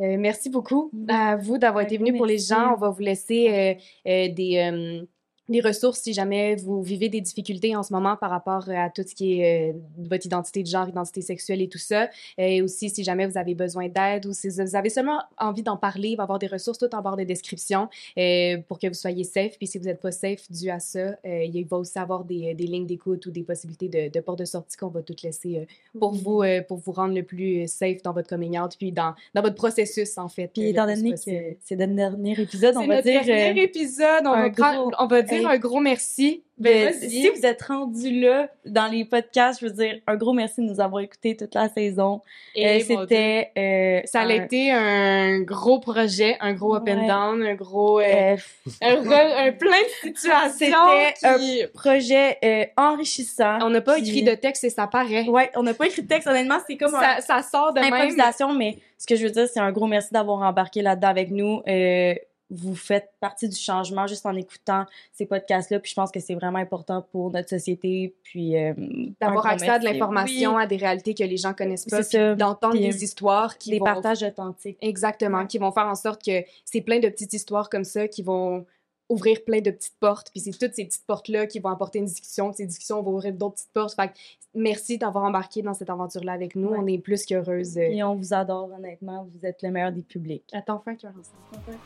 Euh, 0.00 0.16
merci 0.18 0.48
beaucoup 0.48 0.90
à 1.08 1.36
vous 1.36 1.58
d'avoir 1.58 1.84
été 1.84 1.98
gros 1.98 2.12
pour 2.16 2.26
les 2.26 2.38
gens. 2.38 2.72
On 2.74 2.76
va 2.76 2.88
vous 2.90 3.00
laisser 3.02 3.48
euh, 3.48 4.10
euh, 4.10 4.28
des, 4.32 4.56
euh, 4.58 5.04
des 5.48 5.60
ressources 5.60 6.00
si 6.00 6.12
jamais 6.12 6.56
vous 6.56 6.82
vivez 6.82 7.08
des 7.08 7.20
difficultés 7.20 7.74
en 7.76 7.82
ce 7.82 7.92
moment 7.92 8.16
par 8.16 8.30
rapport 8.30 8.68
à 8.68 8.90
tout 8.90 9.02
ce 9.06 9.14
qui 9.14 9.40
est 9.40 9.70
euh, 9.70 9.72
votre 9.98 10.26
identité 10.26 10.62
de 10.62 10.68
genre, 10.68 10.88
identité 10.88 11.20
sexuelle 11.22 11.62
et 11.62 11.68
tout 11.68 11.78
ça. 11.78 12.08
Et 12.36 12.60
aussi, 12.62 12.90
si 12.90 13.02
jamais 13.04 13.26
vous 13.26 13.38
avez 13.38 13.54
besoin 13.54 13.88
d'aide 13.88 14.26
ou 14.26 14.32
si 14.32 14.48
vous 14.48 14.76
avez 14.76 14.90
seulement 14.90 15.20
envie 15.38 15.62
d'en 15.62 15.76
parler, 15.76 16.10
il 16.10 16.16
va 16.16 16.22
y 16.22 16.26
avoir 16.26 16.38
des 16.38 16.46
ressources 16.46 16.78
tout 16.78 16.94
en 16.94 17.02
bord 17.02 17.16
de 17.16 17.24
description 17.24 17.88
euh, 18.18 18.58
pour 18.68 18.78
que 18.78 18.86
vous 18.88 18.94
soyez 18.94 19.24
safe. 19.24 19.56
Puis 19.58 19.66
si 19.66 19.78
vous 19.78 19.84
n'êtes 19.86 20.00
pas 20.00 20.12
safe 20.12 20.50
dû 20.50 20.70
à 20.70 20.78
ça, 20.80 20.98
euh, 21.24 21.44
il 21.44 21.64
va 21.66 21.78
aussi 21.78 21.98
avoir 21.98 22.24
des, 22.24 22.54
des 22.54 22.64
lignes 22.66 22.86
d'écoute 22.86 23.24
ou 23.26 23.30
des 23.30 23.42
possibilités 23.42 23.88
de, 23.88 24.10
de 24.12 24.20
porte 24.20 24.38
de 24.40 24.44
sortie 24.44 24.76
qu'on 24.76 24.88
va 24.88 25.02
toutes 25.02 25.22
laisser 25.22 25.58
euh, 25.58 25.98
pour 25.98 26.12
vous 26.14 26.42
euh, 26.42 26.62
pour 26.62 26.78
vous 26.78 26.92
rendre 26.92 27.14
le 27.14 27.22
plus 27.22 27.66
safe 27.68 28.02
dans 28.02 28.12
votre 28.12 28.28
coming 28.28 28.58
out 28.58 28.72
puis 28.78 28.92
dans, 28.92 29.14
dans 29.34 29.42
votre 29.42 29.54
processus 29.56 30.16
en 30.18 30.28
fait. 30.28 30.48
Puis 30.52 30.66
euh, 30.66 30.70
étant 30.70 30.86
donné 30.86 31.12
que 31.12 31.20
c'est 31.64 31.76
notre 31.76 31.94
dernier 31.94 32.40
épisode, 32.40 32.76
on 32.76 32.86
va 32.86 32.96
notre 32.96 33.02
dire 33.08 33.24
dernier 33.24 33.60
euh, 33.60 33.64
épisode. 33.64 34.22
On 34.24 34.28
un 34.32 34.42
va, 34.42 34.50
prendre- 34.50 34.90
gros- 34.90 34.92
on 34.98 35.06
va 35.06 35.22
dire 35.22 35.37
Un 35.46 35.58
gros 35.58 35.80
merci. 35.80 36.42
Ben, 36.58 36.86
Ben, 36.86 37.08
si 37.08 37.28
vous 37.30 37.46
êtes 37.46 37.62
rendu 37.62 38.20
là 38.20 38.48
dans 38.66 38.88
les 38.90 39.04
podcasts, 39.04 39.60
je 39.60 39.66
veux 39.66 39.72
dire 39.72 40.00
un 40.08 40.16
gros 40.16 40.32
merci 40.32 40.60
de 40.60 40.66
nous 40.66 40.80
avoir 40.80 41.02
écoutés 41.04 41.36
toute 41.36 41.54
la 41.54 41.68
saison. 41.68 42.20
Et 42.56 42.66
Euh. 42.66 42.80
C'était 42.80 43.52
euh, 43.56 44.00
Ça 44.06 44.22
a 44.22 44.24
un- 44.24 44.28
été 44.30 44.72
un 44.72 45.40
gros 45.42 45.78
projet, 45.78 46.36
un 46.40 46.54
gros 46.54 46.74
up 46.74 46.82
and 46.88 47.06
down, 47.06 47.42
un 47.46 47.54
gros... 47.54 48.00
euh, 48.00 48.36
un, 48.82 48.96
un 48.96 49.52
plein 49.52 49.70
de 49.70 50.08
situations 50.08 50.50
C'était 50.50 51.38
qui... 51.38 51.62
projet 51.72 52.72
enrichissant. 52.76 53.58
On 53.62 53.70
n'a 53.70 53.80
pas 53.80 53.98
écrit 53.98 54.22
de 54.24 54.34
texte 54.34 54.64
et 54.64 54.70
ça 54.70 54.86
paraît. 54.88 55.28
Ouais, 55.28 55.50
on 55.54 55.62
n'a 55.62 55.74
pas 55.74 55.86
écrit 55.86 56.02
de 56.02 56.08
texte. 56.08 56.26
Honnêtement, 56.26 56.58
c'est 56.66 56.76
comme 56.76 56.94
un- 56.94 57.00
Ça, 57.00 57.20
ça 57.20 57.42
sort 57.42 57.72
de 57.72 57.80
même. 57.80 57.92
improvisation, 57.92 58.52
mais 58.52 58.78
ce 58.98 59.06
que 59.06 59.14
je 59.14 59.24
veux 59.24 59.30
dire, 59.30 59.46
c'est 59.46 59.60
un 59.60 59.70
gros 59.70 59.86
merci 59.86 60.12
d'avoir 60.12 60.40
embarqué 60.42 60.82
là-dedans 60.82 61.08
avec 61.08 61.30
nous. 61.30 61.62
Euh, 61.68 62.14
vous 62.50 62.74
faites 62.74 63.10
partie 63.20 63.48
du 63.48 63.56
changement 63.56 64.06
juste 64.06 64.24
en 64.26 64.34
écoutant 64.34 64.86
ces 65.12 65.26
podcasts-là, 65.26 65.80
puis 65.80 65.90
je 65.90 65.94
pense 65.94 66.10
que 66.10 66.20
c'est 66.20 66.34
vraiment 66.34 66.58
important 66.58 67.02
pour 67.12 67.30
notre 67.30 67.48
société, 67.48 68.14
puis 68.22 68.56
euh, 68.56 68.72
D'avoir 69.20 69.46
accès 69.46 69.68
à 69.68 69.78
de 69.78 69.84
l'information, 69.84 70.56
Oui, 70.56 70.62
à 70.62 70.66
des 70.66 70.76
réalités 70.76 71.14
que 71.14 71.24
les 71.24 71.36
gens 71.36 71.52
connaissent 71.52 71.86
pas, 71.86 72.02
d'entendre 72.34 72.78
des 72.78 73.04
histoires 73.04 73.58
qui 73.58 73.70
des 73.70 73.78
vont... 73.78 73.84
partages 73.84 74.22
authentiques. 74.22 74.78
Exactement, 74.80 75.46
qui 75.46 75.58
vont 75.58 75.72
faire 75.72 75.86
en 75.86 75.94
sorte 75.94 76.24
que 76.24 76.44
c'est 76.64 76.80
plein 76.80 76.98
de 76.98 77.08
petites 77.08 77.32
histoires 77.32 77.68
comme 77.68 77.84
ça 77.84 78.08
qui 78.08 78.22
vont 78.22 78.64
ouvrir 79.08 79.44
plein 79.44 79.60
de 79.60 79.70
petites 79.70 79.98
portes. 79.98 80.30
Puis 80.30 80.40
c'est 80.40 80.50
toutes 80.50 80.74
ces 80.74 80.84
petites 80.84 81.06
portes-là 81.06 81.46
qui 81.46 81.60
vont 81.60 81.70
apporter 81.70 81.98
une 81.98 82.06
discussion. 82.06 82.52
Ces 82.52 82.66
discussions 82.66 83.02
vont 83.02 83.12
ouvrir 83.12 83.32
d'autres 83.32 83.56
petites 83.56 83.72
portes. 83.72 83.94
Fait 83.94 84.08
que 84.08 84.14
merci 84.54 84.98
d'avoir 84.98 85.24
embarqué 85.24 85.62
dans 85.62 85.74
cette 85.74 85.90
aventure-là 85.90 86.32
avec 86.32 86.54
nous. 86.56 86.68
Ouais. 86.68 86.78
On 86.78 86.86
est 86.86 86.98
plus 86.98 87.24
qu'heureuses. 87.24 87.78
Et 87.78 88.02
on 88.02 88.14
vous 88.14 88.34
adore, 88.34 88.70
honnêtement. 88.76 89.28
Vous 89.34 89.46
êtes 89.46 89.62
le 89.62 89.70
meilleur 89.70 89.92
des 89.92 90.02
publics. 90.02 90.44
Attends, 90.52 90.80
fais 90.80 90.90
un 90.90 90.96
cœur 90.96 91.12
ensemble. 91.18 91.78